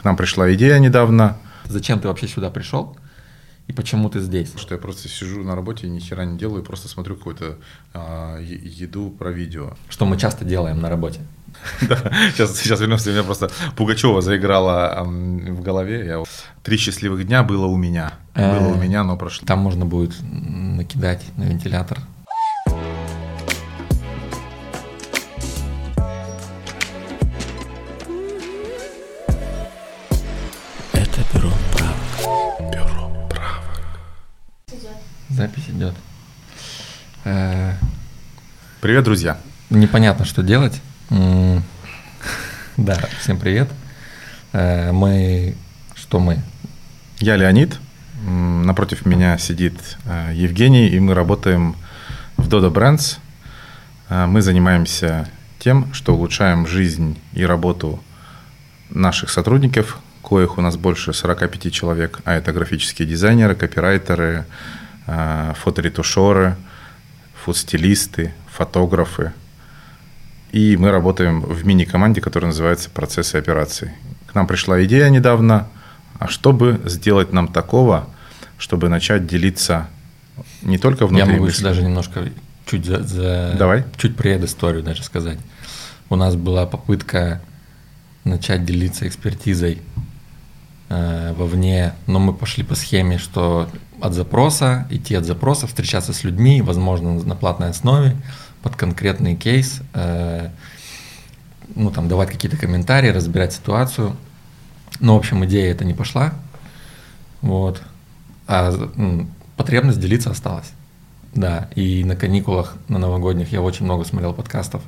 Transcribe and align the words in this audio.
К 0.00 0.04
нам 0.04 0.16
пришла 0.16 0.50
идея 0.54 0.78
недавно. 0.78 1.36
Зачем 1.66 2.00
ты 2.00 2.08
вообще 2.08 2.26
сюда 2.26 2.48
пришел? 2.50 2.96
И 3.66 3.72
почему 3.72 4.08
ты 4.08 4.20
здесь? 4.20 4.52
Что 4.56 4.74
я 4.74 4.80
просто 4.80 5.08
сижу 5.08 5.44
на 5.44 5.54
работе 5.54 5.86
и 5.86 5.90
ни 5.90 6.00
хера 6.00 6.24
не 6.24 6.38
делаю, 6.38 6.62
просто 6.62 6.88
смотрю 6.88 7.16
какую-то 7.16 7.58
а, 7.92 8.38
еду 8.40 9.10
про 9.10 9.30
видео. 9.30 9.74
Что 9.90 10.06
мы 10.06 10.16
часто 10.16 10.46
делаем 10.46 10.80
на 10.80 10.88
работе. 10.88 11.20
Да, 11.82 11.96
сейчас, 12.32 12.58
сейчас 12.58 12.80
вернемся, 12.80 13.10
у 13.10 13.12
меня 13.12 13.24
просто 13.24 13.50
Пугачева 13.76 14.22
заиграла 14.22 15.02
в 15.04 15.60
голове. 15.60 16.06
Я... 16.06 16.22
Три 16.62 16.78
счастливых 16.78 17.26
дня 17.26 17.42
было 17.42 17.66
у 17.66 17.76
меня. 17.76 18.14
Было 18.34 18.68
у 18.68 18.74
э, 18.76 18.82
меня, 18.82 19.04
но 19.04 19.16
прошло. 19.16 19.46
Там 19.46 19.58
можно 19.58 19.84
будет 19.84 20.14
накидать 20.22 21.24
на 21.36 21.44
вентилятор 21.44 21.98
идет. 35.80 35.94
Э, 37.24 37.72
привет, 38.82 39.04
друзья. 39.04 39.38
Непонятно, 39.70 40.26
что 40.26 40.42
делать. 40.42 40.80
Да, 42.76 42.98
всем 43.18 43.38
привет. 43.38 43.70
Э, 44.52 44.92
мы... 44.92 45.54
Что 45.94 46.20
мы? 46.20 46.42
Я 47.18 47.36
Леонид. 47.36 47.78
Напротив 48.26 49.06
меня 49.06 49.38
сидит 49.38 49.74
э, 50.04 50.32
Евгений, 50.34 50.88
и 50.88 51.00
мы 51.00 51.14
работаем 51.14 51.76
в 52.36 52.48
Dodo 52.48 52.70
Brands. 52.70 53.18
Мы 54.26 54.42
занимаемся 54.42 55.28
тем, 55.60 55.94
что 55.94 56.14
улучшаем 56.14 56.66
жизнь 56.66 57.18
и 57.32 57.44
работу 57.44 58.02
наших 58.90 59.30
сотрудников, 59.30 60.00
коих 60.22 60.58
у 60.58 60.60
нас 60.60 60.76
больше 60.76 61.12
45 61.12 61.72
человек, 61.72 62.20
а 62.24 62.34
это 62.34 62.52
графические 62.52 63.06
дизайнеры, 63.06 63.54
копирайтеры, 63.54 64.46
фоторетушеры, 65.62 66.56
фудстилисты, 67.44 68.32
фотографы. 68.50 69.32
И 70.52 70.76
мы 70.76 70.90
работаем 70.90 71.40
в 71.40 71.64
мини-команде, 71.64 72.20
которая 72.20 72.48
называется 72.48 72.90
«Процессы 72.90 73.36
операций». 73.36 73.90
К 74.26 74.34
нам 74.34 74.46
пришла 74.46 74.82
идея 74.84 75.08
недавно, 75.08 75.68
а 76.18 76.28
чтобы 76.28 76.80
сделать 76.84 77.32
нам 77.32 77.48
такого, 77.48 78.08
чтобы 78.58 78.88
начать 78.88 79.26
делиться 79.26 79.88
не 80.62 80.78
только 80.78 81.06
внутри 81.06 81.26
Я 81.26 81.32
могу 81.32 81.46
еще 81.46 81.62
даже 81.62 81.82
немножко 81.82 82.28
чуть 82.66 82.84
за, 82.84 83.02
за 83.02 83.54
Давай. 83.58 83.84
чуть 83.96 84.16
предысторию 84.16 84.82
даже 84.82 85.02
сказать. 85.02 85.38
У 86.08 86.16
нас 86.16 86.36
была 86.36 86.66
попытка 86.66 87.40
начать 88.24 88.64
делиться 88.64 89.06
экспертизой 89.06 89.80
э, 90.88 91.32
вовне, 91.36 91.94
но 92.06 92.18
мы 92.18 92.32
пошли 92.32 92.64
по 92.64 92.74
схеме, 92.74 93.18
что 93.18 93.68
от 94.00 94.14
запроса, 94.14 94.86
идти 94.90 95.14
от 95.14 95.24
запроса, 95.24 95.66
встречаться 95.66 96.12
с 96.12 96.24
людьми, 96.24 96.62
возможно, 96.62 97.12
на 97.12 97.36
платной 97.36 97.70
основе, 97.70 98.16
под 98.62 98.76
конкретный 98.76 99.36
кейс, 99.36 99.80
э, 99.94 100.48
ну, 101.74 101.90
там, 101.90 102.08
давать 102.08 102.30
какие-то 102.30 102.56
комментарии, 102.56 103.08
разбирать 103.08 103.52
ситуацию. 103.52 104.16
Но, 105.00 105.14
в 105.14 105.18
общем, 105.18 105.44
идея 105.44 105.70
это 105.70 105.84
не 105.84 105.94
пошла. 105.94 106.34
Вот. 107.40 107.80
А 108.46 108.72
ну, 108.96 109.28
потребность 109.56 110.00
делиться 110.00 110.30
осталась. 110.30 110.72
Да, 111.32 111.68
и 111.76 112.02
на 112.02 112.16
каникулах, 112.16 112.76
на 112.88 112.98
новогодних 112.98 113.52
я 113.52 113.62
очень 113.62 113.84
много 113.84 114.04
смотрел 114.04 114.34
подкастов, 114.34 114.82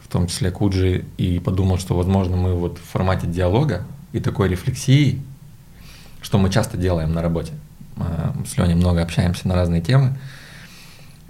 в 0.00 0.08
том 0.08 0.26
числе 0.26 0.50
Куджи, 0.50 1.04
и 1.18 1.38
подумал, 1.38 1.78
что, 1.78 1.94
возможно, 1.94 2.36
мы 2.36 2.54
вот 2.54 2.78
в 2.78 2.82
формате 2.82 3.26
диалога 3.26 3.84
и 4.12 4.20
такой 4.20 4.48
рефлексии, 4.48 5.22
что 6.22 6.38
мы 6.38 6.48
часто 6.48 6.76
делаем 6.76 7.12
на 7.12 7.20
работе– 7.22 7.52
с 7.96 8.56
Леней 8.56 8.74
много 8.74 9.02
общаемся 9.02 9.48
на 9.48 9.54
разные 9.54 9.80
темы, 9.80 10.16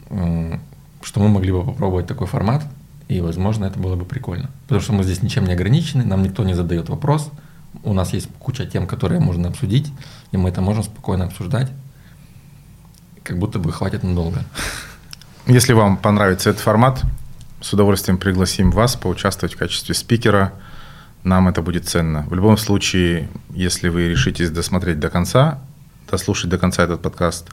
что 0.08 1.20
мы 1.20 1.28
могли 1.28 1.52
бы 1.52 1.64
попробовать 1.64 2.06
такой 2.06 2.26
формат, 2.26 2.64
и, 3.08 3.20
возможно, 3.20 3.64
это 3.66 3.78
было 3.78 3.96
бы 3.96 4.04
прикольно. 4.04 4.50
Потому 4.64 4.80
что 4.80 4.92
мы 4.92 5.04
здесь 5.04 5.22
ничем 5.22 5.44
не 5.44 5.52
ограничены, 5.52 6.04
нам 6.04 6.22
никто 6.22 6.44
не 6.44 6.54
задает 6.54 6.88
вопрос, 6.88 7.30
у 7.82 7.92
нас 7.92 8.12
есть 8.12 8.28
куча 8.38 8.66
тем, 8.66 8.86
которые 8.86 9.20
можно 9.20 9.48
обсудить, 9.48 9.92
и 10.32 10.36
мы 10.36 10.48
это 10.48 10.60
можем 10.60 10.82
спокойно 10.82 11.26
обсуждать, 11.26 11.70
как 13.22 13.38
будто 13.38 13.58
бы 13.58 13.72
хватит 13.72 14.02
надолго. 14.02 14.44
Если 15.46 15.72
вам 15.72 15.96
понравится 15.96 16.50
этот 16.50 16.62
формат, 16.62 17.04
с 17.60 17.72
удовольствием 17.72 18.18
пригласим 18.18 18.70
вас 18.70 18.96
поучаствовать 18.96 19.54
в 19.54 19.58
качестве 19.58 19.94
спикера. 19.94 20.52
Нам 21.24 21.48
это 21.48 21.62
будет 21.62 21.88
ценно. 21.88 22.22
В 22.28 22.34
любом 22.34 22.56
случае, 22.56 23.28
если 23.50 23.88
вы 23.88 24.08
решитесь 24.08 24.50
досмотреть 24.50 25.00
до 25.00 25.10
конца, 25.10 25.58
дослушать 26.10 26.50
до 26.50 26.58
конца 26.58 26.84
этот 26.84 27.02
подкаст. 27.02 27.48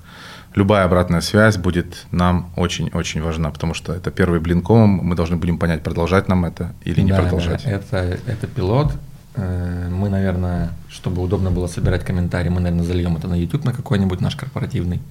Любая 0.55 0.85
обратная 0.85 1.21
связь 1.21 1.57
будет 1.57 2.05
нам 2.11 2.51
очень-очень 2.55 3.21
важна, 3.21 3.49
потому 3.49 3.73
что 3.73 3.93
это 3.93 4.11
первый 4.11 4.39
блинком, 4.39 4.89
мы 4.89 5.15
должны 5.15 5.37
будем 5.37 5.57
понять, 5.57 5.81
продолжать 5.83 6.27
нам 6.27 6.45
это 6.45 6.73
или 6.83 7.01
не 7.01 7.11
да, 7.11 7.21
продолжать. 7.21 7.63
Да, 7.63 7.71
это, 7.71 8.19
это 8.27 8.47
пилот. 8.47 8.93
Э, 9.35 9.89
мы, 9.89 10.09
наверное, 10.09 10.71
чтобы 10.89 11.23
удобно 11.23 11.49
было 11.49 11.67
собирать 11.67 12.05
комментарии, 12.05 12.49
мы, 12.49 12.61
наверное, 12.61 12.85
зальем 12.85 13.17
это 13.17 13.27
на 13.27 13.35
YouTube, 13.35 13.65
на 13.65 13.73
какой-нибудь 13.73 14.21
наш 14.21 14.35
корпоративный. 14.35 15.01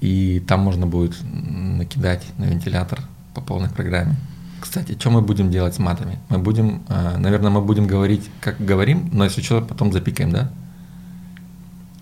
И 0.00 0.40
там 0.46 0.60
можно 0.60 0.86
будет 0.86 1.16
накидать 1.22 2.24
на 2.38 2.44
вентилятор 2.44 3.00
по 3.34 3.40
полной 3.40 3.70
программе. 3.70 4.16
Кстати, 4.60 4.96
что 4.98 5.10
мы 5.10 5.22
будем 5.22 5.50
делать 5.50 5.74
с 5.74 5.78
матами? 5.78 6.18
Мы 6.28 6.38
будем, 6.38 6.82
э, 6.88 7.16
наверное, 7.16 7.50
мы 7.50 7.60
будем 7.60 7.86
говорить, 7.86 8.28
как 8.40 8.56
говорим, 8.58 9.08
но 9.12 9.24
если 9.24 9.42
что, 9.42 9.60
потом 9.60 9.92
запикаем, 9.92 10.32
да? 10.32 10.50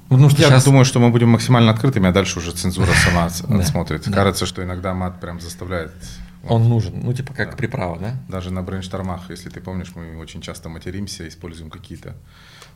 Ну, 0.08 0.30
что 0.30 0.40
Я 0.40 0.48
сейчас... 0.48 0.64
думаю, 0.64 0.84
что 0.84 1.00
мы 1.00 1.10
будем 1.10 1.30
максимально 1.30 1.72
открытыми, 1.72 2.08
а 2.08 2.12
дальше 2.12 2.38
уже 2.38 2.52
цензура 2.52 2.92
сама 3.04 3.24
отсмотрит. 3.60 4.04
Кажется, 4.04 4.46
что 4.46 4.62
иногда 4.62 4.94
мат 4.94 5.20
прям 5.20 5.40
заставляет. 5.40 5.92
Он 6.48 6.68
нужен, 6.68 7.00
ну 7.02 7.12
типа 7.12 7.34
как 7.34 7.56
приправа, 7.56 7.98
да? 7.98 8.14
Даже 8.28 8.52
на 8.52 8.62
брейнштормах, 8.62 9.30
если 9.30 9.48
ты 9.48 9.60
помнишь, 9.60 9.92
мы 9.96 10.16
очень 10.16 10.40
часто 10.40 10.68
материмся, 10.68 11.26
используем 11.26 11.70
какие-то 11.70 12.14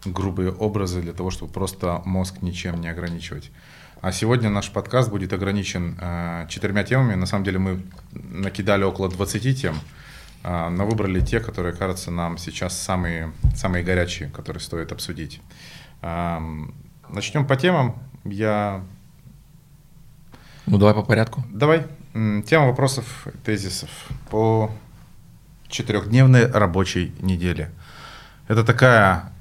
грубые 0.05 0.51
образы 0.51 1.01
для 1.01 1.13
того, 1.13 1.31
чтобы 1.31 1.53
просто 1.53 2.03
мозг 2.05 2.43
ничем 2.43 2.81
не 2.81 2.89
ограничивать. 2.89 3.53
А 4.01 4.13
сегодня 4.13 4.49
наш 4.49 4.71
подкаст 4.71 5.11
будет 5.11 5.33
ограничен 5.33 5.97
э, 6.01 6.47
четырьмя 6.49 6.85
темами. 6.85 7.15
На 7.15 7.27
самом 7.27 7.45
деле 7.45 7.59
мы 7.59 7.83
накидали 8.13 8.83
около 8.83 9.09
20 9.09 9.61
тем, 9.61 9.77
э, 10.43 10.69
но 10.71 10.87
выбрали 10.87 11.21
те, 11.21 11.39
которые 11.39 11.75
кажутся 11.75 12.11
нам 12.11 12.39
сейчас 12.39 12.77
самые, 12.77 13.33
самые 13.55 13.85
горячие, 13.85 14.31
которые 14.31 14.61
стоит 14.61 14.91
обсудить. 14.91 15.41
Начнем 17.13 17.47
по 17.47 17.57
темам. 17.57 17.97
Я... 18.25 18.83
Ну, 20.67 20.79
давай 20.79 20.95
по 20.95 21.03
порядку. 21.03 21.45
Давай. 21.51 21.87
Тема 22.13 22.67
вопросов, 22.67 23.27
тезисов 23.45 23.91
по 24.31 24.71
четырехдневной 25.69 26.51
рабочей 26.51 27.13
неделе. 27.21 27.71
Это 28.49 28.65
такая 28.65 29.33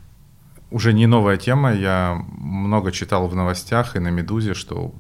уже 0.72 0.94
не 0.94 1.08
новая 1.08 1.38
тема. 1.38 1.74
Я 1.74 2.24
много 2.38 2.92
читал 2.92 3.28
в 3.28 3.36
новостях 3.36 3.96
и 3.96 4.00
на 4.00 4.10
«Медузе», 4.10 4.54
что 4.54 4.94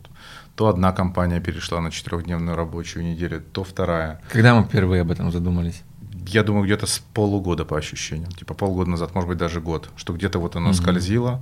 то 0.55 0.67
одна 0.67 0.91
компания 0.91 1.39
перешла 1.39 1.79
на 1.79 1.89
четырехдневную 1.91 2.57
рабочую 2.57 3.05
неделю, 3.05 3.41
то 3.41 3.63
вторая. 3.63 4.19
Когда 4.29 4.55
мы 4.55 4.63
впервые 4.63 5.03
об 5.03 5.11
этом 5.11 5.31
задумались? 5.31 5.83
Я 6.27 6.43
думаю, 6.43 6.65
где-то 6.65 6.85
с 6.85 6.99
полугода 6.99 7.65
по 7.65 7.77
ощущениям. 7.77 8.31
Типа 8.31 8.53
полгода 8.53 8.89
назад, 8.89 9.15
может 9.15 9.29
быть, 9.29 9.37
даже 9.37 9.61
год. 9.61 9.89
Что 9.95 10.13
где-то 10.13 10.39
вот 10.39 10.55
оно 10.55 10.71
mm-hmm. 10.71 10.73
скользило. 10.73 11.41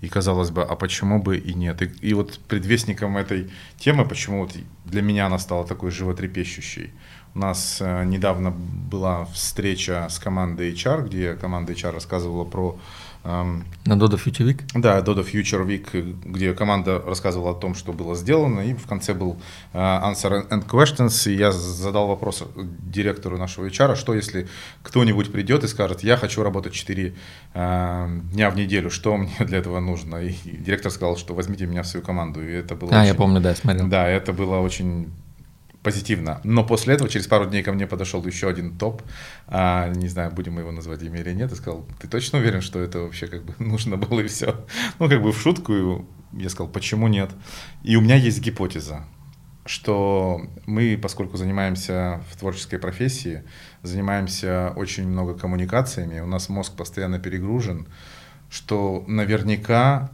И 0.00 0.08
казалось 0.08 0.50
бы, 0.50 0.62
а 0.62 0.76
почему 0.76 1.22
бы 1.22 1.36
и 1.36 1.52
нет? 1.52 1.82
И, 1.82 1.86
и 2.08 2.14
вот 2.14 2.38
предвестником 2.48 3.16
этой 3.18 3.50
темы, 3.78 4.06
почему 4.06 4.42
вот 4.42 4.56
для 4.84 5.02
меня 5.02 5.26
она 5.26 5.38
стала 5.38 5.66
такой 5.66 5.90
животрепещущей. 5.90 6.92
У 7.34 7.38
нас 7.38 7.78
э, 7.80 8.04
недавно 8.04 8.50
была 8.50 9.26
встреча 9.26 10.06
с 10.08 10.18
командой 10.18 10.72
HR, 10.72 11.06
где 11.06 11.34
команда 11.34 11.74
HR 11.74 11.92
рассказывала 11.92 12.44
про 12.44 12.78
на 13.24 13.92
Dodo 13.96 14.16
Future 14.16 14.46
Week? 14.46 14.62
Да, 14.74 15.00
Dodo 15.00 15.24
Future 15.24 15.66
Week, 15.66 16.16
где 16.24 16.54
команда 16.54 17.02
рассказывала 17.04 17.50
о 17.50 17.54
том, 17.54 17.74
что 17.74 17.92
было 17.92 18.14
сделано, 18.14 18.60
и 18.60 18.74
в 18.74 18.86
конце 18.86 19.12
был 19.12 19.38
э, 19.72 19.78
Answer 19.78 20.48
and 20.48 20.66
Questions, 20.66 21.30
и 21.30 21.36
я 21.36 21.52
задал 21.52 22.08
вопрос 22.08 22.42
директору 22.56 23.36
нашего 23.36 23.66
HR, 23.66 23.96
что 23.96 24.14
если 24.14 24.48
кто-нибудь 24.82 25.32
придет 25.32 25.64
и 25.64 25.68
скажет, 25.68 26.02
я 26.02 26.16
хочу 26.16 26.42
работать 26.42 26.72
4 26.72 27.14
э, 27.54 28.08
дня 28.32 28.50
в 28.50 28.56
неделю, 28.56 28.90
что 28.90 29.16
мне 29.16 29.34
для 29.40 29.58
этого 29.58 29.80
нужно? 29.80 30.16
И 30.16 30.34
директор 30.44 30.90
сказал, 30.90 31.16
что 31.16 31.34
возьмите 31.34 31.66
меня 31.66 31.82
в 31.82 31.86
свою 31.86 32.04
команду, 32.04 32.42
и 32.42 32.52
это 32.52 32.74
было 32.74 32.90
А, 32.90 33.00
очень, 33.00 33.08
я 33.08 33.14
помню, 33.14 33.40
да, 33.40 33.54
смотрел. 33.54 33.86
Да, 33.88 34.08
это 34.08 34.32
было 34.32 34.58
очень 34.58 35.10
позитивно. 35.82 36.40
Но 36.44 36.64
после 36.64 36.94
этого, 36.94 37.08
через 37.08 37.26
пару 37.26 37.46
дней 37.46 37.62
ко 37.62 37.72
мне 37.72 37.86
подошел 37.86 38.24
еще 38.26 38.48
один 38.48 38.76
топ, 38.76 39.02
а, 39.46 39.88
не 39.88 40.08
знаю, 40.08 40.30
будем 40.32 40.54
мы 40.54 40.60
его 40.60 40.72
назвать 40.72 41.02
имя 41.02 41.20
или 41.20 41.32
нет, 41.32 41.52
и 41.52 41.56
сказал, 41.56 41.86
ты 42.00 42.08
точно 42.08 42.38
уверен, 42.38 42.60
что 42.60 42.80
это 42.80 43.00
вообще 43.00 43.26
как 43.26 43.44
бы 43.44 43.54
нужно 43.64 43.96
было 43.96 44.20
и 44.20 44.26
все? 44.28 44.66
Ну, 44.98 45.08
как 45.08 45.22
бы 45.22 45.32
в 45.32 45.40
шутку 45.40 46.06
я 46.32 46.48
сказал, 46.48 46.68
почему 46.70 47.08
нет? 47.08 47.30
И 47.82 47.96
у 47.96 48.00
меня 48.00 48.16
есть 48.16 48.40
гипотеза. 48.40 49.04
что 49.66 50.42
мы, 50.66 50.98
поскольку 51.00 51.36
занимаемся 51.36 52.22
в 52.30 52.36
творческой 52.38 52.78
профессии, 52.78 53.44
занимаемся 53.82 54.72
очень 54.76 55.06
много 55.06 55.34
коммуникациями, 55.34 56.20
у 56.20 56.26
нас 56.26 56.48
мозг 56.48 56.74
постоянно 56.76 57.18
перегружен, 57.18 57.86
что 58.50 59.04
наверняка, 59.06 60.10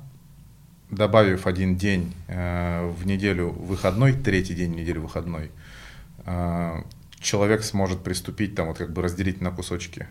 добавив 0.91 1.47
один 1.47 1.77
день 1.77 2.15
э, 2.29 2.93
в 2.99 3.06
неделю 3.06 3.50
выходной, 3.50 4.12
третий 4.12 4.55
день 4.55 4.73
в 4.73 4.77
неделю 4.77 5.03
выходной, 5.03 5.50
э, 6.25 6.83
человек 7.21 7.65
сможет 7.65 8.03
приступить, 8.03 8.55
там 8.55 8.69
вот 8.69 8.79
как 8.79 8.93
бы 8.93 9.03
разделить 9.03 9.41
на 9.41 9.50
кусочки. 9.50 10.06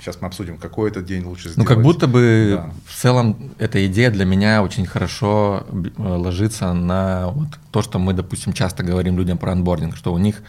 Сейчас 0.00 0.20
мы 0.20 0.28
обсудим, 0.28 0.58
какой 0.58 0.90
этот 0.90 1.06
день 1.06 1.24
лучше 1.24 1.48
сделать. 1.48 1.56
Ну, 1.56 1.64
как 1.64 1.82
будто 1.82 2.06
бы 2.06 2.56
да. 2.56 2.70
в 2.86 2.94
целом 2.94 3.52
эта 3.58 3.86
идея 3.86 4.10
для 4.10 4.26
меня 4.26 4.62
очень 4.62 4.86
хорошо 4.86 5.66
э, 5.70 6.02
ложится 6.02 6.72
на 6.72 7.28
вот 7.28 7.48
то, 7.70 7.82
что 7.82 7.98
мы, 7.98 8.12
допустим, 8.12 8.52
часто 8.52 8.82
говорим 8.82 9.16
людям 9.16 9.38
про 9.38 9.52
анбординг, 9.52 9.96
что 9.96 10.12
у 10.12 10.18
них 10.18 10.42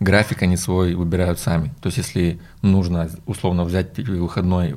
график 0.00 0.42
они 0.42 0.56
свой 0.56 0.94
выбирают 0.94 1.38
сами. 1.38 1.72
То 1.80 1.86
есть 1.86 1.98
если 1.98 2.40
нужно 2.60 3.08
условно 3.26 3.64
взять 3.64 3.96
выходной 3.98 4.76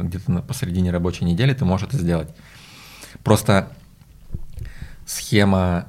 где-то 0.00 0.42
посередине 0.42 0.90
рабочей 0.90 1.24
недели, 1.24 1.52
ты 1.52 1.64
можешь 1.64 1.88
это 1.88 1.98
сделать. 1.98 2.28
Просто 3.24 3.68
схема, 5.06 5.86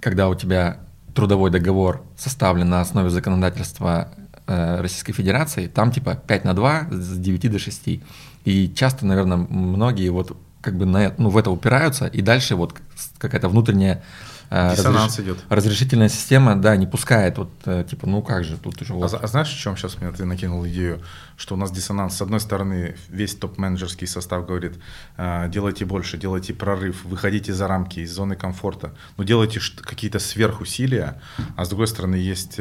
когда 0.00 0.28
у 0.28 0.34
тебя 0.34 0.78
трудовой 1.14 1.50
договор 1.50 2.02
составлен 2.16 2.68
на 2.68 2.80
основе 2.80 3.10
законодательства 3.10 4.08
э, 4.46 4.80
Российской 4.80 5.12
Федерации, 5.12 5.66
там 5.66 5.92
типа 5.92 6.14
5 6.14 6.44
на 6.44 6.54
2 6.54 6.88
с 6.90 7.18
9 7.18 7.50
до 7.50 7.58
6. 7.58 8.00
И 8.44 8.72
часто, 8.74 9.06
наверное, 9.06 9.38
многие 9.38 10.08
вот 10.10 10.36
как 10.60 10.76
бы 10.76 10.86
на, 10.86 11.14
ну, 11.18 11.28
в 11.28 11.36
это 11.36 11.50
упираются, 11.50 12.06
и 12.06 12.22
дальше 12.22 12.56
вот 12.56 12.74
какая-то 13.18 13.48
внутренняя 13.48 14.02
Диссонанс 14.50 15.18
разреш... 15.18 15.34
идет. 15.34 15.44
Разрешительная 15.48 16.08
система, 16.08 16.56
да, 16.56 16.76
не 16.76 16.86
пускает, 16.86 17.38
вот, 17.38 17.50
э, 17.66 17.84
типа, 17.88 18.06
ну 18.06 18.22
как 18.22 18.44
же, 18.44 18.56
тут 18.56 18.80
уже 18.82 18.92
вот. 18.92 19.12
А, 19.12 19.18
а 19.18 19.26
знаешь, 19.26 19.48
в 19.48 19.58
чем 19.58 19.76
сейчас 19.76 19.98
мне 20.00 20.10
ты 20.12 20.24
накинул 20.24 20.66
идею, 20.66 21.00
что 21.36 21.54
у 21.54 21.58
нас 21.58 21.70
диссонанс? 21.70 22.16
С 22.16 22.22
одной 22.22 22.40
стороны, 22.40 22.96
весь 23.08 23.34
топ-менеджерский 23.34 24.06
состав 24.06 24.46
говорит, 24.46 24.74
э, 25.16 25.48
делайте 25.48 25.84
больше, 25.84 26.18
делайте 26.18 26.54
прорыв, 26.54 27.04
выходите 27.04 27.52
за 27.52 27.68
рамки 27.68 28.00
из 28.00 28.12
зоны 28.12 28.36
комфорта, 28.36 28.94
но 29.16 29.24
делайте 29.24 29.60
какие-то 29.82 30.18
сверхусилия, 30.18 31.20
а 31.56 31.64
с 31.64 31.68
другой 31.68 31.88
стороны, 31.88 32.16
есть 32.16 32.56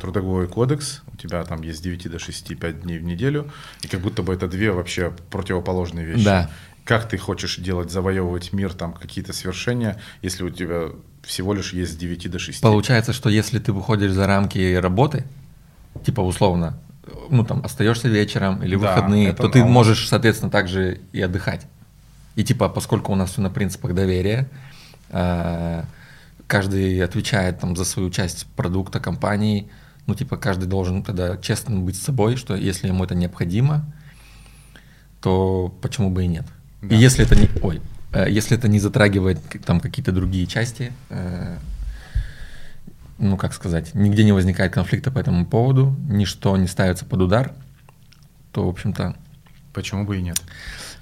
трудовой 0.00 0.48
кодекс, 0.48 1.02
у 1.12 1.16
тебя 1.16 1.42
там 1.44 1.62
есть 1.62 1.78
с 1.78 1.82
9 1.82 2.10
до 2.10 2.18
6, 2.18 2.58
5 2.58 2.80
дней 2.82 2.98
в 2.98 3.04
неделю, 3.04 3.50
и 3.82 3.88
как 3.88 4.00
будто 4.00 4.22
бы 4.22 4.32
это 4.32 4.48
две 4.48 4.70
вообще 4.72 5.12
противоположные 5.30 6.06
вещи. 6.06 6.24
Да. 6.24 6.50
Как 6.84 7.08
ты 7.08 7.18
хочешь 7.18 7.56
делать, 7.56 7.90
завоевывать 7.90 8.52
мир, 8.52 8.72
там 8.72 8.92
какие-то 8.92 9.32
свершения, 9.32 10.00
если 10.22 10.44
у 10.44 10.50
тебя 10.50 10.90
всего 11.26 11.52
лишь 11.52 11.72
есть 11.72 11.92
с 11.92 11.96
9 11.96 12.30
до 12.30 12.38
6. 12.38 12.60
Получается, 12.60 13.12
что 13.12 13.28
если 13.28 13.58
ты 13.58 13.72
выходишь 13.72 14.12
за 14.12 14.26
рамки 14.26 14.74
работы, 14.76 15.24
типа 16.04 16.20
условно, 16.20 16.78
ну 17.30 17.44
там 17.44 17.64
остаешься 17.64 18.08
вечером 18.08 18.62
или 18.62 18.76
да, 18.76 18.94
выходные, 18.94 19.32
то 19.32 19.48
ты 19.48 19.64
можешь, 19.64 20.08
соответственно, 20.08 20.50
также 20.50 21.00
и 21.12 21.20
отдыхать. 21.20 21.66
И 22.36 22.44
типа, 22.44 22.68
поскольку 22.68 23.12
у 23.12 23.16
нас 23.16 23.32
все 23.32 23.40
на 23.40 23.50
принципах 23.50 23.94
доверия, 23.94 24.48
э, 25.10 25.82
каждый 26.46 27.02
отвечает 27.02 27.58
там 27.60 27.76
за 27.76 27.84
свою 27.84 28.10
часть 28.10 28.46
продукта 28.56 29.00
компании, 29.00 29.68
ну 30.06 30.14
типа 30.14 30.36
каждый 30.36 30.66
должен 30.66 31.02
тогда 31.02 31.36
честно 31.38 31.80
быть 31.80 31.96
с 31.96 32.02
собой, 32.02 32.36
что 32.36 32.54
если 32.54 32.88
ему 32.88 33.04
это 33.04 33.14
необходимо, 33.14 33.84
то 35.20 35.74
почему 35.80 36.10
бы 36.10 36.24
и 36.24 36.28
нет. 36.28 36.46
Да. 36.82 36.94
И 36.94 36.98
если 36.98 37.24
это 37.24 37.34
не, 37.34 37.48
ой, 37.62 37.80
если 38.24 38.56
это 38.56 38.68
не 38.68 38.78
затрагивает 38.78 39.40
там 39.64 39.80
какие-то 39.80 40.12
другие 40.12 40.46
части, 40.46 40.92
э, 41.10 41.56
ну 43.18 43.36
как 43.36 43.52
сказать, 43.52 43.94
нигде 43.94 44.24
не 44.24 44.32
возникает 44.32 44.72
конфликта 44.72 45.10
по 45.10 45.18
этому 45.18 45.46
поводу, 45.46 45.96
ничто 46.08 46.56
не 46.56 46.66
ставится 46.66 47.04
под 47.04 47.22
удар, 47.22 47.52
то, 48.52 48.66
в 48.66 48.68
общем-то... 48.68 49.16
Почему 49.72 50.06
бы 50.06 50.16
и 50.16 50.22
нет? 50.22 50.40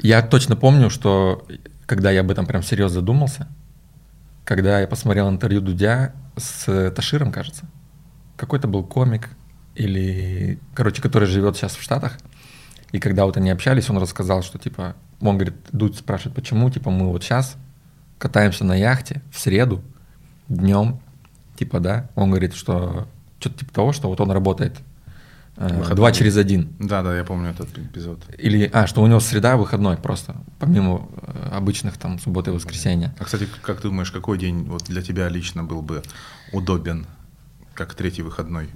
Я 0.00 0.20
точно 0.20 0.56
помню, 0.56 0.90
что 0.90 1.46
когда 1.86 2.10
я 2.10 2.20
об 2.20 2.30
этом 2.30 2.44
прям 2.44 2.62
серьезно 2.62 3.00
задумался, 3.00 3.46
когда 4.44 4.80
я 4.80 4.88
посмотрел 4.88 5.28
интервью 5.30 5.60
Дудя 5.60 6.12
с 6.36 6.90
Таширом, 6.90 7.30
кажется, 7.30 7.66
какой-то 8.36 8.66
был 8.66 8.82
комик, 8.82 9.30
или, 9.76 10.58
короче, 10.74 11.02
который 11.02 11.28
живет 11.28 11.56
сейчас 11.56 11.76
в 11.76 11.82
Штатах, 11.82 12.18
и 12.94 13.00
когда 13.00 13.24
вот 13.24 13.36
они 13.36 13.50
общались, 13.50 13.90
он 13.90 13.98
рассказал, 13.98 14.44
что 14.44 14.56
типа 14.56 14.94
он 15.20 15.34
говорит, 15.34 15.56
Дудь 15.72 15.96
спрашивает, 15.96 16.36
почему, 16.36 16.70
типа, 16.70 16.90
мы 16.90 17.08
вот 17.08 17.24
сейчас 17.24 17.56
катаемся 18.18 18.64
на 18.64 18.76
яхте 18.76 19.20
в 19.32 19.40
среду 19.40 19.82
днем, 20.48 21.00
типа, 21.56 21.80
да, 21.80 22.08
он 22.14 22.30
говорит, 22.30 22.54
что 22.54 23.08
что-то 23.40 23.58
типа 23.58 23.74
того, 23.74 23.92
что 23.92 24.08
вот 24.08 24.20
он 24.20 24.30
работает 24.30 24.76
э, 25.56 25.92
два 25.96 26.12
через 26.12 26.36
один. 26.36 26.68
Да, 26.78 27.02
да, 27.02 27.16
я 27.16 27.24
помню 27.24 27.50
этот 27.50 27.76
эпизод. 27.76 28.20
Или, 28.38 28.70
а, 28.72 28.86
что 28.86 29.02
у 29.02 29.08
него 29.08 29.18
среда 29.18 29.56
выходной 29.56 29.96
просто, 29.96 30.36
помимо 30.60 31.08
э, 31.22 31.48
обычных 31.50 31.98
там 31.98 32.20
субботы 32.20 32.52
и 32.52 32.54
воскресенья. 32.54 33.12
А, 33.18 33.24
кстати, 33.24 33.48
как 33.62 33.80
ты 33.80 33.88
думаешь, 33.88 34.12
какой 34.12 34.38
день 34.38 34.66
вот 34.68 34.84
для 34.84 35.02
тебя 35.02 35.28
лично 35.28 35.64
был 35.64 35.82
бы 35.82 36.04
удобен, 36.52 37.06
как 37.74 37.94
третий 37.94 38.22
выходной? 38.22 38.68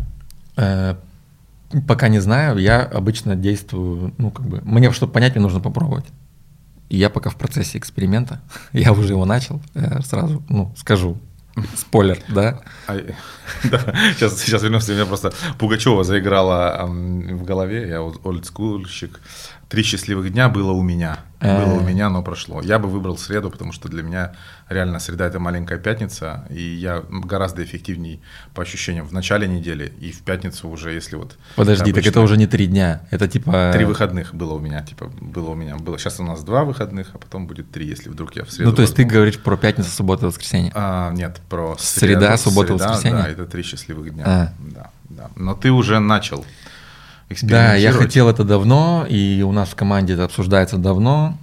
Э, 1.70 1.80
пока 1.80 2.08
не 2.08 2.20
знаю, 2.20 2.58
я 2.58 2.82
обычно 2.82 3.36
действую, 3.36 4.14
ну, 4.18 4.30
как 4.30 4.46
бы, 4.46 4.60
мне, 4.64 4.90
чтобы 4.92 5.12
понять, 5.12 5.34
мне 5.34 5.42
нужно 5.42 5.60
попробовать. 5.60 6.06
И 6.88 6.96
я 6.96 7.10
пока 7.10 7.30
в 7.30 7.36
процессе 7.36 7.78
эксперимента, 7.78 8.40
я 8.72 8.92
уже 8.92 9.12
его 9.12 9.24
начал, 9.24 9.60
я 9.74 10.00
сразу, 10.02 10.42
ну, 10.48 10.74
скажу, 10.76 11.18
спойлер, 11.76 12.18
да? 12.28 12.60
А, 12.86 12.94
да, 13.64 13.94
сейчас, 14.14 14.40
сейчас 14.40 14.62
вернемся, 14.62 14.92
у 14.92 14.94
меня 14.94 15.06
просто 15.06 15.32
Пугачева 15.58 16.04
заиграла 16.04 16.86
в 16.86 17.44
голове, 17.44 17.88
я 17.88 18.00
вот 18.00 18.24
олдскульщик, 18.24 19.20
Три 19.68 19.82
счастливых 19.82 20.32
дня 20.32 20.48
было 20.48 20.72
у 20.72 20.82
меня. 20.82 21.18
Было 21.40 21.74
у 21.74 21.80
меня, 21.80 22.08
но 22.10 22.22
прошло. 22.22 22.60
Я 22.62 22.78
бы 22.78 22.88
выбрал 22.88 23.16
среду, 23.16 23.50
потому 23.50 23.72
что 23.72 23.88
для 23.88 24.02
меня 24.02 24.32
реально 24.68 24.98
среда 24.98 25.26
это 25.26 25.38
маленькая 25.38 25.78
пятница, 25.78 26.46
и 26.50 26.60
я 26.60 27.04
гораздо 27.08 27.62
эффективней 27.62 28.20
по 28.54 28.62
ощущениям 28.62 29.06
в 29.06 29.12
начале 29.12 29.46
недели 29.46 29.92
и 30.00 30.10
в 30.10 30.22
пятницу 30.22 30.68
уже, 30.68 30.92
если 30.92 31.16
вот. 31.16 31.36
Подожди, 31.54 31.92
так 31.92 32.06
это 32.06 32.20
уже 32.20 32.36
не 32.36 32.46
три 32.46 32.66
дня, 32.66 33.02
это 33.10 33.28
типа. 33.28 33.70
Три 33.72 33.84
выходных 33.84 34.34
было 34.34 34.54
у 34.54 34.58
меня, 34.58 34.82
типа 34.82 35.10
было 35.20 35.50
у 35.50 35.54
меня 35.54 35.76
было. 35.76 35.98
Сейчас 35.98 36.18
у 36.20 36.24
нас 36.24 36.42
два 36.42 36.64
выходных, 36.64 37.10
а 37.14 37.18
потом 37.18 37.46
будет 37.46 37.70
три, 37.70 37.86
если 37.86 38.08
вдруг 38.08 38.34
я 38.36 38.44
в 38.44 38.50
среду. 38.50 38.70
Ну 38.70 38.76
то 38.76 38.82
есть 38.82 38.96
ты 38.96 39.04
говоришь 39.04 39.38
про 39.38 39.56
пятницу, 39.56 39.90
субботу, 39.90 40.26
воскресенье? 40.26 40.72
А, 40.74 41.12
нет, 41.12 41.40
про 41.48 41.76
среду, 41.78 42.20
среда, 42.20 42.36
суббота, 42.36 42.76
среда, 42.76 42.88
воскресенье. 42.88 43.22
Да, 43.22 43.28
это 43.28 43.46
три 43.46 43.62
счастливых 43.62 44.12
дня. 44.12 44.24
А. 44.26 44.52
Да, 44.58 44.90
да. 45.08 45.30
Но 45.36 45.54
ты 45.54 45.70
уже 45.70 45.98
начал. 46.00 46.44
Да, 47.42 47.74
я 47.74 47.92
хотел 47.92 48.28
это 48.28 48.44
давно, 48.44 49.06
и 49.08 49.42
у 49.42 49.52
нас 49.52 49.68
в 49.70 49.74
команде 49.74 50.14
это 50.14 50.24
обсуждается 50.24 50.78
давно. 50.78 51.36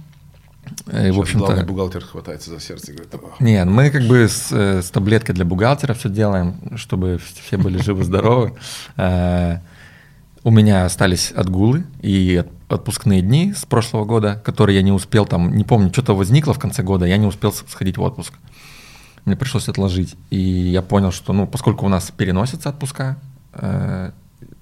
И, 0.92 1.10
в 1.10 1.20
общем-то, 1.20 1.46
главный 1.46 1.64
бухгалтер 1.64 2.04
хватается 2.04 2.50
за 2.50 2.60
сердце 2.60 2.92
и 2.92 2.96
говорит, 2.96 3.14
Нет, 3.40 3.66
мы 3.66 3.90
как 3.90 4.02
бы 4.02 4.28
с, 4.28 4.48
э, 4.50 4.82
с 4.82 4.90
таблеткой 4.90 5.34
для 5.34 5.44
бухгалтера 5.44 5.94
все 5.94 6.08
делаем, 6.08 6.56
чтобы 6.76 7.20
все 7.46 7.56
были 7.56 7.78
живы-здоровы. 7.78 8.54
Э, 8.96 9.58
у 10.42 10.50
меня 10.50 10.84
остались 10.84 11.32
отгулы 11.32 11.84
и 12.02 12.44
отпускные 12.68 13.20
дни 13.20 13.52
с 13.52 13.64
прошлого 13.64 14.04
года, 14.04 14.40
которые 14.44 14.76
я 14.76 14.82
не 14.82 14.92
успел 14.92 15.26
там, 15.26 15.56
не 15.56 15.64
помню, 15.64 15.90
что-то 15.92 16.14
возникло 16.14 16.54
в 16.54 16.58
конце 16.60 16.84
года, 16.84 17.04
я 17.04 17.16
не 17.16 17.26
успел 17.26 17.52
сходить 17.52 17.98
в 17.98 18.02
отпуск. 18.02 18.32
Мне 19.24 19.34
пришлось 19.34 19.68
отложить. 19.68 20.14
И 20.30 20.38
я 20.38 20.82
понял, 20.82 21.10
что, 21.10 21.32
ну, 21.32 21.48
поскольку 21.48 21.84
у 21.84 21.88
нас 21.88 22.12
переносятся 22.16 22.68
отпуска, 22.68 23.16
э, 23.54 24.12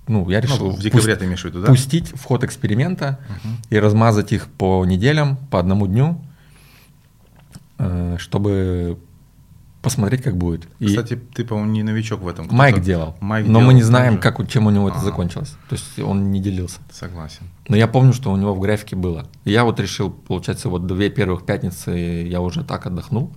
ну, 0.07 0.29
я 0.29 0.41
решил 0.41 0.67
ну, 0.67 0.71
в 0.71 0.81
декабре 0.81 1.07
пусть, 1.07 1.19
ты 1.19 1.25
имеешь 1.25 1.43
в 1.43 1.45
виду, 1.45 1.63
да? 1.63 1.69
пустить 1.69 2.11
в 2.11 2.23
ход 2.25 2.45
эксперимента 2.45 3.19
угу. 3.29 3.55
и 3.71 3.79
размазать 3.79 4.33
их 4.33 4.49
по 4.49 4.85
неделям, 4.85 5.37
по 5.51 5.59
одному 5.59 5.87
дню, 5.87 6.21
э, 7.79 8.17
чтобы 8.19 8.99
посмотреть, 9.85 10.23
как 10.23 10.37
будет. 10.37 10.67
Кстати, 10.85 11.13
и 11.13 11.17
ты, 11.17 11.45
по-моему, 11.45 11.71
не 11.71 11.83
новичок 11.83 12.23
в 12.23 12.29
этом. 12.29 12.49
Майк 12.51 12.81
делал, 12.81 13.17
Майк 13.21 13.47
но 13.47 13.59
делал 13.59 13.67
мы 13.67 13.75
не 13.75 13.83
знаем, 13.83 14.19
как, 14.19 14.47
чем 14.49 14.67
у 14.67 14.71
него 14.71 14.89
это 14.89 14.99
закончилось. 14.99 15.57
То 15.69 15.77
есть 15.77 15.99
он 15.99 16.33
не 16.33 16.41
делился. 16.41 16.79
Согласен. 16.91 17.43
Но 17.69 17.77
я 17.77 17.87
помню, 17.87 18.13
что 18.13 18.33
у 18.33 18.37
него 18.37 18.55
в 18.55 18.61
графике 18.61 18.97
было. 18.97 19.27
Я 19.45 19.65
вот 19.65 19.79
решил, 19.79 20.11
получается, 20.11 20.69
вот 20.71 20.87
две 20.87 21.11
первых 21.11 21.45
пятницы 21.45 21.91
я 21.91 22.41
уже 22.41 22.65
так 22.65 22.87
отдохнул. 22.87 23.33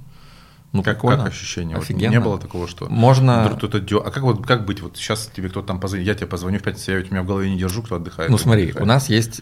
Ну, 0.74 0.84
как, 0.84 1.02
как 1.02 1.28
ощущение? 1.28 1.78
Офигенно. 1.78 2.08
Вот 2.08 2.12
не 2.12 2.20
было 2.20 2.40
такого, 2.40 2.68
что 2.68 2.90
можно. 2.90 3.44
Вдруг 3.46 3.58
кто-то 3.58 3.80
дё... 3.80 4.00
А 4.00 4.12
как 4.12 4.24
вот 4.24 4.46
как 4.46 4.66
быть? 4.66 4.82
Вот 4.82 4.98
сейчас 4.98 5.30
тебе 5.34 5.50
кто-то 5.50 5.68
там 5.68 5.80
позвонит, 5.80 6.06
я 6.06 6.14
тебе 6.14 6.28
позвоню 6.28 6.60
в 6.60 6.64
пятницу, 6.64 6.92
я 6.92 7.00
у 7.00 7.04
меня 7.04 7.24
в 7.24 7.26
голове 7.26 7.50
не 7.50 7.58
держу, 7.58 7.82
кто 7.82 7.96
отдыхает. 7.96 8.30
Ну 8.30 8.38
смотри, 8.38 8.64
отдыхает. 8.64 8.84
у 8.84 8.88
нас 8.88 9.10
есть, 9.10 9.42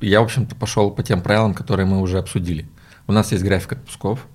я 0.00 0.20
в 0.20 0.24
общем-то 0.24 0.56
пошел 0.56 0.90
по 0.90 1.02
тем 1.02 1.22
правилам, 1.22 1.54
которые 1.54 1.86
мы 1.86 2.00
уже 2.00 2.18
обсудили. 2.18 2.66
У 3.06 3.12
нас 3.12 3.30
есть 3.30 3.44
график 3.44 3.72
отпусков, 3.72 4.26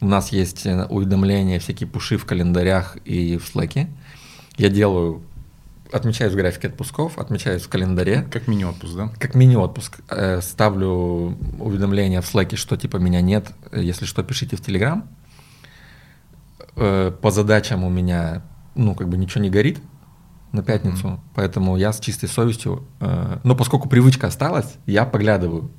у 0.00 0.06
нас 0.06 0.30
есть 0.30 0.64
э, 0.64 0.86
уведомления, 0.86 1.58
всякие 1.58 1.88
пуши 1.88 2.18
в 2.18 2.24
календарях 2.24 2.96
и 3.04 3.36
в 3.36 3.46
слэке. 3.46 3.88
Я 4.56 4.68
делаю 4.68 5.22
отмечаюсь 5.92 6.32
в 6.32 6.36
графике 6.36 6.68
отпусков, 6.68 7.18
отмечаюсь 7.18 7.62
в 7.62 7.68
календаре. 7.68 8.26
Как 8.32 8.48
мини-отпуск, 8.48 8.94
да? 8.96 9.12
Как 9.18 9.34
мини-отпуск. 9.34 10.00
Э, 10.08 10.40
ставлю 10.40 11.36
уведомления 11.58 12.20
в 12.20 12.26
слэке, 12.26 12.56
что 12.56 12.76
типа 12.76 12.96
меня 12.96 13.20
нет, 13.20 13.52
если 13.72 14.04
что, 14.04 14.22
пишите 14.22 14.56
в 14.56 14.60
Телеграм 14.60 15.08
э, 16.76 17.12
по 17.20 17.30
задачам 17.30 17.84
у 17.84 17.90
меня, 17.90 18.42
ну, 18.74 18.94
как 18.94 19.08
бы 19.08 19.16
ничего 19.16 19.42
не 19.42 19.50
горит 19.50 19.80
на 20.52 20.62
пятницу, 20.62 21.06
mm-hmm. 21.06 21.20
поэтому 21.34 21.76
я 21.76 21.92
с 21.92 22.00
чистой 22.00 22.28
совестью, 22.28 22.84
э, 23.00 23.38
но 23.42 23.56
поскольку 23.56 23.88
привычка 23.88 24.28
осталась, 24.28 24.74
я 24.86 25.04
поглядываю. 25.04 25.70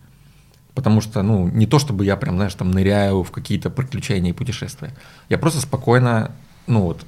Потому 0.74 1.00
что, 1.00 1.22
ну, 1.22 1.48
не 1.48 1.68
то 1.68 1.80
чтобы 1.80 2.04
я 2.04 2.18
прям, 2.18 2.36
знаешь, 2.36 2.54
там 2.54 2.72
ныряю 2.72 3.24
в 3.24 3.32
какие-то 3.32 3.70
приключения 3.70 4.32
и 4.32 4.34
путешествия. 4.34 4.94
Я 5.30 5.38
просто 5.38 5.62
спокойно, 5.62 6.32
ну 6.68 6.82
вот, 6.82 7.06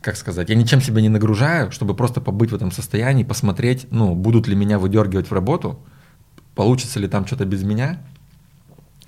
как 0.00 0.16
сказать, 0.16 0.48
я 0.48 0.54
ничем 0.54 0.80
себя 0.80 1.02
не 1.02 1.10
нагружаю, 1.10 1.70
чтобы 1.70 1.94
просто 1.94 2.22
побыть 2.22 2.50
в 2.50 2.54
этом 2.54 2.72
состоянии, 2.72 3.24
посмотреть, 3.24 3.86
ну, 3.90 4.14
будут 4.14 4.48
ли 4.48 4.56
меня 4.56 4.78
выдергивать 4.78 5.28
в 5.28 5.34
работу, 5.34 5.78
получится 6.54 6.98
ли 6.98 7.08
там 7.08 7.26
что-то 7.26 7.44
без 7.44 7.62
меня, 7.62 8.00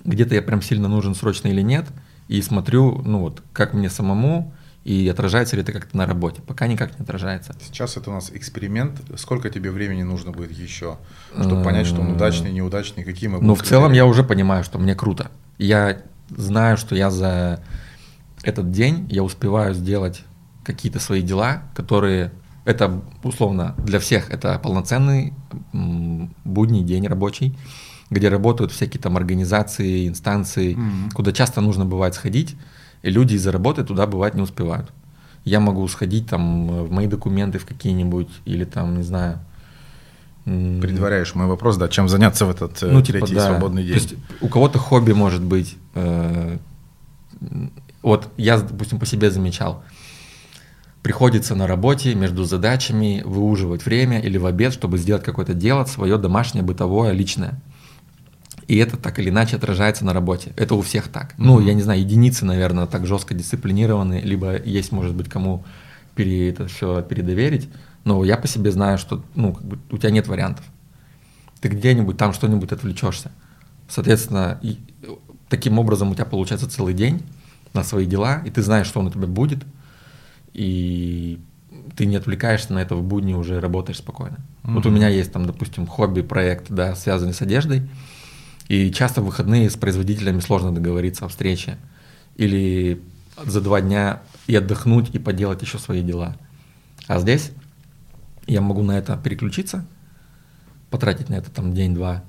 где-то 0.04 0.34
я 0.34 0.42
прям 0.42 0.60
сильно 0.60 0.88
нужен 0.88 1.14
срочно 1.14 1.48
или 1.48 1.62
нет, 1.62 1.86
и 2.30 2.40
смотрю, 2.42 3.02
ну 3.04 3.18
вот, 3.18 3.42
как 3.52 3.74
мне 3.74 3.90
самому, 3.90 4.54
и 4.84 5.08
отражается 5.08 5.56
ли 5.56 5.62
это 5.62 5.72
как-то 5.72 5.96
на 5.96 6.06
работе. 6.06 6.40
Пока 6.42 6.68
никак 6.68 6.96
не 6.96 7.02
отражается. 7.02 7.56
Сейчас 7.60 7.96
это 7.96 8.10
у 8.10 8.12
нас 8.12 8.30
эксперимент. 8.32 9.00
Сколько 9.16 9.50
тебе 9.50 9.72
времени 9.72 10.04
нужно 10.04 10.30
будет 10.30 10.52
еще, 10.52 10.96
чтобы 11.32 11.64
понять, 11.64 11.88
что 11.88 12.00
он 12.00 12.12
удачный, 12.12 12.52
неудачный, 12.52 13.02
какие 13.02 13.28
мы 13.28 13.40
Ну, 13.40 13.56
в 13.56 13.62
целом 13.62 13.90
я 13.92 14.06
уже 14.06 14.22
понимаю, 14.22 14.62
что 14.62 14.78
мне 14.78 14.94
круто. 14.94 15.32
Я 15.58 16.02
знаю, 16.30 16.76
что 16.76 16.94
я 16.94 17.10
за 17.10 17.64
этот 18.44 18.70
день 18.70 19.08
я 19.10 19.24
успеваю 19.24 19.74
сделать 19.74 20.22
какие-то 20.62 21.00
свои 21.00 21.22
дела, 21.22 21.64
которые 21.74 22.30
это 22.64 23.02
условно 23.24 23.74
для 23.78 23.98
всех 23.98 24.30
это 24.30 24.56
полноценный 24.60 25.34
будний 25.72 26.84
день 26.84 27.08
рабочий, 27.08 27.58
где 28.10 28.28
работают 28.28 28.72
всякие 28.72 29.00
там 29.00 29.16
организации, 29.16 30.08
инстанции, 30.08 30.74
mm-hmm. 30.74 31.12
куда 31.14 31.32
часто 31.32 31.60
нужно 31.60 31.84
бывает 31.84 32.14
сходить 32.14 32.56
и 33.02 33.10
люди 33.10 33.34
из-за 33.34 33.52
работы 33.52 33.84
туда 33.84 34.06
бывать 34.06 34.34
не 34.34 34.42
успевают. 34.42 34.90
Я 35.44 35.60
могу 35.60 35.86
сходить 35.88 36.28
там 36.28 36.84
в 36.84 36.90
мои 36.90 37.06
документы 37.06 37.58
в 37.58 37.64
какие-нибудь, 37.64 38.28
или 38.44 38.64
там, 38.64 38.96
не 38.98 39.02
знаю. 39.02 39.38
Предваряешь 40.44 41.34
мой 41.34 41.46
вопрос, 41.46 41.76
да, 41.76 41.88
чем 41.88 42.08
заняться 42.08 42.44
в 42.44 42.50
этот 42.50 42.82
э, 42.82 42.90
ну, 42.90 43.02
типа, 43.02 43.20
третий 43.20 43.34
да. 43.34 43.46
свободный 43.46 43.84
день. 43.84 43.94
То 43.94 44.00
есть 44.00 44.14
у 44.40 44.48
кого-то 44.48 44.78
хобби 44.78 45.12
может 45.12 45.42
быть. 45.42 45.76
Э, 45.94 46.58
вот 48.02 48.28
я, 48.36 48.58
допустим, 48.58 48.98
по 48.98 49.06
себе 49.06 49.30
замечал. 49.30 49.82
Приходится 51.02 51.54
на 51.54 51.66
работе 51.66 52.14
между 52.14 52.44
задачами 52.44 53.22
выуживать 53.24 53.84
время 53.84 54.20
или 54.20 54.38
в 54.38 54.46
обед, 54.46 54.72
чтобы 54.72 54.98
сделать 54.98 55.22
какое-то 55.22 55.54
дело 55.54 55.84
свое 55.84 56.18
домашнее, 56.18 56.64
бытовое, 56.64 57.12
личное 57.12 57.60
и 58.70 58.76
это 58.76 58.96
так 58.96 59.18
или 59.18 59.30
иначе 59.30 59.56
отражается 59.56 60.04
на 60.04 60.12
работе. 60.12 60.52
Это 60.54 60.76
у 60.76 60.80
всех 60.82 61.08
так. 61.08 61.34
Ну, 61.38 61.58
я 61.58 61.74
не 61.74 61.82
знаю, 61.82 62.02
единицы, 62.02 62.44
наверное, 62.44 62.86
так 62.86 63.04
жестко 63.04 63.34
дисциплинированы, 63.34 64.20
либо 64.20 64.62
есть, 64.62 64.92
может 64.92 65.12
быть, 65.12 65.28
кому 65.28 65.64
пере, 66.14 66.50
это 66.50 66.68
все 66.68 67.02
передоверить. 67.02 67.68
Но 68.04 68.22
я 68.22 68.36
по 68.36 68.46
себе 68.46 68.70
знаю, 68.70 68.96
что 68.98 69.24
ну, 69.34 69.54
как 69.54 69.64
бы, 69.64 69.78
у 69.90 69.98
тебя 69.98 70.12
нет 70.12 70.28
вариантов. 70.28 70.64
Ты 71.60 71.68
где-нибудь 71.68 72.16
там 72.16 72.32
что-нибудь 72.32 72.70
отвлечешься. 72.70 73.32
Соответственно, 73.88 74.60
и, 74.62 74.78
таким 75.48 75.80
образом 75.80 76.12
у 76.12 76.14
тебя 76.14 76.24
получается 76.24 76.70
целый 76.70 76.94
день 76.94 77.24
на 77.72 77.82
свои 77.82 78.06
дела, 78.06 78.40
и 78.46 78.50
ты 78.50 78.62
знаешь, 78.62 78.86
что 78.86 79.00
он 79.00 79.08
у 79.08 79.10
тебя 79.10 79.26
будет, 79.26 79.64
и 80.52 81.40
ты 81.96 82.06
не 82.06 82.14
отвлекаешься 82.14 82.72
на 82.72 82.78
это 82.78 82.94
в 82.94 83.02
будни, 83.02 83.34
уже 83.34 83.58
работаешь 83.58 83.98
спокойно. 83.98 84.36
Mm-hmm. 84.62 84.74
Вот 84.74 84.86
у 84.86 84.90
меня 84.90 85.08
есть 85.08 85.32
там, 85.32 85.44
допустим, 85.44 85.88
хобби, 85.88 86.20
проект, 86.20 86.70
да, 86.70 86.94
связанный 86.94 87.34
с 87.34 87.42
одеждой, 87.42 87.82
и 88.70 88.92
часто 88.92 89.20
в 89.20 89.24
выходные 89.24 89.68
с 89.68 89.74
производителями 89.74 90.38
сложно 90.38 90.72
договориться 90.72 91.24
о 91.24 91.28
встрече. 91.28 91.76
Или 92.36 93.02
за 93.44 93.60
два 93.60 93.80
дня 93.80 94.22
и 94.46 94.54
отдохнуть, 94.54 95.12
и 95.12 95.18
поделать 95.18 95.60
еще 95.60 95.76
свои 95.80 96.02
дела. 96.02 96.36
А 97.08 97.18
здесь 97.18 97.50
я 98.46 98.60
могу 98.60 98.84
на 98.84 98.92
это 98.96 99.16
переключиться, 99.16 99.84
потратить 100.88 101.28
на 101.30 101.34
это 101.34 101.50
там 101.50 101.74
день-два, 101.74 102.22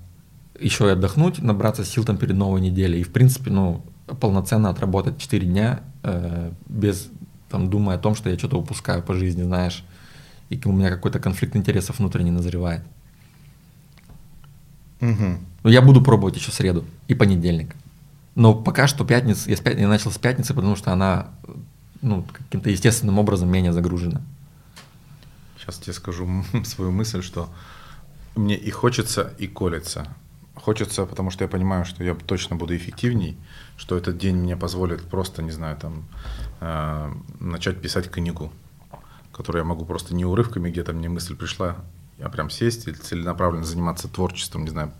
еще 0.60 0.88
и 0.88 0.89
отдохнуть, 0.89 1.38
набраться 1.43 1.86
сил 1.86 2.05
там 2.05 2.17
перед 2.17 2.36
новой 2.36 2.60
неделей. 2.60 3.01
И, 3.01 3.03
в 3.03 3.12
принципе, 3.12 3.51
ну, 3.51 3.86
полноценно 4.19 4.71
отработать 4.71 5.19
4 5.19 5.45
дня 5.45 5.81
э, 6.01 6.51
без 6.67 7.10
там, 7.50 7.69
думая 7.69 7.98
о 7.98 8.00
том, 8.00 8.15
что 8.15 8.31
я 8.31 8.38
что-то 8.39 8.57
упускаю 8.57 9.03
по 9.03 9.13
жизни, 9.13 9.43
знаешь, 9.43 9.86
и 10.50 10.60
у 10.65 10.71
меня 10.71 10.89
какой-то 10.89 11.19
конфликт 11.19 11.55
интересов 11.55 12.00
внутренне 12.00 12.31
назревает. 12.31 12.81
Угу. 15.01 15.50
Но 15.63 15.69
я 15.69 15.81
буду 15.81 16.01
пробовать 16.01 16.35
еще 16.35 16.51
среду 16.51 16.85
и 17.07 17.13
понедельник. 17.13 17.75
Но 18.35 18.55
пока 18.55 18.87
что 18.87 19.05
пятница, 19.05 19.49
я, 19.49 19.71
я 19.71 19.87
начал 19.87 20.11
с 20.11 20.17
пятницы, 20.17 20.53
потому 20.53 20.75
что 20.75 20.91
она 20.91 21.27
ну, 22.01 22.25
каким-то 22.31 22.69
естественным 22.69 23.19
образом 23.19 23.49
менее 23.49 23.73
загружена. 23.73 24.21
Сейчас 25.57 25.77
тебе 25.77 25.93
скажу 25.93 26.27
свою 26.63 26.91
мысль, 26.91 27.21
что 27.21 27.49
мне 28.35 28.55
и 28.55 28.71
хочется, 28.71 29.33
и 29.37 29.47
колется. 29.47 30.07
Хочется, 30.55 31.05
потому 31.05 31.31
что 31.31 31.43
я 31.43 31.47
понимаю, 31.47 31.85
что 31.85 32.03
я 32.03 32.13
точно 32.13 32.55
буду 32.55 32.75
эффективней, 32.75 33.37
что 33.77 33.97
этот 33.97 34.17
день 34.17 34.35
мне 34.35 34.55
позволит 34.55 35.01
просто, 35.01 35.41
не 35.41 35.51
знаю, 35.51 35.77
там, 35.77 36.05
э, 36.59 37.13
начать 37.39 37.81
писать 37.81 38.09
книгу, 38.09 38.51
которую 39.31 39.63
я 39.63 39.67
могу 39.67 39.85
просто 39.85 40.13
не 40.13 40.25
урывками, 40.25 40.69
где-то 40.69 40.93
мне 40.93 41.09
мысль 41.09 41.35
пришла, 41.35 41.77
а 42.23 42.29
прям 42.29 42.49
сесть 42.49 42.87
или 42.87 42.95
целенаправленно 42.95 43.65
заниматься 43.65 44.07
творчеством, 44.07 44.63
не 44.63 44.69
знаю, 44.69 44.91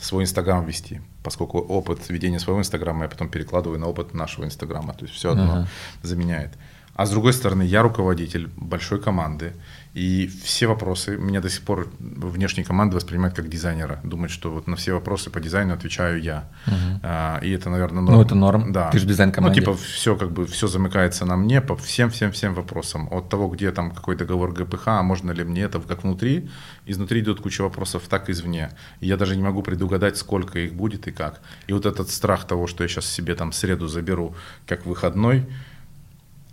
свой 0.00 0.24
Инстаграм 0.24 0.64
вести, 0.64 1.00
поскольку 1.22 1.58
опыт 1.58 2.08
ведения 2.08 2.40
своего 2.40 2.60
Инстаграма 2.60 3.04
я 3.04 3.08
потом 3.08 3.28
перекладываю 3.28 3.78
на 3.78 3.86
опыт 3.86 4.14
нашего 4.14 4.44
Инстаграма, 4.44 4.94
то 4.94 5.04
есть 5.04 5.14
все 5.14 5.32
одно 5.32 5.60
uh-huh. 5.60 5.66
заменяет. 6.02 6.52
А 6.94 7.06
с 7.06 7.10
другой 7.10 7.32
стороны, 7.32 7.62
я 7.62 7.82
руководитель 7.82 8.50
большой 8.56 9.00
команды, 9.00 9.54
и 9.94 10.26
все 10.42 10.66
вопросы, 10.66 11.18
меня 11.18 11.42
до 11.42 11.50
сих 11.50 11.62
пор 11.62 11.92
внешние 11.98 12.64
команды 12.64 12.96
воспринимают 12.96 13.36
как 13.36 13.50
дизайнера. 13.50 14.00
Думают, 14.02 14.32
что 14.32 14.50
вот 14.50 14.66
на 14.66 14.74
все 14.76 14.94
вопросы 14.94 15.28
по 15.28 15.38
дизайну 15.38 15.74
отвечаю 15.74 16.22
я. 16.22 16.48
Угу. 16.66 17.00
А, 17.02 17.38
и 17.42 17.50
это, 17.50 17.68
наверное, 17.68 18.00
норм. 18.00 18.16
Ну, 18.16 18.22
это 18.22 18.34
норм. 18.34 18.72
Да. 18.72 18.90
Ты 18.90 18.98
же 18.98 19.06
дизайн 19.06 19.32
команды. 19.32 19.60
Ну, 19.60 19.64
типа, 19.66 19.76
все 19.76 20.16
как 20.16 20.32
бы, 20.32 20.46
все 20.46 20.66
замыкается 20.66 21.26
на 21.26 21.36
мне 21.36 21.60
по 21.60 21.76
всем-всем-всем 21.76 22.54
вопросам. 22.54 23.06
От 23.10 23.28
того, 23.28 23.48
где 23.48 23.70
там 23.70 23.90
какой 23.90 24.16
договор 24.16 24.52
ГПХ, 24.52 24.88
а 24.88 25.02
можно 25.02 25.30
ли 25.30 25.44
мне 25.44 25.62
это 25.62 25.78
как 25.78 26.04
внутри, 26.04 26.48
изнутри 26.86 27.20
идет 27.20 27.40
куча 27.40 27.60
вопросов, 27.60 28.04
так 28.08 28.30
и 28.30 28.32
извне. 28.32 28.70
И 29.00 29.06
я 29.06 29.18
даже 29.18 29.36
не 29.36 29.42
могу 29.42 29.62
предугадать, 29.62 30.16
сколько 30.16 30.58
их 30.58 30.72
будет 30.72 31.06
и 31.06 31.12
как. 31.12 31.42
И 31.66 31.74
вот 31.74 31.84
этот 31.84 32.08
страх 32.08 32.46
того, 32.46 32.66
что 32.66 32.82
я 32.82 32.88
сейчас 32.88 33.04
себе 33.04 33.34
там 33.34 33.52
среду 33.52 33.88
заберу 33.88 34.34
как 34.66 34.86
выходной, 34.86 35.46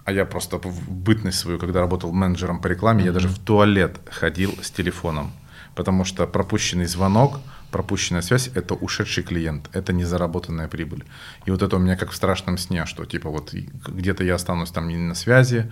а 0.09 0.11
я 0.11 0.25
просто 0.25 0.57
в 0.57 0.89
бытность 0.89 1.37
свою, 1.37 1.59
когда 1.59 1.81
работал 1.81 2.11
менеджером 2.11 2.59
по 2.61 2.67
рекламе, 2.67 3.03
mm-hmm. 3.03 3.05
я 3.05 3.11
даже 3.11 3.27
в 3.27 3.37
туалет 3.37 3.99
ходил 4.09 4.57
с 4.61 4.71
телефоном, 4.71 5.31
потому 5.75 6.03
что 6.03 6.25
пропущенный 6.25 6.87
звонок, 6.87 7.39
пропущенная 7.69 8.21
связь– 8.21 8.49
это 8.55 8.73
ушедший 8.73 9.23
клиент, 9.23 9.69
это 9.71 9.93
не 9.93 10.05
заработанная 10.05 10.67
прибыль. 10.67 11.05
И 11.45 11.51
вот 11.51 11.61
это 11.61 11.75
у 11.75 11.79
меня 11.79 11.95
как 11.95 12.09
в 12.09 12.15
страшном 12.15 12.57
сне, 12.57 12.87
что 12.87 13.05
типа 13.05 13.29
вот 13.29 13.53
где-то 13.53 14.23
я 14.23 14.35
останусь 14.35 14.71
там 14.71 14.87
не 14.87 14.97
на 14.97 15.13
связи, 15.13 15.71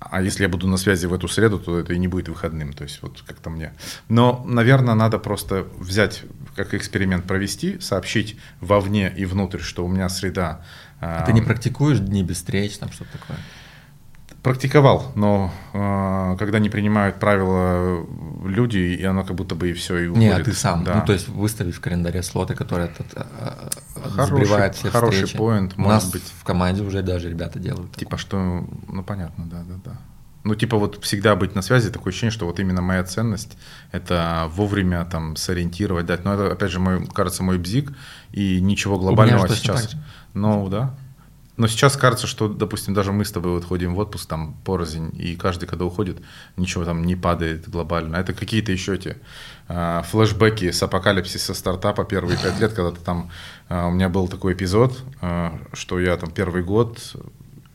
а 0.00 0.22
если 0.22 0.44
я 0.44 0.48
буду 0.48 0.66
на 0.66 0.78
связи 0.78 1.06
в 1.06 1.12
эту 1.12 1.28
среду, 1.28 1.58
то 1.58 1.78
это 1.78 1.92
и 1.92 1.98
не 1.98 2.08
будет 2.08 2.28
выходным. 2.28 2.72
То 2.72 2.84
есть 2.84 3.02
вот 3.02 3.22
как-то 3.26 3.50
мне. 3.50 3.72
Но, 4.08 4.42
наверное, 4.46 4.94
надо 4.94 5.18
просто 5.18 5.66
взять, 5.78 6.22
как 6.56 6.74
эксперимент 6.74 7.24
провести, 7.26 7.78
сообщить 7.80 8.36
вовне 8.60 9.12
и 9.14 9.24
внутрь, 9.24 9.60
что 9.60 9.84
у 9.84 9.88
меня 9.88 10.08
среда. 10.08 10.64
А 11.00 11.24
ты 11.26 11.32
не 11.32 11.42
практикуешь 11.42 11.98
дни 11.98 12.22
без 12.22 12.36
встреч, 12.36 12.78
там 12.78 12.90
что-то 12.92 13.18
такое? 13.18 13.38
Практиковал, 14.44 15.10
но 15.14 15.50
э, 15.72 16.36
когда 16.38 16.58
не 16.58 16.68
принимают 16.68 17.18
правила 17.18 18.06
люди, 18.44 18.76
и 18.76 19.02
оно 19.02 19.24
как 19.24 19.34
будто 19.36 19.54
бы 19.54 19.70
и 19.70 19.72
все 19.72 19.96
и 19.96 20.06
уходит. 20.08 20.28
Не, 20.28 20.28
а 20.28 20.44
ты 20.44 20.52
сам, 20.52 20.84
да. 20.84 20.96
ну 20.96 21.06
то 21.06 21.14
есть 21.14 21.28
выставить 21.28 21.74
в 21.74 21.80
календаре 21.80 22.22
слоты, 22.22 22.54
которые 22.54 22.90
от, 22.90 23.00
от, 23.16 23.26
от, 24.18 24.28
сбривают 24.28 24.74
все 24.74 24.90
хороший 24.90 25.24
встречи. 25.24 25.38
поинт, 25.38 25.78
может 25.78 26.04
нас 26.04 26.12
быть. 26.12 26.24
в 26.24 26.44
команде 26.44 26.82
уже 26.82 27.00
даже 27.00 27.30
ребята 27.30 27.58
делают. 27.58 27.96
Типа 27.96 28.18
что, 28.18 28.66
ну 28.86 29.02
понятно, 29.02 29.46
да, 29.46 29.64
да, 29.66 29.80
да. 29.82 29.96
Ну, 30.42 30.54
типа 30.54 30.76
вот 30.76 31.02
всегда 31.02 31.36
быть 31.36 31.54
на 31.54 31.62
связи, 31.62 31.90
такое 31.90 32.10
ощущение, 32.10 32.30
что 32.30 32.44
вот 32.44 32.60
именно 32.60 32.82
моя 32.82 33.02
ценность– 33.04 33.56
это 33.92 34.46
вовремя 34.50 35.06
там 35.06 35.36
сориентировать, 35.36 36.04
дать. 36.04 36.26
Но 36.26 36.34
это, 36.34 36.52
опять 36.52 36.70
же, 36.70 36.80
мой, 36.80 37.06
кажется, 37.06 37.42
мой 37.42 37.56
бзик, 37.56 37.94
и 38.30 38.60
ничего 38.60 38.98
глобального 38.98 39.48
сейчас. 39.48 39.94
Ну, 40.34 40.68
да, 40.68 40.94
но 41.56 41.68
сейчас 41.68 41.96
кажется, 41.96 42.26
что, 42.26 42.48
допустим, 42.48 42.94
даже 42.94 43.12
мы 43.12 43.24
с 43.24 43.30
тобой 43.30 43.52
вот 43.52 43.64
ходим 43.64 43.94
в 43.94 43.98
отпуск 43.98 44.28
там 44.28 44.54
порознь, 44.64 45.10
и 45.16 45.36
каждый, 45.36 45.66
когда 45.66 45.84
уходит, 45.84 46.18
ничего 46.56 46.84
там 46.84 47.04
не 47.04 47.14
падает 47.14 47.68
глобально. 47.68 48.16
Это 48.16 48.32
какие-то 48.32 48.72
еще 48.72 48.94
эти 48.94 49.16
э, 49.68 50.02
флешбеки 50.04 50.72
с 50.72 50.82
апокалипсиса 50.82 51.54
стартапа 51.54 52.04
первые 52.04 52.38
пять 52.38 52.58
лет, 52.58 52.72
когда 52.72 52.90
ты 52.90 53.00
там... 53.00 53.30
Э, 53.68 53.86
у 53.86 53.92
меня 53.92 54.08
был 54.08 54.26
такой 54.26 54.54
эпизод, 54.54 55.00
э, 55.20 55.50
что 55.72 56.00
я 56.00 56.16
там 56.16 56.32
первый 56.32 56.64
год 56.64 57.14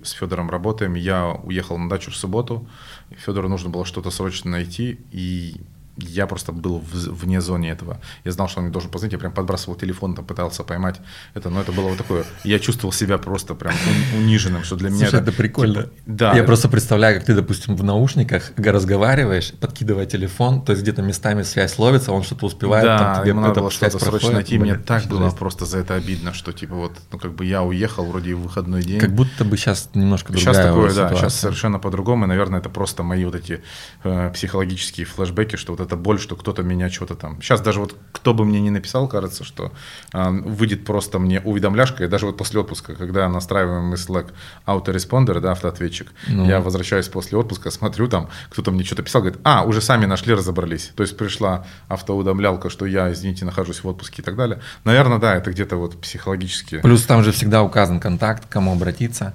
с 0.04 0.12
Федором 0.12 0.50
работаем, 0.50 0.96
я 0.96 1.28
уехал 1.28 1.78
на 1.78 1.90
дачу 1.90 2.12
в 2.12 2.16
субботу, 2.16 2.68
Федору 3.12 3.48
нужно 3.48 3.70
было 3.70 3.86
что-то 3.86 4.12
срочно 4.12 4.52
найти, 4.52 5.00
и 5.12 5.56
я 6.02 6.28
просто 6.28 6.52
был 6.52 6.80
в, 6.80 6.94
вне 6.94 7.42
зоны 7.42 7.66
этого. 7.66 8.00
Я 8.24 8.32
знал, 8.32 8.48
что 8.48 8.60
он 8.60 8.66
мне 8.66 8.74
должен 8.74 8.92
позвонить, 8.92 9.14
я 9.14 9.20
прям 9.20 9.32
подбрасывал 9.32 9.76
телефон, 9.76 10.16
там 10.16 10.26
пытался 10.26 10.64
поймать 10.64 11.00
это, 11.34 11.50
но 11.50 11.62
это 11.62 11.72
было 11.72 11.90
вот 11.90 11.98
такое. 11.98 12.26
Я 12.44 12.60
чувствовал 12.60 12.92
себя 12.92 13.18
просто 13.18 13.56
прям 13.56 13.74
униженным, 14.16 14.64
что 14.64 14.76
для 14.76 14.90
меня 14.90 15.08
Слушай, 15.08 15.22
это, 15.22 15.30
это 15.30 15.38
прикольно. 15.38 15.84
Типа, 15.84 15.94
да. 16.06 16.32
Я 16.32 16.40
это... 16.40 16.48
просто 16.48 16.70
представляю, 16.70 17.18
как 17.18 17.26
ты, 17.26 17.36
допустим, 17.36 17.76
в 17.76 17.84
наушниках 17.84 18.52
разговариваешь, 18.58 19.54
подкидывая 19.60 20.06
телефон, 20.06 20.64
то 20.64 20.72
есть 20.72 20.84
где-то 20.84 21.02
местами 21.02 21.44
связь 21.44 21.78
ловится, 21.78 22.12
он 22.12 22.24
что-то 22.24 22.46
успевает, 22.46 22.86
да, 22.86 22.98
там 22.98 23.22
тебе 23.22 23.30
ему 23.30 23.42
надо 23.42 23.60
было 23.62 23.72
что-то 23.72 24.00
срочно 24.00 24.32
найти, 24.32 24.58
мне 24.58 24.76
так 24.76 25.06
было 25.06 25.26
жесть. 25.26 25.38
просто 25.38 25.66
за 25.66 25.80
это 25.80 25.96
обидно, 25.96 26.34
что 26.34 26.52
типа 26.54 26.76
вот, 26.76 26.94
ну 27.12 27.20
как 27.20 27.34
бы 27.34 27.46
я 27.46 27.64
уехал 27.64 28.06
вроде 28.06 28.36
в 28.36 28.42
выходной 28.42 28.84
день. 28.84 29.00
Как 29.00 29.14
будто 29.14 29.46
бы 29.46 29.58
сейчас 29.58 29.90
немножко 29.94 30.34
другая 30.34 30.54
Сейчас 30.54 30.66
такое, 30.66 30.90
ситуация. 30.90 31.16
да, 31.16 31.22
сейчас 31.22 31.36
совершенно 31.36 31.80
по-другому, 31.80 32.26
и, 32.26 32.28
наверное, 32.28 32.60
это 32.60 32.70
просто 32.70 33.04
мои 33.04 33.26
вот 33.26 33.36
эти 33.36 33.62
э, 34.04 34.32
психологические 34.34 35.06
флешбеки, 35.06 35.56
что 35.56 35.74
вот 35.74 35.80
эта 35.90 35.96
боль, 35.96 36.20
что 36.20 36.36
кто-то 36.36 36.62
меня 36.62 36.90
что-то 36.90 37.16
там. 37.16 37.42
Сейчас 37.42 37.62
даже 37.62 37.80
вот 37.80 37.96
кто 38.12 38.34
бы 38.34 38.46
мне 38.46 38.62
не 38.62 38.70
написал, 38.70 39.08
кажется, 39.08 39.44
что 39.44 39.72
э, 40.14 40.30
выйдет 40.30 40.86
просто 40.86 41.18
мне 41.18 41.42
уведомляшка, 41.42 42.04
и 42.04 42.08
даже 42.08 42.28
вот 42.28 42.38
после 42.38 42.60
отпуска, 42.60 42.96
когда 42.96 43.28
настраиваем 43.28 43.86
мы 43.86 43.96
Slack 43.96 44.32
autoresponder, 44.68 45.40
да, 45.40 45.54
автоответчик, 45.54 46.12
ну. 46.28 46.46
я 46.46 46.62
возвращаюсь 46.62 47.08
после 47.08 47.38
отпуска, 47.38 47.72
смотрю 47.72 48.08
там, 48.08 48.30
кто-то 48.50 48.72
мне 48.72 48.84
что-то 48.84 49.02
писал, 49.02 49.22
говорит, 49.22 49.40
а, 49.44 49.64
уже 49.64 49.82
сами 49.82 50.06
нашли, 50.06 50.34
разобрались. 50.34 50.92
То 50.96 51.02
есть 51.02 51.18
пришла 51.18 51.66
автоуведомлялка, 51.88 52.70
что 52.70 52.86
я, 52.86 53.12
извините, 53.12 53.46
нахожусь 53.46 53.84
в 53.84 53.88
отпуске 53.88 54.22
и 54.22 54.26
так 54.26 54.36
далее. 54.36 54.60
Наверное, 54.84 55.18
да, 55.18 55.36
это 55.36 55.50
где-то 55.52 55.78
вот 55.78 56.00
психологически. 56.00 56.80
Плюс 56.82 57.04
там 57.04 57.24
же 57.24 57.32
всегда 57.32 57.64
указан 57.64 58.00
контакт, 58.00 58.46
к 58.46 58.50
кому 58.50 58.74
обратиться. 58.74 59.34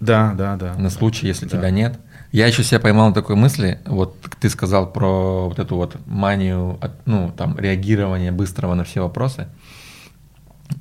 Да, 0.00 0.34
да, 0.36 0.56
да. 0.56 0.74
На 0.74 0.90
случай, 0.90 1.26
если 1.26 1.46
да. 1.46 1.56
тебя 1.56 1.70
нет. 1.70 1.98
Я 2.30 2.46
еще 2.46 2.62
себя 2.62 2.78
поймал 2.78 3.08
на 3.08 3.14
такой 3.14 3.36
мысли, 3.36 3.80
вот 3.86 4.20
ты 4.38 4.50
сказал 4.50 4.92
про 4.92 5.48
вот 5.48 5.58
эту 5.58 5.76
вот 5.76 5.96
манию, 6.06 6.78
ну, 7.06 7.32
там, 7.34 7.58
реагирования 7.58 8.32
быстрого 8.32 8.74
на 8.74 8.84
все 8.84 9.00
вопросы. 9.00 9.48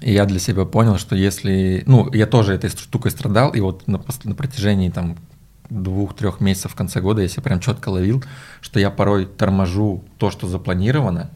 И 0.01 0.11
я 0.11 0.25
для 0.25 0.39
себя 0.39 0.65
понял, 0.65 0.97
что 0.97 1.15
если, 1.15 1.83
ну, 1.85 2.11
я 2.11 2.27
тоже 2.27 2.53
этой 2.53 2.69
штукой 2.69 3.11
страдал, 3.11 3.51
и 3.51 3.61
вот 3.61 3.87
на, 3.87 4.01
на 4.25 4.35
протяжении 4.35 4.89
там 4.89 5.17
двух-трех 5.69 6.41
месяцев 6.41 6.73
в 6.73 6.75
конце 6.75 6.99
года 6.99 7.21
я 7.21 7.29
себя 7.29 7.43
прям 7.43 7.61
четко 7.61 7.89
ловил, 7.89 8.23
что 8.59 8.79
я 8.79 8.89
порой 8.89 9.25
торможу 9.25 10.03
то, 10.17 10.31
что 10.31 10.47
запланировано, 10.47 11.29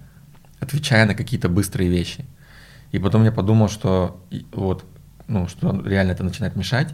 отвечая 0.60 1.06
на 1.06 1.15
какие-то 1.15 1.48
быстрые 1.48 1.89
вещи. 1.89 2.25
И 2.91 3.00
потом 3.00 3.24
я 3.24 3.32
подумал, 3.32 3.70
что 3.70 4.22
вот, 4.51 4.84
ну, 5.27 5.48
что 5.48 5.82
реально 5.86 6.12
это 6.12 6.25
начинает 6.25 6.58
мешать, 6.58 6.94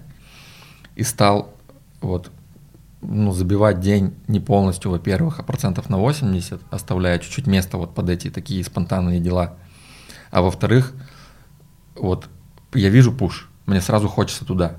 и 0.96 1.02
стал 1.02 1.56
вот 2.00 2.32
ну, 3.02 3.32
забивать 3.32 3.80
день 3.80 4.16
не 4.28 4.40
полностью, 4.40 4.92
во-первых, 4.92 5.40
а 5.40 5.44
процентов 5.44 5.90
на 5.90 5.98
80, 5.98 6.62
оставляя 6.72 7.20
чуть-чуть 7.20 7.48
места 7.48 7.78
вот 7.78 7.94
под 7.94 8.10
эти 8.10 8.30
такие 8.30 8.64
спонтанные 8.64 9.20
дела. 9.20 9.56
А 10.32 10.42
во-вторых, 10.42 10.94
вот 11.96 12.28
я 12.74 12.90
вижу 12.90 13.14
пуш, 13.14 13.50
мне 13.66 13.82
сразу 13.82 14.08
хочется 14.08 14.46
туда. 14.46 14.78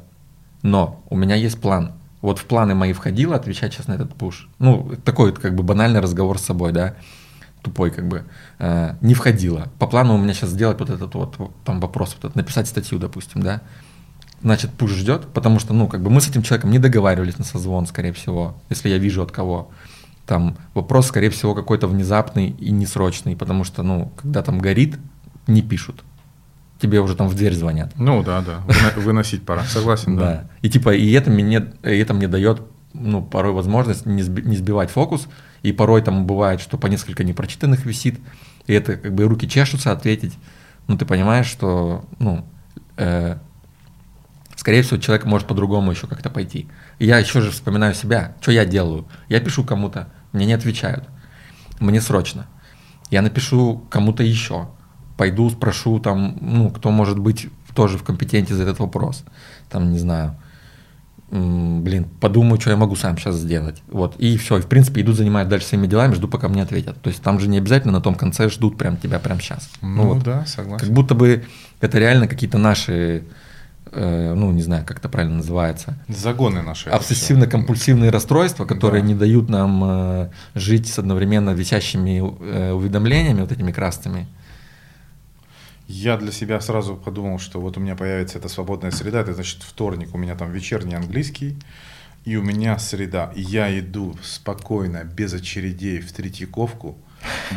Но 0.63 1.05
у 1.09 1.17
меня 1.17 1.37
есть 1.37 1.61
план. 1.61 1.93
Вот 2.21 2.39
в 2.39 2.45
планы 2.47 2.75
мои 2.75 2.93
входило 2.93 3.37
отвечать 3.37 3.73
сейчас 3.73 3.87
на 3.87 3.93
этот 3.93 4.15
пуш. 4.15 4.49
Ну, 4.59 4.97
такой 5.05 5.33
как 5.33 5.55
бы 5.55 5.63
банальный 5.63 6.01
разговор 6.01 6.39
с 6.39 6.43
собой, 6.43 6.73
да, 6.73 6.97
тупой 7.63 7.93
как 7.93 8.09
бы. 8.09 8.25
Э, 8.59 8.97
не 9.01 9.15
входило. 9.15 9.71
По 9.79 9.87
плану 9.87 10.15
у 10.15 10.19
меня 10.19 10.35
сейчас 10.35 10.51
сделать 10.51 10.81
вот 10.81 10.91
этот 10.91 11.15
вот, 11.15 11.37
там 11.65 11.81
вопрос, 11.81 12.15
вот 12.17 12.25
этот, 12.25 12.37
написать 12.37 12.67
статью, 12.67 12.99
допустим, 12.99 13.43
да 13.43 13.63
значит, 14.43 14.71
пуш 14.73 14.93
ждет, 14.93 15.27
потому 15.35 15.59
что, 15.59 15.75
ну, 15.75 15.89
как 15.89 16.03
бы 16.03 16.11
мы 16.11 16.21
с 16.21 16.29
этим 16.29 16.43
человеком 16.43 16.71
не 16.71 16.79
договаривались 16.79 17.39
на 17.39 17.45
созвон, 17.45 17.87
скорее 17.87 18.13
всего, 18.13 18.57
если 18.71 18.89
я 18.89 18.99
вижу 18.99 19.23
от 19.23 19.33
кого. 19.33 19.71
Там 20.27 20.57
вопрос, 20.75 21.07
скорее 21.07 21.31
всего, 21.31 21.55
какой-то 21.55 21.87
внезапный 21.87 22.51
и 22.51 22.71
несрочный, 22.71 23.35
потому 23.35 23.65
что, 23.65 23.83
ну, 23.83 24.13
когда 24.17 24.43
там 24.43 24.59
горит, 24.59 24.99
не 25.47 25.63
пишут. 25.63 26.05
Тебе 26.79 27.01
уже 27.01 27.17
там 27.17 27.29
в 27.29 27.35
дверь 27.35 27.55
звонят. 27.55 27.93
Ну 27.97 28.23
да, 28.23 28.43
да, 28.43 28.63
выносить 28.97 29.45
пора, 29.45 29.65
согласен, 29.65 30.17
да. 30.17 30.23
да. 30.23 30.51
И 30.63 30.71
типа, 30.71 30.95
и 30.95 31.11
это 31.13 31.31
мне, 31.31 31.73
это 31.83 32.15
мне 32.15 32.29
дает, 32.29 32.63
ну, 32.93 33.23
порой 33.23 33.53
возможность 33.53 34.07
не, 34.07 34.23
сби, 34.23 34.43
не 34.43 34.57
сбивать 34.57 34.91
фокус, 34.91 35.27
и 35.63 35.73
порой 35.73 36.03
там 36.03 36.27
бывает, 36.27 36.61
что 36.61 36.79
по 36.79 36.87
несколько 36.87 37.25
непрочитанных 37.25 37.85
висит, 37.85 38.21
и 38.67 38.75
это 38.75 38.97
как 38.97 39.13
бы 39.13 39.25
руки 39.25 39.49
чешутся 39.49 39.91
ответить, 39.91 40.35
ну, 40.87 40.97
ты 40.97 41.05
понимаешь, 41.05 41.47
что, 41.47 42.05
ну, 42.19 42.45
э, 42.97 43.39
скорее 44.59 44.83
всего, 44.83 44.99
человек 44.99 45.25
может 45.25 45.47
по-другому 45.47 45.93
еще 45.93 46.09
как-то 46.09 46.31
пойти. 46.31 46.69
И 46.99 47.07
я 47.07 47.19
еще 47.19 47.41
же 47.41 47.53
вспоминаю 47.53 47.95
себя, 47.95 48.35
что 48.41 48.51
я 48.51 48.65
делаю. 48.65 49.07
Я 49.29 49.39
пишу 49.41 49.63
кому-то, 49.63 50.09
мне 50.33 50.47
не 50.47 50.53
отвечают, 50.53 51.05
мне 51.79 52.01
срочно. 52.01 52.47
Я 53.09 53.23
напишу 53.23 53.87
кому-то 53.89 54.25
еще, 54.25 54.69
пойду 55.17 55.49
спрошу 55.49 56.01
там, 56.01 56.37
ну, 56.41 56.71
кто 56.71 56.91
может 56.91 57.21
быть 57.21 57.47
тоже 57.75 57.99
в 57.99 58.03
компетенции 58.03 58.55
за 58.55 58.65
этот 58.65 58.81
вопрос. 58.81 59.23
Там, 59.71 59.93
не 59.93 59.99
знаю, 59.99 60.37
блин, 61.31 62.07
подумаю, 62.21 62.61
что 62.61 62.71
я 62.71 62.77
могу 62.77 62.97
сам 62.97 63.17
сейчас 63.17 63.37
сделать. 63.37 63.81
Вот, 63.87 64.17
и 64.19 64.37
все, 64.37 64.59
и 64.59 64.61
в 64.61 64.67
принципе 64.67 65.03
иду 65.03 65.13
занимаюсь 65.13 65.49
дальше 65.49 65.69
своими 65.69 65.87
делами, 65.87 66.15
жду, 66.15 66.27
пока 66.27 66.49
мне 66.49 66.63
ответят. 66.63 67.01
То 67.01 67.11
есть 67.11 67.23
там 67.23 67.39
же 67.39 67.49
не 67.49 67.59
обязательно 67.59 67.93
на 67.93 68.01
том 68.01 68.17
конце 68.17 68.49
ждут 68.49 68.77
прям 68.77 68.97
тебя 68.97 69.21
прямо 69.21 69.41
сейчас. 69.41 69.71
Ну, 69.83 69.89
ну 69.89 70.15
вот, 70.15 70.25
да, 70.25 70.45
согласен. 70.47 70.85
Как 70.85 70.93
будто 70.93 71.15
бы 71.15 71.45
это 71.81 71.99
реально 71.99 72.27
какие-то 72.27 72.59
наши 72.59 73.23
Э, 73.93 74.35
ну, 74.35 74.53
не 74.53 74.63
знаю, 74.63 74.85
как 74.85 74.99
это 74.99 75.09
правильно 75.09 75.37
называется. 75.37 75.97
Загоны 76.09 76.63
наши. 76.63 76.91
Обсессивно-компульсивные 76.91 78.11
расстройства, 78.11 78.65
которые 78.65 79.03
да. 79.03 79.09
не 79.09 79.15
дают 79.15 79.49
нам 79.49 79.83
э, 79.85 80.31
жить 80.55 80.89
с 80.89 80.99
одновременно 80.99 81.51
висящими 81.51 82.19
э, 82.19 82.73
уведомлениями, 82.73 83.41
вот 83.41 83.53
этими 83.53 83.73
красными. 83.73 84.27
Я 85.87 86.19
для 86.19 86.33
себя 86.33 86.61
сразу 86.61 86.97
подумал, 86.97 87.39
что 87.39 87.61
вот 87.61 87.79
у 87.79 87.81
меня 87.81 87.97
появится 87.97 88.39
эта 88.39 88.49
свободная 88.49 88.91
среда, 88.91 89.21
это 89.21 89.33
значит 89.33 89.63
вторник, 89.63 90.15
у 90.15 90.19
меня 90.19 90.35
там 90.35 90.53
вечерний 90.53 90.95
английский, 90.95 91.57
и 92.27 92.37
у 92.37 92.43
меня 92.43 92.79
среда, 92.79 93.33
и 93.35 93.41
я 93.41 93.79
иду 93.79 94.15
спокойно, 94.23 95.05
без 95.05 95.33
очередей 95.33 96.01
в 96.01 96.13
Третьяковку, 96.13 96.99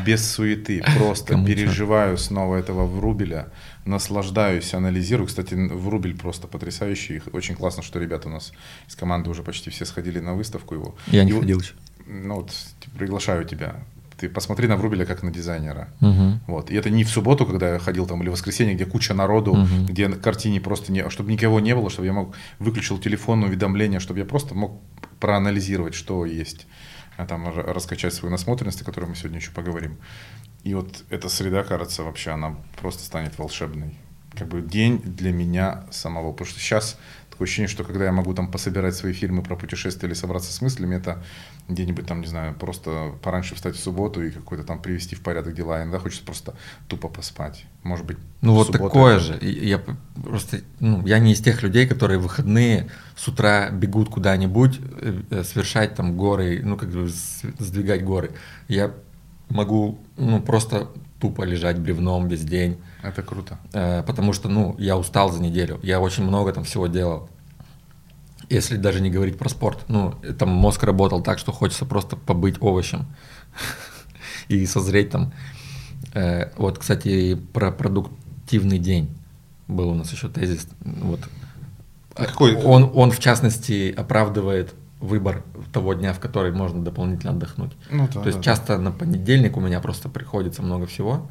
без 0.05 0.25
суеты, 0.31 0.81
просто 0.97 1.43
переживаю 1.45 2.17
снова 2.17 2.55
этого 2.55 2.85
Врубеля, 2.87 3.49
наслаждаюсь, 3.85 4.73
анализирую. 4.73 5.27
Кстати, 5.27 5.53
Врубель 5.53 6.17
просто 6.17 6.47
потрясающий. 6.47 7.21
Очень 7.33 7.55
классно, 7.55 7.83
что 7.83 7.99
ребята 7.99 8.27
у 8.27 8.31
нас 8.31 8.51
из 8.87 8.95
команды 8.95 9.29
уже 9.29 9.43
почти 9.43 9.69
все 9.69 9.85
сходили 9.85 10.19
на 10.19 10.33
выставку 10.33 10.75
его. 10.75 10.95
Я 11.07 11.23
не 11.23 11.31
ходил 11.31 11.59
еще. 11.59 11.73
Ну 12.05 12.35
вот, 12.35 12.51
приглашаю 12.97 13.45
тебя. 13.45 13.83
Ты 14.17 14.29
посмотри 14.29 14.67
на 14.67 14.77
Врубеля 14.77 15.05
как 15.05 15.23
на 15.23 15.31
дизайнера. 15.31 15.89
Угу. 15.99 16.39
Вот. 16.47 16.69
И 16.69 16.75
это 16.75 16.91
не 16.91 17.03
в 17.03 17.09
субботу, 17.09 17.45
когда 17.45 17.73
я 17.73 17.79
ходил 17.79 18.05
там, 18.05 18.21
или 18.21 18.29
в 18.29 18.33
воскресенье, 18.33 18.75
где 18.75 18.85
куча 18.85 19.15
народу, 19.15 19.53
угу. 19.53 19.85
где 19.87 20.07
на 20.07 20.15
картине 20.15 20.61
просто 20.61 20.91
не... 20.91 21.09
Чтобы 21.09 21.31
никого 21.31 21.59
не 21.59 21.73
было, 21.73 21.89
чтобы 21.89 22.05
я 22.05 22.13
мог... 22.13 22.35
Выключил 22.59 22.99
телефон, 22.99 23.43
уведомления, 23.43 23.99
чтобы 23.99 24.19
я 24.19 24.25
просто 24.25 24.53
мог 24.53 24.79
проанализировать, 25.19 25.95
что 25.95 26.25
есть 26.25 26.67
а 27.17 27.25
там 27.25 27.47
раскачать 27.47 28.13
свою 28.13 28.31
насмотренность, 28.31 28.81
о 28.81 28.85
которой 28.85 29.05
мы 29.05 29.15
сегодня 29.15 29.37
еще 29.37 29.51
поговорим. 29.51 29.97
И 30.63 30.73
вот 30.73 31.03
эта 31.09 31.29
среда, 31.29 31.63
кажется, 31.63 32.03
вообще 32.03 32.31
она 32.31 32.55
просто 32.79 33.03
станет 33.03 33.37
волшебной. 33.37 33.95
Как 34.37 34.47
бы 34.47 34.61
день 34.61 35.01
для 35.01 35.31
меня 35.31 35.85
самого. 35.91 36.31
Потому 36.31 36.49
что 36.49 36.59
сейчас 36.59 36.97
такое 37.29 37.47
ощущение, 37.47 37.67
что 37.67 37.83
когда 37.83 38.05
я 38.05 38.11
могу 38.11 38.33
там 38.35 38.51
пособирать 38.51 38.95
свои 38.95 39.13
фильмы 39.13 39.41
про 39.41 39.55
путешествия 39.55 40.07
или 40.07 40.13
собраться 40.13 40.53
с 40.53 40.61
мыслями, 40.61 40.95
это 40.95 41.23
где-нибудь 41.67 42.05
там, 42.05 42.21
не 42.21 42.27
знаю, 42.27 42.53
просто 42.53 43.13
пораньше 43.23 43.55
встать 43.55 43.75
в 43.75 43.79
субботу 43.79 44.23
и 44.23 44.29
какой-то 44.29 44.63
там 44.63 44.79
привести 44.79 45.15
в 45.15 45.21
порядок 45.21 45.55
дела. 45.55 45.81
Иногда 45.81 45.97
хочется 45.97 46.23
просто 46.23 46.53
тупо 46.87 47.07
поспать. 47.07 47.65
Может 47.81 48.05
быть, 48.05 48.17
Ну 48.41 48.53
вот 48.53 48.71
такое 48.71 49.15
это... 49.15 49.23
же. 49.23 49.39
Я 49.41 49.81
просто, 50.23 50.61
ну, 50.79 51.05
я 51.07 51.17
не 51.17 51.33
из 51.33 51.41
тех 51.41 51.63
людей, 51.63 51.87
которые 51.87 52.19
в 52.19 52.23
выходные 52.23 52.89
с 53.15 53.27
утра 53.27 53.69
бегут 53.71 54.09
куда-нибудь, 54.09 54.79
э, 54.79 55.21
э, 55.31 55.43
совершать 55.43 55.95
там 55.95 56.15
горы, 56.15 56.61
ну 56.63 56.77
как 56.77 56.89
бы 56.89 57.09
сдвигать 57.09 58.03
горы. 58.03 58.31
Я 58.67 58.93
могу, 59.51 59.99
ну 60.17 60.41
просто 60.41 60.87
тупо 61.19 61.43
лежать 61.43 61.79
бревном 61.79 62.27
весь 62.27 62.43
день. 62.43 62.77
Это 63.03 63.21
круто. 63.21 63.59
Э, 63.73 64.03
потому 64.03 64.33
что, 64.33 64.49
ну, 64.49 64.75
я 64.79 64.97
устал 64.97 65.31
за 65.31 65.41
неделю. 65.41 65.79
Я 65.83 65.99
очень 65.99 66.23
много 66.23 66.51
там 66.51 66.63
всего 66.63 66.87
делал 66.87 67.29
если 68.51 68.75
даже 68.75 68.99
не 68.99 69.09
говорить 69.09 69.37
про 69.37 69.47
спорт, 69.47 69.85
ну, 69.87 70.13
там 70.37 70.49
мозг 70.49 70.83
работал 70.83 71.23
так, 71.23 71.39
что 71.39 71.53
хочется 71.53 71.85
просто 71.85 72.17
побыть 72.17 72.57
овощем 72.59 73.05
и 74.49 74.65
созреть 74.65 75.09
там. 75.09 75.31
Э, 76.13 76.51
вот, 76.57 76.77
кстати, 76.77 77.35
про 77.35 77.71
продуктивный 77.71 78.77
день 78.77 79.09
был 79.69 79.89
у 79.89 79.93
нас 79.93 80.11
еще 80.11 80.27
тезис. 80.27 80.67
Вот. 80.81 81.21
Какой? 82.13 82.55
Он, 82.55 82.91
он, 82.93 83.11
в 83.11 83.19
частности, 83.19 83.93
оправдывает 83.95 84.73
выбор 85.01 85.43
того 85.73 85.93
дня, 85.93 86.13
в 86.13 86.19
который 86.19 86.51
можно 86.51 86.83
дополнительно 86.83 87.33
отдохнуть. 87.33 87.71
Ну, 87.89 88.07
да, 88.07 88.21
То 88.21 88.27
есть 88.27 88.37
да, 88.37 88.43
часто 88.43 88.77
да. 88.77 88.83
на 88.83 88.91
понедельник 88.91 89.57
у 89.57 89.59
меня 89.59 89.81
просто 89.81 90.07
приходится 90.07 90.61
много 90.61 90.85
всего. 90.85 91.27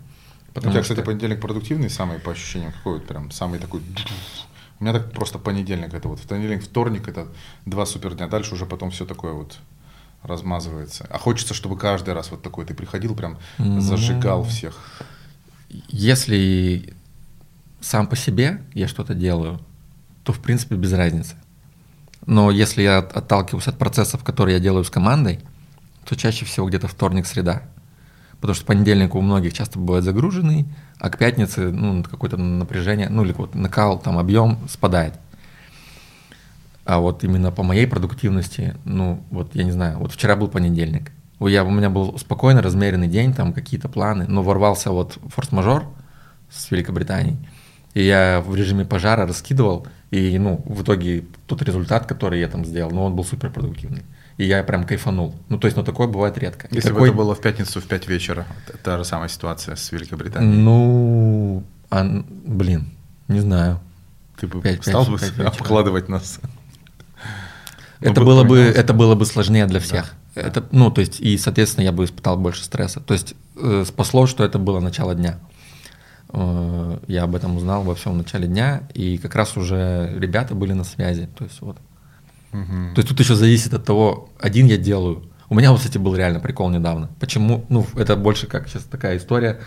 Потому 0.53 0.71
у 0.71 0.75
тебя, 0.75 0.83
что... 0.83 0.95
кстати, 0.95 1.07
понедельник 1.07 1.41
продуктивный 1.41 1.89
самый 1.89 2.19
по 2.19 2.33
ощущениям? 2.33 2.73
Какой 2.73 2.95
вот 2.95 3.07
прям 3.07 3.31
самый 3.31 3.61
такой 3.61 3.81
у 4.81 4.85
меня 4.85 4.95
так 4.95 5.13
просто 5.13 5.39
понедельник 5.39 5.93
это 5.93 6.09
вот, 6.09 6.21
понедельник, 6.23 6.65
вторник 6.65 7.07
это 7.07 7.29
два 7.67 7.85
супер 7.85 8.15
дня, 8.15 8.29
дальше 8.29 8.55
уже 8.55 8.65
потом 8.65 8.91
все 8.91 9.05
такое 9.05 9.35
вот 9.35 9.59
размазывается. 10.23 11.07
А 11.11 11.19
хочется, 11.19 11.55
чтобы 11.55 11.77
каждый 11.77 12.15
раз 12.15 12.31
вот 12.31 12.43
такой 12.43 12.65
ты 12.65 12.75
приходил, 12.75 13.15
прям 13.15 13.39
зажигал 13.59 14.43
всех. 14.45 15.03
Если 15.89 16.95
сам 17.81 18.07
по 18.07 18.17
себе 18.17 18.63
я 18.75 18.89
что-то 18.89 19.15
делаю, 19.15 19.61
то 20.25 20.33
в 20.33 20.41
принципе 20.41 20.77
без 20.77 20.93
разницы. 20.93 21.37
Но 22.31 22.53
если 22.53 22.83
я 22.83 22.99
отталкиваюсь 22.99 23.67
от 23.67 23.77
процессов, 23.77 24.23
которые 24.23 24.55
я 24.55 24.61
делаю 24.63 24.85
с 24.85 24.91
командой, 24.91 25.41
то 26.05 26.15
чаще 26.15 26.45
всего 26.45 26.69
где-то 26.69 26.87
вторник-среда. 26.87 27.63
Потому 28.41 28.55
что 28.55 28.65
понедельник 28.67 29.17
у 29.17 29.21
многих 29.21 29.53
часто 29.53 29.81
бывает 29.81 30.05
загруженный, 30.05 30.65
а 31.01 31.11
к 31.11 31.19
пятнице 31.19 31.73
ну, 31.73 32.05
какое-то 32.05 32.37
напряжение, 32.37 33.09
ну 33.09 33.25
или 33.25 33.33
вот 33.33 33.57
накал, 33.57 33.99
там 33.99 34.17
объем 34.17 34.61
спадает. 34.69 35.15
А 36.85 37.01
вот 37.01 37.25
именно 37.25 37.51
по 37.51 37.65
моей 37.65 37.89
продуктивности, 37.89 38.77
ну 38.85 39.25
вот 39.31 39.57
я 39.57 39.65
не 39.65 39.73
знаю, 39.73 39.99
вот 39.99 40.13
вчера 40.13 40.37
был 40.37 40.47
понедельник, 40.47 41.11
у 41.41 41.49
меня 41.49 41.91
был 41.91 42.17
спокойный, 42.17 42.63
размеренный 42.63 43.09
день, 43.09 43.35
там 43.35 43.53
какие-то 43.53 43.89
планы, 43.89 44.27
но 44.29 44.45
ворвался 44.45 44.93
вот 44.93 45.19
форс-мажор 45.35 45.85
с 46.49 46.71
Великобританией, 46.71 47.39
и 47.95 48.05
я 48.05 48.41
в 48.41 48.55
режиме 48.55 48.85
пожара 48.85 49.27
раскидывал, 49.27 49.89
и 50.11 50.39
ну 50.39 50.63
в 50.65 50.83
итоге 50.83 51.25
тот 51.47 51.63
результат, 51.63 52.07
который 52.07 52.41
я 52.41 52.49
там 52.49 52.65
сделал, 52.65 52.91
ну 52.91 53.05
он 53.05 53.15
был 53.15 53.25
супер 53.25 53.51
продуктивный. 53.51 54.03
И 54.41 54.45
я 54.47 54.63
прям 54.63 54.87
кайфанул. 54.87 55.35
Ну, 55.51 55.59
то 55.59 55.67
есть, 55.67 55.77
ну, 55.77 55.85
такое 55.85 56.07
бывает 56.07 56.39
редко. 56.39 56.67
Если 56.71 56.89
такой... 56.89 57.01
бы 57.01 57.07
это 57.09 57.17
было 57.17 57.35
в 57.35 57.43
пятницу 57.43 57.79
в 57.79 57.85
5 57.85 58.09
вечера, 58.09 58.47
та 58.83 58.97
же 58.97 59.05
самая 59.05 59.29
ситуация 59.29 59.77
с 59.77 59.93
Великобританией. 59.93 60.57
Ну, 60.57 61.63
а, 61.91 62.25
блин, 62.47 62.91
не 63.29 63.41
знаю. 63.41 63.81
Ты 64.41 64.47
бы 64.47 64.63
5, 64.63 64.83
стал 64.83 65.05
5, 65.05 65.13
бы 65.13 65.19
5 65.19 65.47
обкладывать 65.47 66.09
нас? 66.09 66.41
Это 68.01 68.23
было, 68.23 68.45
бы, 68.45 68.61
это 68.61 68.95
было 68.95 69.15
бы 69.15 69.27
сложнее 69.27 69.67
для 69.67 69.79
всех. 69.79 70.15
Да. 70.35 70.41
Это, 70.41 70.65
ну, 70.71 70.91
то 70.91 71.03
есть, 71.03 71.21
и, 71.21 71.37
соответственно, 71.37 71.85
я 71.85 71.93
бы 71.93 72.05
испытал 72.05 72.39
больше 72.39 72.65
стресса. 72.65 73.01
То 73.01 73.13
есть, 73.13 73.35
э, 73.57 73.85
спасло, 73.87 74.27
что 74.27 74.43
это 74.43 74.59
было 74.59 74.81
начало 74.81 75.15
дня. 75.15 75.39
Э, 76.33 76.99
я 77.07 77.25
об 77.25 77.35
этом 77.35 77.57
узнал 77.57 77.83
во 77.83 77.95
всем 77.95 78.19
начале 78.19 78.47
дня, 78.47 78.83
и 78.95 79.19
как 79.19 79.35
раз 79.35 79.57
уже 79.57 80.13
ребята 80.19 80.55
были 80.55 80.73
на 80.73 80.85
связи. 80.85 81.29
То 81.37 81.45
есть, 81.45 81.61
вот. 81.61 81.77
Угу. 82.53 82.95
То 82.95 82.99
есть, 82.99 83.09
тут 83.09 83.21
еще 83.21 83.35
зависит 83.35 83.75
от 83.75 83.85
того, 83.85 84.31
один 84.41 84.67
я 84.67 84.77
делаю. 84.77 85.25
У 85.49 85.55
меня, 85.55 85.71
вот, 85.71 85.81
кстати, 85.81 85.99
был 85.99 86.15
реально 86.15 86.41
прикол 86.41 86.71
недавно. 86.71 87.11
Почему? 87.19 87.65
Ну, 87.69 87.87
это 87.97 88.17
больше 88.17 88.47
как 88.47 88.69
сейчас 88.69 88.85
такая 88.85 89.17
история 89.17 89.61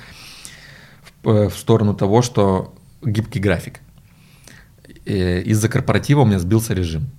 в, 1.23 1.30
э, 1.30 1.49
в 1.49 1.56
сторону 1.56 1.93
того, 1.93 2.21
что 2.21 2.73
гибкий 3.04 3.39
график. 3.39 3.80
Из-за 5.06 5.67
корпоратива 5.67 6.21
у 6.21 6.26
меня 6.26 6.39
сбился 6.39 6.73
режим 6.73 7.10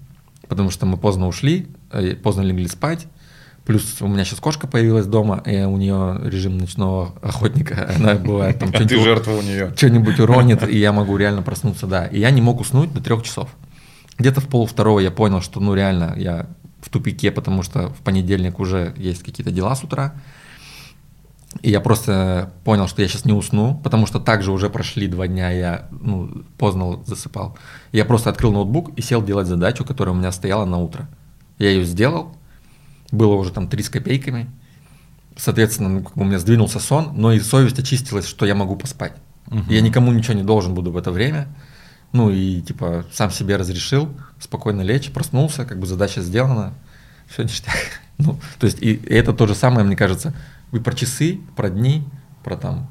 потому 0.48 0.70
что 0.70 0.86
мы 0.86 0.96
поздно 0.96 1.26
ушли, 1.26 1.66
э, 1.90 2.14
поздно 2.14 2.42
легли 2.42 2.68
спать. 2.68 3.06
Плюс 3.64 3.96
у 4.02 4.08
меня 4.08 4.24
сейчас 4.24 4.40
кошка 4.40 4.66
появилась 4.66 5.06
дома, 5.06 5.42
и 5.46 5.62
у 5.62 5.76
нее 5.78 6.20
режим 6.24 6.58
ночного 6.58 7.14
охотника. 7.22 7.94
Она 7.98 8.14
бывает 8.14 8.58
там 8.58 8.68
что-нибудь, 8.68 9.02
жертва 9.02 9.32
у 9.32 9.42
нее. 9.42 9.72
что-нибудь 9.74 10.20
уронит, 10.20 10.62
и 10.68 10.78
я 10.78 10.92
могу 10.92 11.16
реально 11.16 11.42
проснуться, 11.42 11.86
да. 11.86 12.06
И 12.06 12.20
я 12.20 12.30
не 12.30 12.42
мог 12.42 12.60
уснуть 12.60 12.92
до 12.92 13.02
трех 13.02 13.22
часов. 13.22 13.48
Где-то 14.18 14.40
в 14.40 14.48
пол 14.48 14.66
второго 14.66 15.00
я 15.00 15.10
понял, 15.10 15.40
что 15.40 15.60
ну 15.60 15.74
реально 15.74 16.14
я 16.16 16.46
в 16.82 16.90
тупике, 16.90 17.30
потому 17.30 17.62
что 17.62 17.88
в 17.88 17.98
понедельник 18.02 18.60
уже 18.60 18.92
есть 18.96 19.22
какие-то 19.22 19.50
дела 19.50 19.74
с 19.74 19.82
утра. 19.82 20.14
И 21.62 21.70
я 21.70 21.80
просто 21.80 22.52
понял, 22.64 22.88
что 22.88 23.00
я 23.00 23.08
сейчас 23.08 23.24
не 23.24 23.32
усну, 23.32 23.80
потому 23.82 24.06
что 24.06 24.20
также 24.20 24.52
уже 24.52 24.68
прошли 24.68 25.06
два 25.06 25.26
дня, 25.26 25.50
я 25.50 25.88
ну, 25.90 26.42
поздно 26.58 27.02
засыпал. 27.06 27.56
Я 27.92 28.04
просто 28.04 28.28
открыл 28.28 28.52
ноутбук 28.52 28.90
и 28.98 29.02
сел 29.02 29.22
делать 29.22 29.46
задачу, 29.46 29.84
которая 29.84 30.14
у 30.14 30.18
меня 30.18 30.32
стояла 30.32 30.64
на 30.66 30.78
утро. 30.78 31.08
Я 31.58 31.70
ее 31.70 31.84
сделал, 31.84 32.36
было 33.14 33.34
уже 33.34 33.50
там 33.50 33.68
три 33.68 33.82
с 33.82 33.88
копейками. 33.88 34.50
Соответственно, 35.36 35.88
ну, 35.88 36.02
как 36.02 36.14
бы 36.14 36.22
у 36.22 36.26
меня 36.26 36.38
сдвинулся 36.38 36.78
сон, 36.78 37.12
но 37.14 37.32
и 37.32 37.40
совесть 37.40 37.78
очистилась, 37.78 38.26
что 38.26 38.46
я 38.46 38.54
могу 38.54 38.76
поспать. 38.76 39.14
Угу. 39.48 39.64
Я 39.68 39.80
никому 39.80 40.12
ничего 40.12 40.34
не 40.34 40.42
должен 40.42 40.74
буду 40.74 40.92
в 40.92 40.96
это 40.96 41.10
время. 41.10 41.48
Ну 42.12 42.30
и 42.30 42.60
типа 42.60 43.04
сам 43.12 43.30
себе 43.30 43.56
разрешил 43.56 44.08
спокойно 44.38 44.82
лечь, 44.82 45.10
проснулся, 45.10 45.64
как 45.64 45.80
бы 45.80 45.86
задача 45.86 46.22
сделана, 46.22 46.74
все 47.28 47.42
ништяк. 47.42 47.74
Ну, 48.16 48.38
то 48.60 48.66
есть 48.66 48.80
и 48.80 48.94
это 49.08 49.32
то 49.32 49.48
же 49.48 49.56
самое, 49.56 49.84
мне 49.84 49.96
кажется, 49.96 50.32
вы 50.70 50.80
про 50.80 50.94
часы, 50.94 51.40
про 51.56 51.68
дни, 51.68 52.04
про 52.44 52.56
там 52.56 52.88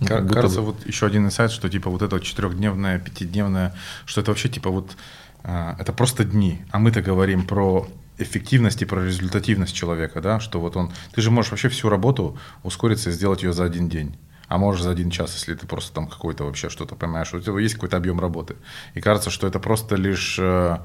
ну, 0.00 0.06
Кажется, 0.06 0.60
бы... 0.60 0.66
вот 0.66 0.86
еще 0.86 1.06
один 1.06 1.24
инсайт, 1.24 1.50
что 1.50 1.70
типа 1.70 1.88
вот 1.88 2.02
это 2.02 2.20
четырехдневное, 2.20 2.98
пятидневное, 2.98 3.74
что 4.04 4.20
это 4.20 4.30
вообще 4.30 4.50
типа 4.50 4.68
вот 4.68 4.96
а, 5.42 5.76
это 5.78 5.92
просто 5.92 6.24
дни, 6.24 6.62
а 6.70 6.78
мы-то 6.78 7.00
говорим 7.00 7.46
про 7.46 7.88
эффективность 8.18 8.82
и 8.82 8.84
про 8.84 9.04
результативность 9.04 9.74
человека, 9.74 10.20
да, 10.20 10.40
что 10.40 10.60
вот 10.60 10.76
он, 10.76 10.92
ты 11.14 11.20
же 11.20 11.30
можешь 11.30 11.50
вообще 11.50 11.68
всю 11.68 11.88
работу 11.88 12.38
ускориться 12.62 13.10
и 13.10 13.12
сделать 13.12 13.42
ее 13.42 13.52
за 13.52 13.64
один 13.64 13.88
день 13.88 14.16
а 14.48 14.58
можешь 14.58 14.82
за 14.82 14.90
один 14.90 15.10
час, 15.10 15.34
если 15.34 15.54
ты 15.54 15.66
просто 15.66 15.92
там 15.92 16.06
какой-то 16.06 16.44
вообще 16.44 16.68
что-то 16.68 16.94
понимаешь, 16.94 17.34
у 17.34 17.40
тебя 17.40 17.58
есть 17.58 17.74
какой-то 17.74 17.96
объем 17.96 18.20
работы. 18.20 18.56
И 18.94 19.00
кажется, 19.00 19.30
что 19.30 19.46
это 19.46 19.58
просто 19.58 19.96
лишь, 19.96 20.38
э, 20.38 20.78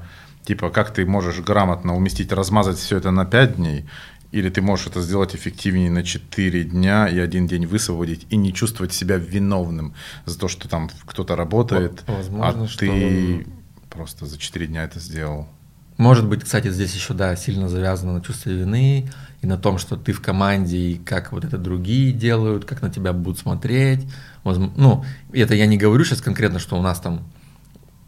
типа, 0.44 0.70
как 0.70 0.92
ты 0.92 1.06
можешь 1.06 1.38
грамотно 1.40 1.96
уместить, 1.96 2.32
размазать 2.32 2.78
все 2.78 2.96
это 2.96 3.10
на 3.10 3.24
5 3.24 3.56
дней, 3.56 3.88
или 4.32 4.48
ты 4.48 4.62
можешь 4.62 4.86
это 4.86 5.00
сделать 5.00 5.34
эффективнее 5.34 5.90
на 5.90 6.02
4 6.02 6.64
дня 6.64 7.06
и 7.06 7.18
один 7.18 7.46
день 7.46 7.66
высвободить 7.66 8.26
и 8.30 8.36
не 8.36 8.52
чувствовать 8.52 8.92
себя 8.92 9.16
виновным 9.16 9.94
за 10.24 10.38
то, 10.38 10.48
что 10.48 10.68
там 10.68 10.90
кто-то 11.04 11.36
работает, 11.36 12.02
Возможно, 12.06 12.64
а 12.64 12.66
что... 12.66 12.78
ты 12.80 13.46
просто 13.90 14.26
за 14.26 14.38
4 14.38 14.66
дня 14.66 14.84
это 14.84 14.98
сделал. 14.98 15.48
Может 15.98 16.26
быть, 16.26 16.44
кстати, 16.44 16.70
здесь 16.70 16.94
еще, 16.94 17.14
да, 17.14 17.36
сильно 17.36 17.68
завязано 17.68 18.14
на 18.14 18.20
чувстве 18.22 18.54
вины 18.54 19.10
и 19.40 19.46
на 19.46 19.58
том, 19.58 19.78
что 19.78 19.96
ты 19.96 20.12
в 20.12 20.20
команде, 20.20 20.76
и 20.76 20.94
как 20.96 21.32
вот 21.32 21.44
это 21.44 21.58
другие 21.58 22.12
делают, 22.12 22.64
как 22.64 22.82
на 22.82 22.90
тебя 22.90 23.12
будут 23.12 23.38
смотреть. 23.38 24.06
Ну, 24.44 25.04
это 25.32 25.54
я 25.54 25.66
не 25.66 25.76
говорю 25.76 26.04
сейчас 26.04 26.20
конкретно, 26.20 26.58
что 26.58 26.78
у 26.78 26.82
нас 26.82 27.00
там 27.00 27.24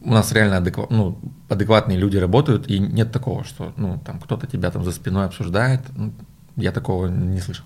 у 0.05 0.11
нас 0.11 0.33
реально 0.33 0.59
адекват, 0.59 0.91
ну, 0.91 1.19
адекватные 1.49 1.97
люди 1.99 2.19
работают, 2.19 2.69
и 2.69 2.79
нет 2.79 3.11
такого, 3.11 3.43
что 3.45 3.73
ну, 3.77 3.99
там 4.05 4.21
кто-то 4.21 4.47
тебя 4.47 4.71
там 4.71 4.85
за 4.85 4.93
спиной 4.93 5.27
обсуждает. 5.27 5.81
Ну, 5.97 6.13
я 6.57 6.73
такого 6.73 7.07
не 7.07 7.41
слышал. 7.41 7.65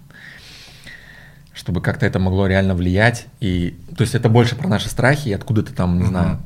Чтобы 1.53 1.81
как-то 1.81 2.07
это 2.07 2.21
могло 2.21 2.47
реально 2.47 2.75
влиять. 2.75 3.27
И, 3.41 3.77
то 3.97 4.03
есть 4.03 4.15
это 4.15 4.29
больше 4.29 4.55
про 4.55 4.69
наши 4.69 4.89
страхи, 4.89 5.29
и 5.29 5.33
откуда-то 5.33 5.75
там, 5.75 5.99
не 5.99 6.05
uh-huh. 6.05 6.09
знаю, 6.09 6.41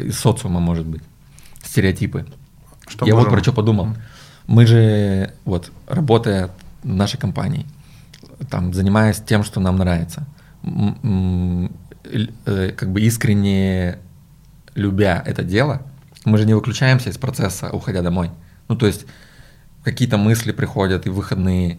из 0.00 0.18
социума, 0.18 0.58
может 0.58 0.86
быть, 0.86 1.02
стереотипы. 1.62 2.26
Что 2.88 3.06
я 3.06 3.14
можем? 3.14 3.30
вот 3.30 3.36
про 3.36 3.42
что 3.42 3.52
подумал. 3.52 3.88
Мы 4.46 4.66
же, 4.66 5.32
вот, 5.44 5.70
работая 5.86 6.50
в 6.82 6.88
нашей 6.88 7.18
компании, 7.18 7.66
там, 8.50 8.72
занимаясь 8.72 9.20
тем, 9.20 9.44
что 9.44 9.60
нам 9.60 9.76
нравится, 9.76 10.26
э, 10.64 11.68
как 12.76 12.90
бы 12.90 13.00
искренне 13.02 13.98
любя 14.74 15.22
это 15.26 15.42
дело, 15.42 15.82
мы 16.24 16.38
же 16.38 16.46
не 16.46 16.54
выключаемся 16.54 17.10
из 17.10 17.18
процесса, 17.18 17.70
уходя 17.70 18.02
домой. 18.02 18.30
Ну, 18.68 18.76
то 18.76 18.86
есть 18.86 19.06
какие-то 19.82 20.16
мысли 20.16 20.52
приходят 20.52 21.06
и 21.06 21.10
выходные. 21.10 21.78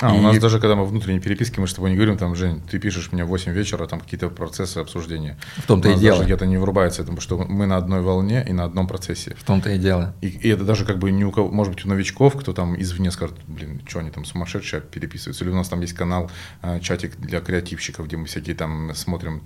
А, 0.00 0.14
и... 0.14 0.18
у 0.18 0.22
нас 0.22 0.38
даже 0.38 0.60
когда 0.60 0.76
мы 0.76 0.84
внутренней 0.84 1.20
переписке, 1.20 1.60
мы 1.60 1.68
с 1.68 1.74
тобой 1.74 1.90
не 1.90 1.96
говорим, 1.96 2.16
там, 2.16 2.34
Жень, 2.34 2.62
ты 2.70 2.78
пишешь 2.78 3.12
мне 3.12 3.24
в 3.24 3.28
8 3.28 3.52
вечера, 3.52 3.86
там 3.86 4.00
какие-то 4.00 4.28
процессы 4.30 4.78
обсуждения. 4.78 5.38
В 5.56 5.66
том-то 5.66 5.90
и 5.90 5.96
дело. 5.96 6.22
где-то 6.22 6.46
не 6.46 6.56
врубается, 6.56 7.02
потому 7.02 7.20
что 7.20 7.38
мы 7.38 7.66
на 7.66 7.76
одной 7.76 8.00
волне 8.00 8.44
и 8.48 8.52
на 8.52 8.64
одном 8.64 8.86
процессе. 8.86 9.34
В 9.38 9.44
том-то 9.44 9.70
и 9.70 9.78
дело. 9.78 10.14
И, 10.20 10.28
и 10.28 10.48
это 10.48 10.64
даже 10.64 10.84
как 10.84 10.98
бы 10.98 11.10
не 11.10 11.24
у 11.24 11.30
кого, 11.30 11.50
может 11.50 11.74
быть, 11.74 11.84
у 11.84 11.88
новичков, 11.88 12.36
кто 12.36 12.52
там 12.52 12.80
извне 12.80 13.10
скажет, 13.10 13.36
блин, 13.46 13.82
что 13.86 14.00
они 14.00 14.10
там 14.10 14.24
сумасшедшие 14.24 14.82
переписываются. 14.82 15.44
Или 15.44 15.50
у 15.52 15.56
нас 15.56 15.68
там 15.68 15.80
есть 15.80 15.94
канал, 15.94 16.30
а, 16.62 16.80
чатик 16.80 17.16
для 17.16 17.40
креативщиков, 17.40 18.06
где 18.06 18.16
мы 18.16 18.26
всякие 18.26 18.56
там 18.56 18.94
смотрим 18.94 19.42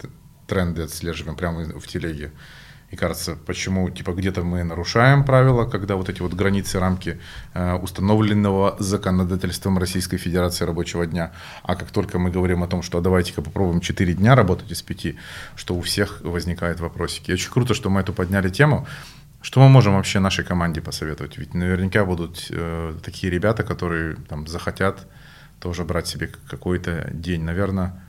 тренды, 0.47 0.83
отслеживаем 0.83 1.37
прямо 1.37 1.65
в 1.79 1.87
телеге. 1.87 2.33
И 2.95 2.97
кажется, 2.97 3.37
почему 3.45 3.91
типа 3.91 4.13
где-то 4.13 4.45
мы 4.45 4.63
нарушаем 4.63 5.25
правила, 5.25 5.65
когда 5.65 5.97
вот 5.97 6.09
эти 6.09 6.23
вот 6.23 6.33
границы, 6.33 6.79
рамки 6.79 7.19
э, 7.53 7.75
установленного 7.75 8.77
законодательством 8.79 9.79
Российской 9.79 10.17
Федерации 10.17 10.65
рабочего 10.65 11.05
дня. 11.05 11.33
А 11.65 11.75
как 11.75 11.91
только 11.91 12.21
мы 12.21 12.31
говорим 12.31 12.63
о 12.63 12.69
том, 12.69 12.83
что 12.83 13.01
давайте-ка 13.01 13.43
попробуем 13.43 13.81
4 13.81 14.15
дня 14.15 14.37
работать 14.37 14.71
из 14.71 14.81
5, 14.83 15.17
что 15.57 15.75
у 15.75 15.81
всех 15.81 16.21
возникают 16.21 16.79
вопросики. 16.79 17.33
Очень 17.33 17.51
круто, 17.51 17.75
что 17.75 17.91
мы 17.91 18.01
эту 18.01 18.13
подняли 18.13 18.49
тему. 18.49 18.87
Что 19.43 19.59
мы 19.59 19.69
можем 19.69 19.97
вообще 19.97 20.21
нашей 20.21 20.45
команде 20.45 20.81
посоветовать? 20.81 21.37
Ведь 21.37 21.53
наверняка 21.53 22.05
будут 22.05 22.47
э, 22.51 22.95
такие 23.03 23.29
ребята, 23.29 23.65
которые 23.65 24.15
там 24.29 24.47
захотят 24.47 25.05
тоже 25.59 25.83
брать 25.83 26.07
себе 26.07 26.31
какой-то 26.49 27.11
день. 27.13 27.43
Наверное, 27.43 28.04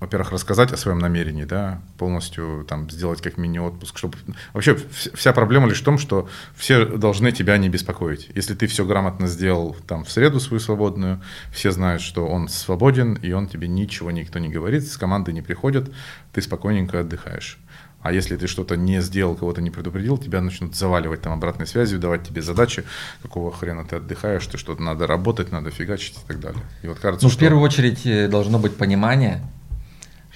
во-первых, 0.00 0.30
рассказать 0.30 0.72
о 0.72 0.76
своем 0.76 0.98
намерении, 0.98 1.44
да, 1.44 1.80
полностью 1.96 2.64
там 2.68 2.88
сделать 2.88 3.20
как 3.20 3.36
мини-отпуск, 3.36 3.98
чтобы... 3.98 4.16
Вообще 4.52 4.76
вся 5.14 5.32
проблема 5.32 5.68
лишь 5.68 5.80
в 5.80 5.84
том, 5.84 5.98
что 5.98 6.28
все 6.54 6.84
должны 6.84 7.32
тебя 7.32 7.58
не 7.58 7.68
беспокоить. 7.68 8.30
Если 8.34 8.54
ты 8.54 8.66
все 8.68 8.84
грамотно 8.84 9.26
сделал 9.26 9.76
там 9.86 10.04
в 10.04 10.10
среду 10.10 10.38
свою 10.38 10.60
свободную, 10.60 11.20
все 11.52 11.72
знают, 11.72 12.00
что 12.00 12.26
он 12.26 12.48
свободен, 12.48 13.14
и 13.14 13.32
он 13.32 13.48
тебе 13.48 13.66
ничего 13.66 14.10
никто 14.10 14.38
не 14.38 14.48
говорит, 14.48 14.86
с 14.86 14.96
командой 14.96 15.34
не 15.34 15.42
приходят, 15.42 15.90
ты 16.32 16.42
спокойненько 16.42 17.00
отдыхаешь. 17.00 17.58
А 18.00 18.12
если 18.12 18.36
ты 18.36 18.46
что-то 18.46 18.76
не 18.76 19.02
сделал, 19.02 19.34
кого-то 19.34 19.60
не 19.60 19.70
предупредил, 19.70 20.18
тебя 20.18 20.40
начнут 20.40 20.76
заваливать 20.76 21.22
там 21.22 21.32
обратной 21.32 21.66
связью, 21.66 21.98
давать 21.98 22.22
тебе 22.22 22.42
задачи, 22.42 22.84
какого 23.22 23.52
хрена 23.52 23.84
ты 23.84 23.96
отдыхаешь, 23.96 24.46
ты 24.46 24.56
что-то 24.56 24.80
надо 24.80 25.08
работать, 25.08 25.50
надо 25.50 25.72
фигачить 25.72 26.16
и 26.16 26.28
так 26.28 26.38
далее. 26.38 26.62
И 26.82 26.86
вот 26.86 27.00
кажется, 27.00 27.26
ну, 27.26 27.30
что... 27.30 27.38
в 27.38 27.40
первую 27.40 27.62
очередь 27.62 28.06
э, 28.06 28.28
должно 28.28 28.60
быть 28.60 28.76
понимание, 28.76 29.42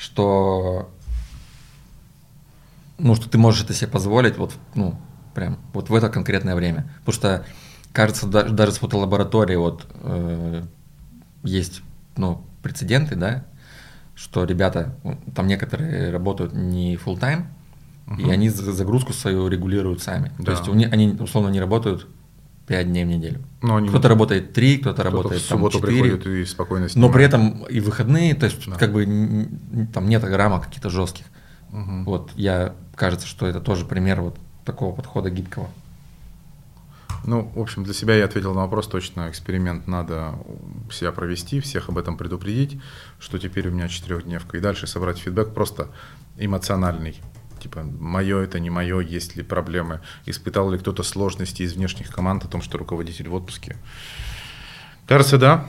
что 0.02 0.90
ну, 2.98 3.14
что 3.14 3.28
ты 3.28 3.38
можешь 3.38 3.62
это 3.62 3.72
себе 3.72 3.88
позволить 3.88 4.36
вот, 4.36 4.54
ну, 4.74 4.98
прям 5.34 5.58
вот 5.72 5.90
в 5.90 5.94
это 5.94 6.08
конкретное 6.08 6.56
время. 6.56 6.90
Потому 7.04 7.14
что, 7.14 7.46
кажется, 7.92 8.26
даже, 8.26 8.52
даже 8.52 8.72
с 8.72 8.78
фотолабораторией 8.78 9.58
вот 9.58 9.86
э, 9.94 10.64
есть, 11.44 11.82
ну, 12.16 12.44
прецеденты, 12.62 13.14
да, 13.14 13.44
что 14.14 14.44
ребята, 14.44 14.96
там 15.34 15.46
некоторые 15.46 16.10
работают 16.10 16.52
не 16.52 16.96
full 16.96 17.18
time, 17.18 17.46
угу. 18.06 18.20
и 18.20 18.30
они 18.30 18.48
загрузку 18.48 19.12
свою 19.12 19.48
регулируют 19.48 20.02
сами. 20.02 20.32
Да. 20.38 20.56
То 20.56 20.72
есть 20.72 20.92
они 20.92 21.16
условно 21.20 21.48
не 21.48 21.60
работают 21.60 22.08
5 22.72 22.86
дней 22.86 23.04
в 23.04 23.08
неделю. 23.08 23.42
Но 23.60 23.76
они... 23.76 23.88
Кто-то 23.90 24.08
работает 24.08 24.54
3, 24.54 24.78
кто-то, 24.78 24.94
кто-то 24.94 25.10
работает 25.10 25.42
в 25.42 25.44
субботу 25.44 25.78
там, 25.78 25.90
4. 25.90 26.02
приходит 26.02 26.26
и 26.26 26.44
спокойно 26.46 26.88
снимает. 26.88 27.10
Но 27.10 27.14
при 27.14 27.24
этом 27.26 27.64
и 27.64 27.80
выходные, 27.80 28.34
то 28.34 28.46
есть 28.46 28.66
да. 28.66 28.76
как 28.76 28.94
бы 28.94 29.04
там 29.92 30.08
нет 30.08 30.24
рамок 30.24 30.64
каких-то 30.64 30.88
жестких. 30.88 31.26
Угу. 31.70 32.04
Вот 32.06 32.30
я 32.34 32.74
кажется, 32.94 33.26
что 33.26 33.46
это 33.46 33.60
тоже 33.60 33.84
пример 33.84 34.22
вот 34.22 34.38
такого 34.64 34.96
подхода 34.96 35.28
гибкого. 35.28 35.68
Ну, 37.26 37.52
в 37.54 37.60
общем, 37.60 37.84
для 37.84 37.92
себя 37.92 38.14
я 38.14 38.24
ответил 38.24 38.54
на 38.54 38.62
вопрос 38.62 38.88
точно. 38.88 39.28
Эксперимент 39.28 39.86
надо 39.86 40.34
себя 40.90 41.12
провести, 41.12 41.60
всех 41.60 41.90
об 41.90 41.98
этом 41.98 42.16
предупредить, 42.16 42.80
что 43.20 43.38
теперь 43.38 43.68
у 43.68 43.70
меня 43.70 43.88
четырехдневка. 43.88 44.56
И 44.56 44.60
дальше 44.60 44.86
собрать 44.86 45.18
фидбэк 45.18 45.52
просто 45.52 45.88
эмоциональный. 46.38 47.20
Типа, 47.62 47.84
мое 47.84 48.40
это 48.42 48.58
не 48.58 48.70
мое, 48.70 48.98
есть 48.98 49.36
ли 49.36 49.44
проблемы, 49.44 50.00
испытал 50.26 50.68
ли 50.72 50.78
кто-то 50.78 51.04
сложности 51.04 51.62
из 51.62 51.74
внешних 51.74 52.10
команд 52.10 52.44
о 52.44 52.48
том, 52.48 52.60
что 52.60 52.76
руководитель 52.76 53.28
в 53.28 53.34
отпуске. 53.34 53.76
Кажется, 55.06 55.38
да. 55.38 55.64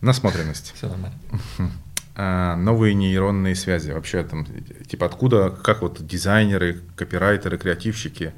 Насмотренность. 0.00 0.72
Все 0.76 0.88
нормально. 0.88 1.18
А, 2.22 2.54
новые 2.56 2.92
нейронные 2.92 3.54
связи. 3.54 3.92
Вообще 3.92 4.22
там, 4.24 4.46
типа 4.86 5.06
откуда, 5.06 5.48
как 5.48 5.80
вот 5.80 6.04
дизайнеры, 6.06 6.80
копирайтеры, 6.94 7.56
креативщики, 7.56 8.34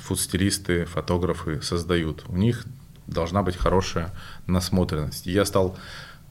фудстилисты, 0.00 0.84
фотографы 0.84 1.62
создают. 1.62 2.24
У 2.28 2.36
них 2.36 2.64
должна 3.06 3.42
быть 3.42 3.56
хорошая 3.56 4.12
насмотренность. 4.46 5.26
Я 5.26 5.44
стал 5.44 5.76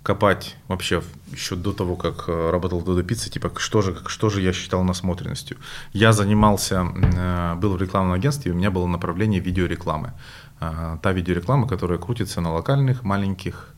копать 0.03 0.55
вообще 0.67 1.03
еще 1.31 1.55
до 1.55 1.73
того, 1.73 1.95
как 1.95 2.29
э, 2.29 2.49
работал 2.51 2.79
в 2.79 2.85
Додо 2.85 3.03
Пицце, 3.03 3.29
типа, 3.29 3.51
что 3.57 3.81
же, 3.81 3.97
что 4.07 4.29
же 4.29 4.41
я 4.41 4.53
считал 4.53 4.83
насмотренностью. 4.83 5.57
Я 5.91 6.13
занимался, 6.13 6.87
э, 6.95 7.55
был 7.55 7.75
в 7.75 7.81
рекламном 7.81 8.13
агентстве, 8.13 8.53
у 8.53 8.55
меня 8.55 8.71
было 8.71 8.87
направление 8.87 9.41
видеорекламы. 9.41 10.13
А, 10.61 10.97
та 10.97 11.11
видеореклама, 11.11 11.67
которая 11.67 11.99
крутится 11.99 12.41
на 12.41 12.51
локальных 12.51 13.03
маленьких 13.03 13.73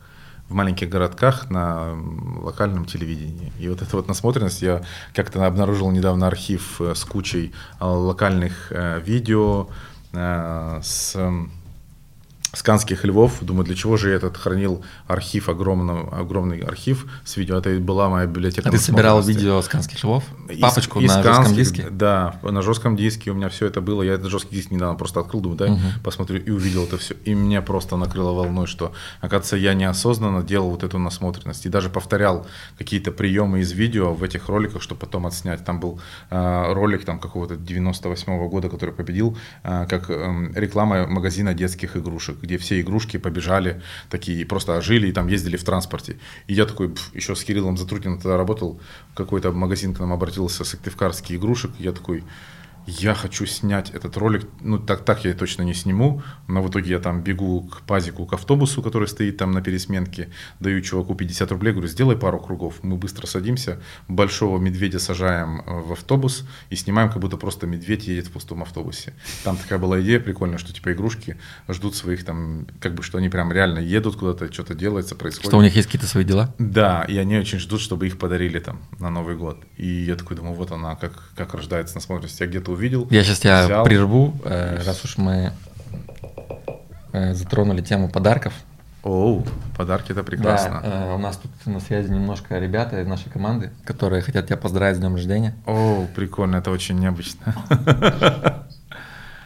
в 0.51 0.53
маленьких 0.53 0.89
городках 0.89 1.49
на 1.49 1.97
локальном 2.41 2.85
телевидении. 2.85 3.51
И 3.57 3.67
вот 3.69 3.81
эта 3.81 3.95
вот 3.95 4.07
насмотренность, 4.07 4.61
я 4.61 4.83
как-то 5.13 5.47
обнаружил 5.47 5.89
недавно 5.91 6.27
архив 6.27 6.81
э, 6.81 6.93
с 6.93 7.03
кучей 7.05 7.53
э, 7.79 7.85
локальных 7.85 8.71
э, 8.71 8.99
видео, 8.99 9.67
с 10.13 11.15
Сканских 12.53 13.05
львов. 13.05 13.37
Думаю, 13.41 13.65
для 13.65 13.75
чего 13.75 13.95
же 13.95 14.09
я 14.09 14.15
этот 14.15 14.35
хранил 14.35 14.83
архив, 15.07 15.47
огромный, 15.47 16.01
огромный 16.11 16.59
архив 16.59 17.05
с 17.23 17.37
видео. 17.37 17.57
Это 17.57 17.69
была 17.79 18.09
моя 18.09 18.25
библиотека. 18.25 18.67
А 18.67 18.71
ты 18.71 18.77
собирал 18.77 19.21
видео 19.21 19.61
сканских 19.61 20.03
львов? 20.03 20.25
Папочку 20.59 20.99
из, 20.99 21.09
на 21.09 21.23
жестком 21.23 21.55
диске? 21.55 21.87
Да, 21.89 22.39
на 22.43 22.61
жестком 22.61 22.97
диске 22.97 23.31
у 23.31 23.35
меня 23.35 23.47
все 23.47 23.67
это 23.67 23.79
было. 23.79 24.03
Я 24.03 24.13
этот 24.13 24.29
жесткий 24.29 24.55
диск 24.55 24.71
недавно 24.71 24.97
просто 24.97 25.21
открыл, 25.21 25.41
думаю, 25.41 25.57
да, 25.57 25.65
угу. 25.67 25.79
посмотрю 26.03 26.41
и 26.41 26.49
увидел 26.49 26.83
это 26.83 26.97
все. 26.97 27.15
И 27.23 27.33
меня 27.33 27.61
просто 27.61 27.95
накрыло 27.95 28.33
волной, 28.33 28.67
что, 28.67 28.91
оказывается, 29.21 29.55
я 29.55 29.73
неосознанно 29.73 30.43
делал 30.43 30.71
вот 30.71 30.83
эту 30.83 30.97
насмотренность. 30.97 31.65
И 31.65 31.69
даже 31.69 31.89
повторял 31.89 32.45
какие-то 32.77 33.13
приемы 33.13 33.61
из 33.61 33.71
видео 33.71 34.13
в 34.13 34.23
этих 34.23 34.49
роликах, 34.49 34.81
чтобы 34.81 34.99
потом 34.99 35.25
отснять. 35.25 35.63
Там 35.63 35.79
был 35.79 36.01
э, 36.29 36.73
ролик 36.73 37.05
там 37.05 37.17
какого-то 37.19 37.55
98 37.55 38.33
-го 38.33 38.49
года, 38.49 38.69
который 38.69 38.93
победил, 38.93 39.37
э, 39.63 39.85
как 39.87 40.09
э, 40.09 40.51
реклама 40.55 41.07
магазина 41.07 41.53
детских 41.53 41.95
игрушек 41.95 42.40
где 42.41 42.57
все 42.57 42.81
игрушки 42.81 43.17
побежали 43.17 43.81
такие, 44.09 44.45
просто 44.45 44.77
ожили 44.77 45.07
и 45.07 45.11
там 45.11 45.27
ездили 45.27 45.57
в 45.57 45.63
транспорте. 45.63 46.17
И 46.47 46.53
я 46.53 46.65
такой, 46.65 46.89
пф, 46.89 47.13
еще 47.13 47.35
с 47.35 47.43
Кириллом 47.43 47.77
Затрудиным 47.77 48.19
тогда 48.19 48.37
работал, 48.37 48.79
какой-то 49.13 49.51
магазин 49.51 49.93
к 49.93 49.99
нам 49.99 50.13
обратился, 50.13 50.63
сыктывкарских 50.63 51.35
игрушек, 51.35 51.71
я 51.79 51.91
такой, 51.91 52.23
я 52.85 53.13
хочу 53.13 53.45
снять 53.45 53.91
этот 53.91 54.17
ролик, 54.17 54.47
ну 54.61 54.79
так, 54.79 55.05
так 55.05 55.25
я 55.25 55.33
точно 55.33 55.63
не 55.63 55.73
сниму, 55.73 56.21
но 56.47 56.61
в 56.61 56.69
итоге 56.69 56.91
я 56.91 56.99
там 56.99 57.21
бегу 57.21 57.61
к 57.61 57.81
пазику, 57.81 58.25
к 58.25 58.33
автобусу, 58.33 58.81
который 58.81 59.07
стоит 59.07 59.37
там 59.37 59.51
на 59.51 59.61
пересменке, 59.61 60.29
даю 60.59 60.81
чуваку 60.81 61.15
50 61.15 61.51
рублей, 61.51 61.71
говорю, 61.71 61.87
сделай 61.87 62.17
пару 62.17 62.39
кругов, 62.39 62.79
мы 62.83 62.97
быстро 62.97 63.27
садимся, 63.27 63.81
большого 64.07 64.59
медведя 64.59 64.99
сажаем 64.99 65.61
э, 65.61 65.81
в 65.81 65.91
автобус 65.93 66.45
и 66.69 66.75
снимаем, 66.75 67.09
как 67.09 67.19
будто 67.19 67.37
просто 67.37 67.67
медведь 67.67 68.07
едет 68.07 68.27
в 68.27 68.31
пустом 68.31 68.61
автобусе. 68.63 69.13
Там 69.43 69.57
такая 69.57 69.79
была 69.79 70.01
идея 70.01 70.19
прикольная, 70.19 70.57
что 70.57 70.73
типа 70.73 70.93
игрушки 70.93 71.37
ждут 71.67 71.95
своих 71.95 72.25
там, 72.25 72.67
как 72.79 72.95
бы, 72.95 73.03
что 73.03 73.17
они 73.17 73.29
прям 73.29 73.51
реально 73.51 73.79
едут 73.79 74.15
куда-то, 74.15 74.51
что-то 74.51 74.73
делается, 74.73 75.15
происходит. 75.15 75.49
Что 75.49 75.57
у 75.57 75.61
них 75.61 75.75
есть 75.75 75.87
какие-то 75.87 76.07
свои 76.07 76.23
дела? 76.23 76.53
Да, 76.57 77.03
и 77.07 77.17
они 77.17 77.37
очень 77.37 77.59
ждут, 77.59 77.81
чтобы 77.81 78.07
их 78.07 78.17
подарили 78.17 78.59
там 78.59 78.81
на 78.99 79.09
Новый 79.09 79.35
год. 79.35 79.63
И 79.77 79.87
я 79.87 80.15
такой 80.15 80.37
думаю, 80.37 80.55
вот 80.55 80.71
она, 80.71 80.95
как, 80.95 81.31
как 81.35 81.53
рождается 81.53 81.95
насмотренность. 81.95 82.39
Я 82.39 82.47
где-то 82.47 82.70
увидел. 82.71 83.07
Я 83.09 83.23
сейчас 83.23 83.39
тебя 83.39 83.65
взял, 83.65 83.83
прерву, 83.83 84.33
э, 84.43 84.81
раз 84.85 85.03
уж 85.03 85.17
мы 85.17 85.51
э, 87.13 87.33
затронули 87.33 87.81
тему 87.81 88.09
подарков. 88.09 88.53
Оу, 89.03 89.45
подарки 89.75 90.11
это 90.11 90.23
прекрасно. 90.23 90.81
Да, 90.83 91.05
э, 91.07 91.15
у 91.15 91.17
нас 91.17 91.37
тут 91.37 91.51
на 91.65 91.79
связи 91.79 92.09
немножко 92.11 92.59
ребята 92.59 93.01
из 93.01 93.07
нашей 93.07 93.31
команды, 93.31 93.71
которые 93.83 94.21
хотят 94.21 94.45
тебя 94.47 94.57
поздравить 94.57 94.97
с 94.97 94.99
днем 94.99 95.15
рождения. 95.15 95.55
Оу, 95.65 96.07
прикольно, 96.07 96.57
это 96.57 96.71
очень 96.71 96.99
необычно. 96.99 97.55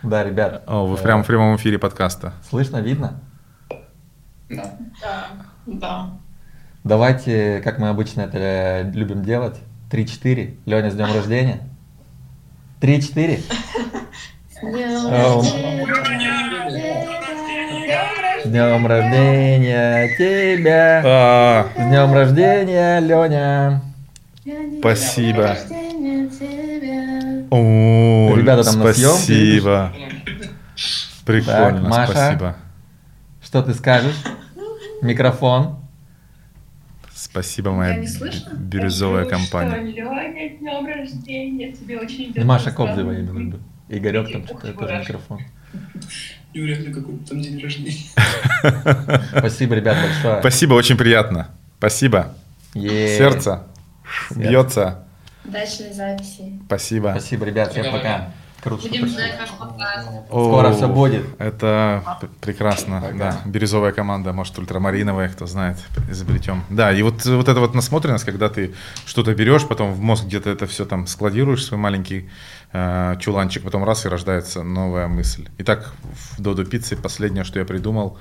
Да, 0.04 0.24
ребят. 0.24 0.64
О, 0.68 0.86
вы 0.86 0.98
прямо 0.98 1.24
в 1.24 1.28
прямом 1.28 1.56
эфире 1.56 1.80
подкаста. 1.80 2.34
Слышно, 2.48 2.78
видно? 2.78 3.20
Да. 4.50 4.78
Да. 5.66 6.10
Давайте, 6.84 7.62
как 7.64 7.80
мы 7.80 7.90
обычно 7.90 8.22
это 8.22 8.88
любим 8.94 9.24
делать, 9.24 9.58
3-4. 9.90 10.60
Леня, 10.66 10.92
с 10.92 10.94
днем 10.94 11.08
рождения. 11.16 11.62
Три-четыре. 12.80 13.40
С 18.44 18.48
днем 18.48 18.86
рождения 18.86 20.10
тебя! 20.18 21.02
А. 21.06 21.68
С 21.76 21.82
днем 21.88 22.14
рождения, 22.14 23.00
Леня! 23.00 23.82
Спасибо. 24.80 25.58
О, 27.50 28.34
Ребята 28.36 28.64
там 28.64 28.74
спасибо. 28.74 29.94
Прикольно, 31.26 31.82
так, 31.82 31.90
Маша, 31.90 32.12
спасибо. 32.12 32.56
Что 33.42 33.64
ты 33.64 33.74
скажешь? 33.74 34.22
Микрофон. 35.02 35.80
Спасибо, 37.26 37.72
моя 37.72 38.02
бирюзовая 38.54 39.26
компания. 39.26 39.82
Леня, 39.82 40.58
днем 40.58 40.86
рождения, 40.86 41.72
тебе 41.72 42.00
очень 42.00 42.32
идет. 42.32 42.46
Маша 42.46 42.72
Кобзева, 42.72 43.12
я 43.12 43.20
имею 43.20 43.34
в 43.34 43.40
виду. 43.40 43.60
Игорек 43.90 44.32
там 44.32 44.46
что-то, 44.46 44.74
тоже 44.74 45.00
микрофон. 45.00 45.40
Юрий, 46.54 46.94
какой-то 46.94 47.28
там 47.28 47.42
день 47.42 47.62
рождения. 47.62 47.94
Спасибо, 49.38 49.76
ребят, 49.76 49.98
большое. 50.02 50.40
Спасибо, 50.40 50.74
очень 50.76 50.98
приятно. 50.98 51.50
Спасибо. 51.80 52.36
Сердце 52.74 53.64
бьется. 54.36 55.04
Удачной 55.44 55.94
записи. 55.94 56.62
Спасибо. 56.68 57.10
Спасибо, 57.18 57.46
ребят, 57.46 57.72
всем 57.72 57.92
пока. 57.92 58.32
Круто, 58.66 58.82
Будем 58.90 59.08
ждать 59.08 59.40
ваш 59.40 59.52
подкаст. 59.52 60.10
Скоро 60.28 60.72
все 60.72 60.88
будет. 60.88 61.24
Это 61.38 62.18
прекрасно, 62.42 63.00
Пока. 63.00 63.14
да. 63.14 63.42
Бирюзовая 63.46 63.92
команда, 63.92 64.34
может, 64.34 64.58
ультрамариновая, 64.58 65.30
кто 65.30 65.46
знает, 65.46 65.78
изобретем. 66.10 66.64
Да, 66.72 66.92
и 66.92 67.04
вот, 67.04 67.24
вот 67.26 67.48
эта 67.48 67.60
вот 67.60 67.76
насмотренность, 67.76 68.26
когда 68.26 68.50
ты 68.50 68.74
что-то 69.06 69.36
берешь, 69.36 69.68
потом 69.68 69.94
в 69.94 70.00
мозг 70.00 70.26
где-то 70.26 70.50
это 70.50 70.66
все 70.66 70.86
там 70.86 71.06
складируешь, 71.06 71.64
свой 71.64 71.80
маленький 71.80 72.28
э, 72.74 73.16
чуланчик, 73.20 73.64
потом 73.64 73.84
раз 73.84 74.08
и 74.08 74.10
рождается 74.10 74.64
новая 74.64 75.08
мысль. 75.08 75.48
Итак, 75.60 75.94
в 76.02 76.42
Додо 76.42 76.66
Пицце 76.66 76.96
последнее, 76.96 77.44
что 77.44 77.60
я 77.60 77.66
придумал, 77.66 78.18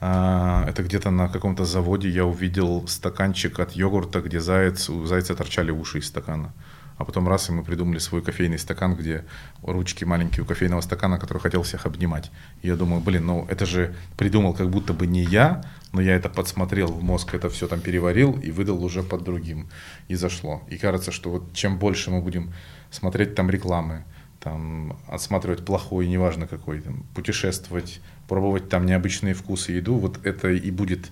э, 0.00 0.64
это 0.68 0.82
где-то 0.84 1.10
на 1.10 1.28
каком-то 1.28 1.66
заводе 1.66 2.08
я 2.08 2.24
увидел 2.24 2.88
стаканчик 2.88 3.60
от 3.60 3.72
йогурта, 3.72 4.22
где 4.22 4.40
заяц, 4.40 4.88
у 4.88 5.04
зайца 5.04 5.34
торчали 5.34 5.70
уши 5.70 5.98
из 5.98 6.06
стакана. 6.06 6.54
А 6.98 7.04
потом 7.04 7.28
раз, 7.28 7.48
и 7.48 7.52
мы 7.52 7.62
придумали 7.62 7.98
свой 7.98 8.22
кофейный 8.22 8.58
стакан, 8.58 8.94
где 8.94 9.24
ручки 9.62 10.04
маленькие 10.04 10.44
у 10.44 10.46
кофейного 10.46 10.80
стакана, 10.80 11.18
который 11.18 11.38
хотел 11.38 11.62
всех 11.62 11.86
обнимать. 11.86 12.30
И 12.62 12.68
я 12.68 12.76
думаю, 12.76 13.02
блин, 13.02 13.26
ну 13.26 13.46
это 13.48 13.66
же 13.66 13.94
придумал 14.16 14.54
как 14.54 14.70
будто 14.70 14.92
бы 14.92 15.06
не 15.06 15.22
я, 15.22 15.62
но 15.92 16.00
я 16.00 16.14
это 16.14 16.28
подсмотрел 16.28 16.88
в 16.88 17.02
мозг, 17.02 17.34
это 17.34 17.50
все 17.50 17.68
там 17.68 17.80
переварил 17.80 18.38
и 18.40 18.50
выдал 18.50 18.82
уже 18.82 19.02
под 19.02 19.24
другим. 19.24 19.68
И 20.08 20.14
зашло. 20.14 20.62
И 20.68 20.78
кажется, 20.78 21.12
что 21.12 21.30
вот 21.30 21.52
чем 21.52 21.78
больше 21.78 22.10
мы 22.10 22.20
будем 22.20 22.52
смотреть 22.90 23.34
там 23.34 23.50
рекламы, 23.50 24.04
там, 24.40 24.96
отсматривать 25.08 25.64
плохой, 25.64 26.06
неважно 26.06 26.46
какой, 26.46 26.80
там, 26.80 27.04
путешествовать, 27.14 28.00
пробовать 28.28 28.68
там 28.68 28.86
необычные 28.86 29.34
вкусы, 29.34 29.72
еду, 29.72 29.96
вот 29.96 30.24
это 30.24 30.50
и 30.50 30.70
будет 30.70 31.10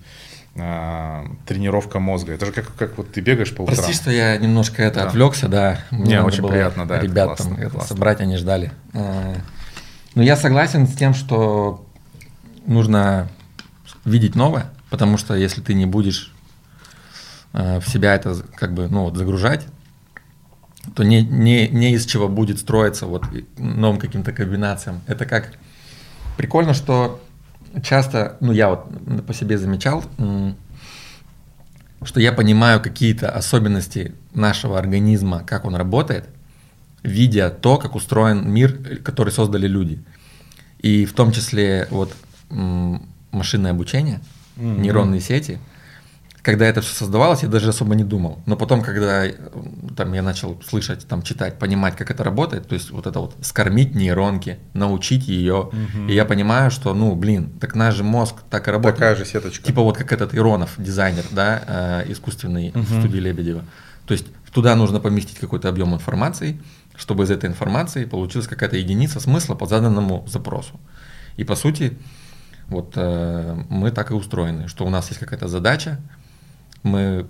а, 0.57 1.25
тренировка 1.45 1.99
мозга. 1.99 2.33
Это 2.33 2.45
же 2.45 2.51
как, 2.53 2.73
как 2.75 2.97
вот 2.97 3.11
ты 3.11 3.19
бегаешь 3.19 3.53
по 3.53 3.63
утрам. 3.63 3.75
Прости, 3.75 3.93
что 3.93 4.09
я 4.09 4.37
немножко 4.37 4.83
это 4.83 5.01
да. 5.01 5.07
отвлекся, 5.07 5.49
да. 5.49 5.79
Мне 5.91 6.13
Не, 6.15 6.21
очень 6.21 6.47
приятно, 6.47 6.87
да. 6.87 6.99
Ребят 6.99 7.31
это 7.31 7.43
классно, 7.43 7.55
там 7.57 7.69
классно. 7.71 7.87
собрать 7.87 8.21
они 8.21 8.37
ждали. 8.37 8.71
А, 8.93 9.35
но 10.15 10.23
я 10.23 10.37
согласен 10.37 10.87
с 10.87 10.93
тем, 10.93 11.13
что 11.13 11.85
нужно 12.65 13.27
видеть 14.05 14.35
новое, 14.35 14.67
потому 14.89 15.17
что 15.17 15.35
если 15.35 15.61
ты 15.61 15.73
не 15.73 15.85
будешь 15.85 16.33
а, 17.51 17.81
в 17.81 17.89
себя 17.89 18.15
это 18.15 18.35
как 18.55 18.73
бы 18.73 18.87
ну, 18.87 19.03
вот, 19.03 19.17
загружать, 19.17 19.67
то 20.95 21.03
не, 21.03 21.21
не, 21.21 21.67
не 21.67 21.93
из 21.93 22.05
чего 22.05 22.29
будет 22.29 22.59
строиться 22.59 23.07
вот 23.07 23.25
новым 23.57 23.99
каким-то 23.99 24.31
комбинациям. 24.31 25.01
Это 25.07 25.25
как 25.25 25.51
прикольно, 26.37 26.73
что 26.73 27.19
часто, 27.83 28.37
ну 28.39 28.51
я 28.51 28.69
вот 28.69 29.25
по 29.25 29.33
себе 29.33 29.57
замечал, 29.57 30.03
что 32.03 32.19
я 32.19 32.31
понимаю 32.31 32.81
какие-то 32.81 33.29
особенности 33.29 34.13
нашего 34.33 34.77
организма, 34.77 35.43
как 35.45 35.65
он 35.65 35.75
работает, 35.75 36.29
видя 37.03 37.49
то, 37.49 37.77
как 37.77 37.95
устроен 37.95 38.49
мир, 38.49 38.99
который 39.03 39.31
создали 39.31 39.67
люди. 39.67 40.03
И 40.79 41.05
в 41.05 41.13
том 41.13 41.31
числе 41.31 41.87
вот 41.89 42.13
машинное 43.31 43.71
обучение, 43.71 44.19
mm-hmm. 44.57 44.79
нейронные 44.79 45.21
сети– 45.21 45.59
когда 46.45 46.67
это 46.67 46.81
все 46.81 46.93
создавалось, 46.93 47.41
я 47.41 47.49
даже 47.49 47.69
особо 47.69 47.95
не 47.95 48.03
думал. 48.03 48.37
Но 48.45 48.55
потом, 48.55 48.83
когда 48.83 49.23
там, 49.97 50.13
я 50.13 50.21
начал 50.21 50.61
слышать, 50.61 51.07
там, 51.07 51.23
читать, 51.23 51.57
понимать, 51.57 51.95
как 51.95 52.11
это 52.11 52.23
работает, 52.23 52.67
то 52.67 52.75
есть 52.75 52.91
вот 52.91 53.07
это 53.07 53.19
вот 53.19 53.35
скормить 53.41 53.95
нейронки, 53.95 54.59
научить 54.75 55.27
ее, 55.27 55.55
угу. 55.55 56.07
и 56.07 56.13
я 56.13 56.23
понимаю, 56.23 56.69
что, 56.69 56.93
ну, 56.93 57.15
блин, 57.15 57.49
так 57.59 57.73
наш 57.73 57.95
же 57.95 58.03
мозг 58.03 58.35
так 58.51 58.67
и 58.67 58.71
работает. 58.71 58.95
Такая 58.95 59.15
же 59.15 59.25
сеточка. 59.25 59.65
Типа 59.65 59.81
вот 59.81 59.97
как 59.97 60.13
этот 60.13 60.35
Иронов, 60.35 60.75
дизайнер, 60.77 61.23
да, 61.31 62.03
э, 62.05 62.11
искусственный 62.11 62.69
угу. 62.69 62.81
в 62.81 62.99
студии 62.99 63.17
Лебедева. 63.17 63.63
То 64.05 64.13
есть 64.13 64.27
туда 64.53 64.75
нужно 64.75 64.99
поместить 64.99 65.39
какой-то 65.39 65.67
объем 65.67 65.95
информации, 65.95 66.61
чтобы 66.95 67.23
из 67.23 67.31
этой 67.31 67.49
информации 67.49 68.05
получилась 68.05 68.47
какая-то 68.47 68.77
единица 68.77 69.19
смысла 69.19 69.55
по 69.55 69.65
заданному 69.65 70.23
запросу. 70.27 70.79
И 71.37 71.43
по 71.43 71.55
сути, 71.55 71.97
вот 72.67 72.93
э, 72.97 73.63
мы 73.67 73.89
так 73.89 74.11
и 74.11 74.13
устроены, 74.13 74.67
что 74.67 74.85
у 74.85 74.91
нас 74.91 75.07
есть 75.09 75.19
какая-то 75.19 75.47
задача, 75.47 75.99
мы 76.85 77.25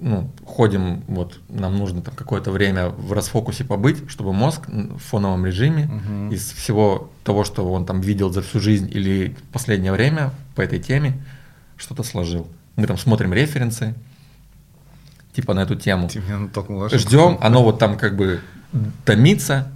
ну, 0.00 0.30
ходим, 0.44 1.04
вот 1.06 1.38
нам 1.48 1.78
нужно 1.78 2.02
там 2.02 2.14
какое-то 2.14 2.50
время 2.50 2.88
в 2.88 3.12
расфокусе 3.12 3.64
побыть, 3.64 4.10
чтобы 4.10 4.32
мозг 4.32 4.68
в 4.68 4.98
фоновом 4.98 5.46
режиме 5.46 5.84
угу. 5.84 6.34
из 6.34 6.50
всего 6.50 7.10
того, 7.24 7.44
что 7.44 7.70
он 7.72 7.86
там 7.86 8.00
видел 8.00 8.30
за 8.32 8.42
всю 8.42 8.60
жизнь 8.60 8.90
или 8.92 9.36
в 9.48 9.52
последнее 9.52 9.92
время 9.92 10.32
по 10.56 10.60
этой 10.60 10.80
теме, 10.80 11.22
что-то 11.76 12.02
сложил. 12.02 12.48
Мы 12.74 12.86
там 12.86 12.98
смотрим 12.98 13.32
референсы, 13.32 13.94
типа 15.34 15.54
на 15.54 15.60
эту 15.60 15.76
тему. 15.76 16.08
Ждем, 16.98 17.38
оно 17.40 17.62
вот 17.62 17.78
там 17.78 17.96
как 17.96 18.16
бы 18.16 18.40
томится, 19.04 19.70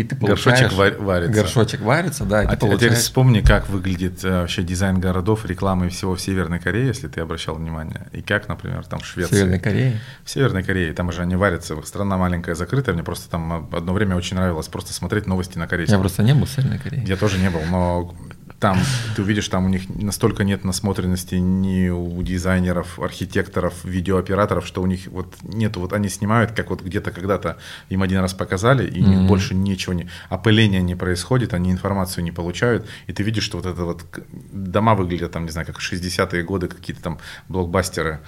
и 0.00 0.04
ты 0.04 0.16
горшочек 0.16 0.72
варится. 0.72 1.32
Горшочек 1.32 1.80
варится, 1.80 2.24
да. 2.24 2.40
А, 2.40 2.56
получаешь... 2.56 2.80
теперь 2.80 2.92
вспомни, 2.94 3.40
как 3.40 3.68
выглядит 3.68 4.24
э, 4.24 4.40
вообще 4.40 4.62
дизайн 4.62 4.98
городов, 4.98 5.44
рекламы 5.44 5.90
всего 5.90 6.14
в 6.14 6.20
Северной 6.20 6.58
Корее, 6.58 6.86
если 6.86 7.08
ты 7.08 7.20
обращал 7.20 7.56
внимание. 7.56 8.06
И 8.12 8.22
как, 8.22 8.48
например, 8.48 8.84
там 8.86 9.00
в 9.00 9.06
Швеции. 9.06 9.34
В 9.34 9.36
Северной 9.36 9.58
Корее? 9.58 10.00
В 10.24 10.30
Северной 10.30 10.62
Корее. 10.62 10.92
Там 10.94 11.12
же 11.12 11.22
они 11.22 11.36
варятся. 11.36 11.80
Страна 11.82 12.16
маленькая, 12.16 12.54
закрытая. 12.54 12.94
Мне 12.94 13.04
просто 13.04 13.30
там 13.30 13.68
одно 13.72 13.92
время 13.92 14.16
очень 14.16 14.36
нравилось 14.36 14.68
просто 14.68 14.92
смотреть 14.92 15.26
новости 15.26 15.58
на 15.58 15.66
корейском. 15.66 15.98
Я 15.98 16.00
просто 16.00 16.22
не 16.22 16.34
был 16.34 16.46
в 16.46 16.50
Северной 16.50 16.78
Корее. 16.78 17.04
Я 17.06 17.16
тоже 17.16 17.38
не 17.38 17.50
был, 17.50 17.60
но 17.70 18.14
там 18.60 18.78
ты 19.16 19.22
увидишь, 19.22 19.48
там 19.48 19.64
у 19.64 19.68
них 19.68 19.88
настолько 19.88 20.44
нет 20.44 20.64
насмотренности 20.64 21.36
ни 21.36 21.88
у 21.88 22.22
дизайнеров, 22.22 23.00
архитекторов, 23.00 23.84
видеооператоров, 23.84 24.66
что 24.66 24.82
у 24.82 24.86
них 24.86 25.06
вот 25.06 25.34
нету, 25.42 25.80
вот 25.80 25.94
они 25.94 26.10
снимают, 26.10 26.52
как 26.52 26.68
вот 26.68 26.82
где-то 26.82 27.10
когда-то 27.10 27.56
им 27.88 28.02
один 28.02 28.20
раз 28.20 28.34
показали, 28.34 28.86
и 28.86 29.00
mm-hmm. 29.00 29.04
у 29.04 29.08
них 29.08 29.28
больше 29.28 29.54
ничего 29.54 29.94
не, 29.94 30.10
опыление 30.28 30.82
не 30.82 30.94
происходит, 30.94 31.54
они 31.54 31.70
информацию 31.70 32.22
не 32.22 32.32
получают, 32.32 32.86
и 33.06 33.14
ты 33.14 33.22
видишь, 33.22 33.44
что 33.44 33.56
вот 33.56 33.66
это 33.66 33.82
вот 33.84 34.04
дома 34.52 34.94
выглядят 34.94 35.32
там, 35.32 35.46
не 35.46 35.50
знаю, 35.50 35.66
как 35.66 35.78
60-е 35.78 36.42
годы, 36.42 36.68
какие-то 36.68 37.02
там 37.02 37.18
блокбастеры 37.48 38.20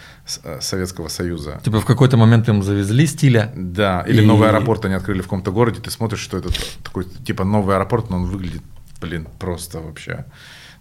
э, 0.44 0.60
Советского 0.62 1.08
Союза. 1.08 1.60
Типа 1.62 1.78
в 1.78 1.84
какой-то 1.84 2.16
момент 2.16 2.48
им 2.48 2.62
завезли 2.62 3.06
стиля. 3.06 3.52
Да, 3.54 4.02
или 4.08 4.22
и... 4.22 4.26
новый 4.26 4.48
аэропорт 4.48 4.86
они 4.86 4.94
открыли 4.94 5.20
в 5.20 5.24
каком-то 5.24 5.52
городе, 5.52 5.80
ты 5.80 5.90
смотришь, 5.90 6.20
что 6.20 6.38
это 6.38 6.48
такой, 6.82 7.04
типа 7.04 7.44
новый 7.44 7.76
аэропорт, 7.76 8.08
но 8.08 8.16
он 8.16 8.24
выглядит 8.24 8.62
блин, 9.02 9.28
просто 9.38 9.80
вообще, 9.80 10.24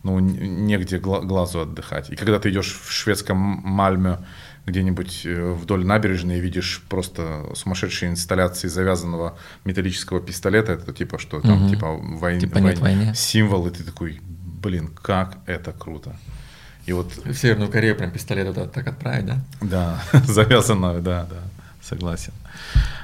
ну, 0.03 0.19
негде 0.19 0.99
глазу 0.99 1.61
отдыхать. 1.61 2.09
И 2.11 2.15
когда 2.15 2.39
ты 2.39 2.49
идешь 2.49 2.73
в 2.73 2.91
шведском 2.91 3.37
Мальме, 3.37 4.19
где-нибудь 4.67 5.21
э, 5.25 5.51
вдоль 5.53 5.83
набережной 5.85 6.37
и 6.37 6.39
видишь 6.39 6.83
просто 6.87 7.45
сумасшедшие 7.55 8.11
инсталляции 8.11 8.67
завязанного 8.67 9.37
металлического 9.65 10.21
пистолета, 10.21 10.73
это 10.73 10.93
типа 10.93 11.17
что 11.17 11.41
там, 11.41 11.63
угу. 11.63 11.69
типа, 11.73 11.87
войн, 11.93 12.39
типа 12.39 12.59
войн, 12.59 12.79
войне. 12.79 13.13
символ, 13.15 13.67
и 13.67 13.71
ты 13.71 13.83
такой, 13.83 14.21
блин, 14.21 14.89
как 15.01 15.37
это 15.47 15.71
круто. 15.71 16.15
И 16.85 16.93
вот... 16.93 17.11
В 17.25 17.33
Северную 17.33 17.71
Корею 17.71 17.95
прям 17.95 18.11
пистолет 18.11 18.47
это 18.47 18.67
так 18.67 18.87
отправить, 18.87 19.25
да? 19.25 19.37
Да, 19.61 20.03
завязанную, 20.25 21.01
да, 21.01 21.27
да, 21.29 21.41
согласен. 21.81 22.33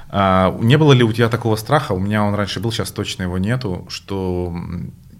А, 0.09 0.55
не 0.61 0.77
было 0.77 0.93
ли 0.93 1.03
у 1.03 1.11
тебя 1.11 1.29
такого 1.29 1.55
страха? 1.55 1.93
У 1.93 1.99
меня 1.99 2.23
он 2.23 2.35
раньше 2.35 2.59
был, 2.59 2.71
сейчас 2.71 2.91
точно 2.91 3.23
его 3.23 3.37
нету, 3.37 3.85
что 3.89 4.55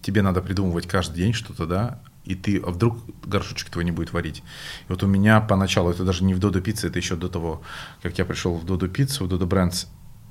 тебе 0.08 0.22
надо 0.22 0.42
придумывать 0.42 0.88
каждый 0.88 1.18
день 1.18 1.34
что-то, 1.34 1.66
да, 1.66 2.00
и 2.24 2.34
ты, 2.34 2.60
а 2.60 2.72
вдруг 2.72 2.98
горшочек 3.26 3.70
твой 3.70 3.84
не 3.84 3.92
будет 3.92 4.14
варить. 4.14 4.42
И 4.88 4.92
вот 4.92 5.04
у 5.04 5.08
меня 5.08 5.42
поначалу, 5.42 5.92
это 5.92 6.06
даже 6.06 6.24
не 6.24 6.34
в 6.34 6.40
Додо 6.40 6.62
Пицце, 6.62 6.88
это 6.88 6.98
еще 6.98 7.18
до 7.18 7.28
того, 7.28 7.62
как 8.02 8.18
я 8.18 8.24
пришел 8.24 8.56
в 8.56 8.66
Додо 8.66 8.88
Пиццу, 8.88 9.26
в 9.26 9.28
Додо 9.28 9.46
Брендс, 9.46 9.88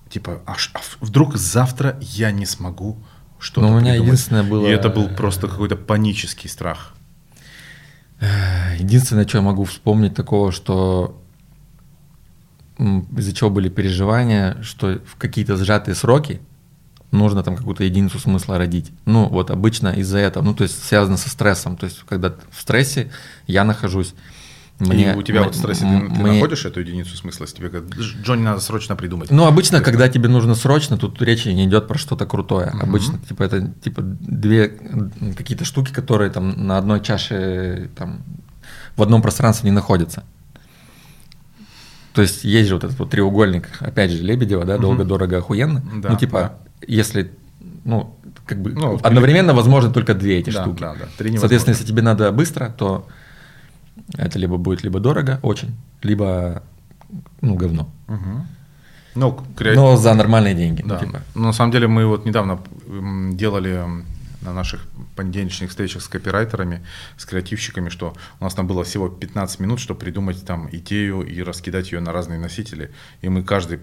типа, 0.09 0.41
а, 0.47 0.57
а 0.73 0.81
вдруг 1.03 1.37
завтра 1.37 1.99
я 2.01 2.31
не 2.31 2.47
смогу 2.47 3.05
что-то 3.39 3.69
Ну, 3.69 3.75
у 3.75 3.81
меня 3.81 3.91
придумать. 3.91 4.07
единственное 4.07 4.45
было... 4.45 4.67
И 4.67 4.71
это 4.71 4.89
был 4.89 5.11
просто 5.11 5.47
какой-то 5.47 5.77
панический 5.77 6.49
страх. 6.49 6.95
Единственное, 8.79 9.29
что 9.29 9.39
я 9.39 9.43
могу 9.43 9.65
вспомнить 9.65 10.15
такого, 10.15 10.53
что 10.53 11.23
из-за 12.79 13.35
чего 13.35 13.51
были 13.51 13.69
переживания, 13.69 14.57
что 14.63 15.03
в 15.07 15.17
какие-то 15.17 15.59
сжатые 15.59 15.95
сроки 15.95 16.41
нужно 17.17 17.43
там 17.43 17.57
какую-то 17.57 17.85
единицу 17.85 18.19
смысла 18.19 18.59
родить. 18.59 18.93
Ну, 19.05 19.27
вот 19.29 19.51
обычно 19.51 19.89
из-за 19.89 20.19
этого, 20.19 20.45
ну, 20.45 20.55
то 20.55 20.63
есть 20.63 20.85
связано 20.85 21.17
со 21.17 21.29
стрессом. 21.29 21.77
То 21.77 21.87
есть, 21.87 22.03
когда 22.09 22.35
в 22.51 22.61
стрессе 22.61 23.11
я 23.47 23.65
нахожусь, 23.65 24.15
мне, 24.79 25.15
и 25.15 25.17
у 25.17 25.23
тебя 25.23 25.43
вот 25.43 25.55
в 25.55 25.59
стрессе 25.59 25.81
ты, 25.81 26.15
ты 26.15 26.23
находишь 26.23 26.67
эту 26.67 26.81
единицу 26.81 27.17
смысла, 27.17 27.45
если 27.45 27.57
тебе 27.57 27.69
говорят, 27.71 27.91
Джонни, 27.97 28.43
надо 28.43 28.61
срочно 28.61 28.95
придумать. 28.95 29.31
Ну, 29.31 29.47
обычно, 29.47 29.81
когда 29.81 30.05
это... 30.05 30.15
тебе 30.15 30.29
нужно 30.29 30.55
срочно, 30.55 30.99
тут 30.99 31.21
речи 31.23 31.49
не 31.49 31.65
идет 31.65 31.89
про 31.89 31.97
что-то 31.97 32.27
крутое. 32.27 32.67
Mm-hmm. 32.67 32.83
Обычно, 32.83 33.19
типа, 33.19 33.43
это 33.43 33.73
типа 33.83 34.03
две 34.03 34.69
какие-то 35.37 35.65
штуки, 35.65 35.93
которые 35.93 36.31
там 36.31 36.67
на 36.67 36.77
одной 36.77 37.01
чаше 37.01 37.89
там 37.97 38.23
в 38.97 39.03
одном 39.03 39.23
пространстве 39.23 39.71
не 39.71 39.75
находятся. 39.75 40.25
То 42.17 42.23
есть 42.23 42.45
есть 42.45 42.69
же 42.69 42.77
вот 42.77 42.85
этот 42.85 42.99
вот 42.99 43.11
треугольник, 43.11 43.69
опять 43.79 44.11
же, 44.11 44.23
Лебедева, 44.23 44.65
да, 44.65 44.79
долго, 44.79 45.05
дорого, 45.05 45.37
охуенно. 45.37 45.83
Да, 45.97 46.09
ну, 46.09 46.17
типа, 46.17 46.41
да. 46.41 46.87
если, 46.89 47.31
ну, 47.85 48.17
как 48.47 48.63
бы 48.63 48.73
ну, 48.73 48.99
одновременно 49.03 49.51
или... 49.51 49.57
возможно 49.57 49.93
только 49.93 50.15
две 50.15 50.39
эти 50.39 50.49
да, 50.49 50.63
штуки. 50.63 50.81
Да, 50.81 50.95
да. 50.95 51.09
Три 51.19 51.37
Соответственно, 51.37 51.75
если 51.75 51.87
тебе 51.87 52.01
надо 52.01 52.33
быстро, 52.33 52.75
то 52.75 53.07
это 54.17 54.39
либо 54.39 54.57
будет 54.57 54.83
либо 54.83 54.99
дорого 54.99 55.41
очень, 55.43 55.77
либо 56.03 56.63
ну, 57.43 57.55
говно. 57.55 57.91
Угу. 58.09 58.47
Ну, 59.17 59.41
креатив... 59.55 59.83
Но 59.83 59.97
за 59.99 60.15
нормальные 60.15 60.55
деньги. 60.55 60.83
Да. 60.87 60.95
Ну, 60.95 61.07
типа. 61.07 61.21
Но 61.35 61.43
на 61.49 61.53
самом 61.53 61.71
деле 61.71 61.87
мы 61.87 62.07
вот 62.07 62.25
недавно 62.25 62.61
делали 63.35 63.85
на 64.43 64.53
наших 64.53 64.87
понедельничных 65.15 65.71
встречах 65.71 66.03
с 66.03 66.09
копирайтерами, 66.09 66.85
с 67.17 67.25
креативщиками, 67.25 67.89
что 67.89 68.15
у 68.41 68.45
нас 68.45 68.55
там 68.55 68.67
было 68.67 68.85
всего 68.85 69.09
15 69.09 69.61
минут, 69.61 69.81
чтобы 69.81 70.01
придумать 70.01 70.45
там 70.45 70.69
идею 70.71 71.23
и 71.23 71.43
раскидать 71.43 71.93
ее 71.93 72.01
на 72.01 72.13
разные 72.13 72.39
носители. 72.39 72.93
И 73.23 73.29
мы 73.29 73.43
каждый 73.43 73.81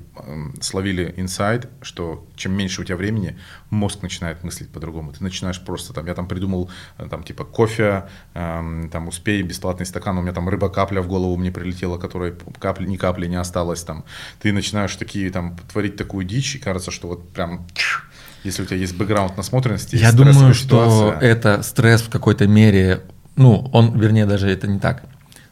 словили 0.61 1.13
инсайт, 1.17 1.69
что 1.81 2.25
чем 2.35 2.53
меньше 2.53 2.81
у 2.81 2.83
тебя 2.83 2.97
времени, 2.97 3.37
мозг 3.69 4.01
начинает 4.01 4.43
мыслить 4.43 4.69
по-другому. 4.69 5.11
Ты 5.13 5.23
начинаешь 5.23 5.61
просто 5.61 5.93
там, 5.93 6.05
я 6.05 6.13
там 6.13 6.27
придумал 6.27 6.69
э, 6.97 7.07
там 7.09 7.23
типа 7.23 7.43
кофе, 7.45 8.09
э, 8.33 8.87
там 8.91 9.07
успей, 9.07 9.41
бесплатный 9.41 9.85
стакан, 9.85 10.17
у 10.17 10.21
меня 10.21 10.33
там 10.33 10.49
рыба 10.49 10.69
капля 10.69 11.01
в 11.01 11.07
голову 11.07 11.35
мне 11.37 11.51
прилетела, 11.51 11.97
которой 11.97 12.33
капли, 12.59 12.87
ни 12.87 12.97
капли 12.97 13.27
не 13.27 13.35
осталось 13.35 13.83
там. 13.83 14.05
Ты 14.39 14.53
начинаешь 14.53 14.95
такие 14.95 15.29
там 15.31 15.57
творить 15.71 15.95
такую 15.95 16.25
дичь, 16.25 16.55
и 16.55 16.59
кажется, 16.59 16.91
что 16.91 17.07
вот 17.07 17.29
прям 17.33 17.67
если 18.43 18.63
у 18.63 18.65
тебя 18.65 18.77
есть 18.77 18.95
бэкграунд 18.95 19.37
насмотренности. 19.37 19.95
Я 19.95 20.11
думаю, 20.11 20.53
что 20.53 21.15
это 21.21 21.63
стресс 21.63 22.01
в 22.01 22.09
какой-то 22.09 22.47
мере, 22.47 23.01
ну, 23.35 23.69
он, 23.71 23.97
вернее, 23.97 24.25
даже 24.25 24.49
это 24.49 24.67
не 24.67 24.79
так. 24.79 25.03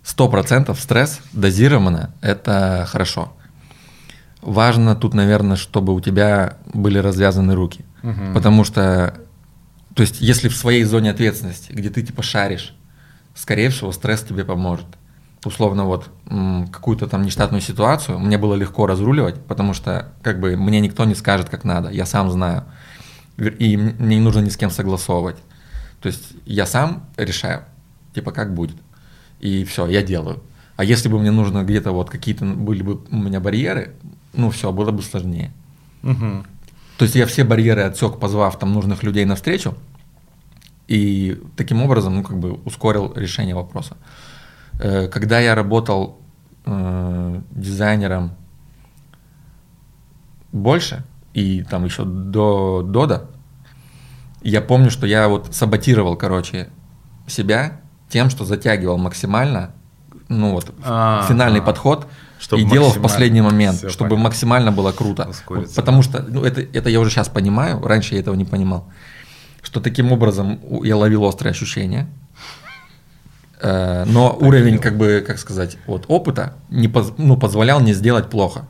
Сто 0.04 0.28
процентов 0.28 0.80
стресс 0.80 1.20
дозированно– 1.32 2.14
это 2.22 2.88
хорошо. 2.90 3.34
Важно 4.42 4.96
тут, 4.96 5.14
наверное, 5.14 5.56
чтобы 5.56 5.94
у 5.94 6.02
тебя 6.02 6.58
были 6.74 6.98
развязаны 6.98 7.54
руки. 7.54 7.86
Угу. 8.02 8.34
Потому 8.34 8.64
что, 8.64 9.20
то 9.94 10.02
есть, 10.02 10.20
если 10.20 10.50
в 10.50 10.56
своей 10.56 10.84
зоне 10.84 11.12
ответственности, 11.12 11.72
где 11.72 11.92
ты 11.92 12.02
типа 12.02 12.24
шаришь, 12.24 12.76
скорее 13.36 13.70
всего, 13.70 13.92
стресс 13.92 14.24
тебе 14.24 14.44
поможет. 14.44 14.88
Условно, 15.44 15.86
вот 15.86 16.10
какую-то 16.72 17.08
там 17.08 17.24
нештатную 17.24 17.62
ситуацию 17.62 18.20
мне 18.20 18.38
было 18.38 18.54
легко 18.54 18.86
разруливать, 18.86 19.44
потому 19.46 19.74
что 19.74 20.10
как 20.22 20.40
бы 20.40 20.56
мне 20.56 20.80
никто 20.80 21.04
не 21.06 21.16
скажет, 21.16 21.50
как 21.50 21.64
надо, 21.64 21.90
я 21.90 22.06
сам 22.06 22.30
знаю 22.30 22.66
и 23.50 23.78
мне 23.78 24.16
не 24.16 24.22
нужно 24.22 24.40
ни 24.40 24.50
с 24.50 24.58
кем 24.58 24.70
согласовывать. 24.70 25.38
То 26.02 26.08
есть 26.08 26.34
я 26.46 26.66
сам 26.66 27.06
решаю, 27.18 27.64
типа, 28.14 28.32
как 28.32 28.54
будет. 28.54 28.78
И 29.40 29.64
все, 29.66 29.88
я 29.88 30.02
делаю. 30.02 30.42
А 30.76 30.84
если 30.84 31.10
бы 31.10 31.20
мне 31.20 31.32
нужно 31.32 31.64
где-то 31.64 31.92
вот 31.92 32.10
какие-то 32.10 32.46
были 32.46 32.82
бы 32.84 33.02
у 33.12 33.16
меня 33.16 33.40
барьеры, 33.40 33.96
ну 34.34 34.50
все, 34.50 34.72
было 34.72 34.92
бы 34.92 35.02
сложнее. 35.02 35.52
Угу. 36.04 36.46
То 36.98 37.06
есть 37.06 37.16
я 37.16 37.26
все 37.26 37.44
барьеры 37.44 37.82
отсек, 37.82 38.20
позвав 38.20 38.58
там 38.60 38.74
нужных 38.74 39.04
людей 39.04 39.26
навстречу, 39.26 39.76
и 40.88 41.42
таким 41.56 41.82
образом, 41.82 42.16
ну, 42.16 42.24
как 42.24 42.38
бы 42.38 42.54
ускорил 42.66 43.14
решение 43.16 43.56
вопроса. 43.56 43.96
Э, 44.80 45.08
когда 45.08 45.40
я 45.40 45.56
работал 45.56 46.20
э, 46.66 47.42
дизайнером 47.52 48.32
больше, 50.52 51.04
и 51.34 51.64
там 51.64 51.86
еще 51.86 52.04
до 52.04 52.84
Дода, 52.84 53.31
я 54.42 54.62
помню, 54.62 54.90
что 54.90 55.06
я 55.06 55.28
вот 55.28 55.54
саботировал, 55.54 56.16
короче, 56.16 56.70
себя 57.28 57.82
тем, 58.10 58.30
что 58.30 58.46
затягивал 58.46 58.98
максимально, 58.98 59.72
ну 60.28 60.52
вот, 60.52 60.74
а, 60.84 61.26
финальный 61.28 61.60
а, 61.60 61.64
подход, 61.64 62.08
чтобы 62.40 62.64
и 62.64 62.66
делал 62.66 62.90
в 62.90 63.02
последний 63.02 63.42
момент, 63.42 63.78
чтобы 63.78 64.10
понятно. 64.10 64.18
максимально 64.18 64.72
было 64.72 64.92
круто. 64.92 65.28
Ускориться, 65.30 65.76
Потому 65.76 66.02
что, 66.02 66.24
ну 66.24 66.44
это, 66.44 66.62
это 66.62 66.90
я 66.90 67.00
уже 67.00 67.12
сейчас 67.12 67.30
понимаю, 67.30 67.82
раньше 67.82 68.16
я 68.16 68.22
этого 68.22 68.36
не 68.36 68.46
понимал, 68.46 68.90
что 69.62 69.80
таким 69.80 70.12
образом 70.12 70.60
я 70.84 70.98
ловил 70.98 71.24
острые 71.24 71.52
ощущения, 71.52 72.08
э, 73.62 74.06
но 74.06 74.36
уровень, 74.40 74.80
как 74.80 74.98
бы, 74.98 75.24
как 75.26 75.38
сказать, 75.38 75.78
вот 75.86 76.06
опыта 76.08 76.56
не 76.70 76.88
поз, 76.88 77.14
ну, 77.18 77.38
позволял 77.38 77.80
мне 77.80 77.94
сделать 77.94 78.30
плохо. 78.30 78.66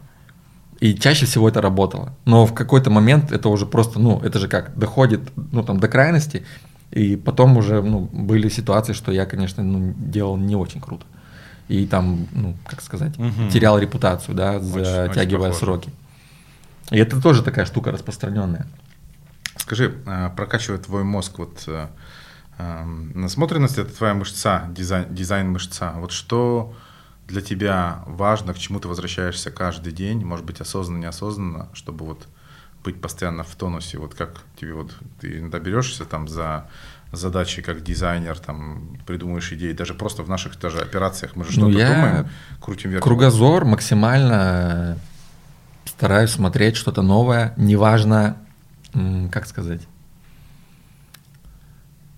И 0.82 0.96
чаще 0.96 1.28
всего 1.28 1.48
это 1.48 1.62
работало. 1.62 2.12
Но 2.26 2.48
в 2.48 2.56
какой-то 2.56 2.90
момент 2.90 3.32
это 3.32 3.50
уже 3.50 3.68
просто, 3.68 4.00
ну, 4.00 4.20
это 4.20 4.40
же 4.40 4.48
как, 4.48 4.76
доходит, 4.76 5.22
ну, 5.52 5.62
там, 5.62 5.80
до 5.80 5.88
крайности, 5.88 6.44
и 6.90 7.16
потом 7.16 7.56
уже, 7.58 7.84
ну, 7.84 8.10
были 8.12 8.50
ситуации, 8.50 8.94
что 8.94 9.12
я, 9.12 9.28
конечно, 9.28 9.64
ну, 9.64 9.94
делал 9.96 10.38
не 10.38 10.56
очень 10.56 10.82
круто. 10.82 11.06
И 11.68 11.86
там, 11.86 12.28
ну, 12.32 12.56
как 12.66 12.82
сказать, 12.82 13.18
угу. 13.20 13.50
терял 13.54 13.78
репутацию, 13.78 14.34
да, 14.34 14.60
затягивая 14.60 15.50
очень 15.50 15.60
сроки. 15.60 15.90
И 16.90 16.98
это 16.98 17.22
тоже 17.22 17.44
такая 17.44 17.66
штука 17.66 17.92
распространенная. 17.92 18.66
Скажи, 19.58 19.94
а, 20.08 20.30
прокачивает 20.30 20.86
твой 20.88 21.04
мозг 21.04 21.38
вот 21.38 21.64
э, 21.68 21.88
э, 22.58 22.84
насмотренность, 23.14 23.78
это 23.78 23.96
твоя 23.96 24.16
мышца, 24.16 24.66
дизайн, 24.70 25.06
дизайн 25.14 25.52
мышца. 25.52 25.94
Вот 25.98 26.12
что 26.12 26.74
для 27.28 27.42
тебя 27.42 28.04
важно, 28.06 28.54
к 28.54 28.60
чему 28.60 28.80
ты 28.80 28.88
возвращаешься 28.88 29.52
каждый 29.52 29.94
день, 29.94 30.26
может 30.26 30.46
быть, 30.46 30.62
осознанно, 30.62 31.02
неосознанно, 31.02 31.70
чтобы 31.74 32.06
вот 32.06 32.28
быть 32.84 33.00
постоянно 33.00 33.44
в 33.44 33.56
тонусе, 33.56 33.98
вот 33.98 34.16
как 34.16 34.42
тебе 34.60 34.74
вот, 34.74 34.96
ты 35.20 35.40
иногда 35.40 35.60
берешься 35.60 36.06
там 36.06 36.28
за 36.28 36.68
задачи 37.12 37.62
как 37.62 37.84
дизайнер, 37.84 38.40
там 38.40 38.98
придумываешь 39.06 39.52
идеи, 39.52 39.74
даже 39.74 39.94
просто 39.94 40.24
в 40.24 40.30
наших 40.30 40.60
даже 40.60 40.80
операциях 40.80 41.36
мы 41.36 41.44
же 41.44 41.60
ну, 41.60 41.70
что-то 41.70 41.88
думаем, 41.88 42.30
крутим 42.62 42.92
вверх. 42.92 43.04
Кругозор 43.04 43.66
максимально 43.66 44.98
стараюсь 45.86 46.32
смотреть 46.32 46.78
что-то 46.78 47.02
новое, 47.02 47.54
неважно, 47.58 48.38
как 49.32 49.46
сказать, 49.46 49.82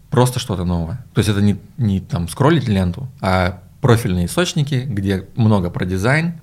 просто 0.10 0.40
что-то 0.40 0.64
новое. 0.64 1.04
То 1.14 1.20
есть 1.20 1.30
это 1.30 1.42
не, 1.42 1.60
не 1.78 2.00
там 2.00 2.30
скроллить 2.30 2.68
ленту, 2.68 3.08
а 3.20 3.64
профильные 3.84 4.28
источники, 4.28 4.86
где 4.88 5.28
много 5.36 5.70
про 5.70 5.86
дизайн. 5.86 6.36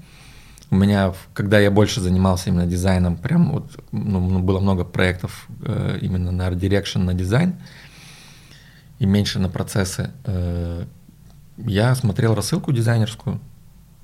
У 0.71 0.77
меня, 0.77 1.15
когда 1.33 1.59
я 1.59 1.71
больше 1.71 2.03
занимался 2.03 2.51
именно 2.51 2.67
дизайном, 2.67 3.17
прям 3.17 3.53
вот 3.53 3.83
ну, 3.93 4.21
ну, 4.21 4.39
было 4.41 4.61
много 4.61 4.85
проектов 4.85 5.49
э, 5.65 5.99
именно 6.03 6.33
на 6.33 6.49
Direction, 6.51 6.99
на 6.99 7.15
дизайн, 7.15 7.55
и 8.99 9.07
меньше 9.07 9.39
на 9.39 9.49
процессы. 9.49 10.11
Э, 10.27 10.85
я 11.57 11.95
смотрел 11.95 12.35
рассылку 12.35 12.73
дизайнерскую, 12.73 13.41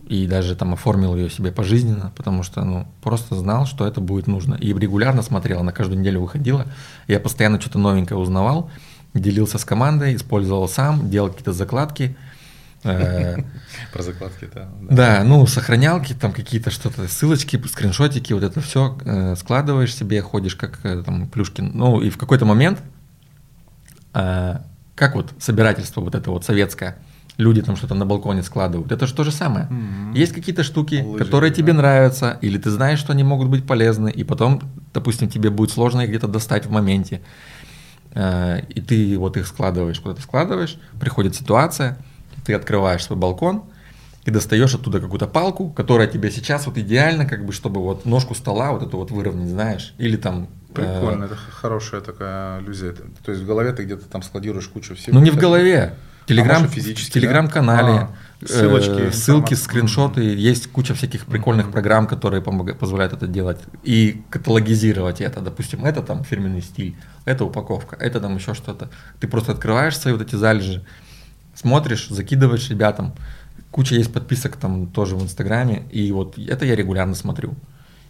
и 0.09 0.27
даже 0.27 0.57
там 0.57 0.73
оформил 0.73 1.15
ее 1.15 1.29
себе 1.29 1.53
пожизненно, 1.53 2.13
потому 2.17 2.43
что 2.43 2.65
ну, 2.65 2.87
просто 3.03 3.37
знал, 3.37 3.67
что 3.67 3.87
это 3.87 4.01
будет 4.01 4.29
нужно. 4.29 4.55
И 4.55 4.73
регулярно 4.73 5.21
смотрел, 5.21 5.63
на 5.63 5.73
каждую 5.73 6.01
неделю 6.01 6.23
выходила. 6.23 6.65
Я 7.07 7.21
постоянно 7.21 7.61
что-то 7.61 7.79
новенькое 7.79 8.19
узнавал, 8.19 8.71
делился 9.13 9.59
с 9.59 9.65
командой, 9.67 10.17
использовал 10.17 10.67
сам, 10.69 11.11
делал 11.11 11.29
какие-то 11.29 11.53
закладки– 11.53 12.17
Про 13.93 14.03
закладки, 14.03 14.49
да. 14.55 14.69
Да, 14.81 15.23
ну, 15.25 15.47
сохранялки, 15.47 16.13
там 16.13 16.33
какие-то 16.33 16.71
что-то, 16.71 17.09
ссылочки, 17.09 17.61
скриншотики, 17.67 18.33
вот 18.33 18.43
это 18.43 18.61
все 18.61 18.97
э, 19.05 19.35
складываешь 19.37 19.95
себе, 19.95 20.23
ходишь 20.23 20.55
как 20.55 20.81
э, 20.85 21.03
там 21.05 21.29
плюшки. 21.29 21.61
Ну, 21.61 22.01
и 22.01 22.11
в 22.11 22.17
какой-то 22.17 22.45
момент, 22.45 22.81
как 24.13 25.15
вот 25.15 25.33
собирательство 25.39 26.01
вот 26.01 26.15
это 26.15 26.31
вот 26.31 26.45
советское, 26.45 26.97
люди 27.37 27.61
там 27.61 27.77
что-то 27.77 27.95
на 27.95 28.07
балконе 28.07 28.43
складывают. 28.43 28.91
Это 28.91 29.07
же 29.07 29.15
то 29.15 29.25
же 29.25 29.31
самое. 29.31 29.67
Mm-hmm. 29.67 30.17
Есть 30.17 30.33
какие-то 30.33 30.63
штуки, 30.63 31.05
Лыжи, 31.05 31.23
которые 31.23 31.51
да. 31.51 31.57
тебе 31.57 31.75
нравятся, 31.75 32.39
или 32.41 32.57
ты 32.57 32.71
знаешь, 32.71 32.99
что 32.99 33.13
они 33.13 33.25
могут 33.25 33.49
быть 33.49 33.67
полезны, 33.67 34.11
и 34.11 34.25
потом, 34.25 34.63
допустим, 34.95 35.29
тебе 35.29 35.51
будет 35.51 35.71
сложно 35.71 36.01
их 36.01 36.09
где-то 36.09 36.29
достать 36.29 36.65
в 36.65 36.71
моменте. 36.71 37.21
И 38.15 38.81
ты 38.81 39.19
вот 39.19 39.37
их 39.37 39.47
складываешь, 39.47 40.01
куда-то 40.01 40.23
складываешь, 40.23 40.79
приходит 40.99 41.35
ситуация, 41.35 41.99
ты 42.47 42.55
открываешь 42.55 43.05
свой 43.05 43.19
балкон 43.19 43.65
и 44.25 44.31
достаешь 44.31 44.75
оттуда 44.75 45.01
какую-то 45.01 45.27
палку, 45.27 45.71
которая 45.71 46.07
тебе 46.07 46.31
сейчас 46.31 46.67
вот 46.67 46.79
идеально, 46.79 47.27
как 47.27 47.45
бы, 47.45 47.53
чтобы 47.53 47.83
вот 47.83 48.07
ножку 48.07 48.35
стола 48.35 48.73
вот 48.73 48.83
эту 48.83 48.97
вот 48.97 49.11
выровнять, 49.11 49.49
знаешь, 49.49 49.95
или 49.99 50.17
там 50.17 50.49
Прикольно, 50.77 51.25
э... 51.25 51.27
это 51.27 51.37
хорошая 51.37 52.01
такая 52.01 52.61
иллюзия. 52.61 52.93
То 53.25 53.33
есть 53.33 53.43
в 53.43 53.47
голове 53.47 53.73
ты 53.73 53.85
где-то 53.85 54.07
там 54.07 54.23
складируешь 54.23 54.69
кучу 54.69 54.95
всего. 54.95 55.19
Ну 55.19 55.25
не 55.25 55.31
в 55.31 55.37
голове. 55.37 55.95
Телеграм, 56.27 56.65
а 56.65 56.67
в 56.67 56.75
телеграм-канале, 56.75 57.93
а, 57.93 58.11
ссылочки, 58.45 59.01
э, 59.01 59.13
ссылки, 59.13 59.55
скриншоты, 59.55 60.23
mm-hmm. 60.23 60.35
есть 60.35 60.67
куча 60.73 60.93
всяких 60.93 61.25
прикольных 61.25 61.67
mm-hmm. 61.67 61.73
программ, 61.73 62.09
которые 62.09 62.43
помогают, 62.43 62.81
позволяют 62.81 63.13
это 63.13 63.29
делать 63.29 63.61
и 63.85 64.25
каталогизировать 64.29 65.21
это. 65.21 65.41
Допустим, 65.41 65.85
это 65.85 66.03
там 66.03 66.25
фирменный 66.25 66.63
стиль, 66.63 66.97
это 67.27 67.45
упаковка, 67.45 67.95
это 67.95 68.21
там 68.21 68.35
еще 68.35 68.55
что-то. 68.55 68.91
Ты 69.21 69.29
просто 69.29 69.53
открываешь 69.53 69.97
свои 69.97 70.15
вот 70.15 70.23
эти 70.23 70.35
залежи, 70.35 70.85
смотришь, 71.57 72.09
закидываешь 72.09 72.71
ребятам. 72.71 73.15
Куча 73.73 73.97
есть 73.97 74.13
подписок 74.13 74.57
там 74.57 74.87
тоже 74.87 75.17
в 75.17 75.23
Инстаграме, 75.23 75.83
и 75.91 76.13
вот 76.13 76.39
это 76.39 76.65
я 76.65 76.77
регулярно 76.77 77.15
смотрю. 77.15 77.55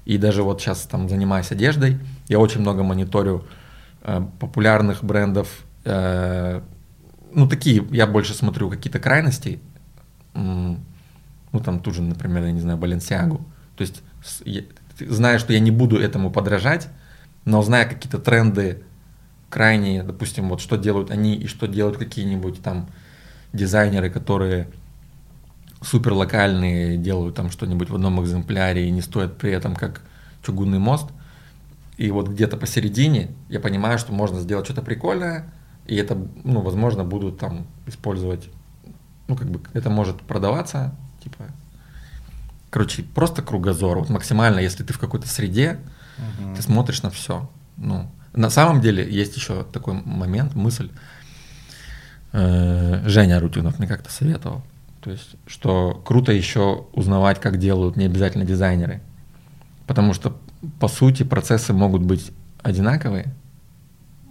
И 0.04 0.18
даже 0.18 0.42
вот 0.42 0.60
сейчас 0.60 0.82
там 0.82 1.08
занимаюсь 1.08 1.50
одеждой, 1.50 1.98
я 2.28 2.38
очень 2.38 2.60
много 2.60 2.82
мониторю 2.82 3.44
э, 4.02 4.22
популярных 4.38 5.02
брендов. 5.02 5.64
Э, 5.84 6.60
ну, 7.32 7.48
такие, 7.48 7.86
я 7.90 8.06
больше 8.06 8.34
смотрю 8.34 8.70
какие-то 8.70 8.98
крайности. 8.98 9.60
Ну, 10.34 10.78
там 11.64 11.80
тут 11.80 11.94
же, 11.94 12.02
например, 12.02 12.44
я 12.44 12.52
не 12.52 12.60
знаю, 12.60 12.78
Баленсиагу. 12.78 13.38
То 13.76 13.82
есть, 13.82 14.02
я, 14.44 14.62
зная, 15.00 15.38
что 15.38 15.52
я 15.52 15.60
не 15.60 15.70
буду 15.70 15.98
этому 15.98 16.30
подражать, 16.30 16.88
но 17.44 17.62
зная 17.62 17.86
какие-то 17.86 18.18
тренды 18.18 18.82
крайние, 19.48 20.02
допустим, 20.02 20.48
вот 20.48 20.60
что 20.60 20.76
делают 20.76 21.10
они 21.10 21.34
и 21.34 21.46
что 21.46 21.66
делают 21.66 21.96
какие-нибудь 21.96 22.62
там 22.62 22.88
дизайнеры, 23.56 24.10
которые 24.10 24.68
супер 25.82 26.12
локальные, 26.12 26.96
делают 26.96 27.34
там 27.34 27.50
что-нибудь 27.50 27.90
в 27.90 27.94
одном 27.94 28.22
экземпляре 28.22 28.86
и 28.86 28.90
не 28.90 29.02
стоят 29.02 29.38
при 29.38 29.52
этом 29.52 29.74
как 29.74 30.02
чугунный 30.44 30.78
мост. 30.78 31.08
И 31.96 32.10
вот 32.10 32.28
где-то 32.28 32.56
посередине 32.56 33.30
я 33.48 33.60
понимаю, 33.60 33.98
что 33.98 34.12
можно 34.12 34.40
сделать 34.40 34.66
что-то 34.66 34.82
прикольное, 34.82 35.50
И 35.86 35.96
это, 35.96 36.18
ну, 36.44 36.60
возможно, 36.60 37.04
будут 37.04 37.38
там 37.38 37.66
использовать, 37.86 38.48
ну, 39.28 39.36
как 39.36 39.48
бы 39.48 39.60
это 39.72 39.88
может 39.88 40.20
продаваться, 40.20 40.94
типа, 41.22 41.44
короче, 42.70 43.02
просто 43.02 43.42
кругозор. 43.42 43.98
Вот 43.98 44.10
максимально, 44.10 44.58
если 44.58 44.82
ты 44.82 44.92
в 44.92 44.98
какой-то 44.98 45.28
среде, 45.28 45.78
ты 46.56 46.62
смотришь 46.62 47.02
на 47.02 47.10
все. 47.10 47.48
Ну, 47.76 48.10
на 48.32 48.50
самом 48.50 48.80
деле 48.80 49.08
есть 49.08 49.36
еще 49.36 49.64
такой 49.64 49.94
момент, 49.94 50.54
мысль. 50.54 50.90
Э, 52.38 53.00
Женя 53.06 53.40
Рутюнов 53.40 53.78
мне 53.78 53.88
как-то 53.88 54.12
советовал. 54.12 54.62
То 55.00 55.10
есть, 55.10 55.36
что 55.46 56.02
круто 56.04 56.32
еще 56.32 56.84
узнавать, 56.92 57.40
как 57.40 57.58
делают 57.58 57.96
не 57.96 58.04
обязательно 58.04 58.44
дизайнеры. 58.44 59.00
Потому 59.86 60.12
что, 60.12 60.36
по 60.78 60.88
сути, 60.88 61.22
процессы 61.22 61.72
могут 61.72 62.02
быть 62.02 62.32
одинаковые. 62.62 63.32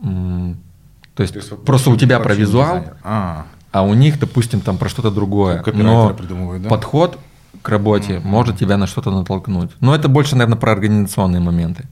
То 0.03 1.24
есть, 1.24 1.34
То 1.34 1.39
есть 1.39 1.49
просто 1.66 1.89
у 1.89 1.97
тебя 1.97 2.20
про 2.20 2.36
визуал, 2.36 2.84
а. 3.03 3.47
а 3.72 3.82
у 3.82 3.95
них, 3.95 4.20
допустим, 4.20 4.62
там 4.62 4.78
про 4.78 4.88
что-то 4.88 5.10
другое. 5.10 5.64
Но 5.74 6.16
да? 6.60 6.70
подход 6.70 7.18
к 7.64 7.70
работе 7.70 8.18
mm-hmm. 8.18 8.26
может 8.28 8.60
тебя 8.60 8.78
на 8.78 8.86
что-то 8.86 9.10
натолкнуть. 9.10 9.72
Но 9.80 9.95
это 9.95 10.10
больше, 10.10 10.36
наверное, 10.36 10.60
про 10.60 10.74
организационные 10.74 11.39
моменты. 11.39 11.86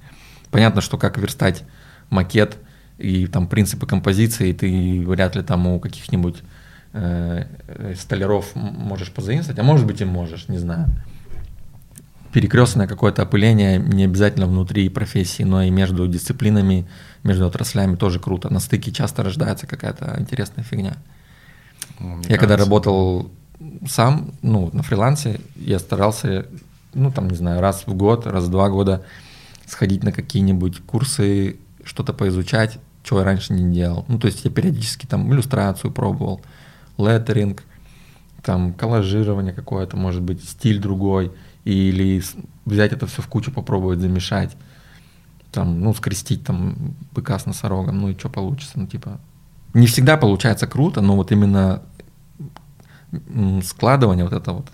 Понятно, 0.52 0.82
что 0.82 1.00
как 1.00 1.18
верстать 1.18 1.64
макет 2.12 2.58
и 2.98 3.28
там 3.28 3.48
принципы 3.48 3.88
композиции, 3.88 4.54
ты 4.54 5.04
вряд 5.06 5.36
ли 5.36 5.44
там 5.44 5.68
у 5.68 5.80
каких-нибудь 5.80 6.44
э, 6.94 7.46
столяров 7.98 8.56
можешь 8.56 9.12
позаимствовать, 9.12 9.60
а 9.60 9.64
может 9.64 9.86
быть 9.86 10.02
и 10.02 10.06
можешь, 10.06 10.48
не 10.48 10.58
знаю. 10.58 10.88
Перекрестное 12.32 12.88
какое-то 12.88 13.22
опыление 13.22 13.78
не 13.78 14.06
обязательно 14.06 14.48
внутри 14.48 14.90
профессии, 14.90 15.44
но 15.44 15.62
и 15.62 15.70
между 15.70 16.08
дисциплинами, 16.08 16.88
между 17.24 17.46
отраслями 17.46 17.96
тоже 17.96 18.20
круто. 18.20 18.52
На 18.52 18.60
стыке 18.60 18.92
часто 18.92 19.24
рождается 19.24 19.68
какая-то 19.68 20.16
интересная 20.18 20.64
фигня. 20.64 20.98
Ну, 22.00 22.08
я 22.08 22.14
кажется, 22.16 22.38
когда 22.40 22.58
работал 22.58 23.32
сам, 23.88 24.34
ну, 24.42 24.70
на 24.74 24.82
фрилансе, 24.82 25.42
я 25.56 25.78
старался, 25.78 26.48
ну, 26.94 27.12
там, 27.12 27.30
не 27.30 27.36
знаю, 27.36 27.62
раз 27.62 27.84
в 27.86 27.94
год, 27.94 28.26
раз 28.26 28.46
в 28.46 28.52
два 28.52 28.70
года 28.70 29.06
сходить 29.66 30.04
на 30.04 30.12
какие-нибудь 30.12 30.80
курсы, 30.86 31.58
что-то 31.84 32.14
поизучать, 32.14 32.80
чего 33.04 33.20
я 33.20 33.26
раньше 33.26 33.54
не 33.54 33.74
делал. 33.74 34.06
Ну, 34.08 34.20
то 34.20 34.28
есть 34.28 34.46
я 34.46 34.52
периодически 34.52 35.06
там 35.06 35.32
иллюстрацию 35.32 35.92
пробовал, 35.92 36.42
леттеринг, 36.98 37.64
там 38.42 38.74
коллажирование 38.74 39.54
какое-то, 39.54 39.98
может 39.98 40.22
быть, 40.22 40.44
стиль 40.44 40.80
другой, 40.80 41.32
или 41.66 42.22
взять 42.66 42.92
это 42.92 43.08
все 43.08 43.22
в 43.22 43.28
кучу, 43.28 43.52
попробовать 43.52 44.00
замешать, 44.00 44.56
там, 45.52 45.82
ну, 45.82 45.94
скрестить 45.94 46.44
там 46.44 46.96
быка 47.12 47.38
с 47.40 47.46
носорогом, 47.46 48.02
ну 48.02 48.10
и 48.10 48.18
что 48.18 48.30
получится, 48.30 48.80
ну, 48.80 48.88
типа, 48.88 49.20
не 49.74 49.88
всегда 49.88 50.18
получается 50.18 50.68
круто, 50.68 51.02
но 51.02 51.16
вот 51.16 51.32
именно 51.32 51.82
складывание 53.64 54.26
вот 54.26 54.34
это 54.34 54.52
вот 54.52 54.68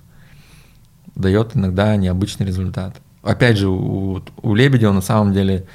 дает 1.15 1.55
иногда 1.55 1.95
необычный 1.95 2.45
результат. 2.45 3.01
Опять 3.21 3.57
же, 3.57 3.67
у, 3.67 4.21
у 4.41 4.55
Лебедева 4.55 4.93
на 4.93 5.01
самом 5.01 5.33
деле 5.33 5.67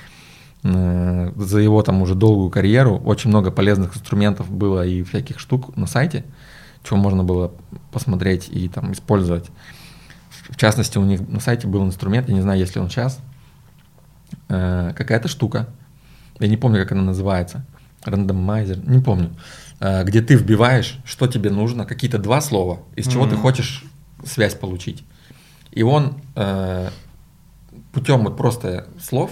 за 0.64 1.58
его 1.58 1.82
там 1.82 2.00
уже 2.00 2.14
долгую 2.14 2.48
карьеру 2.48 2.96
очень 2.96 3.28
много 3.28 3.50
полезных 3.50 3.94
инструментов 3.94 4.50
было 4.50 4.86
и 4.86 5.02
всяких 5.02 5.38
штук 5.38 5.76
на 5.76 5.86
сайте, 5.86 6.24
чего 6.82 6.98
можно 6.98 7.22
было 7.22 7.52
посмотреть 7.92 8.48
и 8.48 8.68
там 8.68 8.92
использовать. 8.92 9.50
В 10.48 10.56
частности, 10.56 10.96
у 10.96 11.04
них 11.04 11.26
на 11.28 11.40
сайте 11.40 11.66
был 11.66 11.84
инструмент, 11.84 12.28
я 12.28 12.34
не 12.34 12.40
знаю, 12.40 12.58
есть 12.58 12.74
ли 12.74 12.80
он 12.80 12.88
сейчас, 12.88 13.20
э, 14.48 14.92
какая-то 14.96 15.28
штука, 15.28 15.68
я 16.38 16.48
не 16.48 16.56
помню, 16.56 16.80
как 16.82 16.92
она 16.92 17.02
называется, 17.02 17.66
рандомайзер, 18.02 18.88
не 18.88 19.00
помню, 19.00 19.30
э, 19.80 20.02
где 20.04 20.22
ты 20.22 20.34
вбиваешь, 20.34 20.98
что 21.04 21.26
тебе 21.26 21.50
нужно, 21.50 21.84
какие-то 21.84 22.18
два 22.18 22.40
слова, 22.40 22.80
из 22.96 23.06
чего 23.06 23.26
mm-hmm. 23.26 23.30
ты 23.30 23.36
хочешь 23.36 23.84
связь 24.24 24.54
получить. 24.54 25.04
И 25.72 25.82
он 25.82 26.20
э, 26.36 26.88
путем 27.92 28.24
вот 28.24 28.36
просто 28.36 28.86
слов, 29.00 29.30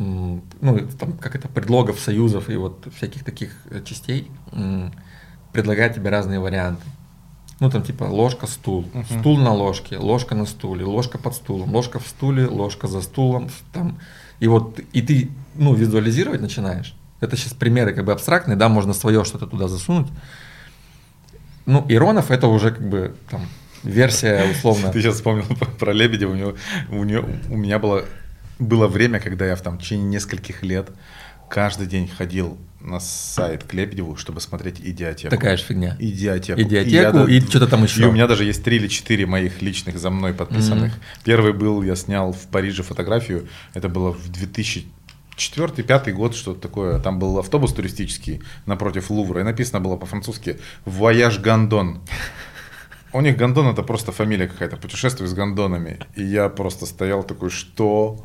ну, 0.00 0.88
там, 0.98 1.12
как 1.12 1.36
это, 1.36 1.48
предлогов, 1.48 2.00
союзов 2.00 2.48
и 2.48 2.56
вот 2.56 2.88
всяких 2.96 3.24
таких 3.24 3.52
э, 3.70 3.82
частей, 3.84 4.30
предлагает 5.52 5.94
тебе 5.94 6.10
разные 6.10 6.40
варианты. 6.40 6.82
Ну, 7.60 7.68
там 7.70 7.82
типа 7.82 8.04
ложка, 8.04 8.46
стул, 8.46 8.86
uh-huh. 8.94 9.20
стул 9.20 9.36
на 9.36 9.52
ложке, 9.52 9.98
ложка 9.98 10.34
на 10.34 10.46
стуле, 10.46 10.84
ложка 10.86 11.18
под 11.18 11.34
стулом, 11.34 11.74
ложка 11.74 11.98
в 11.98 12.06
стуле, 12.06 12.46
ложка 12.46 12.86
за 12.86 13.02
стулом, 13.02 13.50
там. 13.74 13.98
И 14.38 14.48
вот, 14.48 14.80
и 14.94 15.02
ты, 15.02 15.30
ну, 15.54 15.74
визуализировать 15.74 16.40
начинаешь. 16.40 16.96
Это 17.20 17.36
сейчас 17.36 17.52
примеры 17.52 17.92
как 17.92 18.06
бы 18.06 18.12
абстрактные, 18.12 18.56
да, 18.56 18.70
можно 18.70 18.94
свое 18.94 19.24
что-то 19.24 19.46
туда 19.46 19.68
засунуть. 19.68 20.08
Ну, 21.66 21.84
Иронов 21.88 22.30
это 22.30 22.46
уже 22.46 22.70
как 22.70 22.88
бы 22.88 23.14
там 23.28 23.42
версия 23.82 24.50
условно. 24.50 24.88
Ты 24.92 25.02
сейчас 25.02 25.16
вспомнил 25.16 25.44
про 25.78 25.92
Лебедева, 25.92 26.32
у, 26.32 26.36
него, 26.36 26.54
у, 26.88 27.04
него, 27.04 27.28
у 27.50 27.56
меня 27.56 27.78
было, 27.78 28.06
было 28.60 28.86
время, 28.86 29.18
когда 29.18 29.46
я 29.46 29.56
в 29.56 29.62
там, 29.62 29.78
в 29.78 29.82
течение 29.82 30.06
нескольких 30.06 30.62
лет 30.62 30.90
каждый 31.48 31.86
день 31.86 32.08
ходил 32.08 32.58
на 32.80 33.00
сайт 33.00 33.64
к 33.64 33.74
Лебедеву, 33.74 34.16
чтобы 34.16 34.40
смотреть 34.40 34.80
идиотеку. 34.80 35.30
Такая 35.30 35.56
же 35.56 35.64
фигня. 35.64 35.96
Идиотеку. 35.98 36.60
Идиотеку 36.60 37.26
и, 37.26 37.38
и 37.38 37.40
что-то 37.40 37.66
там 37.66 37.82
еще. 37.82 38.02
И 38.02 38.04
у 38.04 38.12
меня 38.12 38.26
даже 38.26 38.44
есть 38.44 38.62
три 38.64 38.76
или 38.76 38.88
четыре 38.88 39.26
моих 39.26 39.60
личных 39.60 39.98
за 39.98 40.10
мной 40.10 40.32
подписанных. 40.32 40.92
Mm-hmm. 40.92 41.24
Первый 41.24 41.52
был, 41.52 41.82
я 41.82 41.96
снял 41.96 42.32
в 42.32 42.46
Париже 42.46 42.82
фотографию, 42.82 43.48
это 43.74 43.88
было 43.88 44.12
в 44.12 44.30
2004 44.30 45.82
пятый 45.82 46.14
год, 46.14 46.34
что-то 46.34 46.60
такое. 46.60 46.98
Там 47.00 47.18
был 47.18 47.38
автобус 47.38 47.74
туристический 47.74 48.40
напротив 48.64 49.10
Лувра, 49.10 49.40
и 49.40 49.44
написано 49.44 49.80
было 49.80 49.96
по-французски 49.96 50.58
«Voyage 50.86 51.38
Gandon». 51.38 52.00
У 53.12 53.20
них 53.20 53.36
гондон 53.36 53.66
это 53.66 53.82
просто 53.82 54.12
фамилия 54.12 54.46
какая-то, 54.46 54.76
путешествие 54.76 55.28
с 55.28 55.34
гондонами. 55.34 55.98
И 56.14 56.22
я 56.22 56.48
просто 56.48 56.86
стоял 56.86 57.24
такой, 57.24 57.50
что? 57.50 58.24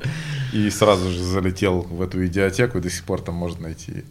И 0.54 0.70
сразу 0.70 1.10
же 1.10 1.24
залетел 1.24 1.82
в 1.82 2.02
эту 2.02 2.26
идиотеку, 2.26 2.78
и 2.78 2.82
до 2.82 2.90
сих 2.90 3.04
пор 3.04 3.22
там 3.22 3.36
можно 3.36 3.64
найти. 3.64 4.04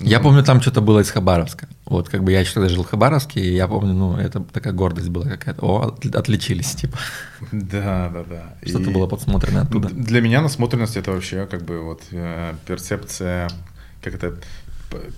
Я 0.00 0.18
ну, 0.18 0.24
помню, 0.24 0.42
там 0.42 0.60
что-то 0.60 0.80
было 0.80 1.00
из 1.00 1.10
Хабаровска. 1.10 1.68
Вот 1.84 2.08
как 2.08 2.24
бы 2.24 2.32
я 2.32 2.40
еще 2.40 2.54
тогда 2.54 2.68
жил 2.68 2.82
в 2.82 2.88
Хабаровске, 2.88 3.40
и 3.40 3.54
я 3.54 3.68
помню, 3.68 3.92
ну, 3.92 4.16
это 4.16 4.40
такая 4.40 4.72
гордость 4.72 5.10
была 5.10 5.26
какая-то. 5.26 5.64
О, 5.64 5.96
отличились, 6.14 6.72
типа. 6.74 6.98
Да, 7.52 8.10
да, 8.12 8.24
да. 8.28 8.54
Что-то 8.66 8.90
и 8.90 8.92
было 8.92 9.06
подсмотрено 9.06 9.62
оттуда. 9.62 9.88
Для 9.88 10.20
меня 10.20 10.40
насмотренность 10.40 10.96
это 10.96 11.12
вообще 11.12 11.46
как 11.46 11.64
бы 11.64 11.80
вот 11.80 12.02
э, 12.10 12.54
перцепция, 12.66 13.50
как 14.02 14.14
это, 14.14 14.34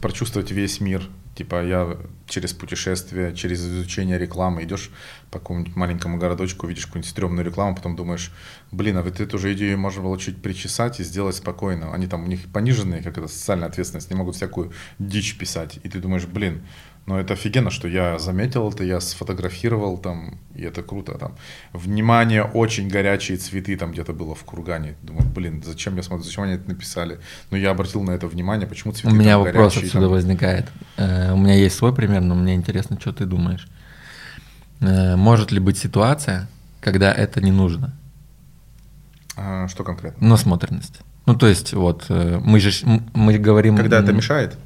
прочувствовать 0.01 0.51
весь 0.51 0.80
мир 0.80 1.09
Типа 1.35 1.64
я 1.64 1.97
через 2.26 2.53
путешествие, 2.53 3.35
через 3.35 3.61
изучение 3.61 4.18
рекламы 4.18 4.62
идешь 4.62 4.91
по 5.30 5.39
какому-нибудь 5.39 5.74
маленькому 5.74 6.16
городочку, 6.16 6.66
видишь 6.66 6.87
какую-нибудь 6.87 7.11
стрёмную 7.11 7.45
рекламу, 7.45 7.74
потом 7.74 7.97
думаешь, 7.97 8.32
блин, 8.70 8.99
а 8.99 9.03
вот 9.03 9.18
эту 9.20 9.39
же 9.39 9.53
идею 9.55 9.78
можно 9.78 10.03
было 10.03 10.18
чуть 10.18 10.41
причесать 10.41 11.01
и 11.01 11.05
сделать 11.05 11.37
спокойно. 11.37 11.93
Они 11.93 12.07
там, 12.07 12.24
у 12.24 12.26
них 12.28 12.41
пониженные, 12.53 13.03
как 13.03 13.18
это, 13.18 13.26
социальная 13.26 13.68
ответственность, 13.68 14.11
не 14.11 14.16
могут 14.16 14.37
всякую 14.37 14.72
дичь 14.99 15.37
писать. 15.37 15.80
И 15.82 15.89
ты 15.89 15.99
думаешь, 15.99 16.26
блин, 16.26 16.62
но 17.07 17.21
это 17.21 17.35
офигенно, 17.35 17.71
что 17.71 17.87
я 17.87 18.19
заметил 18.19 18.71
это, 18.71 18.83
я 18.83 18.99
сфотографировал 19.01 19.99
там, 19.99 20.39
и 20.55 20.63
это 20.63 20.83
круто. 20.83 21.19
Там, 21.19 21.35
внимание, 21.75 22.43
очень 22.43 22.89
горячие 22.89 23.37
цветы 23.37 23.77
там 23.77 23.93
где-то 23.93 24.15
было 24.15 24.35
в 24.35 24.43
Кургане. 24.45 24.95
Думаю, 25.03 25.29
блин, 25.29 25.63
зачем 25.63 25.97
я 25.97 26.03
смотрю, 26.03 26.25
зачем 26.25 26.45
они 26.45 26.55
это 26.55 26.67
написали? 26.67 27.21
Но 27.51 27.59
я 27.59 27.73
обратил 27.73 28.03
на 28.03 28.13
это 28.13 28.27
внимание, 28.27 28.67
почему 28.67 28.95
цветы 28.95 29.15
У 29.15 29.19
меня 29.19 29.39
вопрос 29.39 29.75
горячие, 29.75 29.85
отсюда 29.89 30.05
там... 30.07 30.13
возникает. 30.13 30.73
Э, 30.97 31.33
у 31.33 31.37
меня 31.37 31.55
есть 31.55 31.77
свой 31.77 31.95
пример, 31.95 32.23
но 32.23 32.35
мне 32.35 32.55
интересно, 32.55 32.99
что 32.99 33.13
ты 33.13 33.27
думаешь. 33.27 33.69
Э, 34.81 35.17
может 35.17 35.53
ли 35.53 35.61
быть 35.61 35.77
ситуация, 35.77 36.49
когда 36.81 37.13
это 37.13 37.43
не 37.43 37.53
нужно? 37.53 37.95
А, 39.37 39.69
что 39.69 39.85
конкретно? 39.85 40.27
Насмотренность. 40.27 41.01
Ну, 41.27 41.35
то 41.35 41.47
есть, 41.47 41.75
вот, 41.75 42.07
э, 42.09 42.41
мы 42.43 42.61
же 42.61 42.71
мы 43.13 43.37
говорим... 43.37 43.77
Когда 43.77 44.01
это 44.01 44.15
мешает? 44.15 44.57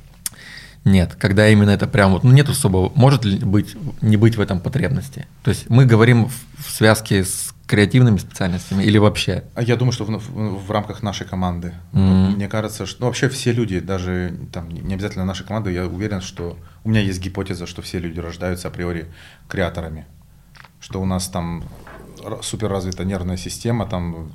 Нет, 0.88 1.14
когда 1.14 1.48
именно 1.48 1.70
это 1.70 1.86
прям 1.86 2.12
вот, 2.12 2.24
ну 2.24 2.32
нет 2.32 2.48
особо, 2.48 2.90
может 2.94 3.24
ли 3.24 3.38
быть, 3.38 3.76
не 4.00 4.16
быть 4.16 4.36
в 4.36 4.40
этом 4.40 4.60
потребности? 4.60 5.26
То 5.42 5.50
есть 5.50 5.68
мы 5.68 5.84
говорим 5.84 6.26
в, 6.26 6.66
в 6.66 6.70
связке 6.70 7.24
с 7.24 7.54
креативными 7.66 8.16
специальностями 8.16 8.82
или 8.82 8.96
вообще? 8.96 9.44
А 9.54 9.62
я 9.62 9.76
думаю, 9.76 9.92
что 9.92 10.04
в, 10.04 10.08
в, 10.08 10.66
в 10.66 10.70
рамках 10.70 11.02
нашей 11.02 11.26
команды. 11.26 11.74
Mm-hmm. 11.92 12.36
Мне 12.36 12.48
кажется, 12.48 12.86
что 12.86 13.02
ну, 13.02 13.06
вообще 13.06 13.28
все 13.28 13.52
люди, 13.52 13.78
даже 13.78 14.34
там 14.52 14.70
не 14.70 14.94
обязательно 14.94 15.26
нашей 15.26 15.46
команды, 15.46 15.72
я 15.72 15.86
уверен, 15.86 16.22
что 16.22 16.56
у 16.84 16.88
меня 16.88 17.00
есть 17.02 17.20
гипотеза, 17.20 17.66
что 17.66 17.82
все 17.82 17.98
люди 17.98 18.18
рождаются 18.20 18.68
априори 18.68 19.06
креаторами. 19.48 20.06
Что 20.80 21.02
у 21.02 21.04
нас 21.04 21.28
там 21.28 21.64
супер 22.42 22.68
развита 22.68 23.04
нервная 23.04 23.36
система, 23.36 23.86
там 23.86 24.32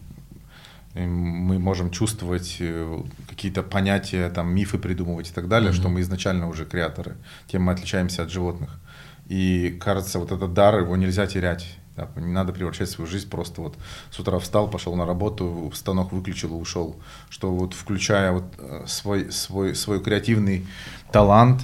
мы 0.95 1.59
можем 1.59 1.89
чувствовать 1.89 2.57
э, 2.59 3.01
какие-то 3.27 3.63
понятия, 3.63 4.29
там, 4.29 4.53
мифы 4.53 4.77
придумывать 4.77 5.29
и 5.29 5.33
так 5.33 5.47
далее, 5.47 5.71
mm-hmm. 5.71 5.75
что 5.75 5.89
мы 5.89 6.01
изначально 6.01 6.47
уже 6.47 6.65
креаторы, 6.65 7.15
тем 7.47 7.63
мы 7.63 7.73
отличаемся 7.73 8.23
от 8.23 8.29
животных. 8.29 8.79
И 9.27 9.77
кажется, 9.81 10.19
вот 10.19 10.31
этот 10.31 10.53
дар, 10.53 10.79
его 10.79 10.95
нельзя 10.95 11.25
терять. 11.27 11.77
Да, 11.95 12.09
не 12.15 12.31
надо 12.31 12.53
превращать 12.53 12.89
свою 12.89 13.07
жизнь 13.07 13.29
просто 13.29 13.61
вот 13.61 13.77
с 14.09 14.19
утра 14.19 14.39
встал, 14.39 14.67
пошел 14.67 14.95
на 14.95 15.05
работу, 15.05 15.71
станок 15.75 16.11
выключил 16.11 16.57
и 16.57 16.61
ушел. 16.61 16.95
Что 17.29 17.53
вот 17.53 17.73
включая 17.73 18.31
вот 18.31 18.45
э, 18.57 18.85
свой, 18.87 19.31
свой, 19.31 19.75
свой 19.75 20.01
креативный 20.01 20.65
талант, 21.11 21.61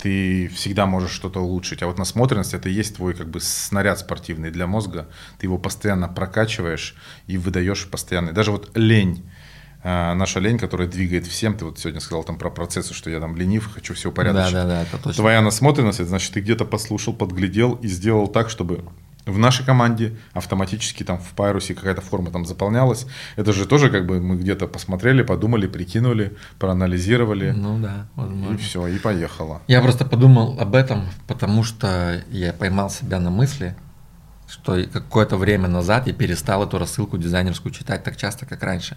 ты 0.00 0.48
всегда 0.48 0.86
можешь 0.86 1.10
что-то 1.10 1.40
улучшить. 1.40 1.82
А 1.82 1.86
вот 1.86 1.98
насмотренность 1.98 2.54
это 2.54 2.68
и 2.68 2.72
есть 2.72 2.96
твой 2.96 3.14
как 3.14 3.28
бы 3.28 3.40
снаряд 3.40 3.98
спортивный 3.98 4.50
для 4.50 4.66
мозга. 4.66 5.08
Ты 5.38 5.46
его 5.46 5.58
постоянно 5.58 6.08
прокачиваешь 6.08 6.94
и 7.26 7.36
выдаешь 7.36 7.88
постоянно. 7.88 8.32
даже 8.32 8.50
вот 8.50 8.70
лень, 8.76 9.28
э, 9.82 10.14
наша 10.14 10.40
лень, 10.40 10.58
которая 10.58 10.88
двигает 10.88 11.26
всем. 11.26 11.54
Ты 11.54 11.64
вот 11.66 11.78
сегодня 11.78 12.00
сказал 12.00 12.24
там 12.24 12.38
про 12.38 12.50
процессы, 12.50 12.94
что 12.94 13.10
я 13.10 13.20
там 13.20 13.36
ленив, 13.36 13.70
хочу 13.72 13.94
все 13.94 14.08
упорядочить. 14.08 14.54
Да, 14.54 14.64
да, 14.64 14.68
да, 14.68 14.82
это 14.82 14.96
точно. 14.96 15.22
Твоя 15.22 15.42
насмотренность, 15.42 16.00
это 16.00 16.08
значит, 16.08 16.32
ты 16.32 16.40
где-то 16.40 16.64
послушал, 16.64 17.12
подглядел 17.12 17.74
и 17.74 17.88
сделал 17.88 18.26
так, 18.26 18.48
чтобы 18.50 18.84
в 19.30 19.38
нашей 19.38 19.64
команде 19.64 20.16
автоматически 20.32 21.04
там 21.04 21.18
в 21.18 21.30
Пайрусе 21.30 21.74
какая-то 21.74 22.00
форма 22.00 22.30
там 22.30 22.44
заполнялась. 22.44 23.06
Это 23.36 23.52
же 23.52 23.66
тоже 23.66 23.90
как 23.90 24.06
бы 24.06 24.20
мы 24.20 24.36
где-то 24.36 24.66
посмотрели, 24.66 25.22
подумали, 25.22 25.66
прикинули, 25.66 26.36
проанализировали. 26.58 27.50
Ну 27.50 27.78
да, 27.78 28.06
возможно. 28.16 28.54
И 28.54 28.56
все, 28.58 28.86
и 28.86 28.98
поехало. 28.98 29.62
Я 29.66 29.80
просто 29.80 30.04
подумал 30.04 30.58
об 30.60 30.74
этом, 30.74 31.04
потому 31.26 31.64
что 31.64 32.22
я 32.30 32.52
поймал 32.52 32.90
себя 32.90 33.18
на 33.20 33.30
мысли, 33.30 33.76
что 34.48 34.82
какое-то 34.92 35.36
время 35.36 35.68
назад 35.68 36.06
я 36.06 36.12
перестал 36.12 36.64
эту 36.64 36.78
рассылку 36.78 37.18
дизайнерскую 37.18 37.72
читать 37.72 38.02
так 38.02 38.16
часто, 38.16 38.46
как 38.46 38.62
раньше. 38.62 38.96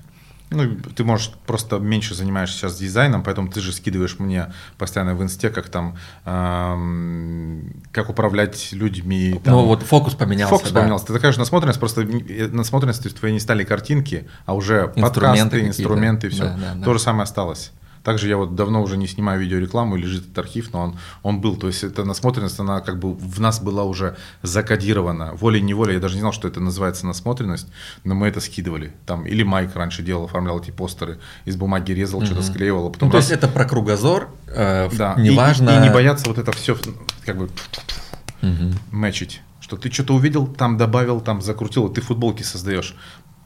Ну, 0.49 0.75
ты, 0.95 1.03
можешь 1.03 1.31
просто 1.47 1.79
меньше 1.79 2.13
занимаешься 2.13 2.57
сейчас 2.57 2.77
дизайном, 2.77 3.23
поэтому 3.23 3.49
ты 3.49 3.59
же 3.59 3.73
скидываешь 3.73 4.19
мне 4.19 4.53
постоянно 4.77 5.15
в 5.15 5.23
инсте, 5.23 5.49
как 5.49 5.69
там, 5.69 5.97
эм, 6.25 7.73
как 7.91 8.09
управлять 8.09 8.71
людьми. 8.71 9.39
Там. 9.43 9.55
Ну, 9.55 9.65
вот 9.65 9.83
фокус 9.83 10.13
поменялся. 10.13 10.55
Фокус 10.55 10.71
да. 10.71 10.81
поменялся. 10.81 11.07
Ты 11.07 11.13
такая 11.13 11.31
же 11.31 11.39
насмотренность, 11.39 11.79
просто 11.79 12.01
э, 12.01 12.47
насмотренность 12.49 13.15
твоей 13.15 13.33
не 13.33 13.39
стали 13.39 13.63
картинки, 13.63 14.27
а 14.45 14.53
уже 14.53 14.93
инструменты 14.95 15.57
подкасты, 15.57 15.67
инструменты, 15.67 16.29
все. 16.29 16.43
Да, 16.43 16.57
да, 16.57 16.73
да. 16.75 16.85
То 16.85 16.93
же 16.93 16.99
самое 16.99 17.23
осталось. 17.23 17.71
Также 18.03 18.27
я 18.27 18.37
вот 18.37 18.55
давно 18.55 18.83
уже 18.83 18.97
не 18.97 19.07
снимаю 19.07 19.39
видеорекламу, 19.39 19.95
лежит 19.95 20.25
этот 20.25 20.37
архив, 20.37 20.73
но 20.73 20.81
он, 20.81 20.99
он 21.23 21.41
был. 21.41 21.55
То 21.55 21.67
есть 21.67 21.83
эта 21.83 22.03
насмотренность, 22.03 22.59
она 22.59 22.81
как 22.81 22.99
бы 22.99 23.13
в 23.13 23.39
нас 23.39 23.61
была 23.61 23.83
уже 23.83 24.17
закодирована. 24.41 25.33
Волей-неволей, 25.33 25.95
я 25.95 25.99
даже 25.99 26.15
не 26.15 26.19
знал, 26.19 26.33
что 26.33 26.47
это 26.47 26.59
называется 26.59 27.05
насмотренность, 27.07 27.67
но 28.03 28.13
мы 28.13 28.27
это 28.27 28.41
скидывали. 28.41 28.93
Там, 29.05 29.25
или 29.25 29.43
Майк 29.43 29.75
раньше 29.75 30.03
делал, 30.03 30.25
оформлял 30.25 30.59
эти 30.59 30.71
постеры, 30.71 31.19
из 31.45 31.55
бумаги 31.55 31.93
резал, 31.93 32.19
угу. 32.19 32.25
что-то 32.25 32.43
склеивал. 32.43 32.87
А 32.87 32.89
потом 32.89 33.09
ну, 33.09 33.15
раз... 33.15 33.25
то 33.25 33.31
есть 33.31 33.43
это 33.43 33.51
про 33.51 33.65
кругозор, 33.65 34.29
э, 34.47 34.89
да. 34.93 35.15
неважно. 35.17 35.69
И, 35.69 35.73
и, 35.73 35.77
и 35.77 35.81
не 35.83 35.89
бояться 35.89 36.27
вот 36.27 36.37
это 36.37 36.51
все 36.51 36.77
как 37.25 37.37
бы 37.37 37.45
угу. 37.45 38.73
мэчить 38.91 39.41
что 39.63 39.77
ты 39.77 39.89
что-то 39.89 40.13
увидел, 40.13 40.45
там 40.45 40.77
добавил, 40.77 41.21
там 41.21 41.41
закрутил, 41.41 41.87
ты 41.87 42.01
футболки 42.01 42.43
создаешь. 42.43 42.95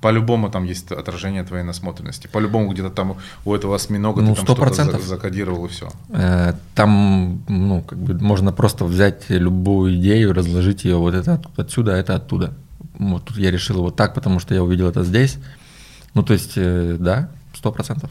По-любому 0.08 0.50
там 0.50 0.64
есть 0.64 0.90
отражение 0.90 1.44
твоей 1.44 1.66
насмотренности. 1.66 2.28
По-любому 2.28 2.72
где-то 2.72 2.90
там 2.90 3.18
у 3.44 3.54
этого 3.54 3.76
осьминога 3.76 4.22
ну, 4.22 4.36
ты 4.36 4.46
там 4.46 4.56
100%. 4.56 4.74
что-то 4.74 5.02
закодировал 5.02 5.66
и 5.66 5.68
все. 5.68 5.90
Э, 6.08 6.54
там, 6.76 7.44
ну, 7.50 7.82
как 7.82 7.98
бы 8.00 8.14
можно 8.14 8.54
просто 8.54 8.86
взять 8.86 9.26
любую 9.28 9.98
идею, 9.98 10.34
разложить 10.34 10.86
ее 10.86 10.96
вот 10.96 11.14
это 11.14 11.42
отсюда, 11.58 11.96
а 11.96 11.98
это 11.98 12.16
оттуда. 12.16 12.54
Вот 12.98 13.26
тут 13.26 13.38
я 13.38 13.52
решил 13.52 13.82
вот 13.82 13.98
так, 13.98 14.14
потому 14.14 14.40
что 14.40 14.56
я 14.56 14.64
увидел 14.64 14.88
это 14.88 15.04
здесь. 15.04 15.40
Ну, 16.14 16.24
то 16.24 16.32
есть, 16.32 16.54
э, 16.56 16.96
да, 16.98 17.30
сто 17.54 17.74
процентов. 17.74 18.10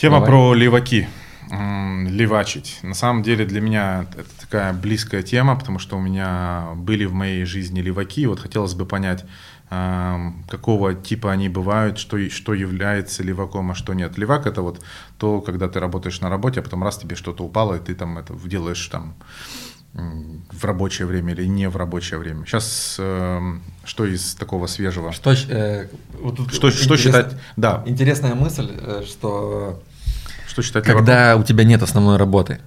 Тема 0.00 0.20
Давай. 0.20 0.30
про 0.30 0.54
леваки. 0.54 1.08
Левачить. 1.50 2.78
На 2.82 2.94
самом 2.94 3.22
деле 3.22 3.44
для 3.44 3.60
меня 3.60 4.06
это 4.16 4.40
такая 4.40 4.72
близкая 4.72 5.22
тема, 5.22 5.56
потому 5.56 5.78
что 5.78 5.98
у 5.98 6.00
меня 6.00 6.68
были 6.76 7.04
в 7.04 7.12
моей 7.12 7.44
жизни 7.44 7.82
леваки. 7.82 8.26
Вот 8.26 8.40
хотелось 8.40 8.72
бы 8.72 8.86
понять, 8.86 9.26
какого 9.68 10.94
типа 10.94 11.30
они 11.30 11.50
бывают, 11.50 11.98
что, 11.98 12.30
что 12.30 12.54
является 12.54 13.22
леваком, 13.22 13.72
а 13.72 13.74
что 13.74 13.92
нет. 13.92 14.16
Левак 14.16 14.46
это 14.46 14.62
вот 14.62 14.82
то, 15.18 15.42
когда 15.42 15.68
ты 15.68 15.80
работаешь 15.80 16.22
на 16.22 16.30
работе, 16.30 16.60
а 16.60 16.62
потом 16.62 16.82
раз 16.82 16.96
тебе 16.96 17.14
что-то 17.14 17.44
упало, 17.44 17.74
и 17.74 17.78
ты 17.78 17.94
там 17.94 18.16
это 18.16 18.32
делаешь 18.32 18.86
там 18.86 19.16
в 19.92 20.64
рабочее 20.64 21.06
время 21.06 21.34
или 21.34 21.46
не 21.46 21.68
в 21.68 21.76
рабочее 21.76 22.18
время. 22.18 22.46
Сейчас 22.46 22.96
э, 22.98 23.40
что 23.84 24.06
из 24.06 24.34
такого 24.34 24.68
свежего? 24.68 25.12
Что, 25.12 25.32
э, 25.32 25.88
вот 26.20 26.36
тут 26.36 26.54
что, 26.54 26.70
что 26.70 26.96
считать? 26.96 27.34
Да. 27.56 27.82
Интересная 27.86 28.36
мысль, 28.36 28.70
э, 28.80 29.02
что 29.04 29.82
что 30.50 30.62
считать 30.62 30.84
когда 30.84 31.30
леваком? 31.30 31.42
у 31.42 31.44
тебя 31.44 31.64
нет 31.64 31.82
основной 31.82 32.16
работы, 32.16 32.60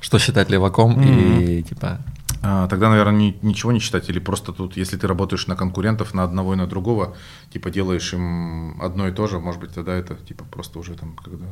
что 0.00 0.18
считать 0.18 0.50
леваком 0.50 0.98
mm-hmm. 0.98 1.44
и 1.44 1.62
типа. 1.62 2.00
А, 2.42 2.68
тогда, 2.68 2.90
наверное, 2.90 3.16
ни, 3.16 3.38
ничего 3.40 3.72
не 3.72 3.78
считать 3.78 4.10
или 4.10 4.18
просто 4.18 4.52
тут, 4.52 4.76
если 4.76 4.96
ты 4.98 5.06
работаешь 5.06 5.46
на 5.46 5.56
конкурентов, 5.56 6.12
на 6.12 6.24
одного 6.24 6.52
и 6.52 6.56
на 6.56 6.66
другого, 6.66 7.16
типа 7.52 7.70
делаешь 7.70 8.12
им 8.12 8.80
одно 8.82 9.08
и 9.08 9.12
то 9.12 9.26
же, 9.28 9.38
может 9.38 9.60
быть, 9.60 9.72
тогда 9.72 9.94
это 9.94 10.16
типа 10.16 10.44
просто 10.44 10.78
уже 10.78 10.94
там, 10.94 11.14
когда 11.14 11.46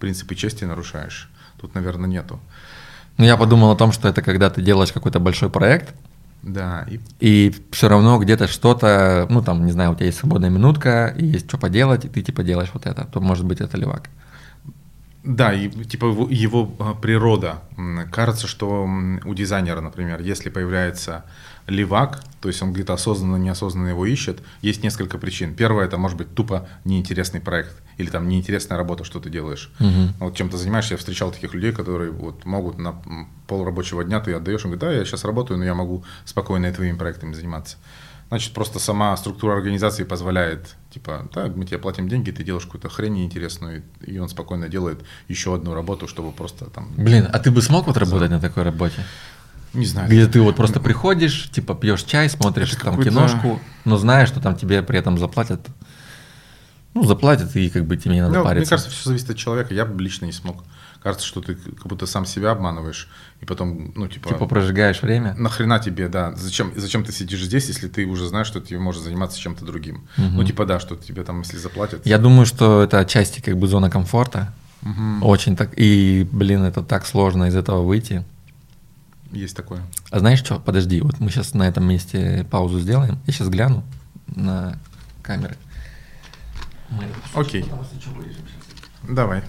принципы 0.00 0.34
чести 0.34 0.64
нарушаешь. 0.64 1.30
Тут, 1.60 1.74
наверное, 1.74 2.08
нету. 2.08 2.40
Ну, 3.18 3.24
я 3.24 3.36
подумал 3.36 3.70
о 3.70 3.76
том, 3.76 3.92
что 3.92 4.08
это 4.08 4.20
когда 4.22 4.50
ты 4.50 4.62
делаешь 4.62 4.92
какой-то 4.92 5.20
большой 5.20 5.50
проект, 5.50 5.94
да. 6.42 6.86
И, 6.88 7.00
и 7.20 7.54
все 7.72 7.88
равно 7.88 8.18
где-то 8.18 8.46
что-то, 8.46 9.26
ну 9.28 9.42
там, 9.42 9.66
не 9.66 9.72
знаю, 9.72 9.92
у 9.92 9.94
тебя 9.94 10.06
есть 10.06 10.18
свободная 10.18 10.50
минутка, 10.50 11.12
и 11.16 11.26
есть 11.26 11.48
что 11.48 11.58
поделать, 11.58 12.04
и 12.04 12.08
ты 12.08 12.22
типа 12.22 12.42
делаешь 12.42 12.70
вот 12.72 12.86
это, 12.86 13.04
то 13.04 13.20
может 13.20 13.44
быть 13.44 13.60
это 13.60 13.76
левак. 13.76 14.10
Да, 15.26 15.52
и 15.52 15.68
типа 15.68 16.06
его, 16.06 16.28
его 16.30 16.72
а, 16.78 16.94
природа. 16.94 17.62
Кажется, 18.12 18.46
что 18.46 18.88
у 19.24 19.34
дизайнера, 19.34 19.80
например, 19.80 20.20
если 20.20 20.50
появляется 20.50 21.24
левак, 21.66 22.22
то 22.40 22.48
есть 22.48 22.62
он 22.62 22.72
где-то 22.72 22.94
осознанно, 22.94 23.34
неосознанно 23.34 23.88
его 23.88 24.06
ищет, 24.06 24.40
есть 24.62 24.84
несколько 24.84 25.18
причин. 25.18 25.52
Первое, 25.54 25.86
это 25.86 25.98
может 25.98 26.16
быть 26.16 26.32
тупо 26.32 26.68
неинтересный 26.84 27.40
проект 27.40 27.82
или 27.98 28.08
там 28.08 28.28
неинтересная 28.28 28.78
работа, 28.78 29.02
что 29.02 29.18
ты 29.18 29.28
делаешь. 29.28 29.72
Угу. 29.80 30.14
Вот 30.20 30.36
чем 30.36 30.48
ты 30.48 30.58
занимаешься, 30.58 30.94
я 30.94 30.98
встречал 30.98 31.32
таких 31.32 31.54
людей, 31.54 31.72
которые 31.72 32.12
вот 32.12 32.44
могут 32.44 32.78
на 32.78 32.94
пол 33.48 33.64
рабочего 33.64 34.04
дня 34.04 34.20
ты 34.20 34.32
отдаешь, 34.32 34.64
он 34.64 34.70
говорит, 34.70 34.80
да, 34.80 34.92
я 34.92 35.04
сейчас 35.04 35.24
работаю, 35.24 35.58
но 35.58 35.64
я 35.64 35.74
могу 35.74 36.04
спокойно 36.24 36.66
и 36.66 36.72
твоими 36.72 36.96
проектами 36.96 37.32
заниматься. 37.32 37.78
Значит, 38.28 38.52
просто 38.54 38.80
сама 38.80 39.16
структура 39.16 39.54
организации 39.54 40.02
позволяет, 40.02 40.74
типа, 40.90 41.28
да, 41.32 41.46
мы 41.54 41.64
тебе 41.64 41.78
платим 41.78 42.08
деньги, 42.08 42.32
ты 42.32 42.42
делаешь 42.42 42.64
какую-то 42.64 42.88
хрень 42.88 43.14
неинтересную, 43.14 43.84
и 44.04 44.18
он 44.18 44.28
спокойно 44.28 44.68
делает 44.68 45.04
еще 45.28 45.54
одну 45.54 45.74
работу, 45.74 46.08
чтобы 46.08 46.32
просто 46.32 46.64
там... 46.66 46.88
Блин, 46.96 47.28
а 47.32 47.38
ты 47.38 47.52
бы 47.52 47.62
смог 47.62 47.86
вот 47.86 47.96
работать 47.96 48.30
на 48.30 48.40
такой 48.40 48.64
работе? 48.64 49.04
Не 49.74 49.86
знаю. 49.86 50.08
Где 50.08 50.26
ты 50.26 50.40
вот 50.40 50.56
просто 50.56 50.80
приходишь, 50.80 51.50
типа 51.50 51.74
пьешь 51.74 52.02
чай, 52.02 52.28
смотришь 52.28 52.72
это 52.72 52.86
там 52.86 53.02
киношку, 53.02 53.60
но 53.84 53.96
знаешь, 53.96 54.28
что 54.28 54.40
там 54.40 54.56
тебе 54.56 54.82
при 54.82 54.98
этом 54.98 55.18
заплатят. 55.18 55.60
Ну, 56.96 57.04
заплатят, 57.04 57.54
и 57.56 57.68
как 57.68 57.84
бы 57.84 57.98
тебе 57.98 58.14
не 58.14 58.22
надо 58.22 58.38
ну, 58.38 58.44
париться. 58.44 58.60
Мне 58.60 58.70
кажется, 58.70 58.90
все 58.90 59.10
зависит 59.10 59.28
от 59.28 59.36
человека. 59.36 59.74
Я 59.74 59.84
бы 59.84 60.02
лично 60.02 60.24
не 60.24 60.32
смог. 60.32 60.64
Кажется, 61.02 61.26
что 61.26 61.42
ты 61.42 61.54
как 61.54 61.86
будто 61.86 62.06
сам 62.06 62.24
себя 62.24 62.52
обманываешь, 62.52 63.08
и 63.42 63.44
потом, 63.44 63.92
ну, 63.94 64.08
типа... 64.08 64.30
Типа 64.30 64.46
прожигаешь 64.46 65.02
время? 65.02 65.34
Нахрена 65.34 65.78
тебе, 65.78 66.08
да. 66.08 66.34
Зачем, 66.36 66.72
зачем 66.74 67.04
ты 67.04 67.12
сидишь 67.12 67.44
здесь, 67.44 67.68
если 67.68 67.88
ты 67.88 68.06
уже 68.06 68.26
знаешь, 68.26 68.46
что 68.46 68.60
тебе 68.62 68.78
можешь 68.78 69.02
заниматься 69.02 69.38
чем-то 69.38 69.66
другим? 69.66 70.08
Угу. 70.16 70.26
Ну, 70.26 70.44
типа, 70.44 70.64
да, 70.64 70.80
что 70.80 70.96
тебе 70.96 71.22
там, 71.22 71.40
если 71.40 71.58
заплатят... 71.58 72.06
Я 72.06 72.16
думаю, 72.16 72.46
что 72.46 72.82
это 72.82 72.98
отчасти 72.98 73.40
как 73.40 73.58
бы 73.58 73.68
зона 73.68 73.90
комфорта. 73.90 74.54
Угу. 74.82 75.26
Очень 75.26 75.54
так... 75.54 75.74
И, 75.76 76.26
блин, 76.32 76.62
это 76.62 76.82
так 76.82 77.06
сложно 77.06 77.44
из 77.44 77.56
этого 77.56 77.82
выйти. 77.82 78.24
Есть 79.32 79.54
такое. 79.54 79.82
А 80.10 80.18
знаешь 80.18 80.38
что? 80.38 80.58
Подожди, 80.58 81.02
вот 81.02 81.20
мы 81.20 81.30
сейчас 81.30 81.52
на 81.52 81.68
этом 81.68 81.84
месте 81.84 82.46
паузу 82.50 82.80
сделаем. 82.80 83.18
Я 83.26 83.32
сейчас 83.34 83.48
гляну 83.48 83.84
на 84.34 84.78
камеры. 85.22 85.56
Окей. 87.34 87.64
Давай. 89.02 89.42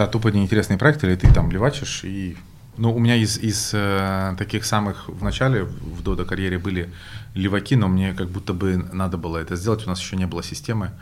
Да, 0.00 0.06
тупо 0.06 0.28
неинтересный 0.28 0.78
проект, 0.78 1.04
или 1.04 1.14
ты 1.14 1.30
там 1.30 1.50
левачишь 1.50 2.04
и 2.04 2.34
Ну, 2.78 2.94
у 2.94 2.98
меня 2.98 3.16
из, 3.16 3.36
из 3.36 3.72
э, 3.74 4.34
таких 4.38 4.64
самых 4.64 5.10
в 5.10 5.22
начале, 5.22 5.64
в 5.64 6.02
Дода 6.02 6.24
карьере 6.24 6.58
были 6.58 6.90
леваки, 7.34 7.76
но 7.76 7.86
мне 7.86 8.14
как 8.14 8.30
будто 8.30 8.54
бы 8.54 8.78
надо 8.94 9.18
было 9.18 9.36
это 9.36 9.56
сделать, 9.56 9.86
у 9.86 9.90
нас 9.90 10.00
еще 10.00 10.16
не 10.16 10.26
было 10.26 10.42
системы. 10.42 10.92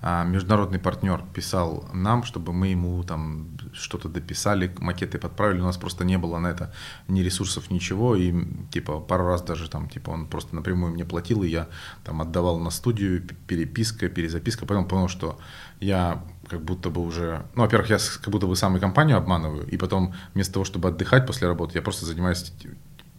А 0.00 0.24
международный 0.24 0.78
партнер 0.78 1.22
писал 1.34 1.88
нам, 1.92 2.22
чтобы 2.22 2.52
мы 2.52 2.68
ему 2.68 3.02
там 3.02 3.48
что-то 3.72 4.08
дописали, 4.08 4.72
макеты 4.78 5.18
подправили. 5.18 5.60
У 5.60 5.64
нас 5.64 5.76
просто 5.76 6.04
не 6.04 6.18
было 6.18 6.38
на 6.38 6.48
это 6.48 6.72
ни 7.08 7.20
ресурсов, 7.20 7.70
ничего. 7.70 8.14
И 8.14 8.32
типа 8.70 9.00
пару 9.00 9.26
раз 9.26 9.42
даже 9.42 9.68
там, 9.68 9.88
типа 9.88 10.10
он 10.10 10.26
просто 10.26 10.54
напрямую 10.54 10.92
мне 10.92 11.04
платил, 11.04 11.42
и 11.42 11.48
я 11.48 11.66
там 12.04 12.22
отдавал 12.22 12.60
на 12.60 12.70
студию, 12.70 13.22
переписка, 13.48 14.08
перезаписка. 14.08 14.66
Потом 14.66 14.86
понял, 14.86 15.08
что 15.08 15.38
я 15.80 16.22
как 16.48 16.62
будто 16.62 16.90
бы 16.90 17.02
уже... 17.02 17.42
Ну, 17.54 17.62
во-первых, 17.62 17.90
я 17.90 17.98
как 17.98 18.28
будто 18.32 18.46
бы 18.46 18.56
сам 18.56 18.76
и 18.76 18.80
компанию 18.80 19.16
обманываю, 19.16 19.66
и 19.66 19.76
потом 19.76 20.14
вместо 20.34 20.54
того, 20.54 20.64
чтобы 20.64 20.88
отдыхать 20.88 21.26
после 21.26 21.46
работы, 21.46 21.78
я 21.78 21.82
просто 21.82 22.06
занимаюсь 22.06 22.52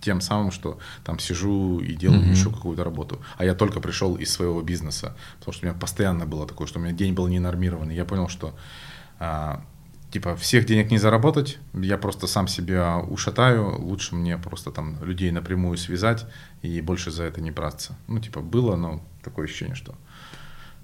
тем 0.01 0.22
самым, 0.22 0.51
что 0.51 0.80
там 1.03 1.20
сижу 1.20 1.80
и 1.80 1.93
делаю 1.93 2.22
mm-hmm. 2.22 2.32
еще 2.32 2.49
какую-то 2.51 2.84
работу. 2.84 3.20
А 3.38 3.45
я 3.45 3.53
только 3.53 3.80
пришел 3.80 4.16
из 4.16 4.32
своего 4.32 4.62
бизнеса, 4.62 5.16
потому 5.39 5.53
что 5.53 5.66
у 5.66 5.70
меня 5.70 5.80
постоянно 5.80 6.26
было 6.26 6.47
такое, 6.47 6.68
что 6.68 6.80
у 6.80 6.82
меня 6.82 6.93
день 6.93 7.14
был 7.14 7.28
ненормированный. 7.28 7.95
Я 7.95 8.05
понял, 8.05 8.30
что 8.30 8.53
а, 9.20 9.62
типа 10.12 10.36
всех 10.36 10.66
денег 10.66 10.91
не 10.91 10.97
заработать, 10.97 11.60
я 11.74 11.97
просто 11.97 12.28
сам 12.28 12.47
себя 12.47 12.97
ушатаю, 12.97 13.78
лучше 13.80 14.16
мне 14.16 14.38
просто 14.38 14.72
там 14.72 15.03
людей 15.03 15.32
напрямую 15.32 15.78
связать 15.78 16.26
и 16.62 16.82
больше 16.82 17.12
за 17.12 17.24
это 17.24 17.41
не 17.41 17.51
браться. 17.51 17.95
Ну, 18.07 18.20
типа 18.20 18.41
было, 18.41 18.76
но 18.76 19.03
такое 19.24 19.45
ощущение, 19.45 19.76
что 19.76 19.95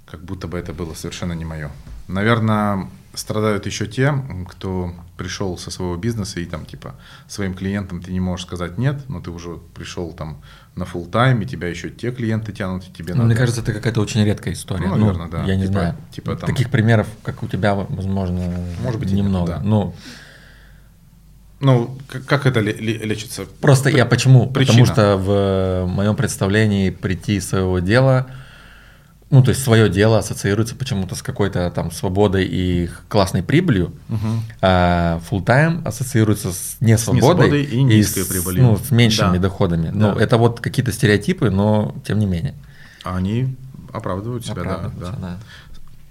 как 0.06 0.22
будто 0.24 0.48
бы 0.48 0.58
это 0.58 0.74
было 0.74 0.94
совершенно 0.94 1.34
не 1.34 1.46
мое. 1.46 1.72
Наверное, 2.08 2.88
страдают 3.16 3.66
еще 3.66 3.88
те, 3.88 4.14
кто 4.50 4.94
пришел 5.18 5.58
со 5.58 5.72
своего 5.72 5.96
бизнеса 5.96 6.40
и 6.40 6.46
там 6.46 6.66
типа 6.66 6.96
своим 7.28 7.54
клиентам 7.54 8.02
ты 8.02 8.12
не 8.12 8.20
можешь 8.20 8.46
сказать 8.46 8.78
нет, 8.78 9.02
но 9.08 9.22
ты 9.22 9.32
уже 9.32 9.58
пришел 9.74 10.12
там 10.14 10.42
на 10.76 10.84
full 10.84 11.10
тайм 11.10 11.42
и 11.42 11.46
тебя 11.46 11.68
еще 11.68 11.90
те 11.90 12.12
клиенты 12.12 12.52
тянут, 12.52 12.84
и 12.88 12.92
тебе 12.92 13.14
ну, 13.14 13.24
надо. 13.24 13.28
Мне 13.28 13.36
кажется, 13.36 13.62
это 13.62 13.74
какая-то 13.74 14.02
очень 14.02 14.24
редкая 14.24 14.54
история. 14.54 14.88
Ну, 14.88 14.96
наверное, 14.98 15.26
ну, 15.26 15.32
да. 15.32 15.44
Я 15.46 15.56
не 15.56 15.64
типа, 15.64 15.74
знаю. 15.74 15.96
Типа 16.12 16.36
там... 16.36 16.50
Таких 16.50 16.70
примеров, 16.70 17.08
как 17.24 17.42
у 17.44 17.48
тебя, 17.48 17.76
возможно, 17.76 18.54
может 18.84 19.00
быть 19.00 19.12
немного. 19.12 19.54
Нет, 19.54 19.62
да. 19.62 19.68
Ну, 19.68 19.96
ну, 21.62 21.98
как 22.28 22.46
это 22.46 22.60
лечится? 22.60 23.46
Просто 23.62 23.90
я 23.90 24.06
почему? 24.06 24.48
Причина. 24.48 24.86
Потому 24.86 24.86
что 24.86 25.18
в 25.18 25.86
моем 25.88 26.16
представлении 26.16 26.90
прийти 26.90 27.38
из 27.38 27.48
своего 27.48 27.80
дела– 27.80 28.28
ну, 29.32 29.44
то 29.44 29.50
есть 29.50 29.64
свое 29.64 29.90
дело 29.90 30.20
ассоциируется 30.20 30.76
почему-то 30.76 31.16
с 31.16 31.24
какой-то 31.24 31.72
там 31.72 31.92
свободой 31.92 32.46
и 32.46 32.90
классной 33.10 33.42
прибылью, 33.42 33.94
угу. 34.08 34.28
а 34.62 35.20
full 35.30 35.44
time 35.44 35.86
ассоциируется 35.86 36.52
с 36.52 36.78
несвободой, 36.80 37.22
с 37.22 37.24
несвободой 37.24 37.64
и 37.64 37.84
низкой 37.84 38.20
и 38.20 38.24
с, 38.24 38.28
прибылью. 38.28 38.64
Ну, 38.64 38.78
с 38.78 38.92
меньшими 38.92 39.38
да. 39.38 39.44
доходами. 39.44 39.88
Да. 39.88 40.14
Ну, 40.14 40.20
это 40.20 40.38
вот 40.38 40.60
какие-то 40.60 40.92
стереотипы, 40.92 41.50
но 41.50 41.96
тем 42.06 42.20
не 42.20 42.28
менее. 42.28 42.54
Они 43.04 43.56
оправдывают 43.92 44.46
себя, 44.46 44.62
оправдываются, 44.62 45.12
да, 45.12 45.18
да. 45.18 45.18
да. 45.20 45.40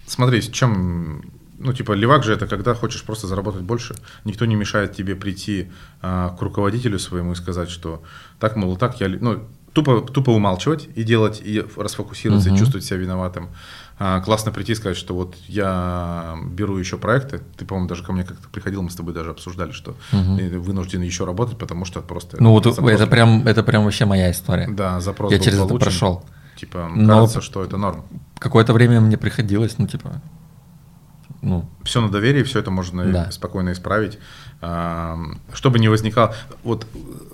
Смотри, 0.07 0.43
с 0.43 0.49
чем 0.49 1.23
ну, 1.59 1.73
типа, 1.73 1.93
левак 1.93 2.25
же 2.25 2.33
это 2.33 2.47
когда 2.47 2.75
хочешь 2.75 3.05
просто 3.05 3.27
заработать 3.27 3.62
больше. 3.62 3.95
Никто 4.25 4.45
не 4.45 4.57
мешает 4.57 4.95
тебе 4.95 5.15
прийти 5.15 5.71
а, 6.03 6.37
к 6.37 6.43
руководителю 6.43 6.99
своему 6.99 7.33
и 7.33 7.37
сказать, 7.37 7.71
что 7.71 8.03
так, 8.39 8.57
мол, 8.57 8.77
так 8.77 9.01
я... 9.01 9.09
Ну, 9.09 9.45
тупо, 9.75 10.01
тупо 10.01 10.31
умалчивать 10.31 10.89
и 10.95 11.03
делать, 11.03 11.43
и 11.45 11.62
расфокусироваться, 11.77 12.49
угу. 12.49 12.57
и 12.57 12.59
чувствовать 12.59 12.87
себя 12.87 12.99
виноватым. 12.99 13.49
А, 13.99 14.20
классно 14.20 14.51
прийти 14.51 14.72
и 14.72 14.75
сказать, 14.75 14.97
что 14.97 15.14
вот 15.14 15.37
я 15.47 16.37
беру 16.47 16.79
еще 16.79 16.97
проекты. 16.97 17.41
Ты, 17.57 17.64
по-моему, 17.64 17.89
даже 17.89 18.03
ко 18.03 18.12
мне 18.12 18.25
как-то 18.25 18.49
приходил, 18.49 18.83
мы 18.83 18.91
с 18.91 18.97
тобой 18.97 19.14
даже 19.14 19.31
обсуждали, 19.31 19.72
что 19.72 19.97
угу. 20.12 20.61
вынужден 20.61 21.03
еще 21.03 21.25
работать, 21.25 21.59
потому 21.59 21.85
что 21.85 22.01
просто... 22.01 22.43
Ну 22.43 22.53
вот 22.53 22.66
это 22.66 23.07
прям, 23.07 23.47
это 23.47 23.62
прям 23.62 23.85
вообще 23.85 24.05
моя 24.05 24.31
история. 24.31 24.68
Да, 24.68 25.01
запрос 25.01 25.31
Я 25.33 25.39
через 25.39 25.59
получен, 25.59 25.77
это 25.77 25.85
прошел. 25.85 26.25
Типа, 26.57 26.89
Но 26.95 27.20
кажется, 27.20 27.41
что 27.41 27.64
это 27.64 27.77
норм. 27.77 28.05
Какое-то 28.39 28.72
время 28.72 29.01
мне 29.01 29.16
приходилось, 29.16 29.77
ну, 29.79 29.87
типа, 29.89 30.22
ну. 31.45 31.69
Все 31.85 32.01
на 32.01 32.09
доверии, 32.09 32.43
все 32.43 32.59
это 32.59 32.71
можно 32.71 33.05
да. 33.05 33.31
спокойно 33.31 33.73
исправить. 33.73 34.19
Чтобы 35.53 35.79
не 35.79 35.89
возникало... 35.89 36.35
Вот 36.63 36.87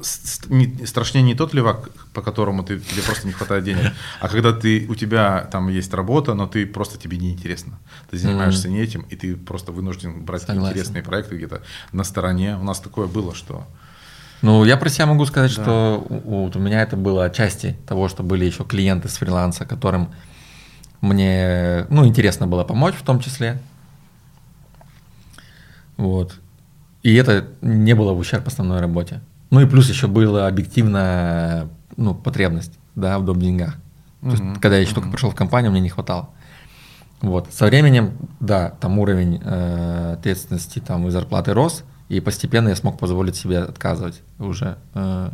страшнее 0.03 1.23
не 1.23 1.35
тот 1.35 1.55
левак, 1.55 1.91
по 2.13 2.23
которому 2.23 2.63
ты, 2.65 2.81
тебе 2.81 3.03
просто 3.03 3.27
не 3.27 3.33
хватает 3.33 3.65
денег, 3.65 3.93
а 4.21 4.29
когда 4.29 4.53
ты, 4.53 4.87
у 4.89 4.95
тебя 4.95 5.49
там 5.53 5.69
есть 5.69 5.95
работа, 5.95 6.35
но 6.35 6.47
ты 6.47 6.67
просто 6.67 6.99
тебе 6.99 7.19
не 7.19 7.31
интересно. 7.31 7.79
Ты 8.11 8.19
занимаешься 8.19 8.67
mm-hmm. 8.67 8.73
не 8.73 8.81
этим, 8.81 9.03
и 9.03 9.17
ты 9.17 9.37
просто 9.37 9.73
вынужден 9.73 10.25
брать 10.25 10.43
Согласен. 10.43 10.71
интересные 10.71 11.03
проекты 11.03 11.37
где-то 11.37 11.63
на 11.93 12.05
стороне. 12.05 12.57
У 12.57 12.65
нас 12.65 12.81
такое 12.81 13.07
было, 13.07 13.35
что... 13.35 13.67
Ну, 14.43 14.65
я 14.65 14.77
про 14.79 14.89
себя 14.89 15.07
могу 15.07 15.27
сказать, 15.27 15.55
да. 15.55 15.63
что 15.63 16.07
вот 16.09 16.57
у 16.57 16.59
меня 16.59 16.81
это 16.81 16.97
было 16.97 17.29
части 17.31 17.77
того, 17.87 18.09
что 18.09 18.23
были 18.23 18.47
еще 18.47 18.65
клиенты 18.65 19.09
с 19.09 19.19
фриланса, 19.19 19.67
которым 19.67 20.09
мне, 21.03 21.87
ну, 21.91 22.07
интересно 22.07 22.47
было 22.47 22.65
помочь 22.65 22.95
в 22.95 23.03
том 23.03 23.21
числе. 23.21 23.61
Вот. 26.01 26.41
И 27.03 27.15
это 27.15 27.47
не 27.61 27.95
было 27.95 28.15
в 28.15 28.19
ущерб 28.19 28.47
основной 28.47 28.81
работе. 28.81 29.21
Ну 29.51 29.61
и 29.61 29.67
плюс 29.67 29.91
еще 29.91 30.07
была 30.07 30.47
объективная 30.47 31.69
ну, 31.99 32.15
потребность 32.15 32.73
да, 32.95 33.19
в 33.19 33.25
доп. 33.27 33.37
деньгах. 33.37 33.77
То 34.23 34.31
есть, 34.31 34.43
когда 34.61 34.77
я 34.77 34.83
еще 34.83 34.95
только 34.95 35.11
пришел 35.11 35.31
в 35.31 35.35
компанию, 35.35 35.71
мне 35.71 35.81
не 35.81 35.91
хватало. 35.91 36.31
Вот. 37.21 37.53
Со 37.53 37.67
временем, 37.67 38.17
да, 38.39 38.71
там 38.81 38.99
уровень 38.99 39.43
э, 39.45 40.15
ответственности 40.15 40.79
там, 40.79 41.07
и 41.07 41.11
зарплаты 41.11 41.53
рос, 41.53 41.85
и 42.09 42.21
постепенно 42.21 42.71
я 42.71 42.77
смог 42.77 42.99
позволить 42.99 43.37
себе 43.37 43.59
отказывать 43.59 44.23
уже. 44.39 44.79
Э, 44.95 45.31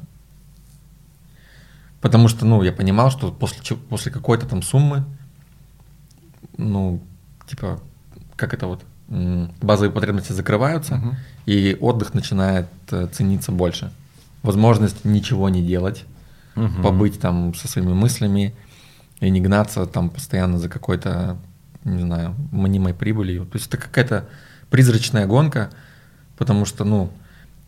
потому 2.00 2.26
что, 2.26 2.44
ну, 2.44 2.62
я 2.62 2.72
понимал, 2.72 3.12
что 3.12 3.30
после, 3.30 3.76
после 3.76 4.10
какой-то 4.10 4.46
там 4.46 4.62
суммы, 4.62 5.04
ну, 6.56 7.00
типа, 7.46 7.80
как 8.34 8.52
это 8.52 8.66
вот, 8.66 8.82
базовые 9.08 9.92
потребности 9.92 10.32
закрываются, 10.32 10.96
угу. 10.96 11.14
и 11.46 11.76
отдых 11.80 12.14
начинает 12.14 12.66
э, 12.90 13.08
цениться 13.12 13.52
больше. 13.52 13.92
Возможность 14.42 15.04
ничего 15.04 15.48
не 15.48 15.62
делать, 15.62 16.04
угу. 16.56 16.82
побыть 16.82 17.20
там 17.20 17.54
со 17.54 17.68
своими 17.68 17.92
мыслями 17.92 18.54
и 19.20 19.30
не 19.30 19.40
гнаться 19.40 19.86
там 19.86 20.10
постоянно 20.10 20.58
за 20.58 20.68
какой-то, 20.68 21.36
не 21.84 22.00
знаю, 22.02 22.34
мнимой 22.50 22.94
прибылью. 22.94 23.46
То 23.46 23.58
есть 23.58 23.68
это 23.68 23.76
какая-то 23.76 24.28
призрачная 24.70 25.26
гонка, 25.26 25.70
потому 26.36 26.64
что, 26.64 26.84
ну, 26.84 27.10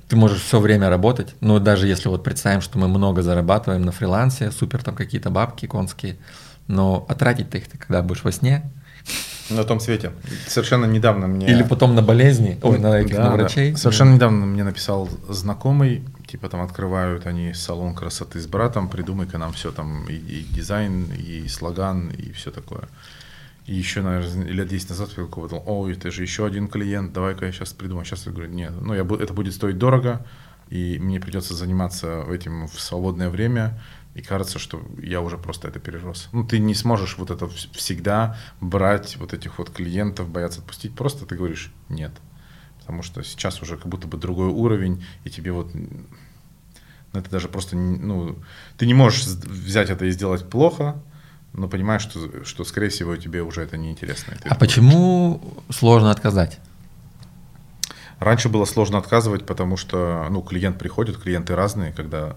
ты 0.08 0.16
можешь 0.16 0.40
все 0.40 0.58
время 0.58 0.88
работать, 0.88 1.34
но 1.40 1.58
даже 1.58 1.86
если 1.86 2.08
вот 2.08 2.24
представим, 2.24 2.62
что 2.62 2.78
мы 2.78 2.88
много 2.88 3.22
зарабатываем 3.22 3.82
на 3.82 3.92
фрилансе, 3.92 4.50
супер 4.50 4.82
там 4.82 4.94
какие-то 4.94 5.30
бабки 5.30 5.66
конские, 5.66 6.16
но 6.66 7.04
а 7.08 7.14
тратить-то 7.14 7.58
их 7.58 7.68
ты 7.68 7.78
когда 7.78 8.02
будешь 8.02 8.24
во 8.24 8.32
сне, 8.32 8.70
на 9.50 9.64
том 9.64 9.80
свете. 9.80 10.12
Совершенно 10.46 10.86
недавно 10.86 11.26
мне... 11.26 11.46
Или 11.48 11.62
потом 11.62 11.94
на 11.94 12.02
болезни, 12.02 12.58
ой, 12.62 12.78
на 12.78 13.00
этих, 13.00 13.16
да, 13.16 13.30
на 13.30 13.36
врачей. 13.36 13.72
Да. 13.72 13.78
Совершенно 13.78 14.14
недавно 14.14 14.46
мне 14.46 14.64
написал 14.64 15.08
знакомый, 15.28 16.02
типа 16.26 16.48
там 16.48 16.60
открывают 16.60 17.26
они 17.26 17.54
салон 17.54 17.94
красоты 17.94 18.40
с 18.40 18.46
братом, 18.46 18.88
придумай-ка 18.88 19.38
нам 19.38 19.52
все 19.52 19.72
там, 19.72 20.06
и, 20.08 20.14
и 20.14 20.46
дизайн, 20.50 21.06
и 21.12 21.48
слоган, 21.48 22.10
и 22.10 22.32
все 22.32 22.50
такое. 22.50 22.88
И 23.66 23.74
еще, 23.74 24.00
наверное, 24.00 24.46
лет 24.46 24.68
10 24.68 24.90
назад 24.90 25.10
я 25.16 25.24
какого-то, 25.24 25.56
ой, 25.56 25.92
это 25.92 26.10
же 26.10 26.22
еще 26.22 26.46
один 26.46 26.68
клиент, 26.68 27.12
давай-ка 27.12 27.46
я 27.46 27.52
сейчас 27.52 27.72
придумаю. 27.72 28.04
Сейчас 28.04 28.26
я 28.26 28.32
говорю, 28.32 28.50
нет, 28.50 28.72
ну 28.80 28.94
я, 28.94 29.02
это 29.02 29.32
будет 29.32 29.54
стоить 29.54 29.78
дорого, 29.78 30.24
и 30.70 30.98
мне 30.98 31.20
придется 31.20 31.54
заниматься 31.54 32.24
этим 32.30 32.66
в 32.66 32.80
свободное 32.80 33.30
время, 33.30 33.78
и 34.18 34.22
кажется, 34.22 34.58
что 34.58 34.82
я 35.00 35.20
уже 35.20 35.38
просто 35.38 35.68
это 35.68 35.78
перерос. 35.78 36.28
Ну, 36.32 36.44
ты 36.44 36.58
не 36.58 36.74
сможешь 36.74 37.16
вот 37.18 37.30
это 37.30 37.46
всегда 37.46 38.36
брать 38.60 39.16
вот 39.16 39.32
этих 39.32 39.58
вот 39.58 39.70
клиентов, 39.70 40.28
бояться 40.28 40.58
отпустить. 40.60 40.92
Просто 40.96 41.24
ты 41.24 41.36
говоришь 41.36 41.72
нет. 41.88 42.10
Потому 42.80 43.02
что 43.02 43.22
сейчас 43.22 43.62
уже 43.62 43.76
как 43.76 43.86
будто 43.86 44.08
бы 44.08 44.18
другой 44.18 44.48
уровень, 44.48 45.04
и 45.22 45.30
тебе 45.30 45.52
вот 45.52 45.72
ну, 45.72 47.20
это 47.20 47.30
даже 47.30 47.48
просто, 47.48 47.76
ну, 47.76 48.36
ты 48.76 48.86
не 48.86 48.94
можешь 48.94 49.24
взять 49.24 49.88
это 49.88 50.04
и 50.04 50.10
сделать 50.10 50.50
плохо, 50.50 51.00
но 51.52 51.68
понимаешь, 51.68 52.02
что, 52.02 52.44
что 52.44 52.64
скорее 52.64 52.88
всего, 52.88 53.16
тебе 53.16 53.42
уже 53.42 53.62
это 53.62 53.76
неинтересно. 53.76 54.34
А 54.44 54.56
почему 54.56 55.38
хочешь. 55.38 55.78
сложно 55.78 56.10
отказать? 56.10 56.58
Раньше 58.18 58.48
было 58.48 58.64
сложно 58.64 58.98
отказывать, 58.98 59.46
потому 59.46 59.76
что, 59.76 60.26
ну, 60.28 60.42
клиент 60.42 60.76
приходит, 60.76 61.18
клиенты 61.18 61.54
разные, 61.54 61.92
когда 61.92 62.36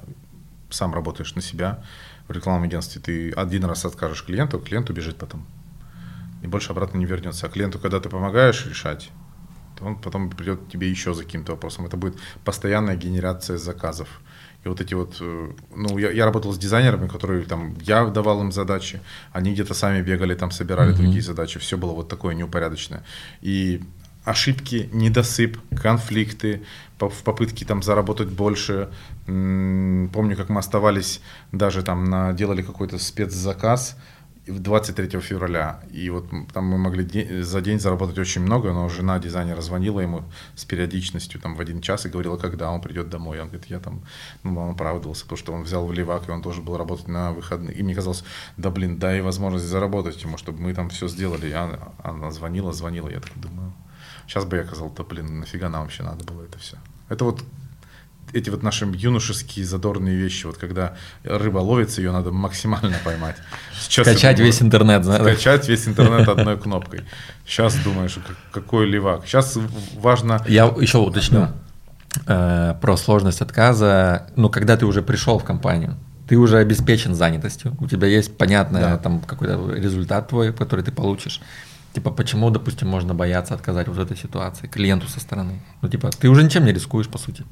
сам 0.72 0.94
работаешь 0.94 1.36
на 1.36 1.42
себя 1.42 1.84
в 2.28 2.32
рекламном 2.32 2.64
агентстве, 2.64 3.02
ты 3.02 3.32
один 3.32 3.66
раз 3.66 3.86
откажешь 3.86 4.24
клиенту, 4.24 4.60
клиент 4.60 4.90
убежит 4.90 5.18
потом. 5.18 5.46
И 6.44 6.48
больше 6.48 6.72
обратно 6.72 6.98
не 6.98 7.06
вернется. 7.06 7.46
А 7.46 7.50
клиенту, 7.50 7.80
когда 7.80 8.00
ты 8.00 8.10
помогаешь 8.10 8.66
решать, 8.66 9.12
то 9.78 9.86
он 9.86 9.96
потом 9.96 10.30
придет 10.30 10.70
тебе 10.70 10.90
еще 10.90 11.14
за 11.14 11.24
каким-то 11.24 11.52
вопросом. 11.52 11.86
Это 11.86 11.98
будет 11.98 12.18
постоянная 12.44 12.96
генерация 12.96 13.58
заказов. 13.58 14.08
И 14.64 14.68
вот 14.68 14.80
эти 14.80 14.94
вот, 14.94 15.18
э, 15.20 15.52
ну, 15.76 15.98
я, 15.98 16.12
я 16.12 16.26
работал 16.26 16.54
с 16.54 16.58
дизайнерами, 16.58 17.08
которые 17.08 17.44
там, 17.46 17.76
я 17.82 18.06
давал 18.06 18.42
им 18.42 18.52
задачи, 18.52 19.02
они 19.32 19.54
где-то 19.54 19.74
сами 19.74 20.02
бегали, 20.02 20.36
там 20.36 20.52
собирали 20.52 20.94
mm-hmm. 20.94 20.98
другие 20.98 21.22
задачи, 21.22 21.60
все 21.60 21.78
было 21.78 21.94
вот 21.94 22.10
такое 22.10 22.36
неупорядочное. 22.36 23.04
И 23.42 23.82
ошибки, 24.24 24.90
недосып, 24.92 25.58
конфликты, 25.76 26.64
в 27.00 27.24
попытке 27.24 27.66
там 27.66 27.82
заработать 27.82 28.30
больше. 28.30 28.90
Помню, 29.26 30.36
как 30.38 30.50
мы 30.50 30.60
оставались 30.60 31.22
даже 31.52 31.82
там 31.84 32.06
на 32.06 32.34
делали 32.34 32.62
какой-то 32.62 33.00
спецзаказ, 33.00 33.98
23 34.48 35.20
февраля. 35.20 35.82
И 35.92 36.10
вот 36.10 36.30
там 36.54 36.66
мы 36.66 36.78
могли 36.78 37.42
за 37.42 37.62
день 37.62 37.80
заработать 37.80 38.18
очень 38.18 38.42
много, 38.42 38.74
но 38.74 38.90
жена 38.90 39.20
дизайнера 39.20 39.62
звонила 39.62 40.00
ему 40.00 40.24
с 40.56 40.66
периодичностью 40.66 41.40
там 41.40 41.56
в 41.56 41.62
один 41.62 41.82
час 41.82 42.06
и 42.06 42.10
говорила, 42.10 42.38
когда 42.38 42.72
он 42.72 42.82
придет 42.82 43.10
домой. 43.10 43.40
Он 43.40 43.48
говорит, 43.48 43.68
я 43.68 43.80
там, 43.80 44.04
ну, 44.44 44.60
он 44.60 44.72
оправдывался, 44.72 45.24
потому 45.24 45.38
что 45.38 45.54
он 45.54 45.64
взял 45.64 45.86
в 45.86 45.94
левак, 45.94 46.28
и 46.28 46.32
он 46.32 46.42
должен 46.42 46.66
был 46.66 46.78
работать 46.78 47.08
на 47.08 47.32
выходные. 47.32 47.76
И 47.76 47.84
мне 47.84 47.94
казалось, 47.94 48.24
да 48.58 48.72
блин, 48.72 48.98
дай 48.98 49.22
возможность 49.22 49.66
заработать 49.66 50.22
ему, 50.24 50.38
чтобы 50.38 50.60
мы 50.60 50.74
там 50.74 50.90
все 50.90 51.08
сделали. 51.08 51.50
И 51.50 51.54
она, 51.54 51.78
она 52.04 52.32
звонила, 52.32 52.74
звонила, 52.74 53.10
я 53.10 53.20
так 53.20 53.40
думаю, 53.40 53.74
сейчас 54.32 54.46
бы 54.46 54.56
я 54.56 54.66
сказал, 54.66 54.90
да 54.96 55.04
блин, 55.04 55.42
нафига 55.42 55.68
нам 55.68 55.84
вообще 55.84 56.04
надо 56.04 56.24
было 56.24 56.44
это 56.44 56.58
все. 56.58 56.78
Это 57.10 57.26
вот 57.26 57.44
эти 58.32 58.50
вот 58.50 58.64
наши 58.64 58.86
юношеские 58.86 59.66
задорные 59.66 60.16
вещи, 60.16 60.46
вот 60.46 60.58
когда 60.58 60.96
рыба 61.26 61.58
ловится, 61.58 62.00
ее 62.00 62.14
надо 62.14 62.32
максимально 62.32 62.96
поймать. 63.04 63.36
Сейчас 63.78 64.08
скачать 64.08 64.38
думаю, 64.38 64.54
весь 64.54 64.62
интернет, 64.62 65.04
знаешь? 65.04 65.22
Скачать 65.22 65.68
весь 65.68 65.86
интернет 65.86 66.30
одной 66.30 66.58
кнопкой. 66.58 67.02
Сейчас 67.46 67.76
думаешь, 67.84 68.18
какой 68.54 68.86
левак. 68.86 69.26
Сейчас 69.26 69.58
важно... 69.98 70.42
Я 70.48 70.68
еще 70.80 71.00
уточню 71.00 71.50
э, 72.26 72.76
про 72.80 72.96
сложность 72.96 73.42
отказа. 73.42 74.28
Ну, 74.38 74.50
когда 74.50 74.78
ты 74.78 74.86
уже 74.86 75.02
пришел 75.02 75.40
в 75.40 75.44
компанию, 75.44 75.98
ты 76.30 76.38
уже 76.38 76.60
обеспечен 76.60 77.16
занятостью, 77.16 77.76
у 77.82 77.88
тебя 77.88 78.08
есть 78.08 78.38
понятный 78.38 78.80
да. 78.80 78.98
там 78.98 79.20
какой-то 79.20 79.74
результат 79.74 80.30
твой, 80.30 80.54
который 80.54 80.86
ты 80.86 80.94
получишь. 80.94 81.42
Типа, 81.94 82.12
почему, 82.12 82.50
допустим, 82.50 82.88
можно 82.88 83.14
бояться 83.14 83.54
отказать 83.54 83.88
вот 83.88 83.98
в 83.98 84.00
этой 84.00 84.18
ситуации 84.18 84.68
клиенту 84.68 85.08
со 85.08 85.20
стороны? 85.20 85.62
Ну, 85.82 85.90
типа, 85.90 86.10
ты 86.10 86.30
уже 86.30 86.44
ничем 86.44 86.66
не 86.66 86.74
рискуешь, 86.74 87.08
по 87.08 87.18
сути. 87.18 87.44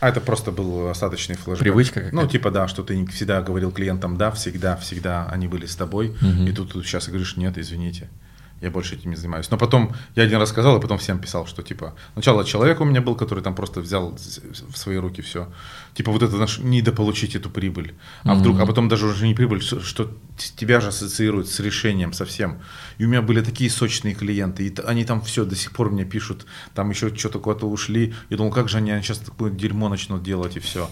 А 0.00 0.08
это 0.08 0.20
просто 0.20 0.50
был 0.50 0.88
остаточный 0.88 1.36
флешбэк. 1.36 1.58
Привычка 1.58 1.94
какая-то? 1.94 2.16
Ну, 2.16 2.26
типа, 2.26 2.50
да, 2.50 2.68
что 2.68 2.82
ты 2.82 3.06
всегда 3.06 3.42
говорил 3.42 3.70
клиентам 3.70 4.16
«да», 4.16 4.30
всегда, 4.30 4.76
всегда 4.76 5.26
они 5.26 5.46
были 5.46 5.66
с 5.66 5.76
тобой, 5.76 6.08
угу. 6.08 6.44
и 6.44 6.52
тут, 6.52 6.72
тут 6.72 6.86
сейчас 6.86 7.08
говоришь 7.08 7.36
«нет, 7.36 7.58
извините» 7.58 8.08
я 8.62 8.70
больше 8.70 8.94
этим 8.94 9.10
не 9.10 9.16
занимаюсь. 9.16 9.50
Но 9.50 9.58
потом 9.58 9.92
я 10.14 10.22
один 10.22 10.38
раз 10.38 10.50
сказал, 10.50 10.78
и 10.78 10.80
потом 10.80 10.98
всем 10.98 11.18
писал, 11.18 11.46
что 11.46 11.62
типа, 11.62 11.94
сначала 12.12 12.44
человек 12.44 12.80
у 12.80 12.84
меня 12.84 13.00
был, 13.02 13.16
который 13.16 13.42
там 13.42 13.54
просто 13.56 13.80
взял 13.80 14.12
в 14.12 14.76
свои 14.76 14.96
руки 14.96 15.20
все. 15.20 15.48
Типа 15.94 16.12
вот 16.12 16.22
это 16.22 16.36
наш 16.36 16.58
недополучить 16.58 17.34
эту 17.34 17.50
прибыль. 17.50 17.94
А 18.22 18.28
mm-hmm. 18.28 18.34
вдруг, 18.36 18.60
а 18.60 18.66
потом 18.66 18.88
даже 18.88 19.06
уже 19.06 19.26
не 19.26 19.34
прибыль, 19.34 19.60
что 19.60 20.10
тебя 20.56 20.80
же 20.80 20.88
ассоциируют 20.88 21.48
с 21.48 21.58
решением 21.58 22.12
совсем. 22.12 22.60
И 22.98 23.04
у 23.04 23.08
меня 23.08 23.20
были 23.20 23.42
такие 23.42 23.68
сочные 23.68 24.14
клиенты, 24.14 24.68
и 24.68 24.74
они 24.86 25.04
там 25.04 25.20
все 25.22 25.44
до 25.44 25.56
сих 25.56 25.72
пор 25.72 25.90
мне 25.90 26.04
пишут, 26.04 26.46
там 26.72 26.90
еще 26.90 27.14
что-то 27.14 27.40
куда-то 27.40 27.66
ушли. 27.66 28.14
Я 28.30 28.36
думал, 28.36 28.52
как 28.52 28.68
же 28.68 28.78
они 28.78 28.92
сейчас 29.02 29.18
такое 29.18 29.50
дерьмо 29.50 29.88
начнут 29.88 30.22
делать 30.22 30.56
и 30.56 30.60
все. 30.60 30.88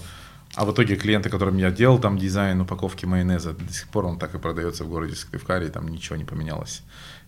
А 0.56 0.64
в 0.64 0.72
итоге 0.72 0.96
клиенты, 0.96 1.30
которым 1.30 1.56
я 1.58 1.70
делал 1.70 2.00
там 2.00 2.18
дизайн 2.18 2.60
упаковки 2.60 3.06
майонеза, 3.06 3.52
до 3.52 3.72
сих 3.72 3.86
пор 3.86 4.06
он 4.06 4.18
так 4.18 4.34
и 4.34 4.38
продается 4.38 4.82
в 4.82 4.88
городе 4.88 5.14
Сыктывкаре, 5.14 5.68
и 5.68 5.70
там 5.70 5.86
ничего 5.86 6.16
не 6.16 6.24
поменялось 6.24 6.82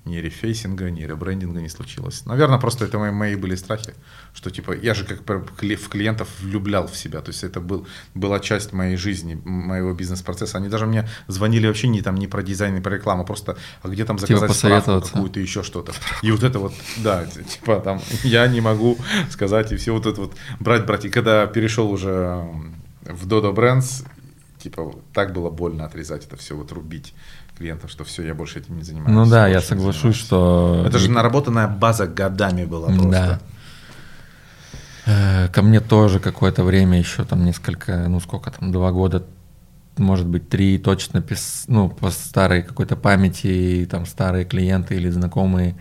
ни 0.04 0.16
рефейсинга, 0.16 0.90
ни 0.90 1.04
ребрендинга 1.04 1.60
не 1.60 1.68
случилось. 1.68 2.26
Наверное, 2.26 2.58
просто 2.58 2.84
это 2.84 2.98
мои, 2.98 3.12
мои 3.12 3.36
были 3.36 3.54
страхи, 3.54 3.94
что 4.34 4.50
типа 4.50 4.72
я 4.72 4.94
же 4.94 5.04
как 5.04 5.20
в 5.20 5.88
клиентов 5.88 6.28
влюблял 6.40 6.88
в 6.88 6.96
себя, 6.96 7.20
то 7.20 7.30
есть 7.30 7.44
это 7.44 7.60
был, 7.60 7.86
была 8.14 8.40
часть 8.40 8.72
моей 8.72 8.96
жизни, 8.96 9.40
моего 9.44 9.92
бизнес-процесса. 9.92 10.58
Они 10.58 10.68
даже 10.68 10.86
мне 10.86 11.08
звонили 11.28 11.68
вообще 11.68 11.86
не 11.86 12.02
там 12.02 12.16
не 12.16 12.26
про 12.26 12.42
дизайн, 12.42 12.74
не 12.74 12.80
про 12.80 12.96
рекламу, 12.96 13.24
просто 13.24 13.56
а 13.82 13.88
где 13.88 14.04
там 14.04 14.18
типа 14.18 14.40
заказать 14.40 14.56
типа 14.56 14.80
справку 14.82 15.08
какую-то 15.08 15.38
еще 15.38 15.62
что-то. 15.62 15.92
И 16.22 16.32
вот 16.32 16.42
это 16.42 16.58
вот, 16.58 16.74
да, 16.98 17.24
типа 17.26 17.80
там 17.80 18.00
я 18.24 18.48
не 18.48 18.60
могу 18.60 18.98
сказать 19.30 19.70
и 19.70 19.76
все 19.76 19.92
вот 19.92 20.06
это 20.06 20.20
вот 20.20 20.34
брать, 20.58 20.84
брать. 20.84 21.04
И 21.04 21.10
когда 21.10 21.46
перешел 21.46 21.90
уже 21.90 22.44
в 23.02 23.28
Dodo 23.28 23.54
Brands, 23.54 24.04
типа 24.58 24.96
так 25.12 25.32
было 25.32 25.50
больно 25.50 25.84
отрезать 25.84 26.26
это 26.26 26.36
все, 26.36 26.56
вот 26.56 26.72
рубить 26.72 27.14
клиентов, 27.62 27.90
что 27.90 28.04
все, 28.04 28.22
я 28.24 28.34
больше 28.34 28.58
этим 28.58 28.76
не 28.76 28.82
занимаюсь. 28.82 29.14
Ну 29.14 29.26
да, 29.26 29.46
я 29.46 29.60
соглашусь, 29.60 30.16
что... 30.16 30.82
Это 30.84 30.98
же 30.98 31.10
наработанная 31.10 31.68
база 31.68 32.06
годами 32.06 32.64
была 32.64 32.88
просто. 32.88 33.08
Да. 33.08 33.40
Э, 35.06 35.48
ко 35.48 35.62
мне 35.62 35.80
тоже 35.80 36.18
какое-то 36.18 36.64
время 36.64 36.98
еще 36.98 37.24
там 37.24 37.44
несколько, 37.44 38.08
ну 38.08 38.20
сколько 38.20 38.50
там, 38.50 38.72
два 38.72 38.90
года, 38.90 39.24
может 39.96 40.26
быть, 40.26 40.48
три 40.48 40.78
точно, 40.78 41.22
пис, 41.22 41.64
ну, 41.68 41.88
по 41.88 42.10
старой 42.10 42.62
какой-то 42.62 42.96
памяти, 42.96 43.86
там 43.88 44.06
старые 44.06 44.44
клиенты 44.44 44.96
или 44.96 45.10
знакомые 45.10 45.76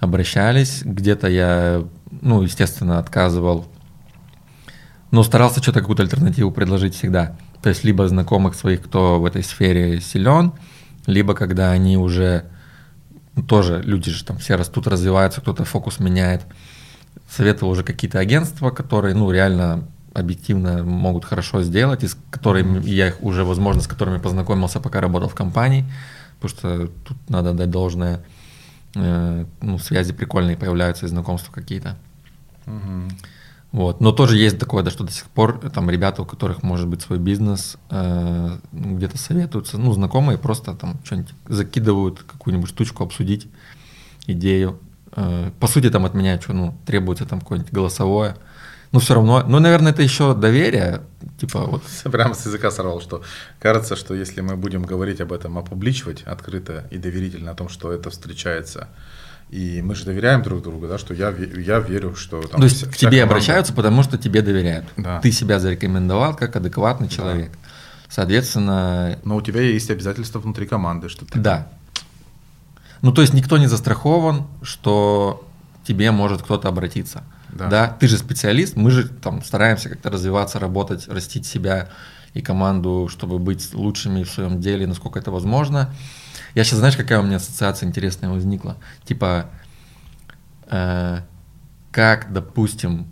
обращались. 0.00 0.82
Где-то 0.84 1.28
я, 1.28 1.84
ну, 2.20 2.42
естественно, 2.42 2.98
отказывал, 2.98 3.66
но 5.10 5.22
старался 5.22 5.62
что-то, 5.62 5.80
какую-то 5.80 6.02
альтернативу 6.02 6.50
предложить 6.50 6.94
всегда. 6.94 7.36
То 7.62 7.70
есть 7.70 7.84
либо 7.84 8.06
знакомых 8.08 8.54
своих, 8.54 8.82
кто 8.82 9.20
в 9.20 9.24
этой 9.24 9.42
сфере 9.42 10.00
силен, 10.00 10.52
либо 11.06 11.34
когда 11.34 11.70
они 11.70 11.96
уже 11.96 12.44
ну, 13.36 13.42
тоже 13.42 13.82
люди 13.82 14.10
же 14.10 14.24
там 14.24 14.38
все 14.38 14.56
растут, 14.56 14.86
развиваются, 14.86 15.40
кто-то 15.40 15.64
фокус 15.64 15.98
меняет. 15.98 16.42
Советовал 17.28 17.72
уже 17.72 17.82
какие-то 17.82 18.18
агентства, 18.18 18.70
которые, 18.70 19.14
ну, 19.14 19.30
реально 19.30 19.88
объективно 20.12 20.84
могут 20.84 21.24
хорошо 21.24 21.62
сделать, 21.62 22.04
и 22.04 22.08
с 22.08 22.16
которыми 22.30 22.84
я 22.88 23.08
их 23.08 23.22
уже, 23.22 23.44
возможно, 23.44 23.82
с 23.82 23.88
которыми 23.88 24.18
познакомился, 24.18 24.80
пока 24.80 25.00
работал 25.00 25.28
в 25.28 25.34
компании, 25.34 25.84
потому 26.40 26.58
что 26.58 26.86
тут 27.04 27.16
надо 27.28 27.52
дать 27.52 27.70
должное, 27.70 28.24
э, 28.94 29.44
ну, 29.60 29.78
связи 29.78 30.12
прикольные 30.12 30.56
появляются 30.56 31.06
и 31.06 31.08
знакомства 31.08 31.52
какие-то. 31.52 31.96
Угу. 32.66 33.10
Вот. 33.74 34.00
Но 34.00 34.12
тоже 34.12 34.36
есть 34.36 34.56
такое, 34.60 34.84
да, 34.84 34.90
что 34.92 35.02
до 35.02 35.10
сих 35.10 35.24
пор 35.24 35.58
там 35.70 35.90
ребята, 35.90 36.22
у 36.22 36.24
которых 36.24 36.62
может 36.62 36.86
быть 36.86 37.02
свой 37.02 37.18
бизнес, 37.18 37.76
э, 37.90 38.56
где-то 38.70 39.18
советуются, 39.18 39.78
ну, 39.78 39.92
знакомые 39.92 40.38
просто 40.38 40.74
там 40.74 41.00
что-нибудь 41.02 41.34
закидывают, 41.48 42.22
какую-нибудь 42.22 42.68
штучку 42.68 43.02
обсудить, 43.02 43.48
идею. 44.28 44.78
Э, 45.16 45.50
по 45.58 45.66
сути, 45.66 45.90
там 45.90 46.06
от 46.06 46.14
меня 46.14 46.40
что, 46.40 46.52
ну, 46.52 46.78
требуется 46.86 47.26
там 47.26 47.40
какое-нибудь 47.40 47.72
голосовое. 47.72 48.36
Но 48.92 49.00
все 49.00 49.14
равно, 49.14 49.42
ну, 49.44 49.58
наверное, 49.58 49.90
это 49.90 50.02
еще 50.02 50.36
доверие, 50.36 51.00
типа 51.40 51.64
вот. 51.64 51.82
Прямо 52.12 52.34
с 52.34 52.46
языка 52.46 52.70
сорвал, 52.70 53.00
что 53.00 53.22
кажется, 53.58 53.96
что 53.96 54.14
если 54.14 54.40
мы 54.40 54.54
будем 54.54 54.84
говорить 54.84 55.20
об 55.20 55.32
этом, 55.32 55.58
опубличивать 55.58 56.22
открыто 56.22 56.86
и 56.92 56.98
доверительно 56.98 57.50
о 57.50 57.54
том, 57.56 57.68
что 57.68 57.90
это 57.90 58.10
встречается, 58.10 58.86
и 59.50 59.82
мы 59.82 59.94
же 59.94 60.04
доверяем 60.04 60.42
друг 60.42 60.62
другу, 60.62 60.88
да, 60.88 60.98
что 60.98 61.14
я, 61.14 61.28
я 61.30 61.78
верю, 61.78 62.16
что... 62.16 62.42
Там, 62.42 62.60
То 62.60 62.66
есть 62.66 62.90
к 62.90 62.96
тебе 62.96 63.20
команда... 63.20 63.24
обращаются, 63.24 63.72
потому 63.72 64.02
что 64.02 64.18
тебе 64.18 64.42
доверяют. 64.42 64.86
Да. 64.96 65.20
Ты 65.20 65.30
себя 65.30 65.60
зарекомендовал 65.60 66.34
как 66.34 66.56
адекватный 66.56 67.08
человек. 67.08 67.52
Да. 67.52 67.68
Соответственно... 68.08 69.18
Но 69.24 69.36
у 69.36 69.42
тебя 69.42 69.60
есть 69.60 69.90
обязательства 69.90 70.40
внутри 70.40 70.66
команды, 70.66 71.08
что 71.08 71.24
ты... 71.24 71.38
Да. 71.38 71.68
Ну, 73.02 73.12
то 73.12 73.22
есть 73.22 73.34
никто 73.34 73.58
не 73.58 73.66
застрахован, 73.66 74.46
что 74.62 75.46
тебе 75.84 76.10
может 76.10 76.42
кто-то 76.42 76.68
обратиться. 76.68 77.22
Да. 77.50 77.68
да. 77.68 77.96
Ты 78.00 78.08
же 78.08 78.18
специалист, 78.18 78.76
мы 78.76 78.90
же 78.90 79.08
там 79.08 79.42
стараемся 79.42 79.88
как-то 79.88 80.10
развиваться, 80.10 80.58
работать, 80.58 81.06
растить 81.08 81.46
себя 81.46 81.90
и 82.32 82.42
команду, 82.42 83.08
чтобы 83.10 83.38
быть 83.38 83.72
лучшими 83.74 84.24
в 84.24 84.30
своем 84.30 84.60
деле, 84.60 84.86
насколько 84.86 85.18
это 85.18 85.30
возможно. 85.30 85.94
Я 86.54 86.64
сейчас, 86.64 86.78
знаешь, 86.78 86.96
какая 86.96 87.20
у 87.20 87.22
меня 87.22 87.36
ассоциация 87.36 87.88
интересная 87.88 88.30
возникла? 88.30 88.76
Типа, 89.04 89.46
э, 90.66 91.18
как, 91.90 92.32
допустим, 92.32 93.08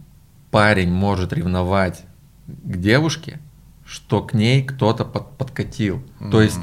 парень 0.51 0.93
может 0.93 1.32
ревновать 1.32 2.05
к 2.47 2.76
девушке, 2.76 3.40
что 3.84 4.22
к 4.22 4.32
ней 4.32 4.62
кто-то 4.62 5.05
под, 5.05 5.36
подкатил. 5.36 6.03
Mm. 6.20 6.30
То 6.30 6.40
есть, 6.43 6.61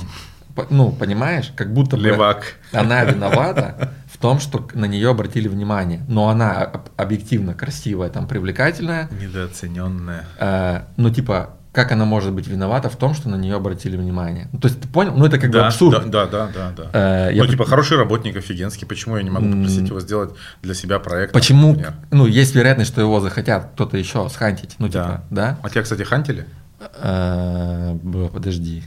ну, 0.69 0.91
понимаешь, 0.91 1.51
как 1.55 1.73
будто 1.73 1.97
Левак. 1.97 2.55
бы 2.71 2.77
она 2.77 3.03
виновата 3.03 3.93
в 4.11 4.17
том, 4.17 4.39
что 4.39 4.67
на 4.73 4.85
нее 4.85 5.09
обратили 5.09 5.47
внимание. 5.47 6.03
Но 6.07 6.29
она 6.29 6.63
объективно 6.95 7.53
красивая, 7.53 8.09
там, 8.09 8.27
привлекательная. 8.27 9.09
Недооцененная. 9.11 10.25
Э, 10.39 10.81
ну, 10.97 11.09
типа, 11.09 11.57
как 11.71 11.91
она 11.91 12.05
может 12.05 12.33
быть 12.33 12.47
виновата 12.47 12.89
в 12.89 12.95
том, 12.95 13.13
что 13.13 13.29
на 13.29 13.35
нее 13.35 13.55
обратили 13.55 13.95
внимание. 13.95 14.49
Ну, 14.51 14.59
то 14.59 14.67
есть 14.67 14.81
ты 14.81 14.87
понял? 14.87 15.13
Ну, 15.15 15.25
это 15.25 15.37
как 15.37 15.51
да, 15.51 15.59
бы 15.59 15.65
абсурд. 15.67 16.09
Да, 16.09 16.25
да, 16.25 16.47
да, 16.47 16.51
да. 16.53 16.71
да. 16.71 16.89
Э, 16.93 17.31
ну, 17.31 17.43
я... 17.43 17.47
типа, 17.47 17.65
хороший 17.65 17.97
работник, 17.97 18.35
офигенский, 18.35 18.87
почему 18.87 19.17
я 19.17 19.23
не 19.23 19.29
могу 19.29 19.51
попросить 19.51 19.87
его 19.87 19.99
сделать 19.99 20.33
для 20.63 20.73
себя 20.73 20.99
проект? 20.99 21.31
Почему? 21.33 21.69
Например? 21.69 21.93
Ну, 22.11 22.25
есть 22.25 22.55
вероятность, 22.55 22.91
что 22.91 23.01
его 23.01 23.19
захотят 23.19 23.71
кто-то 23.73 23.97
еще 23.97 24.27
схантить. 24.29 24.75
Ну, 24.79 24.87
типа, 24.87 25.23
да. 25.29 25.59
А 25.61 25.69
тебя, 25.69 25.83
кстати, 25.83 26.01
хантили? 26.01 26.47
Э, 26.95 27.97
подожди. 28.33 28.83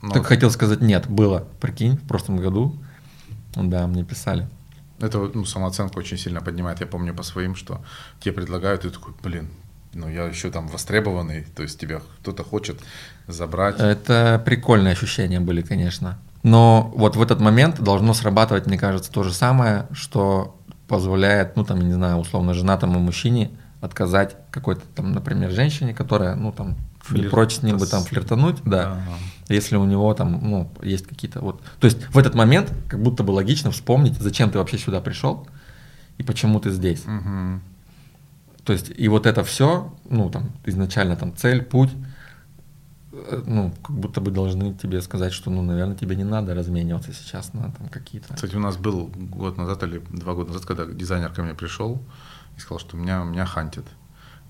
Ну, 0.00 0.10
так 0.10 0.26
хотел 0.26 0.50
сказать, 0.50 0.80
нет, 0.80 1.08
было, 1.08 1.46
прикинь, 1.60 1.96
в 1.96 2.08
прошлом 2.08 2.38
году. 2.38 2.76
Да, 3.54 3.86
мне 3.86 4.04
писали. 4.04 4.48
Это 5.00 5.18
ну, 5.18 5.44
самооценку 5.44 5.98
очень 5.98 6.16
сильно 6.16 6.40
поднимает. 6.40 6.80
Я 6.80 6.86
помню 6.86 7.14
по 7.14 7.22
своим, 7.22 7.56
что 7.56 7.82
тебе 8.20 8.32
предлагают, 8.32 8.84
и 8.84 8.88
ты 8.88 8.94
такой, 8.94 9.14
блин, 9.22 9.50
ну, 9.94 10.08
я 10.08 10.24
еще 10.24 10.50
там 10.50 10.68
востребованный, 10.68 11.46
то 11.54 11.62
есть 11.62 11.78
тебя 11.78 12.00
кто-то 12.20 12.44
хочет 12.44 12.80
забрать. 13.26 13.78
Это 13.78 14.42
прикольные 14.44 14.92
ощущения 14.92 15.40
были, 15.40 15.62
конечно. 15.62 16.18
Но 16.42 16.92
вот 16.96 17.16
в 17.16 17.22
этот 17.22 17.40
момент 17.40 17.80
должно 17.80 18.14
срабатывать, 18.14 18.66
мне 18.66 18.78
кажется, 18.78 19.12
то 19.12 19.22
же 19.22 19.32
самое, 19.32 19.86
что 19.92 20.56
позволяет, 20.88 21.56
ну 21.56 21.64
там, 21.64 21.80
я 21.80 21.86
не 21.86 21.92
знаю, 21.92 22.16
условно, 22.16 22.54
женатому 22.54 22.98
мужчине 22.98 23.50
отказать 23.80 24.36
какой-то 24.50 24.82
там, 24.94 25.12
например, 25.12 25.50
женщине, 25.50 25.94
которая, 25.94 26.34
ну 26.34 26.52
там, 26.52 26.76
не 27.10 27.22
прочь 27.22 27.56
с 27.56 27.62
ним 27.62 27.78
бы 27.78 27.86
там 27.86 28.02
флиртануть, 28.04 28.58
да, 28.64 28.92
ага. 28.92 29.18
если 29.48 29.76
у 29.76 29.84
него 29.84 30.12
там, 30.14 30.38
ну, 30.42 30.70
есть 30.82 31.06
какие-то 31.06 31.40
вот... 31.40 31.60
То 31.80 31.86
есть 31.86 32.06
в 32.10 32.18
этот 32.18 32.34
момент 32.34 32.72
как 32.88 33.02
будто 33.02 33.22
бы 33.22 33.32
логично 33.32 33.70
вспомнить, 33.70 34.16
зачем 34.18 34.50
ты 34.50 34.58
вообще 34.58 34.78
сюда 34.78 35.00
пришел 35.00 35.48
и 36.18 36.22
почему 36.22 36.60
ты 36.60 36.70
здесь. 36.70 37.04
Угу. 37.04 37.60
То 38.64 38.72
есть 38.72 38.92
и 38.96 39.08
вот 39.08 39.26
это 39.26 39.42
все, 39.42 39.92
ну, 40.08 40.30
там, 40.30 40.52
изначально 40.64 41.16
там 41.16 41.36
цель, 41.36 41.62
путь, 41.62 41.90
э, 43.12 43.42
ну, 43.44 43.72
как 43.82 43.96
будто 43.96 44.20
бы 44.20 44.30
должны 44.30 44.72
тебе 44.74 45.02
сказать, 45.02 45.32
что, 45.32 45.50
ну, 45.50 45.62
наверное, 45.62 45.96
тебе 45.96 46.14
не 46.14 46.24
надо 46.24 46.54
размениваться 46.54 47.12
сейчас 47.12 47.54
на 47.54 47.72
там 47.72 47.88
какие-то... 47.88 48.34
Кстати, 48.34 48.54
у 48.54 48.60
нас 48.60 48.76
был 48.76 49.10
год 49.14 49.56
назад 49.56 49.82
или 49.82 49.98
два 50.10 50.34
года 50.34 50.52
назад, 50.52 50.66
когда 50.66 50.86
дизайнер 50.86 51.32
ко 51.32 51.42
мне 51.42 51.54
пришел 51.54 52.00
и 52.56 52.60
сказал, 52.60 52.78
что 52.78 52.96
меня, 52.96 53.24
меня 53.24 53.46
хантит. 53.46 53.84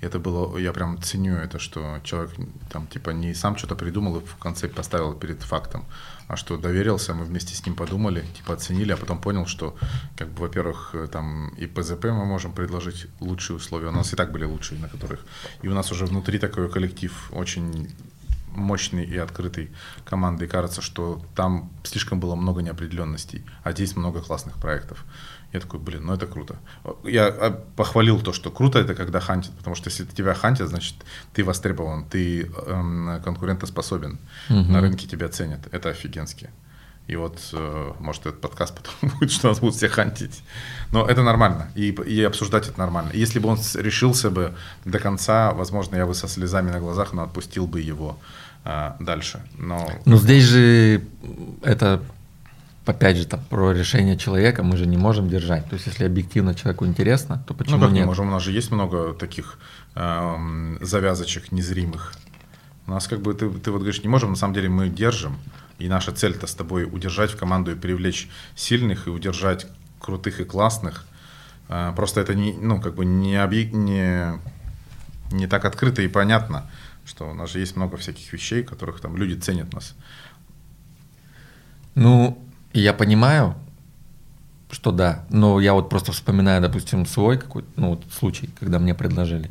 И 0.03 0.05
это 0.05 0.19
было, 0.19 0.59
я 0.59 0.73
прям 0.73 1.01
ценю 1.01 1.37
это, 1.37 1.59
что 1.59 2.01
человек 2.03 2.33
там 2.71 2.87
типа 2.89 3.11
не 3.11 3.35
сам 3.35 3.57
что-то 3.57 3.77
придумал 3.77 4.17
и 4.17 4.25
в 4.25 4.37
конце 4.37 4.69
поставил 4.69 5.15
перед 5.15 5.43
фактом, 5.43 5.85
а 6.29 6.37
что 6.37 6.57
доверился, 6.57 7.15
мы 7.15 7.25
вместе 7.25 7.55
с 7.55 7.67
ним 7.67 7.75
подумали, 7.75 8.25
типа 8.37 8.55
оценили, 8.55 8.93
а 8.93 8.97
потом 8.97 9.21
понял, 9.21 9.47
что, 9.47 9.77
как 10.17 10.29
бы, 10.29 10.43
во-первых, 10.43 10.91
э, 10.95 11.07
там 11.07 11.49
и 11.51 11.67
ПЗП 11.67 12.05
мы 12.05 12.25
можем 12.25 12.53
предложить 12.53 13.07
лучшие 13.21 13.57
условия, 13.57 13.89
у 13.89 13.93
нас 13.93 14.13
и 14.13 14.17
так 14.17 14.33
были 14.33 14.45
лучшие, 14.45 14.81
на 14.81 14.89
которых, 14.89 15.25
и 15.63 15.69
у 15.69 15.75
нас 15.75 15.93
уже 15.93 16.07
внутри 16.07 16.39
такой 16.39 16.71
коллектив 16.71 17.13
очень 17.33 17.89
мощный 18.55 19.05
и 19.05 19.17
открытый 19.17 19.71
команды, 20.05 20.45
и 20.45 20.49
кажется, 20.49 20.83
что 20.83 21.23
там 21.35 21.71
слишком 21.85 22.21
было 22.21 22.35
много 22.35 22.63
неопределенностей, 22.63 23.45
а 23.63 23.73
здесь 23.73 23.97
много 23.97 24.21
классных 24.21 24.59
проектов. 24.59 25.05
Я 25.53 25.61
такой, 25.61 25.81
блин, 25.81 26.07
ну 26.07 26.15
это 26.15 26.27
круто. 26.27 26.57
Я 27.05 27.27
а, 27.27 27.51
похвалил 27.77 28.21
то, 28.21 28.33
что 28.33 28.51
круто 28.51 28.79
это, 28.79 28.95
когда 28.95 29.21
хантят, 29.21 29.53
потому 29.53 29.77
что 29.77 29.91
если 29.91 30.05
тебя 30.05 30.35
хантят, 30.35 30.69
значит, 30.69 30.95
ты 31.35 31.45
востребован, 31.45 32.07
ты 32.07 32.51
эм, 32.67 33.21
конкурентоспособен, 33.23 34.19
угу. 34.49 34.73
на 34.73 34.81
рынке 34.81 35.07
тебя 35.07 35.29
ценят. 35.29 35.61
Это 35.71 35.91
офигенски. 35.91 36.49
И 37.07 37.17
вот, 37.17 37.39
э, 37.53 37.93
может, 38.01 38.27
этот 38.27 38.41
подкаст 38.41 38.75
потом 39.01 39.19
будет, 39.19 39.31
что 39.31 39.49
нас 39.49 39.61
будут 39.61 39.75
все 39.75 39.89
хантить. 39.89 40.43
Но 40.91 41.07
это 41.07 41.23
нормально, 41.23 41.71
и, 41.75 41.91
и 41.91 42.23
обсуждать 42.23 42.69
это 42.69 42.79
нормально. 42.79 43.11
Если 43.13 43.39
бы 43.39 43.49
он 43.51 43.59
решился 43.75 44.31
бы 44.31 44.55
до 44.87 44.99
конца, 44.99 45.53
возможно, 45.53 45.97
я 45.97 46.07
бы 46.07 46.15
со 46.15 46.29
слезами 46.29 46.71
на 46.71 46.81
глазах, 46.81 47.13
но 47.13 47.25
отпустил 47.25 47.67
бы 47.67 47.81
его 47.81 48.19
э, 48.65 48.93
дальше. 49.01 49.43
Но... 49.59 49.91
Но 50.07 50.17
здесь 50.17 50.45
же 50.45 51.03
это 51.63 52.03
опять 52.87 53.17
же, 53.17 53.27
там, 53.27 53.41
про 53.49 53.73
решение 53.73 54.17
человека 54.17 54.63
мы 54.63 54.77
же 54.77 54.87
не 54.87 54.97
можем 54.97 55.29
держать. 55.29 55.69
То 55.69 55.75
есть, 55.75 55.87
если 55.87 56.05
объективно 56.05 56.55
человеку 56.55 56.87
интересно, 56.87 57.45
то 57.47 57.55
почему 57.55 57.77
ну, 57.77 57.83
как 57.85 57.93
нет? 57.93 58.03
не 58.03 58.07
можем? 58.07 58.29
У 58.29 58.31
нас 58.31 58.43
же 58.43 58.53
есть 58.53 58.71
много 58.71 59.15
таких 59.15 59.59
э, 59.95 60.77
завязочек 60.81 61.53
незримых. 61.53 62.15
У 62.87 62.91
нас 62.91 63.07
как 63.07 63.21
бы, 63.21 63.35
ты, 63.35 63.49
ты 63.51 63.71
вот 63.71 63.79
говоришь, 63.79 64.03
не 64.03 64.09
можем, 64.09 64.31
на 64.31 64.37
самом 64.37 64.55
деле 64.55 64.69
мы 64.69 64.89
держим. 64.89 65.37
И 65.79 65.89
наша 65.89 66.13
цель-то 66.13 66.47
с 66.47 66.55
тобой 66.55 66.85
удержать 66.85 67.31
в 67.31 67.37
команду 67.37 67.73
и 67.73 67.75
привлечь 67.75 68.29
сильных, 68.55 69.07
и 69.07 69.11
удержать 69.11 69.67
крутых 70.01 70.41
и 70.41 70.45
классных. 70.45 71.07
Э, 71.69 71.93
просто 71.95 72.21
это 72.21 72.35
не, 72.35 72.53
ну, 72.53 72.81
как 72.81 72.95
бы 72.95 73.05
не, 73.05 73.37
объ... 73.37 73.71
не, 73.73 74.41
не 75.31 75.47
так 75.47 75.65
открыто 75.65 76.03
и 76.03 76.09
понятно, 76.09 76.69
что 77.05 77.31
у 77.31 77.35
нас 77.35 77.51
же 77.51 77.61
есть 77.61 77.77
много 77.77 77.97
всяких 77.97 78.33
вещей, 78.33 78.65
которых 78.65 79.01
там 79.01 79.17
люди 79.17 79.39
ценят 79.39 79.73
нас. 79.73 79.95
Ну, 81.95 82.43
я 82.81 82.93
понимаю, 82.93 83.55
что 84.71 84.91
да, 84.91 85.25
но 85.31 85.61
я 85.61 85.75
вот 85.75 85.89
просто 85.89 86.13
вспоминаю, 86.13 86.63
допустим, 86.63 87.05
свой 87.07 87.39
какой-то, 87.39 87.69
ну 87.77 87.91
вот 87.91 88.05
случай, 88.11 88.49
когда 88.59 88.79
мне 88.79 88.95
предложили 88.95 89.51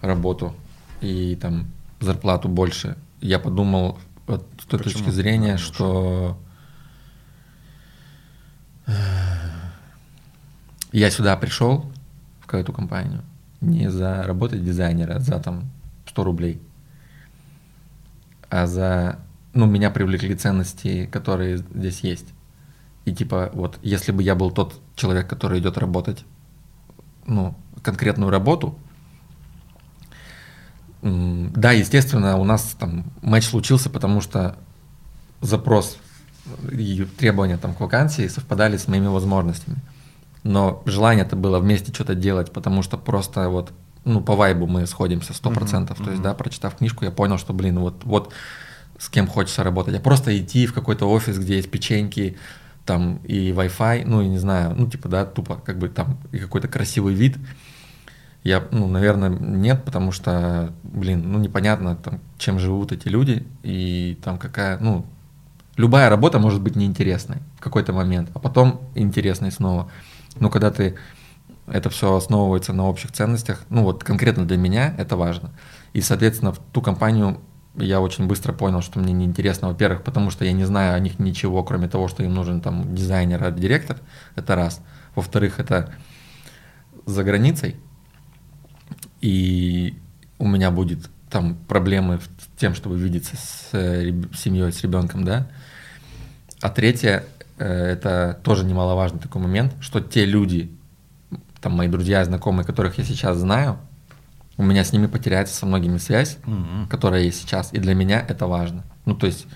работу 0.00 0.54
и 1.00 1.36
там 1.36 1.66
зарплату 2.00 2.48
больше. 2.48 2.96
Я 3.20 3.38
подумал 3.38 3.98
вот, 4.26 4.46
с 4.60 4.66
той 4.66 4.78
Почему? 4.78 4.94
точки 4.94 5.10
зрения, 5.10 5.52
да, 5.52 5.58
что 5.58 6.38
я 10.92 11.10
сюда 11.10 11.36
пришел 11.36 11.90
в 12.46 12.54
эту 12.54 12.72
компанию 12.72 13.22
не 13.60 13.90
за 13.90 14.22
работать 14.22 14.64
дизайнера, 14.64 15.16
а 15.16 15.20
за 15.20 15.38
там 15.40 15.64
100 16.06 16.24
рублей, 16.24 16.60
а 18.50 18.66
за 18.66 19.18
ну, 19.58 19.66
меня 19.66 19.90
привлекли 19.90 20.36
ценности, 20.36 21.06
которые 21.06 21.58
здесь 21.58 22.00
есть. 22.00 22.26
И 23.04 23.12
типа, 23.12 23.50
вот, 23.52 23.76
если 23.82 24.12
бы 24.12 24.22
я 24.22 24.36
был 24.36 24.52
тот 24.52 24.80
человек, 24.94 25.26
который 25.28 25.58
идет 25.58 25.78
работать, 25.78 26.24
ну, 27.26 27.56
конкретную 27.82 28.30
работу, 28.30 28.78
да, 31.02 31.72
естественно, 31.72 32.36
у 32.36 32.44
нас 32.44 32.76
там 32.78 33.06
матч 33.20 33.46
случился, 33.46 33.90
потому 33.90 34.20
что 34.20 34.56
запрос 35.40 35.98
и 36.70 37.04
требования 37.18 37.56
там 37.56 37.74
к 37.74 37.80
вакансии 37.80 38.28
совпадали 38.28 38.76
с 38.76 38.86
моими 38.86 39.08
возможностями. 39.08 39.78
Но 40.44 40.84
желание 40.86 41.24
это 41.24 41.34
было 41.34 41.58
вместе 41.58 41.92
что-то 41.92 42.14
делать, 42.14 42.52
потому 42.52 42.82
что 42.82 42.96
просто 42.96 43.48
вот, 43.48 43.72
ну, 44.04 44.20
по 44.20 44.36
вайбу 44.36 44.68
мы 44.68 44.86
сходимся 44.86 45.32
100%. 45.32 45.52
Mm-hmm. 45.52 46.04
То 46.04 46.10
есть, 46.12 46.22
да, 46.22 46.34
прочитав 46.34 46.76
книжку, 46.76 47.04
я 47.04 47.10
понял, 47.10 47.38
что, 47.38 47.52
блин, 47.52 47.80
вот, 47.80 48.04
вот 48.04 48.32
с 48.98 49.08
кем 49.08 49.26
хочется 49.26 49.62
работать, 49.62 49.94
а 49.94 50.00
просто 50.00 50.36
идти 50.38 50.66
в 50.66 50.74
какой-то 50.74 51.06
офис, 51.10 51.38
где 51.38 51.56
есть 51.56 51.70
печеньки, 51.70 52.36
там 52.84 53.18
и 53.24 53.50
Wi-Fi, 53.50 54.04
ну, 54.06 54.22
и 54.22 54.28
не 54.28 54.38
знаю, 54.38 54.74
ну, 54.76 54.88
типа, 54.88 55.08
да, 55.08 55.24
тупо, 55.24 55.56
как 55.56 55.78
бы 55.78 55.88
там 55.88 56.18
и 56.32 56.38
какой-то 56.38 56.68
красивый 56.68 57.14
вид. 57.14 57.36
Я, 58.44 58.66
ну, 58.70 58.86
наверное, 58.88 59.28
нет, 59.28 59.84
потому 59.84 60.10
что, 60.10 60.72
блин, 60.82 61.30
ну, 61.30 61.38
непонятно, 61.38 61.96
там, 61.96 62.20
чем 62.38 62.58
живут 62.58 62.92
эти 62.92 63.08
люди, 63.08 63.46
и 63.62 64.18
там 64.24 64.38
какая, 64.38 64.78
ну, 64.78 65.04
любая 65.76 66.08
работа 66.08 66.38
может 66.38 66.60
быть 66.62 66.76
неинтересной 66.76 67.38
в 67.56 67.60
какой-то 67.60 67.92
момент, 67.92 68.30
а 68.34 68.38
потом 68.38 68.80
интересной 68.94 69.52
снова. 69.52 69.90
Но 70.40 70.50
когда 70.50 70.70
ты 70.70 70.96
это 71.66 71.90
все 71.90 72.14
основывается 72.14 72.72
на 72.72 72.86
общих 72.86 73.12
ценностях, 73.12 73.64
ну 73.68 73.82
вот 73.82 74.04
конкретно 74.04 74.46
для 74.46 74.56
меня 74.56 74.94
это 74.98 75.16
важно. 75.16 75.50
И, 75.92 76.00
соответственно, 76.00 76.52
в 76.52 76.58
ту 76.72 76.80
компанию 76.82 77.40
я 77.78 78.00
очень 78.00 78.26
быстро 78.26 78.52
понял, 78.52 78.82
что 78.82 78.98
мне 78.98 79.12
неинтересно, 79.12 79.68
во-первых, 79.68 80.02
потому 80.02 80.30
что 80.30 80.44
я 80.44 80.52
не 80.52 80.64
знаю 80.64 80.94
о 80.94 80.98
них 80.98 81.18
ничего, 81.18 81.62
кроме 81.64 81.88
того, 81.88 82.08
что 82.08 82.22
им 82.22 82.34
нужен 82.34 82.60
там 82.60 82.94
дизайнер, 82.94 83.50
директор, 83.52 83.98
это 84.36 84.54
раз. 84.54 84.80
Во-вторых, 85.14 85.58
это 85.60 85.94
за 87.06 87.24
границей, 87.24 87.76
и 89.20 89.96
у 90.38 90.46
меня 90.46 90.70
будет 90.70 91.10
там 91.30 91.56
проблемы 91.56 92.20
с 92.20 92.58
тем, 92.58 92.74
чтобы 92.74 92.98
видеться 92.98 93.36
с 93.36 93.68
э, 93.72 94.12
семьей, 94.34 94.72
с 94.72 94.82
ребенком, 94.82 95.24
да. 95.24 95.48
А 96.60 96.70
третье, 96.70 97.24
э, 97.58 97.66
это 97.66 98.38
тоже 98.42 98.64
немаловажный 98.64 99.20
такой 99.20 99.42
момент, 99.42 99.74
что 99.80 100.00
те 100.00 100.24
люди, 100.24 100.70
там 101.60 101.72
мои 101.72 101.88
друзья, 101.88 102.24
знакомые, 102.24 102.66
которых 102.66 102.98
я 102.98 103.04
сейчас 103.04 103.38
знаю, 103.38 103.78
у 104.58 104.62
меня 104.64 104.84
с 104.84 104.92
ними 104.92 105.06
потеряется 105.06 105.54
со 105.54 105.64
многими 105.64 105.96
связь, 105.96 106.36
mm-hmm. 106.44 106.88
которая 106.88 107.22
есть 107.22 107.40
сейчас, 107.40 107.72
и 107.72 107.78
для 107.78 107.94
меня 107.94 108.24
это 108.28 108.46
важно. 108.46 108.84
Ну, 109.06 109.14
то 109.14 109.26
есть, 109.26 109.46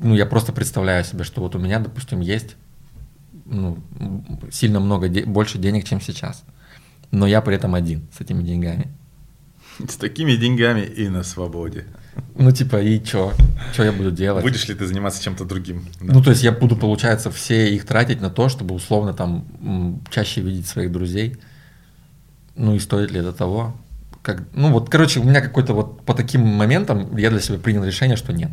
ну, 0.00 0.14
я 0.14 0.26
просто 0.26 0.52
представляю 0.52 1.04
себе, 1.04 1.24
что 1.24 1.40
вот 1.40 1.56
у 1.56 1.58
меня, 1.58 1.80
допустим, 1.80 2.20
есть 2.20 2.56
ну, 3.46 3.78
сильно 4.50 4.80
много, 4.80 5.08
де- 5.08 5.24
больше 5.24 5.58
денег, 5.58 5.84
чем 5.84 6.00
сейчас. 6.00 6.44
Но 7.10 7.26
я 7.26 7.40
при 7.40 7.56
этом 7.56 7.74
один 7.74 8.06
с 8.16 8.20
этими 8.20 8.42
деньгами. 8.42 8.88
С 9.88 9.96
такими 9.96 10.36
деньгами 10.36 10.82
и 10.82 11.08
на 11.08 11.22
свободе. 11.22 11.86
Ну, 12.34 12.50
типа, 12.50 12.80
и 12.80 13.02
чё? 13.02 13.32
Чё 13.74 13.84
я 13.84 13.92
буду 13.92 14.10
делать? 14.10 14.42
Будешь 14.42 14.66
ли 14.68 14.74
ты 14.74 14.86
заниматься 14.86 15.22
чем-то 15.22 15.44
другим? 15.44 15.86
Да. 16.00 16.14
Ну, 16.14 16.22
то 16.22 16.30
есть 16.30 16.42
я 16.42 16.50
буду, 16.50 16.76
получается, 16.76 17.30
все 17.30 17.74
их 17.74 17.84
тратить 17.84 18.20
на 18.20 18.30
то, 18.30 18.48
чтобы 18.48 18.74
условно 18.74 19.12
там 19.12 20.02
чаще 20.10 20.40
видеть 20.40 20.66
своих 20.66 20.90
друзей. 20.92 21.36
Ну 22.56 22.74
и 22.74 22.78
стоит 22.78 23.10
ли 23.10 23.20
это 23.20 23.32
того? 23.32 23.74
Как, 24.22 24.42
ну 24.54 24.72
вот, 24.72 24.90
короче, 24.90 25.20
у 25.20 25.24
меня 25.24 25.40
какой-то 25.40 25.72
вот 25.72 26.02
по 26.02 26.14
таким 26.14 26.42
моментам 26.42 27.16
я 27.16 27.30
для 27.30 27.40
себя 27.40 27.58
принял 27.58 27.84
решение, 27.84 28.16
что 28.16 28.32
нет. 28.32 28.50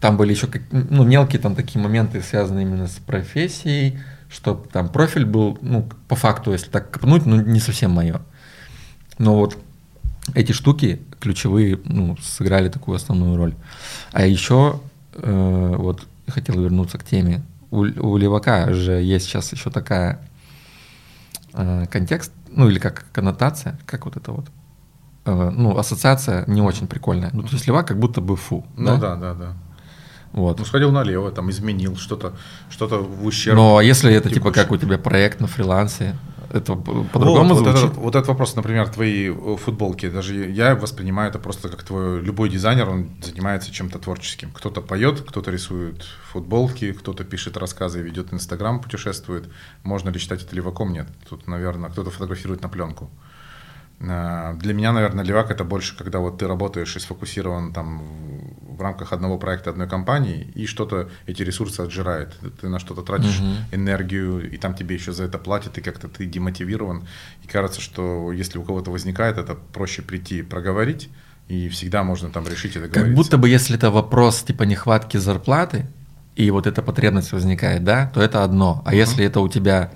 Там 0.00 0.16
были 0.16 0.32
еще 0.32 0.46
как, 0.46 0.62
ну, 0.70 1.04
мелкие 1.04 1.40
там 1.40 1.54
такие 1.54 1.80
моменты, 1.80 2.22
связанные 2.22 2.66
именно 2.66 2.86
с 2.86 2.98
профессией, 2.98 3.98
что 4.30 4.54
там 4.72 4.88
профиль 4.88 5.24
был, 5.24 5.58
ну, 5.60 5.88
по 6.06 6.16
факту, 6.16 6.52
если 6.52 6.70
так 6.70 6.90
копнуть, 6.90 7.26
ну, 7.26 7.40
не 7.40 7.60
совсем 7.60 7.92
мое. 7.92 8.20
Но 9.18 9.36
вот 9.36 9.56
эти 10.34 10.52
штуки 10.52 11.00
ключевые, 11.20 11.80
ну, 11.84 12.16
сыграли 12.22 12.68
такую 12.68 12.96
основную 12.96 13.36
роль. 13.36 13.54
А 14.12 14.24
еще, 14.24 14.80
э, 15.14 15.74
вот, 15.76 16.06
хотел 16.28 16.60
вернуться 16.60 16.98
к 16.98 17.04
теме. 17.04 17.42
У, 17.70 17.80
у 17.80 18.16
Левака 18.16 18.72
же 18.72 18.92
есть 18.92 19.26
сейчас 19.26 19.52
еще 19.52 19.70
такая 19.70 20.20
э, 21.54 21.86
контекст, 21.90 22.32
ну 22.50 22.68
или 22.68 22.78
как 22.78 23.06
коннотация, 23.12 23.78
как 23.86 24.04
вот 24.04 24.16
это 24.16 24.32
вот, 24.32 24.46
э, 25.24 25.50
ну, 25.50 25.78
ассоциация 25.78 26.44
не 26.46 26.62
очень 26.62 26.86
прикольная. 26.86 27.30
Ну, 27.32 27.42
то 27.42 27.50
есть 27.52 27.66
левак 27.66 27.88
как 27.88 27.98
будто 27.98 28.20
бы 28.20 28.36
фу. 28.36 28.66
Ну 28.76 28.98
да, 28.98 29.16
да, 29.16 29.34
да. 29.34 29.54
Вот. 30.32 30.58
Ну, 30.58 30.64
сходил 30.64 30.92
налево, 30.92 31.30
там, 31.30 31.50
изменил 31.50 31.96
что-то, 31.96 32.34
что-то 32.70 32.98
в 32.98 33.24
ущерб. 33.24 33.56
Но 33.56 33.80
если 33.80 34.12
это 34.12 34.30
типа 34.30 34.52
как 34.52 34.70
у 34.70 34.76
тебя 34.76 34.98
проект 34.98 35.40
на 35.40 35.46
фрилансе, 35.46 36.16
это 36.50 36.74
по- 36.74 37.04
по-другому 37.04 37.54
вот, 37.54 37.62
вот 37.62 37.70
звучит. 37.70 37.90
этот, 37.90 37.96
вот 37.98 38.14
этот 38.14 38.28
вопрос, 38.28 38.56
например, 38.56 38.88
твои 38.88 39.30
э, 39.30 39.56
футболки, 39.56 40.08
даже 40.08 40.34
я 40.34 40.74
воспринимаю 40.74 41.30
это 41.30 41.38
просто 41.38 41.68
как 41.68 41.82
твой 41.82 42.20
любой 42.20 42.48
дизайнер, 42.48 42.88
он 42.88 43.10
занимается 43.22 43.70
чем-то 43.72 43.98
творческим. 43.98 44.50
Кто-то 44.52 44.80
поет, 44.80 45.20
кто-то 45.20 45.50
рисует 45.50 46.02
футболки, 46.32 46.92
кто-то 46.92 47.24
пишет 47.24 47.56
рассказы, 47.56 48.00
ведет 48.00 48.32
Инстаграм, 48.32 48.80
путешествует. 48.80 49.48
Можно 49.82 50.10
ли 50.10 50.18
считать 50.18 50.42
это 50.42 50.54
леваком? 50.56 50.92
Нет. 50.92 51.08
Тут, 51.28 51.46
наверное, 51.46 51.90
кто-то 51.90 52.10
фотографирует 52.10 52.62
на 52.62 52.68
пленку. 52.68 53.10
А, 54.00 54.54
Для 54.54 54.74
меня, 54.74 54.92
наверное, 54.92 55.24
левак 55.24 55.50
это 55.50 55.64
больше, 55.64 55.96
когда 55.96 56.18
вот 56.20 56.38
ты 56.38 56.46
работаешь 56.46 56.94
и 56.96 57.00
сфокусирован 57.00 57.72
там 57.72 58.00
в- 58.76 58.80
рамках 58.80 59.12
одного 59.12 59.38
проекта 59.38 59.70
одной 59.70 59.88
компании, 59.88 60.52
и 60.54 60.66
что-то 60.66 61.08
эти 61.26 61.42
ресурсы 61.42 61.80
отжирает. 61.80 62.36
Ты 62.60 62.68
на 62.68 62.78
что-то 62.78 63.02
тратишь 63.02 63.40
Мгм. 63.40 63.56
энергию, 63.72 64.48
и 64.52 64.56
там 64.56 64.74
тебе 64.74 64.94
еще 64.94 65.12
за 65.12 65.24
это 65.24 65.38
платят, 65.38 65.78
и 65.78 65.80
как-то 65.80 66.06
ты 66.08 66.26
демотивирован. 66.26 67.08
И 67.42 67.48
кажется, 67.48 67.80
что 67.80 68.30
если 68.32 68.58
у 68.58 68.62
кого-то 68.62 68.92
возникает, 68.92 69.36
это 69.36 69.56
проще 69.72 70.02
прийти, 70.02 70.42
проговорить, 70.42 71.08
и 71.48 71.68
всегда 71.68 72.04
можно 72.04 72.30
там 72.30 72.46
решить 72.46 72.74
договориться. 72.74 73.04
Как 73.04 73.14
будто 73.14 73.36
бы 73.36 73.48
если 73.48 73.74
это 73.76 73.90
вопрос 73.90 74.42
типа 74.42 74.62
нехватки 74.62 75.16
зарплаты, 75.16 75.86
и 76.36 76.48
вот 76.52 76.68
эта 76.68 76.82
потребность 76.82 77.32
возникает, 77.32 77.82
да, 77.82 78.06
то 78.14 78.22
это 78.22 78.44
одно. 78.44 78.80
А 78.86 78.94
если 78.94 79.24
это 79.24 79.40
у 79.40 79.48
тебя 79.48 79.90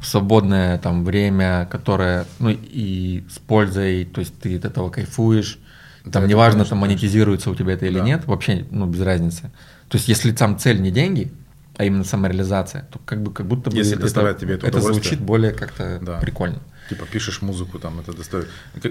в 0.00 0.06
свободное 0.06 0.78
там 0.78 1.04
время, 1.04 1.68
которое, 1.70 2.26
ну 2.38 2.50
и 2.50 3.24
с 3.30 3.38
пользой, 3.38 4.04
то 4.04 4.20
есть 4.20 4.38
ты 4.38 4.56
от 4.56 4.64
этого 4.64 4.90
кайфуешь, 4.90 5.58
Да, 6.04 6.12
там 6.12 6.26
неважно, 6.26 6.60
конечно, 6.60 6.70
там 6.70 6.78
монетизируется 6.78 7.50
у 7.50 7.54
тебя 7.54 7.74
это 7.74 7.86
или 7.86 7.98
Да. 7.98 8.04
нет, 8.04 8.26
вообще, 8.26 8.64
ну, 8.70 8.86
без 8.86 9.00
разницы. 9.00 9.50
То 9.88 9.96
есть 9.96 10.08
если 10.08 10.32
там 10.32 10.58
цель 10.58 10.80
не 10.80 10.90
деньги, 10.90 11.30
а 11.76 11.84
именно 11.84 12.04
самореализация, 12.04 12.86
то 12.90 12.98
как 13.04 13.22
бы 13.22 13.32
как 13.32 13.46
будто 13.46 13.70
бы 13.70 13.76
Если 13.76 13.94
это, 13.94 14.02
доставляет 14.02 14.38
тебе 14.38 14.54
это 14.54 14.66
это 14.66 14.80
звучит 14.80 15.20
более 15.20 15.52
как-то 15.52 15.98
Да. 16.02 16.18
прикольно. 16.18 16.58
Типа 16.90 17.06
пишешь 17.06 17.40
музыку, 17.40 17.78
там 17.78 18.00
это 18.00 18.12
достоит. 18.12 18.48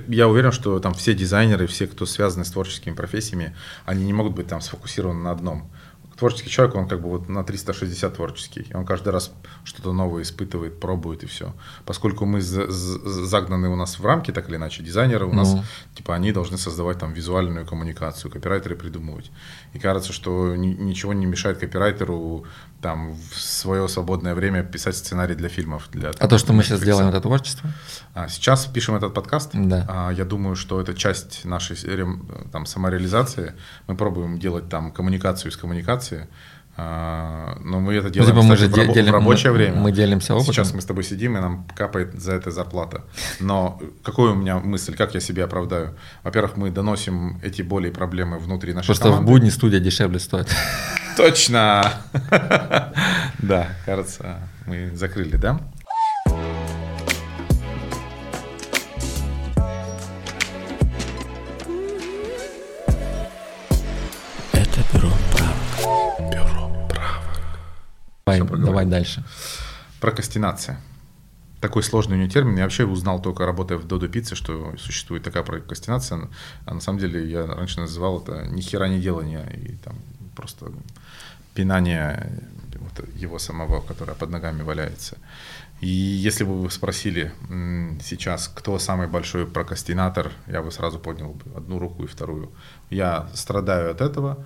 Я 0.08 0.28
уверен, 0.28 0.52
что 0.52 0.80
там 0.80 0.94
все 0.94 1.14
дизайнеры, 1.14 1.68
все, 1.68 1.86
кто 1.86 2.06
связаны 2.06 2.46
с 2.46 2.52
творческими 2.52 2.94
профессиями, 2.96 3.54
они 3.86 4.06
не 4.06 4.14
могут 4.14 4.34
быть 4.34 4.48
там 4.48 4.62
сфокусированы 4.62 5.22
на 5.22 5.32
одном. 5.32 5.70
Творческий 6.20 6.50
человек, 6.50 6.76
он 6.76 6.88
как 6.88 7.02
бы 7.02 7.10
вот 7.10 7.30
на 7.30 7.44
360 7.44 8.14
творческий. 8.16 8.66
Он 8.74 8.86
каждый 8.86 9.10
раз 9.14 9.32
что-то 9.64 9.94
новое 9.94 10.22
испытывает, 10.24 10.80
пробует 10.80 11.24
и 11.24 11.26
все. 11.28 11.54
Поскольку 11.86 12.26
мы 12.26 12.42
за- 12.42 12.70
за- 12.70 13.26
загнаны 13.26 13.70
у 13.70 13.76
нас 13.76 14.00
в 14.00 14.06
рамки, 14.06 14.32
так 14.34 14.50
или 14.50 14.58
иначе, 14.58 14.84
дизайнеры 14.84 15.26
у 15.26 15.34
нас, 15.34 15.54
Ну. 15.54 15.64
типа, 15.96 16.16
они 16.16 16.32
должны 16.34 16.58
создавать 16.58 17.00
там 17.00 17.14
визуальную 17.14 17.66
коммуникацию, 17.66 18.30
копирайтеры 18.32 18.76
придумывать. 18.76 19.32
И 19.74 19.80
кажется, 19.80 20.14
что 20.14 20.56
ни- 20.56 20.74
ничего 20.74 21.14
не 21.14 21.26
мешает 21.26 21.60
копирайтеру 21.60 22.46
там 22.82 23.14
в 23.14 23.40
свое 23.40 23.88
свободное 23.88 24.34
время 24.34 24.64
писать 24.64 24.96
сценарий 24.96 25.36
для 25.36 25.50
фильмов. 25.50 25.90
Для, 25.92 26.12
А 26.18 26.28
то, 26.28 26.38
что 26.38 26.54
мы 26.54 26.64
сейчас 26.64 26.82
делаем, 26.82 27.10
это 27.10 27.22
творчество? 27.22 27.70
А, 28.14 28.28
Сейчас 28.30 28.66
пишем 28.66 28.96
этот 28.96 29.14
подкаст. 29.14 29.52
Да. 29.54 29.86
А, 29.90 30.10
Я 30.12 30.26
думаю, 30.26 30.56
что 30.56 30.80
это 30.82 30.94
часть 30.94 31.46
нашей 31.46 31.76
там, 32.52 32.66
самореализации. 32.66 33.54
Мы 33.88 33.96
пробуем 33.96 34.40
делать 34.40 34.70
там 34.70 34.92
коммуникацию 34.92 35.52
из 35.52 35.58
коммуникации. 35.58 36.28
А, 36.82 37.58
Но 37.66 37.80
мы 37.82 37.94
это 37.96 38.08
Ну, 38.08 38.14
делаем 38.14 38.32
типа 38.36 38.42
мы 38.48 38.56
же 38.58 38.68
в, 38.68 38.74
рабо- 38.74 38.86
де- 38.88 38.94
делим- 38.94 39.12
в 39.12 39.14
рабочее 39.14 39.52
мы- 39.52 39.58
время. 39.58 39.76
мы 39.82 39.92
делимся 39.92 40.34
опытом. 40.36 40.54
Сейчас 40.54 40.74
мы 40.74 40.80
с 40.82 40.86
тобой 40.86 41.04
сидим, 41.04 41.36
и 41.38 41.42
нам 41.42 41.66
капает 41.76 42.14
за 42.22 42.32
это 42.34 42.52
зарплата. 42.52 43.02
Но 43.40 43.80
какая 44.04 44.28
у 44.28 44.36
меня 44.36 44.60
мысль, 44.60 44.96
как 44.96 45.14
я 45.14 45.20
себе 45.20 45.44
оправдаю? 45.44 45.90
Во-первых, 46.24 46.58
мы 46.58 46.72
доносим 46.72 47.38
эти 47.44 47.62
боли 47.64 47.90
и 47.90 47.92
проблемы 47.92 48.38
внутри 48.40 48.74
нашей 48.74 48.88
Просто 48.88 49.08
в 49.10 49.12
команды. 49.12 49.32
будни 49.32 49.50
студия 49.50 49.80
дешевле 49.80 50.20
стоит. 50.20 50.48
Точно! 51.18 51.84
Да, 53.42 53.68
кажется, 53.86 54.38
мы 54.68 54.92
закрыли, 54.96 55.38
да? 55.38 55.60
Давай, 68.38 68.66
давай 68.66 68.86
дальше. 68.86 69.24
Прокрастинация. 70.00 70.80
Такой 71.62 71.84
сложный 71.84 72.16
у 72.16 72.20
нее 72.20 72.30
термин. 72.30 72.56
Я 72.56 72.64
вообще 72.64 72.86
узнал 72.86 73.22
только 73.22 73.46
работая 73.46 73.78
в 73.78 73.86
Додо 73.86 74.08
Пицце, 74.08 74.36
что 74.36 74.76
существует 74.78 75.24
такая 75.24 75.44
прокрастинация. 75.44 76.30
А 76.66 76.74
на 76.74 76.80
самом 76.80 77.00
деле 77.00 77.30
я 77.30 77.46
раньше 77.46 77.82
называл 77.82 78.22
это 78.22 78.48
ни 78.48 78.62
хера 78.62 78.88
не 78.88 79.00
делание 79.00 79.46
и 79.54 79.76
там 79.76 79.96
просто 80.36 80.72
пинание 81.54 82.32
вот 82.80 83.08
его 83.16 83.40
самого, 83.40 83.82
которое 83.82 84.14
под 84.14 84.30
ногами 84.30 84.62
валяется. 84.62 85.18
И 85.82 85.88
если 85.88 86.44
бы 86.44 86.62
вы 86.62 86.70
спросили 86.72 87.32
сейчас, 88.02 88.52
кто 88.54 88.80
самый 88.80 89.08
большой 89.08 89.46
прокрастинатор, 89.46 90.32
я 90.48 90.62
бы 90.62 90.72
сразу 90.72 91.00
поднял 91.00 91.34
бы 91.34 91.58
одну 91.58 91.80
руку 91.80 92.04
и 92.04 92.08
вторую. 92.08 92.52
Я 92.90 93.28
страдаю 93.34 93.92
от 93.92 94.02
этого, 94.02 94.46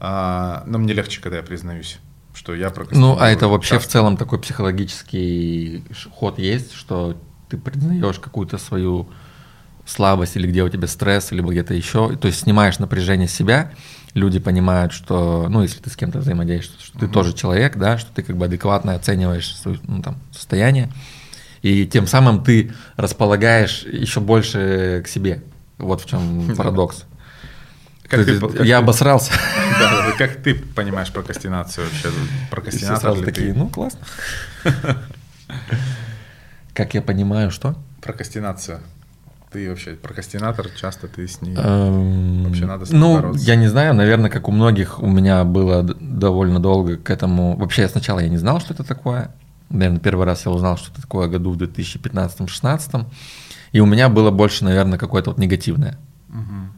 а, 0.00 0.64
но 0.66 0.78
мне 0.78 0.92
легче, 0.92 1.20
когда 1.20 1.36
я 1.36 1.42
признаюсь, 1.42 1.98
что 2.34 2.54
я 2.54 2.70
прокрастинирую. 2.70 3.16
Ну, 3.16 3.20
а 3.22 3.28
это 3.28 3.48
вообще 3.48 3.76
в 3.78 3.82
часто. 3.82 3.92
целом 3.92 4.16
такой 4.16 4.38
психологический 4.40 5.84
ход 6.14 6.38
есть, 6.38 6.72
что 6.72 7.16
ты 7.48 7.58
признаешь 7.58 8.18
какую-то 8.18 8.58
свою 8.58 9.08
слабость 9.84 10.36
или 10.36 10.46
где 10.46 10.62
у 10.62 10.68
тебя 10.68 10.86
стресс, 10.86 11.32
либо 11.32 11.50
где-то 11.50 11.74
еще, 11.74 12.16
то 12.16 12.26
есть 12.28 12.40
снимаешь 12.40 12.78
напряжение 12.78 13.28
с 13.28 13.32
себя, 13.32 13.72
люди 14.14 14.38
понимают, 14.38 14.92
что, 14.92 15.46
ну, 15.48 15.62
если 15.62 15.80
ты 15.80 15.90
с 15.90 15.96
кем-то 15.96 16.20
взаимодействуешь, 16.20 16.84
что 16.84 16.98
ты 16.98 17.06
Мгм. 17.06 17.12
тоже 17.14 17.32
человек, 17.34 17.76
да, 17.76 17.98
что 17.98 18.10
ты 18.14 18.22
как 18.22 18.36
бы 18.36 18.44
адекватно 18.46 18.94
оцениваешь 18.94 19.54
свое, 19.56 19.78
ну, 19.86 20.00
там, 20.02 20.16
состояние, 20.30 20.90
и 21.62 21.86
тем 21.86 22.06
самым 22.06 22.42
ты 22.44 22.72
располагаешь 22.96 23.82
еще 23.84 24.20
больше 24.20 25.02
к 25.04 25.08
себе. 25.08 25.42
Вот 25.78 26.00
в 26.02 26.06
чем 26.06 26.54
парадокс. 26.56 27.04
Как 28.12 28.24
ты, 28.26 28.38
как 28.40 28.52
я 28.66 28.78
ты- 28.78 28.82
обосрался. 28.84 29.32
Да, 29.80 30.12
как 30.18 30.36
ты 30.42 30.54
понимаешь 30.54 31.10
прокрастинацию 31.12 31.86
вообще? 31.86 32.08
И 32.08 32.10
все 32.10 32.48
Прокрастинатор 32.50 33.00
сразу 33.00 33.24
такие, 33.24 33.52
ты? 33.52 33.58
ну, 33.58 33.68
классно. 33.68 34.00
Как 36.74 36.94
я 36.94 37.02
понимаю, 37.02 37.50
что? 37.50 37.74
Прокрастинация. 38.00 38.80
Ты 39.52 39.68
вообще 39.68 39.90
прокрастинатор, 39.92 40.66
часто 40.80 41.08
ты 41.08 41.28
с 41.28 41.42
ней... 41.42 41.54
Эм, 41.58 42.44
Вообще 42.44 42.64
надо 42.64 42.86
с 42.86 42.88
этим 42.88 43.00
Ну, 43.00 43.16
бороться. 43.16 43.44
я 43.44 43.54
не 43.56 43.68
знаю, 43.68 43.92
наверное, 43.94 44.30
как 44.30 44.48
у 44.48 44.52
многих, 44.52 45.02
у 45.02 45.06
меня 45.06 45.44
было 45.44 45.82
довольно 45.82 46.58
долго 46.58 46.96
к 46.96 47.10
этому... 47.10 47.56
Вообще, 47.56 47.86
сначала 47.88 48.20
я 48.20 48.28
не 48.30 48.38
знал, 48.38 48.60
что 48.60 48.72
это 48.72 48.82
такое. 48.82 49.30
Наверное, 49.68 50.00
первый 50.00 50.24
раз 50.24 50.46
я 50.46 50.52
узнал, 50.52 50.78
что 50.78 50.90
это 50.92 51.02
такое 51.02 51.28
году 51.28 51.50
в 51.52 51.58
2015-16. 51.58 53.04
И 53.72 53.80
у 53.80 53.86
меня 53.86 54.08
было 54.08 54.30
больше, 54.30 54.64
наверное, 54.64 54.98
какое-то 54.98 55.30
вот 55.30 55.38
негативное 55.38 55.98
Мгм. 56.28 56.72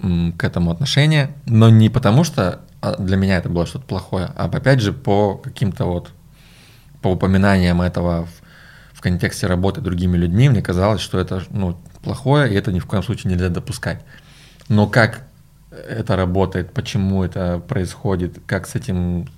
К 0.00 0.44
этому 0.44 0.70
отношение. 0.70 1.30
Но 1.46 1.70
не 1.70 1.88
потому, 1.88 2.24
что 2.24 2.60
а, 2.80 2.96
для 2.96 3.16
меня 3.16 3.38
это 3.38 3.48
было 3.48 3.66
что-то 3.66 3.84
плохое, 3.86 4.30
а 4.36 4.44
опять 4.44 4.80
же 4.80 4.92
по 4.92 5.36
каким-то 5.36 5.84
вот... 5.84 6.12
По 7.00 7.12
упоминаниям 7.12 7.80
этого 7.80 8.26
в, 8.26 8.96
в 8.98 9.00
контексте 9.00 9.46
работы 9.46 9.80
другими 9.80 10.16
людьми, 10.16 10.48
мне 10.48 10.62
казалось, 10.62 11.00
что 11.00 11.20
это 11.20 11.44
ну, 11.50 11.78
плохое, 12.02 12.52
и 12.52 12.56
это 12.56 12.72
ни 12.72 12.80
в 12.80 12.86
коем 12.86 13.04
случае 13.04 13.32
нельзя 13.32 13.50
допускать. 13.50 14.04
Но 14.68 14.88
как 14.88 15.22
это 15.70 16.16
работает, 16.16 16.72
почему 16.72 17.22
это 17.22 17.58
происходит, 17.60 18.40
как 18.46 18.66
с 18.66 18.74
этим 18.74 19.28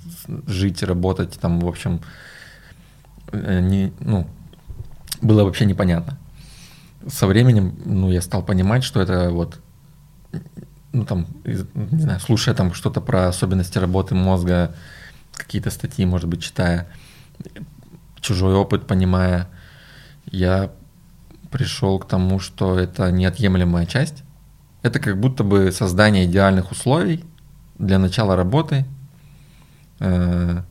жить, 0.47 0.83
работать, 0.83 1.39
там, 1.41 1.61
в 1.61 1.69
общем, 1.69 2.01
э, 3.33 3.61
не, 3.61 3.93
ну, 4.01 4.27
было 5.21 5.45
вообще 5.45 5.67
непонятно. 5.67 6.19
Со 7.09 7.27
временем, 7.27 7.79
ну, 7.85 8.11
я 8.11 8.21
стал 8.23 8.43
понимать, 8.43 8.85
что 8.85 9.01
это 9.01 9.31
вот, 9.31 9.59
ну, 10.93 11.05
там, 11.05 11.26
не 11.45 12.01
знаю, 12.01 12.20
слушая 12.20 12.55
там 12.55 12.74
что-то 12.74 13.01
про 13.01 13.28
особенности 13.28 13.78
работы 13.78 14.14
мозга, 14.14 14.74
какие-то 15.32 15.70
статьи, 15.70 16.05
может 16.05 16.28
быть, 16.28 16.43
читая, 16.43 16.88
чужой 18.20 18.55
опыт 18.55 18.86
понимая, 18.86 19.49
я 20.26 20.70
пришел 21.51 21.99
к 21.99 22.07
тому, 22.07 22.38
что 22.38 22.78
это 22.78 23.11
неотъемлемая 23.11 23.86
часть. 23.86 24.22
Это 24.82 24.99
как 24.99 25.18
будто 25.18 25.45
бы 25.45 25.72
создание 25.72 26.24
идеальных 26.24 26.70
условий 26.70 27.24
для 27.78 27.99
начала 27.99 28.36
работы. 28.36 28.86
Э, 29.99 30.62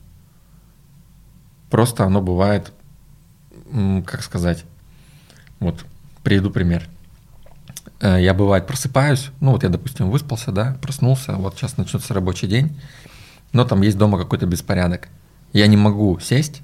Просто 1.70 2.04
оно 2.04 2.20
бывает, 2.20 2.72
как 4.04 4.22
сказать, 4.22 4.64
вот 5.60 5.86
приведу 6.24 6.50
пример. 6.50 6.88
Э, 8.00 8.18
Я 8.20 8.34
бывает 8.34 8.66
просыпаюсь, 8.66 9.30
ну 9.40 9.52
вот 9.52 9.62
я, 9.62 9.68
допустим, 9.68 10.10
выспался, 10.10 10.52
да, 10.52 10.76
проснулся, 10.80 11.32
вот 11.34 11.54
сейчас 11.56 11.76
начнется 11.76 12.14
рабочий 12.14 12.46
день, 12.48 12.78
но 13.52 13.64
там 13.64 13.82
есть 13.82 13.98
дома 13.98 14.18
какой-то 14.18 14.46
беспорядок. 14.46 15.08
Я 15.52 15.66
не 15.66 15.76
могу 15.76 16.18
сесть 16.20 16.62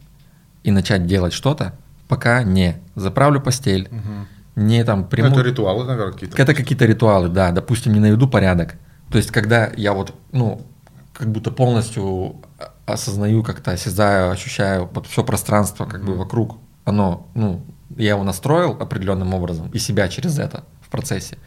и 0.62 0.70
начать 0.70 1.06
делать 1.06 1.32
что-то, 1.32 1.76
пока 2.08 2.42
не 2.42 2.76
заправлю 2.94 3.40
постель, 3.40 3.88
Мгм. 3.90 4.26
не 4.56 4.84
там 4.84 5.00
Ну, 5.00 5.06
приму... 5.06 5.28
это 5.28 5.40
ритуалы, 5.42 5.84
наверное, 5.84 6.12
какие-то. 6.12 6.40
Это 6.40 6.54
какие-то 6.54 6.86
ритуалы, 6.86 7.28
да, 7.28 7.50
допустим, 7.52 7.92
не 7.92 8.00
наведу 8.00 8.28
порядок. 8.28 8.76
То 9.10 9.18
есть, 9.18 9.30
когда 9.30 9.70
я 9.76 9.92
вот, 9.92 10.14
ну, 10.32 10.62
как 11.12 11.28
будто 11.30 11.50
полностью 11.50 12.36
осознаю, 12.86 13.42
как-то 13.42 13.72
осязаю, 13.72 14.30
ощущаю 14.30 14.88
вот 14.92 15.06
все 15.06 15.24
пространство 15.24 15.84
как 15.86 16.04
бы 16.04 16.14
вокруг. 16.14 16.58
Оно, 16.84 17.26
ну, 17.34 17.64
я 17.96 18.10
его 18.10 18.22
настроил 18.22 18.76
определенным 18.80 19.34
образом 19.34 19.68
и 19.70 19.78
себя 19.78 20.08
через 20.08 20.38
это 20.38 20.64
процессе. 20.96 21.38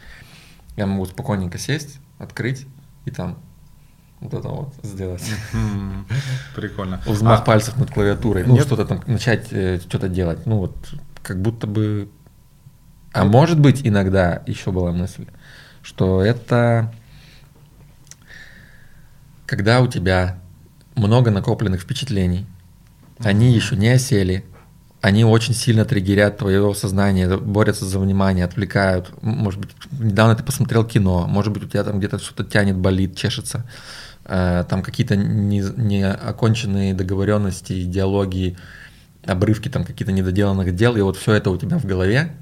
Я 0.76 0.86
могу 0.86 1.06
спокойненько 1.06 1.58
сесть, 1.58 1.98
открыть 2.18 2.66
и 3.04 3.10
там 3.10 3.38
вот 4.20 4.34
это 4.34 4.48
вот 4.48 4.74
сделать. 4.82 5.24
Прикольно. 6.54 7.00
Взмах 7.06 7.40
А, 7.40 7.42
пальцев 7.42 7.76
над 7.76 7.90
клавиатурой. 7.90 8.44
Ну, 8.44 8.58
что-то 8.60 8.84
там, 8.84 9.02
начать 9.06 9.48
э, 9.50 9.80
что-то 9.80 10.08
делать. 10.08 10.46
Ну, 10.46 10.58
вот, 10.58 10.76
как 11.22 11.40
будто 11.40 11.66
бы... 11.66 12.10
А 13.12 13.24
может 13.24 13.58
быть, 13.58 13.80
иногда 13.84 14.42
еще 14.46 14.70
была 14.70 14.92
мысль, 14.92 15.26
что 15.82 16.22
это 16.22 16.92
когда 19.50 19.80
у 19.80 19.88
тебя 19.88 20.38
много 20.94 21.32
накопленных 21.32 21.80
впечатлений, 21.80 22.46
они 23.18 23.52
еще 23.52 23.74
не 23.74 23.88
осели, 23.88 24.44
они 25.00 25.24
очень 25.24 25.54
сильно 25.54 25.84
триггерят 25.84 26.38
твое 26.38 26.74
сознание, 26.74 27.38
борются 27.38 27.86
за 27.86 27.98
внимание, 27.98 28.44
отвлекают. 28.44 29.10
Может 29.22 29.60
быть, 29.60 29.70
недавно 29.92 30.36
ты 30.36 30.42
посмотрел 30.42 30.84
кино, 30.84 31.26
может 31.26 31.52
быть, 31.52 31.64
у 31.64 31.66
тебя 31.66 31.84
там 31.84 31.98
где-то 31.98 32.18
что-то 32.18 32.44
тянет, 32.44 32.76
болит, 32.76 33.16
чешется. 33.16 33.64
Э, 34.24 34.64
Там 34.68 34.82
какие-то 34.82 35.16
не, 35.16 35.60
неоконченные 35.60 36.92
договоренности, 36.92 37.82
диалоги, 37.84 38.58
обрывки 39.24 39.68
там 39.68 39.84
какие-то 39.84 40.12
недоделанных 40.12 40.74
дел, 40.74 40.96
и 40.96 41.00
вот 41.00 41.16
все 41.16 41.32
это 41.32 41.50
у 41.50 41.56
тебя 41.56 41.78
в 41.78 41.86
голове, 41.86 42.32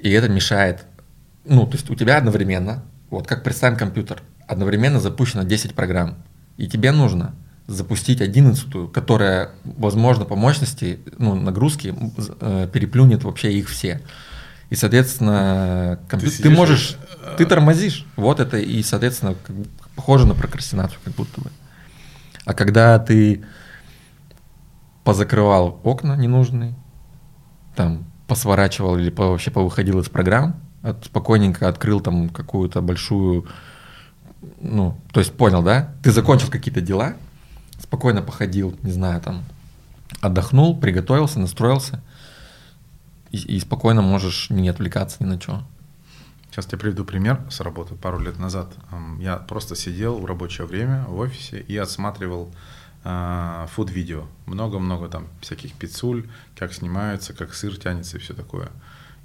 и 0.00 0.10
это 0.10 0.28
мешает. 0.28 0.84
Ну, 1.44 1.66
то 1.66 1.76
есть 1.76 1.90
у 1.90 1.96
тебя 1.96 2.18
одновременно, 2.18 2.84
вот 3.10 3.26
как 3.26 3.42
представим 3.42 3.76
компьютер, 3.76 4.22
одновременно 4.46 5.00
запущено 5.00 5.42
10 5.42 5.74
программ, 5.74 6.16
и 6.56 6.68
тебе 6.68 6.92
нужно 6.92 7.34
запустить 7.68 8.20
11, 8.22 8.90
которая, 8.92 9.50
возможно, 9.64 10.24
по 10.24 10.34
мощности, 10.34 10.98
ну, 11.18 11.34
нагрузки 11.34 11.94
э, 12.40 12.68
переплюнет 12.72 13.22
вообще 13.24 13.52
их 13.52 13.68
все. 13.68 14.00
И, 14.70 14.74
соответственно, 14.74 16.00
компьютер, 16.08 16.36
ты, 16.38 16.42
сидишь 16.44 16.56
можешь, 16.58 16.98
э, 17.24 17.34
ты 17.36 17.44
тормозишь. 17.46 18.06
Вот 18.16 18.40
это 18.40 18.56
и, 18.56 18.82
соответственно, 18.82 19.34
как 19.46 19.54
похоже 19.94 20.26
на 20.26 20.34
прокрастинацию, 20.34 20.98
как 21.04 21.14
будто 21.14 21.40
бы. 21.42 21.50
А 22.46 22.54
когда 22.54 22.98
ты 22.98 23.44
позакрывал 25.04 25.80
окна 25.84 26.16
ненужные, 26.16 26.74
там 27.76 28.06
посворачивал 28.26 28.98
или 28.98 29.10
по- 29.10 29.28
вообще 29.28 29.50
повыходил 29.50 30.00
из 30.00 30.08
программ, 30.08 30.56
от- 30.82 31.04
спокойненько 31.04 31.68
открыл 31.68 32.00
там 32.00 32.28
какую-то 32.30 32.80
большую, 32.82 33.46
ну, 34.60 34.98
то 35.12 35.20
есть 35.20 35.32
понял, 35.34 35.62
да? 35.62 35.94
Ты 36.02 36.10
закончил 36.12 36.48
какие-то 36.48 36.80
дела, 36.80 37.14
спокойно 37.78 38.22
походил, 38.22 38.78
не 38.82 38.92
знаю, 38.92 39.20
там, 39.20 39.44
отдохнул, 40.20 40.78
приготовился, 40.78 41.38
настроился, 41.40 42.02
и, 43.30 43.38
и 43.38 43.60
спокойно 43.60 44.02
можешь 44.02 44.50
не 44.50 44.68
отвлекаться 44.68 45.22
ни 45.22 45.28
на 45.28 45.40
что. 45.40 45.62
Сейчас 46.50 46.66
тебе 46.66 46.78
приведу 46.78 47.04
пример 47.04 47.40
с 47.50 47.60
работы 47.60 47.94
пару 47.94 48.18
лет 48.18 48.38
назад. 48.38 48.72
Я 49.20 49.36
просто 49.36 49.76
сидел 49.76 50.18
в 50.18 50.24
рабочее 50.24 50.66
время 50.66 51.04
в 51.04 51.16
офисе 51.18 51.60
и 51.60 51.76
отсматривал 51.76 52.52
а, 53.04 53.68
фуд-видео. 53.74 54.26
Много-много 54.46 55.08
там 55.08 55.28
всяких 55.40 55.74
пиццуль, 55.74 56.28
как 56.56 56.72
снимаются, 56.72 57.32
как 57.32 57.54
сыр 57.54 57.76
тянется 57.76 58.16
и 58.16 58.20
все 58.20 58.34
такое. 58.34 58.70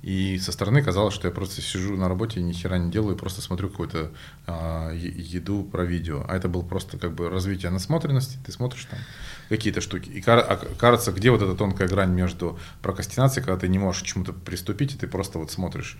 И 0.03 0.37
со 0.37 0.51
стороны 0.51 0.83
казалось, 0.83 1.13
что 1.13 1.29
я 1.29 1.33
просто 1.33 1.61
сижу 1.61 1.95
на 1.95 2.09
работе 2.09 2.41
и 2.41 2.43
ни 2.43 2.51
хера 2.51 2.77
не 2.77 2.91
делаю, 2.91 3.15
просто 3.15 3.41
смотрю 3.41 3.69
какую-то 3.69 4.11
а, 4.45 4.91
еду 4.91 5.63
про 5.63 5.85
видео. 5.85 6.25
А 6.27 6.35
это 6.35 6.49
было 6.49 6.61
просто 6.61 6.97
как 6.97 7.15
бы 7.15 7.29
развитие 7.29 7.71
насмотренности. 7.71 8.37
Ты 8.45 8.51
смотришь 8.51 8.85
там 8.91 8.99
какие-то 9.47 9.79
штуки. 9.79 10.09
И 10.09 10.21
кар- 10.21 10.45
а 10.45 10.57
кажется, 10.77 11.13
где 11.13 11.31
вот 11.31 11.41
эта 11.41 11.55
тонкая 11.55 11.87
грань 11.87 12.11
между 12.11 12.59
прокрастинацией, 12.81 13.45
когда 13.45 13.57
ты 13.57 13.69
не 13.69 13.79
можешь 13.79 14.03
к 14.03 14.05
чему-то 14.05 14.33
приступить, 14.33 14.93
и 14.93 14.97
ты 14.97 15.07
просто 15.07 15.39
вот 15.39 15.51
смотришь. 15.51 15.97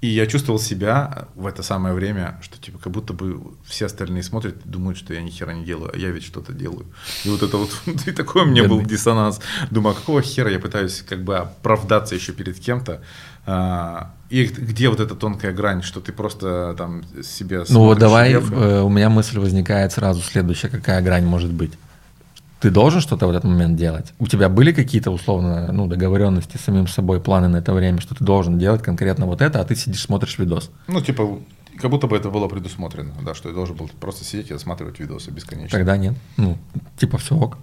И 0.00 0.08
я 0.08 0.26
чувствовал 0.26 0.58
себя 0.58 1.28
в 1.34 1.46
это 1.46 1.62
самое 1.62 1.94
время, 1.94 2.38
что 2.42 2.58
типа 2.58 2.78
как 2.78 2.92
будто 2.92 3.14
бы 3.14 3.40
все 3.64 3.86
остальные 3.86 4.22
смотрят 4.22 4.56
и 4.64 4.68
думают, 4.68 4.98
что 4.98 5.14
я 5.14 5.22
ни 5.22 5.30
хера 5.30 5.54
не 5.54 5.64
делаю, 5.64 5.92
а 5.94 5.96
я 5.96 6.10
ведь 6.10 6.24
что-то 6.24 6.52
делаю. 6.52 6.86
И 7.24 7.30
вот 7.30 7.42
это 7.42 7.56
вот, 7.56 7.70
и 8.06 8.10
такой 8.12 8.42
у 8.42 8.46
меня 8.46 8.68
был 8.68 8.82
диссонанс. 8.82 9.40
Думаю, 9.70 9.94
а 9.96 9.98
какого 9.98 10.20
хера 10.20 10.50
я 10.50 10.58
пытаюсь 10.58 11.02
как 11.08 11.22
бы 11.24 11.38
оправдаться 11.38 12.14
еще 12.14 12.32
перед 12.32 12.58
кем-то. 12.58 13.02
А, 13.46 14.10
И 14.30 14.44
где 14.46 14.88
вот 14.88 15.00
эта 15.00 15.14
тонкая 15.14 15.52
грань, 15.52 15.82
что 15.82 16.00
ты 16.00 16.12
просто 16.12 16.74
там 16.78 17.02
себе 17.22 17.64
Ну 17.68 17.80
вот 17.80 17.98
давай, 17.98 18.32
э, 18.32 18.80
у 18.80 18.88
меня 18.88 19.10
мысль 19.10 19.38
возникает 19.38 19.92
сразу 19.92 20.22
следующая, 20.22 20.68
какая 20.68 21.02
грань 21.02 21.26
может 21.26 21.52
быть. 21.52 21.72
Ты 22.60 22.70
должен 22.70 23.02
что-то 23.02 23.26
в 23.26 23.30
этот 23.30 23.44
момент 23.44 23.76
делать? 23.76 24.14
У 24.18 24.26
тебя 24.26 24.48
были 24.48 24.72
какие-то 24.72 25.10
условно 25.10 25.70
ну, 25.72 25.86
договоренности 25.86 26.56
с 26.56 26.62
самим 26.62 26.86
собой, 26.86 27.20
планы 27.20 27.48
на 27.48 27.58
это 27.58 27.74
время, 27.74 28.00
что 28.00 28.14
ты 28.14 28.24
должен 28.24 28.58
делать 28.58 28.82
конкретно 28.82 29.26
вот 29.26 29.42
это, 29.42 29.60
а 29.60 29.64
ты 29.64 29.76
сидишь, 29.76 30.00
смотришь 30.02 30.38
видос? 30.38 30.70
Ну, 30.88 31.02
типа, 31.02 31.40
как 31.76 31.90
будто 31.90 32.06
бы 32.06 32.16
это 32.16 32.30
было 32.30 32.48
предусмотрено, 32.48 33.12
да, 33.22 33.34
что 33.34 33.50
я 33.50 33.54
должен 33.54 33.76
был 33.76 33.90
просто 34.00 34.24
сидеть 34.24 34.50
и 34.50 34.54
осматривать 34.54 34.98
видосы 34.98 35.30
бесконечно. 35.30 35.76
Тогда 35.78 35.98
нет. 35.98 36.14
Ну, 36.38 36.56
типа 36.96 37.18
все 37.18 37.36
ок. 37.36 37.58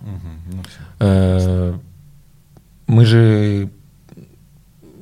Мгм, 0.00 0.40
ну, 0.54 0.62
всё. 0.62 0.80
Э, 1.00 1.74
Мы 2.86 3.04
же, 3.04 3.68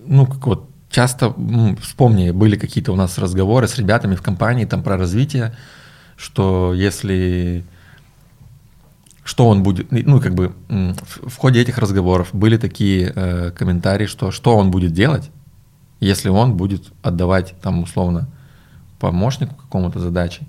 ну, 0.08 0.26
как 0.26 0.46
вот 0.46 0.68
часто, 0.90 1.34
вспомни, 1.80 2.30
были 2.30 2.56
какие-то 2.56 2.92
у 2.92 2.96
нас 2.96 3.18
разговоры 3.18 3.68
с 3.68 3.76
ребятами 3.76 4.14
в 4.14 4.22
компании 4.22 4.64
там 4.64 4.82
про 4.82 4.96
развитие, 4.96 5.54
что 6.16 6.74
если 6.74 7.64
что 9.24 9.46
он 9.46 9.62
будет, 9.62 9.92
ну, 9.92 10.20
как 10.20 10.34
бы 10.34 10.54
в, 10.68 11.36
ходе 11.36 11.60
этих 11.60 11.76
разговоров 11.76 12.30
были 12.32 12.56
такие 12.56 13.12
э, 13.14 13.50
комментарии, 13.50 14.06
что 14.06 14.30
что 14.30 14.56
он 14.56 14.70
будет 14.70 14.92
делать, 14.92 15.30
если 16.00 16.30
он 16.30 16.56
будет 16.56 16.90
отдавать 17.02 17.54
там 17.60 17.82
условно 17.82 18.26
помощнику 18.98 19.54
какому-то 19.54 20.00
задачи, 20.00 20.46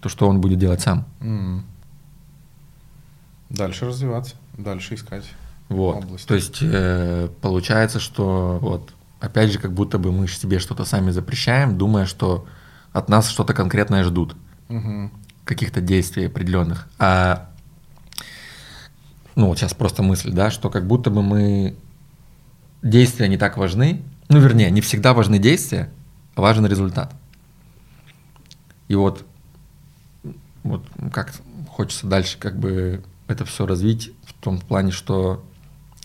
то 0.00 0.08
что 0.08 0.28
он 0.28 0.40
будет 0.40 0.58
делать 0.58 0.80
сам. 0.80 1.06
Дальше 3.48 3.86
развиваться, 3.86 4.34
дальше 4.58 4.94
искать. 4.94 5.24
Вот. 5.70 5.96
область. 6.04 6.26
То 6.26 6.34
есть 6.34 6.58
э, 6.60 7.28
получается, 7.40 8.00
что 8.00 8.58
вот 8.60 8.92
опять 9.20 9.50
же, 9.52 9.58
как 9.58 9.72
будто 9.72 9.98
бы 9.98 10.12
мы 10.12 10.28
себе 10.28 10.58
что-то 10.58 10.84
сами 10.84 11.10
запрещаем, 11.10 11.78
думая, 11.78 12.04
что 12.06 12.46
от 12.92 13.08
нас 13.08 13.28
что-то 13.28 13.54
конкретное 13.54 14.02
ждут, 14.04 14.34
Мгм. 14.68 15.10
каких-то 15.44 15.80
действий 15.80 16.26
определенных. 16.26 16.88
А 16.98 17.48
ну 19.36 19.46
вот 19.46 19.58
сейчас 19.58 19.72
просто 19.74 20.02
мысль, 20.02 20.32
да, 20.32 20.50
что 20.50 20.70
как 20.70 20.86
будто 20.86 21.08
бы 21.10 21.22
мы 21.22 21.76
действия 22.82 23.28
не 23.28 23.36
так 23.38 23.56
важны, 23.56 24.02
ну 24.28 24.38
вернее, 24.40 24.70
не 24.70 24.80
всегда 24.80 25.14
важны 25.14 25.38
действия, 25.38 25.90
а 26.34 26.40
важен 26.42 26.66
результат. 26.66 27.14
И 28.88 28.96
вот, 28.96 29.24
вот 30.64 30.84
как 31.12 31.32
хочется 31.68 32.06
дальше 32.08 32.38
как 32.38 32.58
бы 32.58 33.02
это 33.28 33.44
все 33.44 33.66
развить 33.66 34.12
в 34.26 34.32
том 34.34 34.58
плане, 34.58 34.90
что 34.90 35.44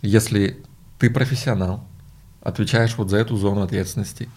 если 0.05 0.63
ты 0.99 1.09
профессионал, 1.09 1.87
отвечаешь 2.41 2.95
вот 2.97 3.09
за 3.09 3.17
эту 3.17 3.35
зону 3.37 3.61
ответственности, 3.61 4.29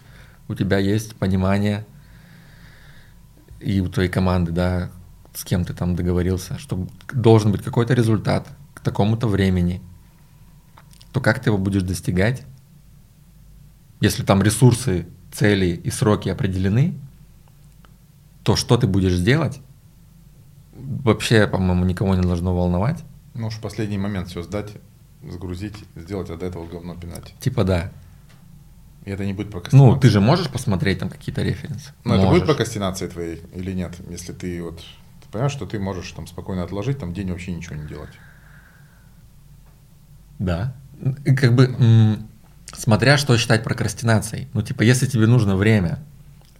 у 0.48 0.54
тебя 0.54 0.78
есть 0.78 1.14
понимание 1.16 1.86
и 3.60 3.80
у 3.80 3.88
твоей 3.88 4.08
команды, 4.08 4.52
да, 4.52 4.90
с 5.34 5.44
кем 5.44 5.64
ты 5.64 5.74
там 5.74 5.94
договорился, 5.94 6.58
что 6.58 6.86
должен 7.12 7.52
быть 7.52 7.62
какой-то 7.62 7.94
результат 7.94 8.48
к 8.74 8.80
такому-то 8.80 9.28
времени, 9.28 9.82
то 11.12 11.20
как 11.20 11.40
ты 11.40 11.50
его 11.50 11.58
будешь 11.58 11.82
достигать? 11.82 12.44
Если 14.00 14.22
там 14.22 14.42
ресурсы, 14.42 15.06
цели 15.32 15.66
и 15.66 15.90
сроки 15.90 16.28
определены, 16.28 16.94
то 18.42 18.56
что 18.56 18.76
ты 18.76 18.86
будешь 18.86 19.18
делать, 19.18 19.60
вообще, 20.72 21.46
по-моему, 21.46 21.84
никого 21.84 22.14
не 22.14 22.22
должно 22.22 22.54
волновать. 22.54 23.04
Ну 23.34 23.50
в 23.50 23.60
последний 23.60 23.98
момент 23.98 24.28
все 24.28 24.42
сдать, 24.42 24.72
загрузить, 25.22 25.76
сделать, 25.96 26.28
до 26.28 26.46
этого 26.46 26.66
говно 26.66 26.94
пинать. 26.94 27.34
Типа 27.40 27.64
да. 27.64 27.90
И 29.04 29.10
это 29.10 29.24
не 29.24 29.32
будет 29.32 29.50
прокрастинацией. 29.50 29.94
Ну, 29.94 30.00
ты 30.00 30.08
же 30.10 30.20
можешь 30.20 30.50
посмотреть 30.50 30.98
там 30.98 31.08
какие-то 31.08 31.42
референсы? 31.42 31.92
Ну, 32.04 32.14
это 32.14 32.24
будет 32.24 32.30
Можешь. 32.30 32.46
прокрастинацией 32.46 33.10
твоей 33.10 33.42
или 33.54 33.72
нет? 33.72 33.96
Если 34.10 34.32
ты 34.32 34.62
вот... 34.62 34.78
Ты 35.22 35.28
понимаешь, 35.32 35.52
что 35.52 35.66
ты 35.66 35.78
можешь 35.78 36.10
там 36.12 36.26
спокойно 36.26 36.62
отложить, 36.62 36.98
там 36.98 37.14
день 37.14 37.30
вообще 37.30 37.52
ничего 37.52 37.76
не 37.76 37.88
делать. 37.88 38.10
Да. 40.38 40.74
Как 41.24 41.54
бы, 41.54 42.18
смотря 42.72 43.16
что 43.16 43.36
считать 43.38 43.64
прокрастинацией. 43.64 44.48
Ну, 44.52 44.62
типа, 44.62 44.82
если 44.82 45.06
тебе 45.06 45.26
нужно 45.26 45.56
время 45.56 46.00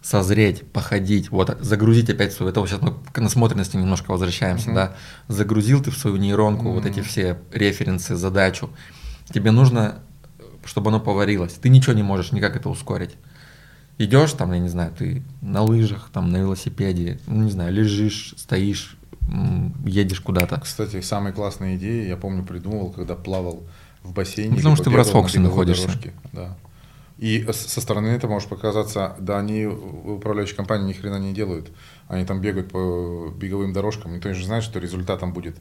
созреть, 0.02 0.70
походить, 0.72 1.30
вот, 1.30 1.56
загрузить 1.60 2.08
опять 2.08 2.32
свою, 2.32 2.50
это 2.50 2.60
вот 2.60 2.68
сейчас 2.68 2.80
мы 2.80 2.94
к 3.12 3.18
насмотренности 3.20 3.76
немножко 3.76 4.10
возвращаемся, 4.12 4.66
Мгм. 4.66 4.74
да, 4.74 4.96
загрузил 5.28 5.82
ты 5.82 5.90
в 5.90 5.96
свою 5.98 6.16
нейронку 6.16 6.70
вот 6.72 6.86
эти 6.86 7.00
все 7.00 7.38
референсы, 7.52 8.16
задачу, 8.16 8.70
тебе 9.32 9.50
нужно, 9.50 10.00
чтобы 10.64 10.88
оно 10.90 11.00
поварилось, 11.00 11.54
ты 11.54 11.68
ничего 11.68 11.92
не 11.94 12.02
можешь 12.02 12.32
никак 12.32 12.56
это 12.56 12.68
ускорить. 12.68 13.16
идешь 13.98 14.32
там, 14.34 14.52
я 14.52 14.60
не 14.60 14.68
знаю, 14.68 14.92
ты 14.96 15.24
на 15.42 15.62
лыжах, 15.62 16.10
там, 16.12 16.30
на 16.30 16.36
велосипеде, 16.36 17.18
ну, 17.26 17.42
не 17.42 17.50
знаю, 17.50 17.72
лежишь, 17.74 18.34
стоишь, 18.36 18.96
едешь 19.84 20.20
куда-то. 20.20 20.60
Кстати, 20.60 21.00
самые 21.00 21.32
классные 21.32 21.76
идеи, 21.76 22.06
я 22.06 22.16
помню, 22.16 22.44
придумывал, 22.44 22.90
когда 22.92 23.14
плавал 23.16 23.64
в 24.04 24.12
бассейне. 24.12 24.54
Потому 24.54 24.74
либо 24.74 24.76
что 24.76 24.84
ты 24.84 24.90
в 24.90 24.96
расфокусе 24.96 25.40
находишься. 25.40 25.88
дорожке, 25.88 26.12
Да. 26.32 26.56
И 27.18 27.44
со 27.52 27.80
стороны 27.80 28.06
это 28.08 28.28
может 28.28 28.48
показаться, 28.48 29.16
да, 29.18 29.38
они 29.40 29.66
в 29.66 30.12
управляющей 30.12 30.54
компании 30.54 30.88
ни 30.88 30.92
хрена 30.92 31.16
не 31.16 31.34
делают. 31.34 31.68
Они 32.06 32.24
там 32.24 32.40
бегают 32.40 32.70
по 32.70 33.34
беговым 33.36 33.72
дорожкам, 33.72 34.14
никто 34.14 34.32
же 34.32 34.44
знает, 34.44 34.62
что 34.62 34.78
результатом 34.78 35.32
будет 35.32 35.56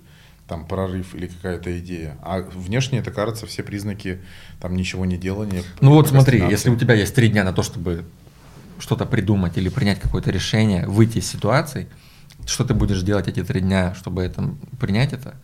там 0.47 0.67
прорыв 0.67 1.15
или 1.15 1.27
какая-то 1.27 1.77
идея. 1.79 2.17
А 2.21 2.41
внешне 2.41 2.99
это 2.99 3.09
кажется 3.09 3.47
все 3.47 3.63
признаки 3.63 4.21
там 4.61 4.75
ничего 4.75 5.05
не 5.05 5.17
делания. 5.17 5.63
Ну 5.81 5.93
вот 5.93 6.07
смотри, 6.07 6.39
если 6.39 6.69
у 6.69 6.75
тебя 6.75 6.93
есть 6.93 7.15
три 7.15 7.27
дня 7.27 7.43
на 7.43 7.53
то, 7.53 7.63
чтобы 7.63 8.05
что-то 8.77 9.07
придумать 9.07 9.57
или 9.57 9.69
принять 9.69 9.99
какое-то 9.99 10.29
решение, 10.29 10.87
выйти 10.87 11.17
из 11.17 11.27
ситуации, 11.27 11.87
что 12.45 12.65
ты 12.65 12.75
будешь 12.75 13.01
делать 13.01 13.27
эти 13.27 13.43
три 13.43 13.61
дня, 13.61 13.95
чтобы 13.95 14.21
это, 14.21 14.53
принять 14.79 15.11
это? 15.11 15.35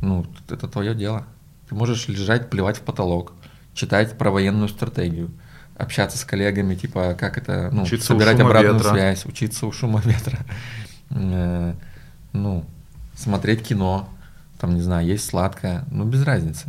Ну, 0.00 0.26
это 0.48 0.68
твое 0.68 0.94
дело. 0.94 1.26
Ты 1.68 1.74
можешь 1.74 2.08
лежать, 2.08 2.48
плевать 2.48 2.78
в 2.78 2.80
потолок, 2.80 3.34
читать 3.74 4.16
про 4.16 4.30
военную 4.30 4.68
стратегию, 4.68 5.30
общаться 5.76 6.16
с 6.18 6.24
коллегами, 6.24 6.74
типа, 6.74 7.16
как 7.18 7.36
это, 7.38 7.70
ну, 7.72 7.82
Учиться 7.82 8.08
собирать 8.08 8.40
обратную 8.40 8.76
ветра. 8.76 8.90
связь, 8.90 9.26
учиться 9.26 9.66
у 9.66 9.72
шума 9.72 10.00
ветра. 10.04 10.38
Э, 11.10 11.74
Ну, 12.32 12.64
смотреть 13.14 13.62
кино, 13.62 14.08
там, 14.58 14.74
не 14.74 14.80
знаю, 14.80 15.06
есть 15.06 15.26
сладкое, 15.26 15.84
ну, 15.90 16.04
без 16.04 16.24
разницы. 16.24 16.66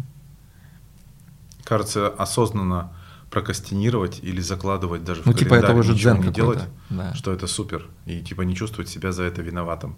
Кажется, 1.63 2.09
осознанно 2.09 2.91
прокрастинировать 3.31 4.19
или 4.21 4.39
закладывать 4.39 5.03
даже 5.03 5.23
в 5.23 5.25
Ну, 5.25 5.33
типа, 5.33 5.49
календарь 5.49 5.71
это 5.71 5.79
уже 5.79 5.93
ничего 5.93 6.13
дзен 6.13 6.25
не 6.25 6.33
делать, 6.33 6.59
да. 6.89 7.13
что 7.15 7.33
это 7.33 7.47
супер. 7.47 7.87
И 8.05 8.21
типа 8.21 8.43
не 8.43 8.55
чувствовать 8.55 8.89
себя 8.89 9.11
за 9.11 9.23
это 9.23 9.41
виноватым. 9.41 9.95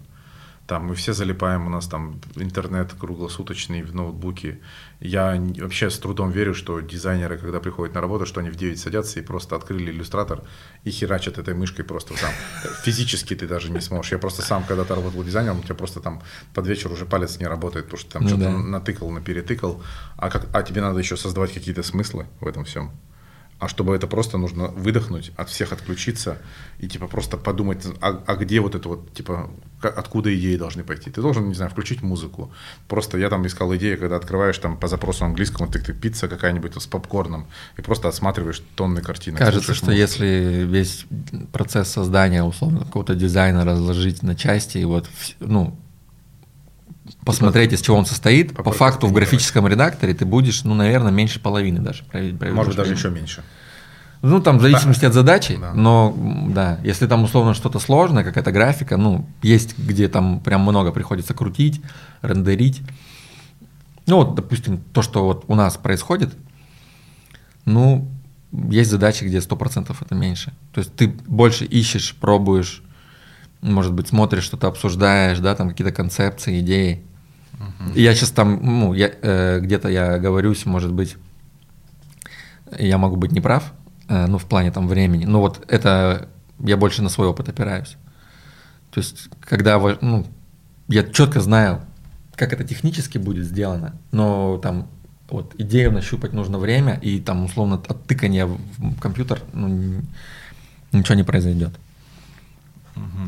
Там 0.68 0.84
мы 0.84 0.94
все 0.94 1.14
залипаем, 1.14 1.66
у 1.66 1.70
нас 1.70 1.86
там 1.86 2.20
интернет 2.36 2.92
круглосуточный 2.92 3.82
в 3.82 3.94
ноутбуке. 3.94 4.58
Я 5.00 5.42
вообще 5.56 5.88
с 5.88 5.98
трудом 5.98 6.30
верю, 6.30 6.52
что 6.54 6.80
дизайнеры, 6.80 7.38
когда 7.38 7.58
приходят 7.58 7.94
на 7.94 8.02
работу, 8.02 8.26
что 8.26 8.40
они 8.40 8.50
в 8.50 8.56
9 8.56 8.78
садятся 8.78 9.18
и 9.18 9.22
просто 9.22 9.56
открыли 9.56 9.90
иллюстратор 9.90 10.42
и 10.84 10.90
херачат 10.90 11.38
этой 11.38 11.54
мышкой 11.54 11.86
просто 11.86 12.12
там. 12.20 12.30
Физически 12.84 13.34
ты 13.34 13.48
даже 13.48 13.70
не 13.70 13.80
сможешь. 13.80 14.12
Я 14.12 14.18
просто 14.18 14.42
сам 14.42 14.62
когда-то 14.62 14.94
работал 14.94 15.24
дизайнером, 15.24 15.60
у 15.60 15.62
тебя 15.62 15.74
просто 15.74 16.00
там 16.00 16.20
под 16.52 16.66
вечер 16.66 16.92
уже 16.92 17.06
палец 17.06 17.38
не 17.40 17.46
работает, 17.46 17.86
потому 17.86 18.00
что 18.00 18.10
там 18.12 18.22
Ну 18.24 18.28
что-то 18.28 18.44
да. 18.44 18.58
натыкал, 18.58 19.10
наперетыкал, 19.10 19.82
а, 20.18 20.28
как, 20.28 20.48
а 20.52 20.62
тебе 20.62 20.82
надо 20.82 20.98
еще 20.98 21.16
создавать 21.16 21.54
какие-то 21.54 21.82
смыслы 21.82 22.26
в 22.40 22.46
этом 22.46 22.66
всем. 22.66 22.92
А 23.58 23.66
чтобы 23.66 23.96
это 23.96 24.06
просто 24.06 24.38
нужно 24.38 24.68
выдохнуть, 24.68 25.32
от 25.36 25.48
всех 25.48 25.72
отключиться 25.72 26.38
и 26.78 26.86
типа 26.86 27.08
просто 27.08 27.36
подумать, 27.36 27.84
а, 28.00 28.22
а 28.24 28.36
где 28.36 28.60
вот 28.60 28.76
это 28.76 28.88
вот, 28.88 29.12
типа, 29.12 29.50
откуда 29.82 30.36
идеи 30.38 30.56
должны 30.56 30.84
пойти. 30.84 31.10
Ты 31.10 31.20
должен, 31.20 31.48
не 31.48 31.54
знаю, 31.54 31.70
включить 31.70 32.00
музыку. 32.02 32.52
Просто 32.86 33.18
я 33.18 33.28
там 33.28 33.44
искал 33.46 33.74
идею, 33.74 33.98
когда 33.98 34.16
открываешь 34.16 34.58
там 34.58 34.76
по 34.76 34.86
запросу 34.86 35.24
английскому, 35.24 35.68
ты, 35.68 35.80
ты 35.80 35.92
пицца 35.92 36.28
какая-нибудь 36.28 36.80
с 36.80 36.86
попкорном 36.86 37.48
и 37.76 37.82
просто 37.82 38.06
отсматриваешь 38.06 38.62
тонны 38.76 39.02
картинок. 39.02 39.40
Кажется, 39.40 39.74
что 39.74 39.86
музыку. 39.86 40.00
если 40.00 40.64
весь 40.64 41.06
процесс 41.52 41.88
создания, 41.88 42.44
условно, 42.44 42.80
какого-то 42.80 43.16
дизайна 43.16 43.64
разложить 43.64 44.22
на 44.22 44.36
части, 44.36 44.78
и 44.78 44.84
вот, 44.84 45.08
ну, 45.40 45.76
посмотреть, 47.24 47.72
из 47.72 47.80
чего 47.80 47.96
он 47.96 48.06
состоит, 48.06 48.54
по 48.54 48.72
факту 48.72 49.06
в 49.06 49.12
графическом 49.12 49.66
редакторе 49.66 50.14
ты 50.14 50.24
будешь, 50.24 50.64
ну, 50.64 50.74
наверное, 50.74 51.12
меньше 51.12 51.40
половины 51.40 51.80
даже. 51.80 52.04
проведешь 52.04 52.54
Может, 52.54 52.76
даже 52.76 52.94
еще 52.94 53.10
меньше. 53.10 53.42
Ну, 54.20 54.40
там, 54.40 54.58
в 54.58 54.62
зависимости 54.62 55.04
от 55.04 55.14
задачи, 55.14 55.56
Да. 55.60 55.72
но, 55.74 56.12
да, 56.48 56.80
если 56.82 57.06
там, 57.06 57.22
условно, 57.22 57.54
что-то 57.54 57.78
сложное, 57.78 58.24
какая-то 58.24 58.50
графика, 58.50 58.96
ну, 58.96 59.26
есть, 59.42 59.78
где 59.78 60.08
там 60.08 60.40
прям 60.40 60.62
много 60.62 60.90
приходится 60.90 61.34
крутить, 61.34 61.80
рендерить. 62.22 62.82
Ну, 64.06 64.16
вот, 64.16 64.34
допустим, 64.34 64.78
то, 64.92 65.02
что 65.02 65.24
вот 65.24 65.44
у 65.46 65.54
нас 65.54 65.76
происходит, 65.76 66.34
ну, 67.64 68.08
есть 68.70 68.90
задачи, 68.90 69.24
где 69.24 69.38
100% 69.38 69.96
это 70.00 70.14
меньше. 70.14 70.52
То 70.72 70.80
есть 70.80 70.94
ты 70.96 71.08
больше 71.26 71.64
ищешь, 71.64 72.16
пробуешь, 72.18 72.82
может 73.60 73.92
быть, 73.92 74.08
смотришь, 74.08 74.44
что-то 74.44 74.66
обсуждаешь, 74.66 75.38
да, 75.38 75.54
там 75.54 75.68
какие-то 75.68 75.92
концепции, 75.92 76.60
идеи. 76.60 77.02
И 77.94 78.02
я 78.02 78.14
сейчас 78.14 78.30
там, 78.30 78.60
ну, 78.62 78.94
я, 78.94 79.10
э, 79.22 79.60
где-то 79.60 79.88
я 79.88 80.18
говорюсь, 80.18 80.66
может 80.66 80.92
быть, 80.92 81.16
я 82.78 82.98
могу 82.98 83.16
быть 83.16 83.32
неправ, 83.32 83.72
э, 84.08 84.26
ну, 84.26 84.38
в 84.38 84.44
плане 84.44 84.70
там 84.70 84.88
времени, 84.88 85.24
но 85.24 85.40
вот 85.40 85.64
это 85.68 86.28
я 86.60 86.76
больше 86.76 87.02
на 87.02 87.08
свой 87.08 87.28
опыт 87.28 87.48
опираюсь. 87.48 87.96
То 88.90 89.00
есть, 89.00 89.28
когда, 89.40 89.78
ну, 90.00 90.26
я 90.88 91.04
четко 91.04 91.40
знаю, 91.40 91.82
как 92.34 92.52
это 92.52 92.64
технически 92.64 93.18
будет 93.18 93.46
сделано, 93.46 93.94
но 94.12 94.58
там 94.58 94.88
вот 95.28 95.54
идею 95.58 95.92
нащупать 95.92 96.32
нужно 96.32 96.58
время, 96.58 96.98
и 97.02 97.20
там 97.20 97.44
условно 97.44 97.74
от 97.76 98.06
тыкания 98.06 98.46
в 98.46 98.98
компьютер 99.00 99.42
ну, 99.52 100.00
ничего 100.92 101.14
не 101.14 101.24
произойдет. 101.24 101.72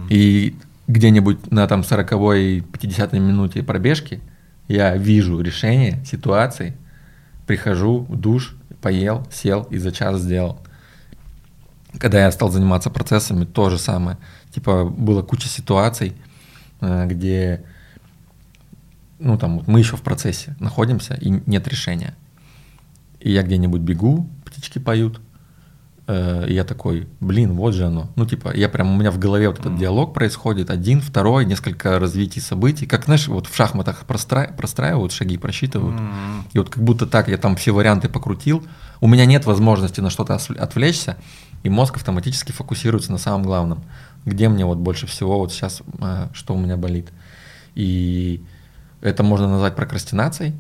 И 0.08 0.56
где-нибудь 0.90 1.50
на 1.50 1.66
там 1.66 1.80
40-й, 1.80 2.60
50 2.60 3.12
минуте 3.14 3.62
пробежки 3.62 4.20
я 4.68 4.96
вижу 4.96 5.40
решение 5.40 6.04
ситуации, 6.04 6.76
прихожу 7.46 8.06
душ, 8.08 8.56
поел, 8.80 9.26
сел 9.30 9.64
и 9.70 9.78
за 9.78 9.92
час 9.92 10.20
сделал. 10.20 10.60
Когда 11.98 12.20
я 12.20 12.30
стал 12.30 12.50
заниматься 12.50 12.90
процессами, 12.90 13.44
то 13.44 13.68
же 13.68 13.78
самое. 13.78 14.16
Типа, 14.54 14.84
было 14.84 15.22
куча 15.22 15.48
ситуаций, 15.48 16.12
э, 16.80 17.06
где, 17.06 17.64
ну, 19.18 19.36
там, 19.36 19.62
мы 19.66 19.80
еще 19.80 19.96
в 19.96 20.02
процессе 20.02 20.54
находимся, 20.60 21.14
и 21.14 21.30
нет 21.46 21.66
решения. 21.66 22.14
И 23.18 23.32
я 23.32 23.42
где-нибудь 23.42 23.80
бегу, 23.80 24.28
птички 24.44 24.78
поют, 24.78 25.20
и 26.48 26.54
я 26.54 26.64
такой, 26.64 27.06
блин, 27.20 27.54
вот 27.54 27.74
же 27.74 27.86
оно. 27.86 28.10
Ну, 28.16 28.26
типа, 28.26 28.52
я 28.56 28.68
прям, 28.68 28.94
у 28.94 28.98
меня 28.98 29.10
в 29.10 29.18
голове 29.18 29.48
вот 29.48 29.58
этот 29.58 29.76
диалог 29.76 30.14
происходит, 30.14 30.70
один, 30.70 31.00
второй, 31.00 31.44
несколько 31.44 31.98
развитий 31.98 32.40
событий. 32.40 32.86
Как, 32.86 33.04
знаешь, 33.04 33.28
вот 33.28 33.46
в 33.46 33.54
шахматах 33.54 34.04
простра- 34.06 34.54
простраивают 34.56 35.12
шаги, 35.12 35.36
просчитывают. 35.36 35.98
М. 36.00 36.44
И 36.52 36.58
вот 36.58 36.70
как 36.70 36.82
будто 36.82 37.06
так 37.06 37.28
я 37.28 37.36
там 37.36 37.56
все 37.56 37.72
варианты 37.72 38.08
покрутил. 38.08 38.64
У 39.00 39.08
меня 39.08 39.26
нет 39.26 39.46
возможности 39.46 40.00
на 40.00 40.10
что-то 40.10 40.38
отвлечься, 40.58 41.16
и 41.62 41.68
мозг 41.68 41.96
автоматически 41.96 42.52
фокусируется 42.52 43.12
на 43.12 43.18
самом 43.18 43.42
главном. 43.42 43.84
Где 44.24 44.48
мне 44.48 44.64
вот 44.64 44.78
больше 44.78 45.06
всего 45.06 45.38
вот 45.38 45.52
сейчас, 45.52 45.82
э, 46.00 46.28
что 46.32 46.54
у 46.54 46.58
меня 46.58 46.76
болит. 46.76 47.08
И 47.74 48.42
это 49.00 49.22
можно 49.22 49.48
назвать 49.48 49.76
прокрастинацией. 49.76 50.54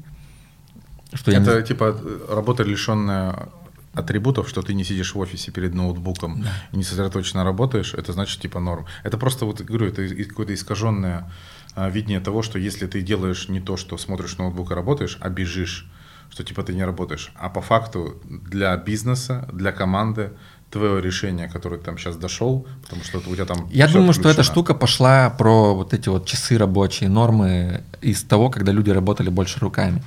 Что 1.12 1.30
я 1.32 1.38
Это 1.38 1.62
типа 1.62 1.96
э, 1.98 2.34
работа, 2.34 2.62
лишенная 2.62 3.48
атрибутов, 3.92 4.48
что 4.48 4.62
ты 4.62 4.74
не 4.74 4.84
сидишь 4.84 5.14
в 5.14 5.18
офисе 5.18 5.50
перед 5.50 5.74
ноутбуком 5.74 6.44
и 6.72 6.76
не 6.76 6.84
сосредоточенно 6.84 7.44
работаешь, 7.44 7.94
это 7.94 8.12
значит 8.12 8.40
типа 8.40 8.60
норм. 8.60 8.86
Это 9.02 9.18
просто, 9.18 9.44
вот 9.46 9.60
говорю, 9.60 9.86
это 9.86 10.06
какое-то 10.24 10.54
искаженное 10.54 11.30
а, 11.74 11.88
видение 11.90 12.20
того, 12.20 12.42
что 12.42 12.58
если 12.58 12.86
ты 12.86 13.02
делаешь 13.02 13.48
не 13.48 13.60
то, 13.60 13.76
что 13.76 13.98
смотришь 13.98 14.38
ноутбук 14.38 14.70
и 14.70 14.74
работаешь, 14.74 15.18
а 15.20 15.28
бежишь, 15.28 15.90
что 16.30 16.44
типа 16.44 16.62
ты 16.62 16.72
не 16.72 16.84
работаешь. 16.84 17.32
А 17.34 17.48
по 17.48 17.60
факту 17.60 18.20
для 18.24 18.76
бизнеса, 18.76 19.48
для 19.52 19.72
команды, 19.72 20.30
твое 20.70 21.02
решение, 21.02 21.48
которое 21.48 21.78
ты 21.78 21.84
там 21.84 21.98
сейчас 21.98 22.16
дошел, 22.16 22.66
потому 22.82 23.02
что 23.02 23.18
у 23.18 23.34
тебя 23.34 23.44
там 23.44 23.68
Я 23.72 23.88
думаю, 23.88 24.12
что 24.12 24.28
эта 24.28 24.44
штука 24.44 24.74
пошла 24.74 25.30
про 25.30 25.74
вот 25.74 25.92
эти 25.92 26.08
вот 26.08 26.26
часы 26.26 26.58
рабочие, 26.58 27.08
нормы 27.08 27.82
из 28.00 28.22
того, 28.22 28.50
когда 28.50 28.70
люди 28.70 28.90
работали 28.90 29.30
больше 29.30 29.58
руками. 29.58 30.00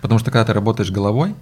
Потому 0.00 0.18
что 0.18 0.30
когда 0.30 0.44
ты 0.44 0.52
работаешь 0.52 0.90
головой, 0.90 1.34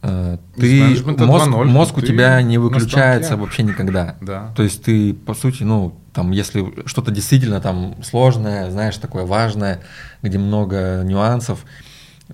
ты 0.00 0.80
менеджмента 0.80 1.26
мозг, 1.26 1.46
2.0, 1.48 1.64
мозг 1.66 1.96
у 1.98 2.00
ты 2.00 2.08
тебя 2.08 2.40
не 2.42 2.58
выключается 2.58 3.36
вообще 3.36 3.62
никогда. 3.62 4.16
Да. 4.20 4.52
То 4.56 4.62
есть 4.62 4.82
ты, 4.82 5.12
по 5.12 5.34
сути, 5.34 5.62
ну, 5.62 6.00
там, 6.12 6.30
если 6.30 6.86
что-то 6.86 7.10
действительно 7.10 7.60
там 7.60 8.02
сложное, 8.02 8.70
знаешь, 8.70 8.96
такое 8.96 9.24
важное, 9.24 9.80
где 10.22 10.38
много 10.38 11.02
нюансов, 11.04 11.64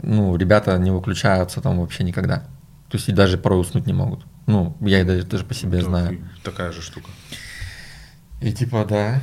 ну, 0.03 0.37
ребята 0.37 0.79
не 0.79 0.91
выключаются 0.91 1.61
там 1.61 1.81
вообще 1.81 2.05
никогда. 2.05 2.45
То 2.89 2.99
есть 2.99 3.09
и 3.09 3.13
даже 3.13 3.37
порой 3.37 3.61
уснуть 3.61 3.87
не 3.87 3.93
могут. 3.93 4.25
Ну, 4.47 4.77
я 4.81 5.01
и 5.01 5.05
даже, 5.05 5.25
даже 5.25 5.45
по 5.45 5.55
себе 5.55 5.79
Это 5.79 5.87
знаю. 5.89 6.19
Такая 6.45 6.71
же 6.71 6.83
штука. 6.83 7.11
И 8.41 8.53
типа, 8.53 8.87
да, 8.89 9.23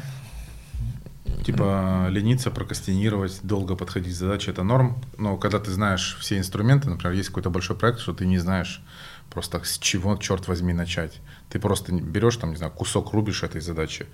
Типа 1.46 2.08
лениться, 2.10 2.52
прокрастинировать, 2.52 3.40
долго 3.44 3.76
подходить 3.76 4.14
к 4.14 4.18
задаче– 4.18 4.52
это 4.52 4.64
норм. 4.64 5.02
Но 5.18 5.38
когда 5.38 5.60
ты 5.60 5.72
знаешь 5.72 6.18
все 6.20 6.38
инструменты, 6.38 6.90
например, 6.90 7.16
есть 7.16 7.30
какой-то 7.30 7.50
большой 7.50 7.76
проект, 7.76 8.00
что 8.00 8.14
ты 8.14 8.26
не 8.26 8.38
знаешь 8.38 8.82
просто 9.30 9.64
с 9.64 9.78
чего, 9.80 10.16
черт 10.18 10.48
возьми, 10.48 10.74
начать. 10.74 11.20
Ты 11.50 11.60
просто 11.60 11.92
берешь 11.92 12.38
там, 12.38 12.52
не 12.52 12.58
знаю, 12.58 12.72
кусок 12.72 13.14
рубишь 13.14 13.44
этой 13.44 13.62
задачи 13.62 14.08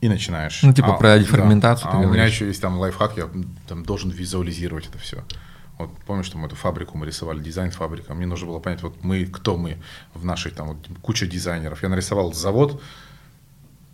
и 0.00 0.08
начинаешь. 0.08 0.62
Ну, 0.62 0.72
типа 0.72 0.94
про 0.94 1.18
дефрагментацию 1.18 1.88
А 1.88 1.92
ты 1.92 1.96
у 1.96 2.00
меня 2.00 2.08
говоришь. 2.08 2.34
еще 2.34 2.46
есть 2.48 2.60
там 2.60 2.78
лайфхак, 2.78 3.16
я 3.16 3.28
там 3.68 3.84
должен 3.84 4.10
визуализировать 4.10 4.88
это 4.88 4.98
все. 4.98 5.24
Вот 5.78 5.90
помнишь, 6.06 6.26
что 6.26 6.38
мы 6.38 6.46
эту 6.46 6.56
фабрику 6.56 6.98
мы 6.98 7.06
рисовали, 7.06 7.40
дизайн 7.40 7.70
фабрика. 7.70 8.14
Мне 8.14 8.26
нужно 8.26 8.48
было 8.48 8.58
понять, 8.58 8.82
вот 8.82 9.02
мы, 9.02 9.24
кто 9.26 9.56
мы 9.56 9.78
в 10.12 10.24
нашей 10.24 10.50
там 10.50 10.68
вот, 10.68 10.78
куча 11.00 11.26
дизайнеров. 11.26 11.82
Я 11.82 11.88
нарисовал 11.88 12.32
завод, 12.32 12.82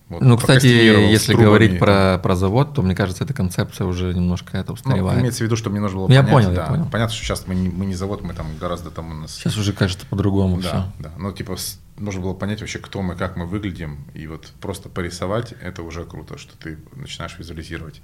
вот, 0.08 0.22
ну, 0.22 0.38
кстати, 0.38 0.66
если 0.66 1.34
говорить 1.34 1.78
про, 1.78 2.18
про 2.22 2.34
завод, 2.34 2.72
то 2.74 2.82
мне 2.82 2.94
кажется, 2.94 3.24
эта 3.24 3.34
концепция 3.34 3.86
уже 3.86 4.14
немножко 4.14 4.56
это 4.56 4.72
устаревает. 4.72 5.16
Ну, 5.16 5.20
имеется 5.22 5.40
в 5.40 5.46
виду, 5.46 5.56
что 5.56 5.68
мне 5.68 5.80
нужно 5.80 5.98
было 5.98 6.08
ну, 6.08 6.14
понять. 6.14 6.26
Я 6.26 6.32
понял, 6.32 6.54
да. 6.54 6.62
я 6.62 6.68
понял. 6.68 6.88
Понятно, 6.90 7.14
что 7.14 7.24
сейчас 7.24 7.46
мы 7.46 7.54
не, 7.54 7.68
мы 7.68 7.84
не 7.84 7.94
завод, 7.94 8.22
мы 8.22 8.32
там 8.32 8.46
гораздо 8.58 8.90
там 8.90 9.10
у 9.10 9.14
нас... 9.14 9.34
Сейчас 9.34 9.58
уже 9.58 9.74
кажется 9.74 10.06
по-другому 10.06 10.60
да, 10.60 10.62
все. 10.62 10.92
Да, 10.98 11.12
ну 11.18 11.30
типа 11.32 11.56
нужно 11.98 12.22
было 12.22 12.32
понять 12.32 12.60
вообще, 12.60 12.78
кто 12.78 13.02
мы, 13.02 13.16
как 13.16 13.36
мы 13.36 13.44
выглядим, 13.44 13.98
и 14.14 14.26
вот 14.26 14.50
просто 14.60 14.88
порисовать, 14.88 15.52
это 15.62 15.82
уже 15.82 16.04
круто, 16.04 16.38
что 16.38 16.56
ты 16.56 16.78
начинаешь 16.94 17.38
визуализировать. 17.38 18.00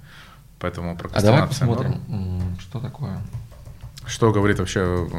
Поэтому 0.59 0.97
А 1.11 1.21
давай 1.21 1.47
посмотрим, 1.47 2.01
норм. 2.07 2.57
что 2.59 2.79
такое. 2.79 3.19
Что 4.05 4.31
говорит 4.31 4.59
вообще 4.59 5.09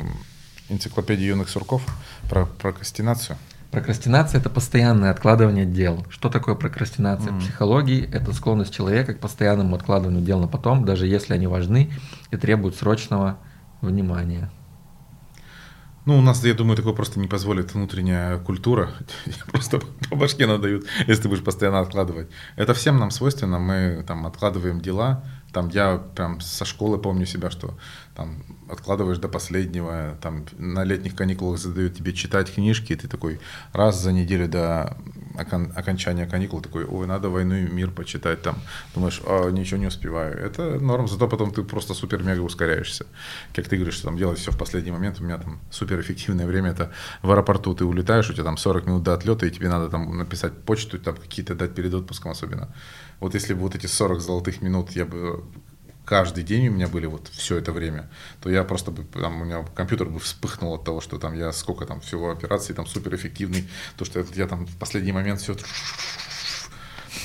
энциклопедия 0.69 1.27
юных 1.27 1.49
сурков 1.49 1.83
про 2.29 2.47
прокрастинацию? 2.47 3.37
Прокрастинация– 3.71 4.41
это 4.41 4.49
постоянное 4.49 5.11
откладывание 5.11 5.67
дел. 5.67 6.07
Что 6.09 6.29
такое 6.29 6.55
прокрастинация? 6.55 7.33
Mm-hmm. 7.33 7.39
В 7.39 7.43
психологии– 7.43 8.09
это 8.13 8.33
склонность 8.33 8.75
человека 8.75 9.15
к 9.15 9.21
постоянному 9.21 9.77
откладыванию 9.77 10.23
дел 10.23 10.41
на 10.41 10.49
потом, 10.49 10.85
даже 10.85 11.07
если 11.07 11.35
они 11.35 11.47
важны 11.47 11.93
и 12.31 12.37
требуют 12.37 12.77
срочного 12.77 13.39
внимания. 13.81 14.51
Ну, 16.07 16.19
у 16.19 16.23
нас, 16.23 16.45
я 16.45 16.55
думаю, 16.55 16.77
такое 16.77 16.93
просто 16.93 17.19
не 17.19 17.27
позволит 17.27 17.75
внутренняя 17.75 18.39
культура. 18.39 18.91
Просто 19.51 19.81
по 20.09 20.15
башке 20.15 20.47
надают, 20.47 20.87
если 21.09 21.23
ты 21.23 21.29
будешь 21.29 21.43
постоянно 21.43 21.81
откладывать. 21.81 22.29
Это 22.55 22.75
всем 22.75 22.97
нам 22.99 23.11
свойственно. 23.11 23.59
Мы 23.59 24.05
там 24.07 24.25
откладываем 24.25 24.81
дела, 24.81 25.25
там 25.53 25.69
я 25.69 25.97
прям 25.97 26.41
со 26.41 26.65
школы 26.65 26.99
помню 26.99 27.27
себя, 27.27 27.51
что 27.51 27.77
там 28.17 28.37
откладываешь 28.69 29.19
до 29.19 29.29
последнего, 29.29 30.17
там 30.23 30.47
на 30.59 30.85
летних 30.85 31.15
каникулах 31.15 31.59
задают 31.59 31.95
тебе 31.95 32.13
читать 32.13 32.53
книжки, 32.53 32.93
и 32.93 32.97
ты 32.97 33.09
такой 33.09 33.39
раз 33.73 34.01
за 34.01 34.13
неделю 34.13 34.49
до 34.49 34.97
окон, 35.39 35.73
окончания 35.77 36.27
каникул 36.27 36.61
такой, 36.61 36.85
ой, 36.85 37.07
надо 37.07 37.29
«Войну 37.29 37.55
и 37.55 37.71
мир» 37.71 37.91
почитать, 37.91 38.43
там, 38.43 38.57
думаешь, 38.95 39.21
а, 39.27 39.51
ничего 39.51 39.79
не 39.79 39.87
успеваю. 39.87 40.37
Это 40.39 40.81
норм, 40.81 41.09
зато 41.09 41.29
потом 41.29 41.53
ты 41.53 41.63
просто 41.63 41.95
супер-мега 41.95 42.41
ускоряешься. 42.41 43.07
Как 43.55 43.69
ты 43.69 43.77
говоришь, 43.77 43.95
что 43.95 44.05
там 44.05 44.17
делать 44.17 44.39
все 44.39 44.51
в 44.51 44.59
последний 44.59 44.91
момент, 44.91 45.21
у 45.21 45.25
меня 45.25 45.39
там 45.39 45.61
суперэффективное 45.71 46.47
время, 46.47 46.71
это 46.71 46.91
в 47.23 47.31
аэропорту 47.31 47.75
ты 47.75 47.85
улетаешь, 47.85 48.31
у 48.31 48.33
тебя 48.33 48.45
там 48.45 48.57
40 48.57 48.87
минут 48.87 49.03
до 49.03 49.15
отлета, 49.15 49.47
и 49.47 49.51
тебе 49.51 49.69
надо 49.69 49.89
там 49.91 50.17
написать 50.17 50.55
почту, 50.55 50.99
там 50.99 51.17
какие-то 51.17 51.55
дать 51.55 51.75
перед 51.75 51.93
отпуском 51.93 52.33
особенно. 52.33 52.75
Вот 53.21 53.35
если 53.35 53.55
бы 53.55 53.61
вот 53.61 53.75
эти 53.75 53.87
40 53.87 54.21
золотых 54.21 54.63
минут 54.63 54.91
я 54.93 55.05
бы 55.05 55.43
каждый 56.07 56.45
день 56.45 56.69
у 56.69 56.73
меня 56.73 56.89
были 56.89 57.07
вот 57.07 57.29
все 57.33 57.59
это 57.59 57.73
время, 57.73 58.09
то 58.41 58.49
я 58.49 58.65
просто 58.65 58.91
бы, 58.91 59.05
там, 59.05 59.43
у 59.43 59.45
меня 59.45 59.65
компьютер 59.75 60.09
бы 60.09 60.21
вспыхнул 60.21 60.73
от 60.75 60.85
того, 60.85 61.03
что 61.03 61.19
там 61.19 61.35
я 61.35 61.53
сколько 61.53 61.85
там 61.85 62.01
всего 62.01 62.31
операций, 62.31 62.75
там 62.75 62.87
супер 62.87 63.15
эффективный, 63.15 63.69
то, 63.97 64.05
что 64.05 64.25
я 64.35 64.47
там 64.47 64.67
в 64.67 64.77
последний 64.77 65.13
момент 65.13 65.41
все... 65.41 65.57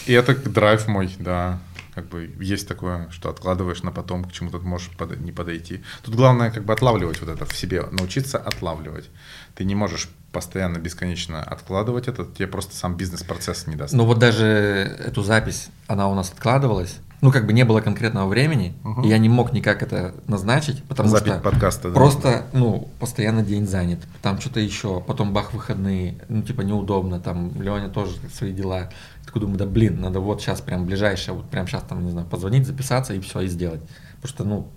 И 0.08 0.14
это 0.14 0.36
драйв 0.36 0.88
мой, 0.88 1.16
да, 1.20 1.60
как 1.94 2.08
бы 2.08 2.34
есть 2.40 2.68
такое, 2.68 3.08
что 3.12 3.30
откладываешь 3.30 3.84
на 3.84 3.91
потом, 3.91 4.26
к 4.26 4.32
чему-то 4.32 4.58
можешь 4.60 4.90
под, 4.98 5.20
не 5.20 5.32
подойти. 5.32 5.84
Тут 6.02 6.16
главное 6.16 6.49
как 6.49 6.66
бы 6.66 6.74
отлавливать 6.74 7.22
вот 7.22 7.30
это 7.30 7.45
в 7.45 7.56
себе, 7.56 7.84
научиться 7.91 8.40
отлавливать. 8.40 9.10
Ты 9.53 9.64
не 9.64 9.76
можешь 9.76 10.10
постоянно, 10.32 10.80
бесконечно 10.80 11.44
откладывать 11.44 12.08
это, 12.08 12.26
тебе 12.26 12.48
просто 12.48 12.76
сам 12.76 12.98
бизнес-процесс 12.98 13.68
не 13.68 13.76
даст. 13.76 13.94
Ну 13.94 14.06
вот 14.06 14.18
даже 14.18 14.45
эту 14.45 15.22
запись, 15.22 15.68
она 15.88 16.08
у 16.08 16.16
нас 16.16 16.32
откладывалась, 16.32 16.98
ну 17.22 17.31
как 17.31 17.45
бы 17.45 17.53
не 17.53 17.64
было 17.64 17.81
конкретного 17.81 18.27
времени, 18.27 18.73
угу. 18.84 19.03
и 19.03 19.07
я 19.07 19.18
не 19.19 19.30
мог 19.30 19.53
никак 19.53 19.84
это 19.84 20.14
назначить, 20.27 20.84
потому 20.84 21.10
Запись 21.10 21.34
что 21.34 21.39
подкаста, 21.39 21.89
да, 21.89 21.93
просто, 21.93 22.45
ну, 22.53 22.89
постоянно 22.99 23.43
день 23.43 23.68
занят, 23.68 23.99
там 24.22 24.39
что-то 24.41 24.60
еще, 24.60 25.02
потом 25.02 25.31
бах 25.31 25.53
выходные, 25.53 26.15
ну 26.30 26.41
типа 26.41 26.61
неудобно, 26.61 27.19
там 27.19 27.52
Леня 27.61 27.89
тоже 27.89 28.15
свои 28.34 28.52
дела, 28.52 28.89
такой 29.26 29.41
думаю, 29.41 29.57
да 29.57 29.65
блин, 29.65 30.02
надо 30.02 30.19
вот 30.19 30.41
сейчас 30.41 30.61
прям 30.61 30.85
ближайшее, 30.85 31.35
вот 31.35 31.49
прям 31.49 31.68
сейчас 31.68 31.84
там, 31.84 32.03
не 32.03 32.11
знаю, 32.11 32.27
позвонить, 32.27 32.65
записаться 32.65 33.14
и 33.14 33.19
все, 33.19 33.41
и 33.41 33.48
сделать, 33.48 33.81
потому 34.15 34.30
что, 34.30 34.43
ну, 34.43 34.68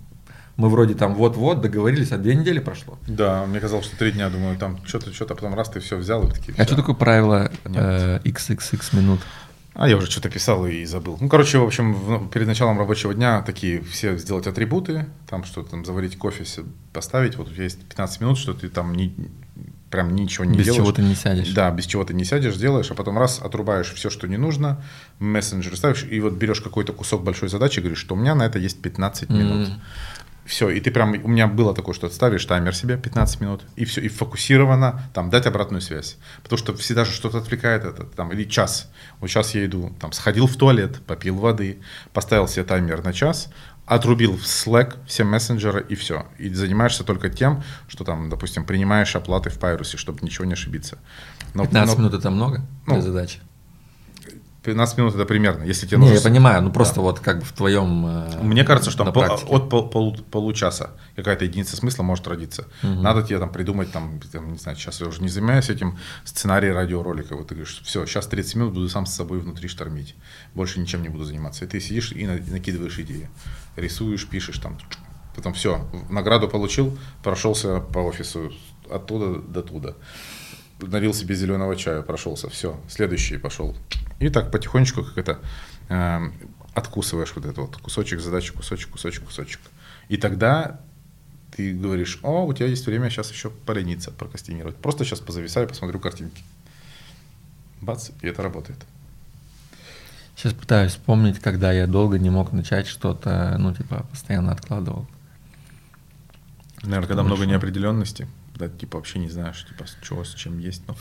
мы 0.57 0.69
вроде 0.69 0.95
там 0.95 1.15
вот-вот 1.15 1.63
договорились, 1.63 2.13
а 2.13 2.19
две 2.19 2.37
недели 2.37 2.61
прошло. 2.61 2.97
Да, 3.09 3.45
мне 3.47 3.59
казалось, 3.59 3.87
что 3.87 3.97
три 3.97 4.13
дня, 4.13 4.31
думаю, 4.31 4.57
там 4.57 4.79
что-то, 4.85 5.13
что-то, 5.13 5.35
потом 5.35 5.55
раз 5.55 5.69
ты 5.69 5.81
все 5.81 5.97
взял 5.97 6.23
и 6.29 6.31
такие. 6.31 6.55
А 6.57 6.65
что 6.65 6.77
такое 6.77 6.95
правило 6.95 7.51
э, 7.65 8.21
XXX 8.21 8.97
минут? 8.97 9.21
А 9.75 9.89
я 9.89 9.97
уже 9.97 10.09
что-то 10.09 10.31
писал 10.31 10.67
и 10.67 10.85
забыл. 10.85 11.19
Ну, 11.21 11.29
короче, 11.29 11.59
в 11.59 11.65
общем, 11.65 12.29
перед 12.33 12.47
началом 12.47 12.79
рабочего 12.79 13.13
дня 13.13 13.43
такие 13.43 13.83
все 13.83 14.17
сделать 14.17 14.47
атрибуты, 14.47 15.07
там 15.29 15.45
что-то 15.45 15.73
там 15.73 15.85
заварить 15.85 16.17
кофе, 16.17 16.45
поставить. 16.93 17.37
Вот 17.37 17.49
у 17.49 17.51
тебя 17.53 17.65
есть 17.65 17.83
15 17.83 18.21
минут, 18.21 18.39
что 18.39 18.55
ты 18.55 18.69
там 18.69 18.95
не, 18.95 19.13
прям 19.91 20.15
ничего 20.15 20.45
не 20.45 20.57
без 20.57 20.67
делаешь. 20.67 20.81
Без 20.81 20.85
чего 20.85 20.93
ты 20.93 21.03
не 21.03 21.15
сядешь. 21.15 21.53
Да, 21.53 21.71
без 21.71 21.87
чего 21.87 22.05
ты 22.05 22.15
не 22.15 22.25
сядешь, 22.25 22.57
делаешь, 22.57 22.91
а 22.91 22.95
потом 22.95 23.19
раз 23.19 23.41
отрубаешь 23.41 23.93
все, 23.93 24.11
что 24.11 24.29
не 24.29 24.37
нужно, 24.37 24.83
мессенджер 25.19 25.77
ставишь, 25.77 26.05
и 26.09 26.21
вот 26.21 26.35
берешь 26.35 26.61
какой-то 26.61 26.93
кусок 26.93 27.25
большой 27.25 27.49
задачи 27.49 27.79
и 27.79 27.81
говоришь, 27.81 27.99
что 27.99 28.15
у 28.15 28.19
меня 28.19 28.35
на 28.35 28.45
это 28.45 28.59
есть 28.59 28.81
15 28.81 29.31
минут. 29.31 29.69
Mm-hmm. 29.69 29.81
Все, 30.45 30.69
и 30.69 30.79
ты 30.81 30.91
прям, 30.91 31.13
у 31.25 31.29
меня 31.29 31.47
было 31.47 31.75
такое, 31.75 31.95
что 31.95 32.09
ставишь 32.11 32.45
таймер 32.45 32.75
себе 32.75 32.99
15 32.99 33.41
минут, 33.41 33.63
и 33.77 33.85
все, 33.85 34.03
и 34.03 34.09
фокусированно 34.09 35.03
там 35.15 35.31
дать 35.31 35.47
обратную 35.47 35.81
связь. 35.81 36.19
Потому 36.43 36.59
что 36.59 36.75
всегда 36.77 37.05
же 37.05 37.13
что-то 37.13 37.39
отвлекает 37.39 37.85
это, 37.85 38.05
там, 38.05 38.31
или 38.33 38.45
час. 38.45 38.91
Вот 39.21 39.29
сейчас 39.29 39.55
я 39.55 39.65
иду, 39.65 39.95
там, 40.01 40.13
сходил 40.13 40.47
в 40.47 40.57
туалет, 40.57 41.01
попил 41.07 41.37
воды, 41.37 41.79
поставил 42.13 42.47
себе 42.47 42.65
таймер 42.65 43.03
на 43.03 43.15
час, 43.15 43.49
отрубил 43.87 44.37
в 44.37 44.43
Slack 44.43 44.97
все 45.07 45.25
мессенджеры 45.25 45.85
и 45.89 45.95
все. 45.95 46.27
И 46.39 46.53
занимаешься 46.53 47.05
только 47.05 47.31
тем, 47.31 47.63
что 47.89 48.05
там, 48.05 48.29
допустим, 48.29 48.65
принимаешь 48.65 49.17
оплаты 49.17 49.51
в 49.51 49.59
Пайрусе, 49.59 49.97
чтобы 49.97 50.21
ничего 50.23 50.45
не 50.45 50.53
ошибиться. 50.53 50.99
Но, 51.55 51.65
15 51.65 51.97
но, 51.97 52.03
минут 52.03 52.19
это 52.19 52.31
много 52.31 52.67
ну, 52.87 52.95
для 52.95 53.03
задачи? 53.03 53.41
15 54.65 54.99
минут 54.99 55.15
это 55.15 55.27
примерно, 55.27 55.63
если 55.63 55.87
тебе 55.87 55.99
Не, 55.99 56.05
нужно... 56.05 56.15
я 56.15 56.21
понимаю, 56.23 56.63
ну 56.63 56.73
просто 56.73 56.97
да. 56.97 57.03
вот 57.03 57.21
как 57.21 57.41
бы 57.41 57.45
в 57.45 57.53
твоем 57.53 58.07
э, 58.07 58.43
Мне 58.43 58.65
кажется, 58.65 58.91
что 58.91 59.05
пол, 59.13 59.23
от 59.25 59.69
пол, 59.69 59.89
пол, 59.91 60.17
получаса 60.31 60.91
какая-то 61.17 61.45
единица 61.45 61.77
смысла 61.77 62.03
может 62.03 62.27
родиться. 62.27 62.67
Угу. 62.83 62.93
Надо 62.93 63.23
тебе 63.23 63.39
там 63.39 63.53
придумать, 63.53 63.93
там, 63.93 64.19
там, 64.33 64.53
не 64.53 64.59
знаю, 64.59 64.79
сейчас 64.79 65.01
я 65.03 65.07
уже 65.07 65.21
не 65.23 65.29
занимаюсь 65.29 65.69
этим, 65.69 65.99
сценарий 66.25 66.71
радиоролика. 66.71 67.37
Вот 67.37 67.49
ты 67.49 67.55
говоришь, 67.55 67.83
все, 67.85 68.07
сейчас 68.07 68.27
30 68.27 68.55
минут 68.57 68.75
буду 68.75 68.89
сам 68.89 69.05
с 69.05 69.15
собой 69.15 69.41
внутри 69.41 69.69
штормить. 69.69 70.15
Больше 70.55 70.81
ничем 70.81 71.03
не 71.03 71.11
буду 71.11 71.25
заниматься. 71.25 71.67
И 71.67 71.69
ты 71.69 71.79
сидишь 71.79 72.13
и 72.13 72.27
накидываешь 72.27 72.99
идеи. 72.99 73.29
Рисуешь, 73.77 74.27
пишешь 74.27 74.59
там. 74.59 74.79
Потом 75.37 75.53
все, 75.53 75.87
награду 76.09 76.49
получил, 76.49 76.97
прошелся 77.23 77.81
по 77.81 77.99
офису 77.99 78.53
оттуда 78.91 79.41
до 79.41 79.63
туда 79.63 79.95
налил 80.87 81.15
себе 81.15 81.35
зеленого 81.35 81.77
чая, 81.77 82.03
прошелся, 82.03 82.49
все, 82.49 82.81
следующий 82.89 83.39
пошел. 83.39 83.77
И 84.21 84.29
так 84.29 84.51
потихонечку, 84.51 85.05
как 85.05 85.19
это, 85.19 85.39
э, 85.89 86.21
откусываешь 86.75 87.33
вот 87.35 87.45
этот 87.45 87.59
вот 87.59 87.77
кусочек 87.77 88.21
задачи, 88.21 88.53
кусочек, 88.53 88.91
кусочек, 88.91 89.25
кусочек. 89.25 89.61
И 90.09 90.17
тогда 90.17 90.81
ты 91.57 91.73
говоришь, 91.73 92.19
о, 92.23 92.45
у 92.47 92.53
тебя 92.53 92.67
есть 92.67 92.87
время 92.87 93.11
сейчас 93.11 93.31
еще 93.31 93.51
полениться, 93.51 94.11
прокрастинировать. 94.11 94.77
Просто 94.77 95.05
сейчас 95.05 95.21
позависаю, 95.21 95.69
посмотрю 95.69 96.01
картинки. 96.01 96.43
Бац, 97.81 98.11
и 98.23 98.27
это 98.27 98.43
работает. 98.43 98.79
Сейчас 100.37 100.53
пытаюсь 100.53 100.93
вспомнить, 100.93 101.39
когда 101.39 101.73
я 101.73 101.87
долго 101.87 102.19
не 102.19 102.31
мог 102.31 102.53
начать 102.53 102.89
что-то, 102.89 103.57
ну, 103.59 103.73
типа, 103.73 104.05
постоянно 104.11 104.53
откладывал. 104.53 105.07
Наверное, 106.83 107.07
когда 107.07 107.23
Больше. 107.23 107.37
много 107.37 107.51
неопределенности 107.51 108.27
да, 108.55 108.69
типа 108.69 108.99
вообще 108.99 109.19
не 109.19 109.29
знаешь, 109.29 109.65
типа, 109.67 109.85
что, 109.87 110.25
с 110.25 110.35
чем 110.35 110.59
есть, 110.59 110.87
но... 110.87 110.97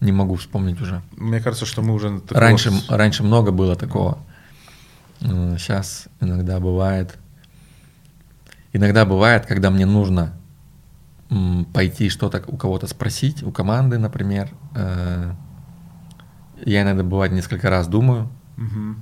Не 0.00 0.10
могу 0.10 0.34
вспомнить 0.34 0.80
уже. 0.80 1.00
Мне 1.12 1.40
кажется, 1.40 1.64
что 1.64 1.80
мы 1.80 1.94
уже... 1.94 2.20
Раньше, 2.30 2.70
такого... 2.70 2.98
раньше 2.98 3.22
много 3.22 3.52
было 3.52 3.76
такого. 3.76 4.18
Сейчас 5.20 6.08
иногда 6.20 6.58
бывает... 6.58 7.18
Иногда 8.72 9.04
бывает, 9.04 9.46
когда 9.46 9.70
мне 9.70 9.86
нужно 9.86 10.34
пойти 11.72 12.08
что-то 12.08 12.42
у 12.46 12.56
кого-то 12.56 12.86
спросить, 12.86 13.42
у 13.42 13.52
команды, 13.52 13.98
например. 13.98 14.50
Э, 14.74 15.34
я 16.64 16.82
иногда 16.82 17.02
бывает 17.02 17.32
несколько 17.32 17.70
раз 17.70 17.86
думаю, 17.86 18.28
угу. 18.56 18.96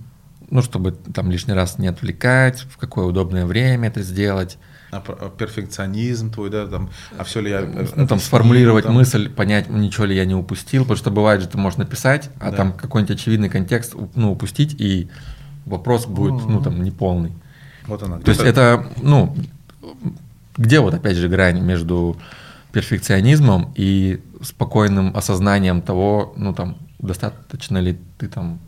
ну, 0.50 0.62
чтобы 0.62 0.92
там 0.92 1.30
лишний 1.30 1.54
раз 1.54 1.78
не 1.78 1.88
отвлекать, 1.88 2.60
в 2.60 2.76
какое 2.76 3.06
удобное 3.06 3.46
время 3.46 3.88
это 3.88 4.02
сделать 4.02 4.58
а, 4.92 5.30
перфекционизм 5.30 6.32
твой, 6.32 6.50
да, 6.50 6.66
там, 6.66 6.90
а 7.16 7.24
все 7.24 7.40
ли 7.40 7.50
я... 7.50 7.62
Ну, 7.94 8.06
там, 8.06 8.18
сформулировать 8.18 8.84
там... 8.84 8.94
мысль, 8.94 9.28
понять, 9.28 9.68
ничего 9.68 10.04
ли 10.04 10.16
я 10.16 10.24
не 10.24 10.34
упустил, 10.34 10.82
потому 10.82 10.96
что 10.96 11.10
бывает 11.10 11.40
же, 11.40 11.48
ты 11.48 11.58
можешь 11.58 11.78
написать, 11.78 12.30
а 12.40 12.50
да. 12.50 12.56
там 12.56 12.72
какой-нибудь 12.72 13.14
очевидный 13.14 13.48
контекст, 13.48 13.94
ну, 14.14 14.32
упустить, 14.32 14.74
и 14.80 15.08
вопрос 15.64 16.06
будет, 16.06 16.44
ну, 16.46 16.60
там, 16.60 16.82
неполный. 16.82 17.32
Вот 17.86 18.02
она. 18.02 18.18
То 18.18 18.30
есть 18.30 18.42
это, 18.42 18.86
ну, 19.00 19.36
где 20.56 20.80
вот, 20.80 20.94
опять 20.94 21.16
же, 21.16 21.28
грань 21.28 21.60
между 21.60 22.16
перфекционизмом 22.72 23.72
и 23.76 24.20
спокойным 24.42 25.16
осознанием 25.16 25.82
того, 25.82 26.34
ну, 26.36 26.52
там, 26.52 26.76
достаточно 26.98 27.78
ли 27.78 27.96
ты 28.18 28.26
там, 28.26 28.58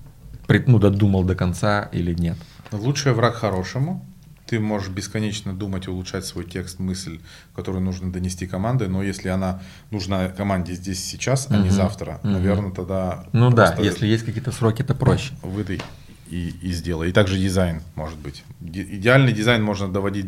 ну, 0.66 0.78
додумал 0.78 1.24
до 1.24 1.34
конца 1.34 1.88
или 1.92 2.14
нет? 2.14 2.36
Лучший 2.70 3.12
враг 3.12 3.34
хорошему 3.34 4.06
ты 4.52 4.60
можешь 4.60 4.90
бесконечно 4.90 5.54
думать, 5.54 5.88
улучшать 5.88 6.26
свой 6.26 6.44
текст, 6.44 6.78
мысль, 6.78 7.20
которую 7.56 7.82
нужно 7.82 8.12
донести 8.12 8.46
команде, 8.46 8.86
но 8.86 9.02
если 9.02 9.30
она 9.30 9.62
нужна 9.90 10.28
команде 10.28 10.74
здесь 10.74 11.02
сейчас, 11.02 11.46
а 11.48 11.54
не 11.56 11.68
Мгм. 11.68 11.70
завтра, 11.70 12.20
Мгм. 12.22 12.32
наверное, 12.34 12.70
тогда 12.70 13.24
Ну 13.32 13.50
да, 13.50 13.74
если 13.80 14.06
есть 14.06 14.26
какие-то 14.26 14.52
сроки, 14.52 14.82
то 14.82 14.94
проще. 14.94 15.32
выдай 15.40 15.80
и, 16.28 16.50
и 16.60 16.70
сделай. 16.72 17.08
И 17.08 17.12
также 17.12 17.38
дизайн, 17.38 17.80
может 17.94 18.18
быть. 18.18 18.44
Идеальный 18.60 19.32
дизайн 19.32 19.62
можно 19.62 19.88
доводить 19.90 20.26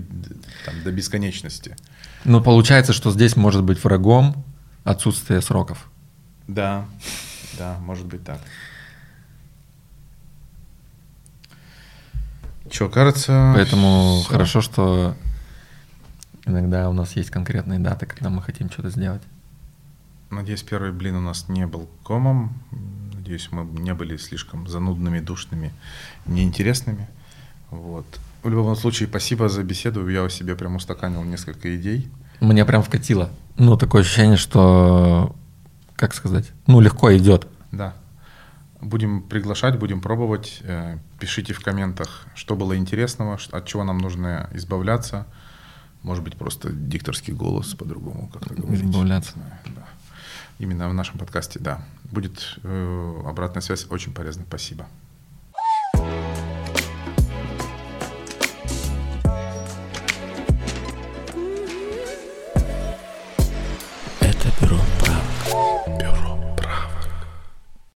там, 0.64 0.82
до 0.82 0.90
бесконечности. 0.90 1.76
Но 2.24 2.40
получается, 2.40 2.94
что 2.94 3.10
здесь 3.10 3.36
может 3.36 3.62
быть 3.62 3.84
врагом 3.84 4.42
отсутствие 4.84 5.42
сроков. 5.42 5.90
Да, 6.48 6.86
да, 7.58 7.76
может 7.80 8.06
быть 8.06 8.24
так. 8.24 8.40
Че, 12.74 12.88
кажется... 12.88 13.52
Поэтому 13.54 14.22
всё. 14.22 14.32
хорошо, 14.32 14.60
что 14.60 15.14
иногда 16.44 16.90
у 16.90 16.92
нас 16.92 17.14
есть 17.14 17.30
конкретные 17.30 17.78
даты, 17.78 18.04
когда 18.04 18.30
мы 18.30 18.42
хотим 18.42 18.68
что-то 18.68 18.90
сделать. 18.90 19.22
Надеюсь, 20.30 20.64
первый 20.64 20.90
блин 20.90 21.14
у 21.14 21.20
нас 21.20 21.48
не 21.48 21.68
был 21.68 21.88
комом. 22.02 22.52
Надеюсь, 23.12 23.48
мы 23.52 23.64
не 23.80 23.94
были 23.94 24.16
слишком 24.16 24.66
занудными, 24.66 25.20
душными, 25.20 25.72
неинтересными. 26.26 27.06
Вот. 27.70 28.06
В 28.42 28.48
любом 28.48 28.74
случае, 28.74 29.08
спасибо 29.08 29.48
за 29.48 29.62
беседу. 29.62 30.08
Я 30.08 30.24
у 30.24 30.28
себя 30.28 30.56
прям 30.56 30.74
устаканил 30.74 31.22
несколько 31.22 31.76
идей. 31.76 32.10
Мне 32.40 32.64
прям 32.64 32.82
вкатило. 32.82 33.30
Ну, 33.56 33.76
такое 33.76 34.02
ощущение, 34.02 34.36
что, 34.36 35.36
как 35.94 36.12
сказать, 36.12 36.50
ну, 36.66 36.80
легко 36.80 37.16
идет. 37.16 37.46
Да. 37.70 37.94
Будем 38.84 39.22
приглашать, 39.22 39.78
будем 39.78 40.00
пробовать. 40.00 40.60
Э, 40.62 40.98
Пишите 41.18 41.54
в 41.54 41.60
комментах, 41.60 42.26
что 42.34 42.54
было 42.54 42.76
интересного, 42.76 43.38
от 43.50 43.66
чего 43.66 43.82
нам 43.84 43.98
нужно 43.98 44.50
избавляться. 44.52 45.26
Может 46.02 46.22
быть, 46.22 46.36
просто 46.36 46.70
дикторский 46.70 47.32
голос 47.32 47.74
по-другому 47.74 48.28
как-то 48.28 48.54
говорить. 48.54 48.84
Избавляться. 48.84 49.32
Да. 49.74 49.86
Именно 50.58 50.90
в 50.90 50.94
нашем 50.94 51.18
подкасте, 51.18 51.58
да. 51.58 51.82
Будет 52.04 52.58
э, 52.62 53.22
обратная 53.26 53.62
связь 53.62 53.86
очень 53.88 54.12
полезна. 54.12 54.44
Спасибо. 54.46 54.86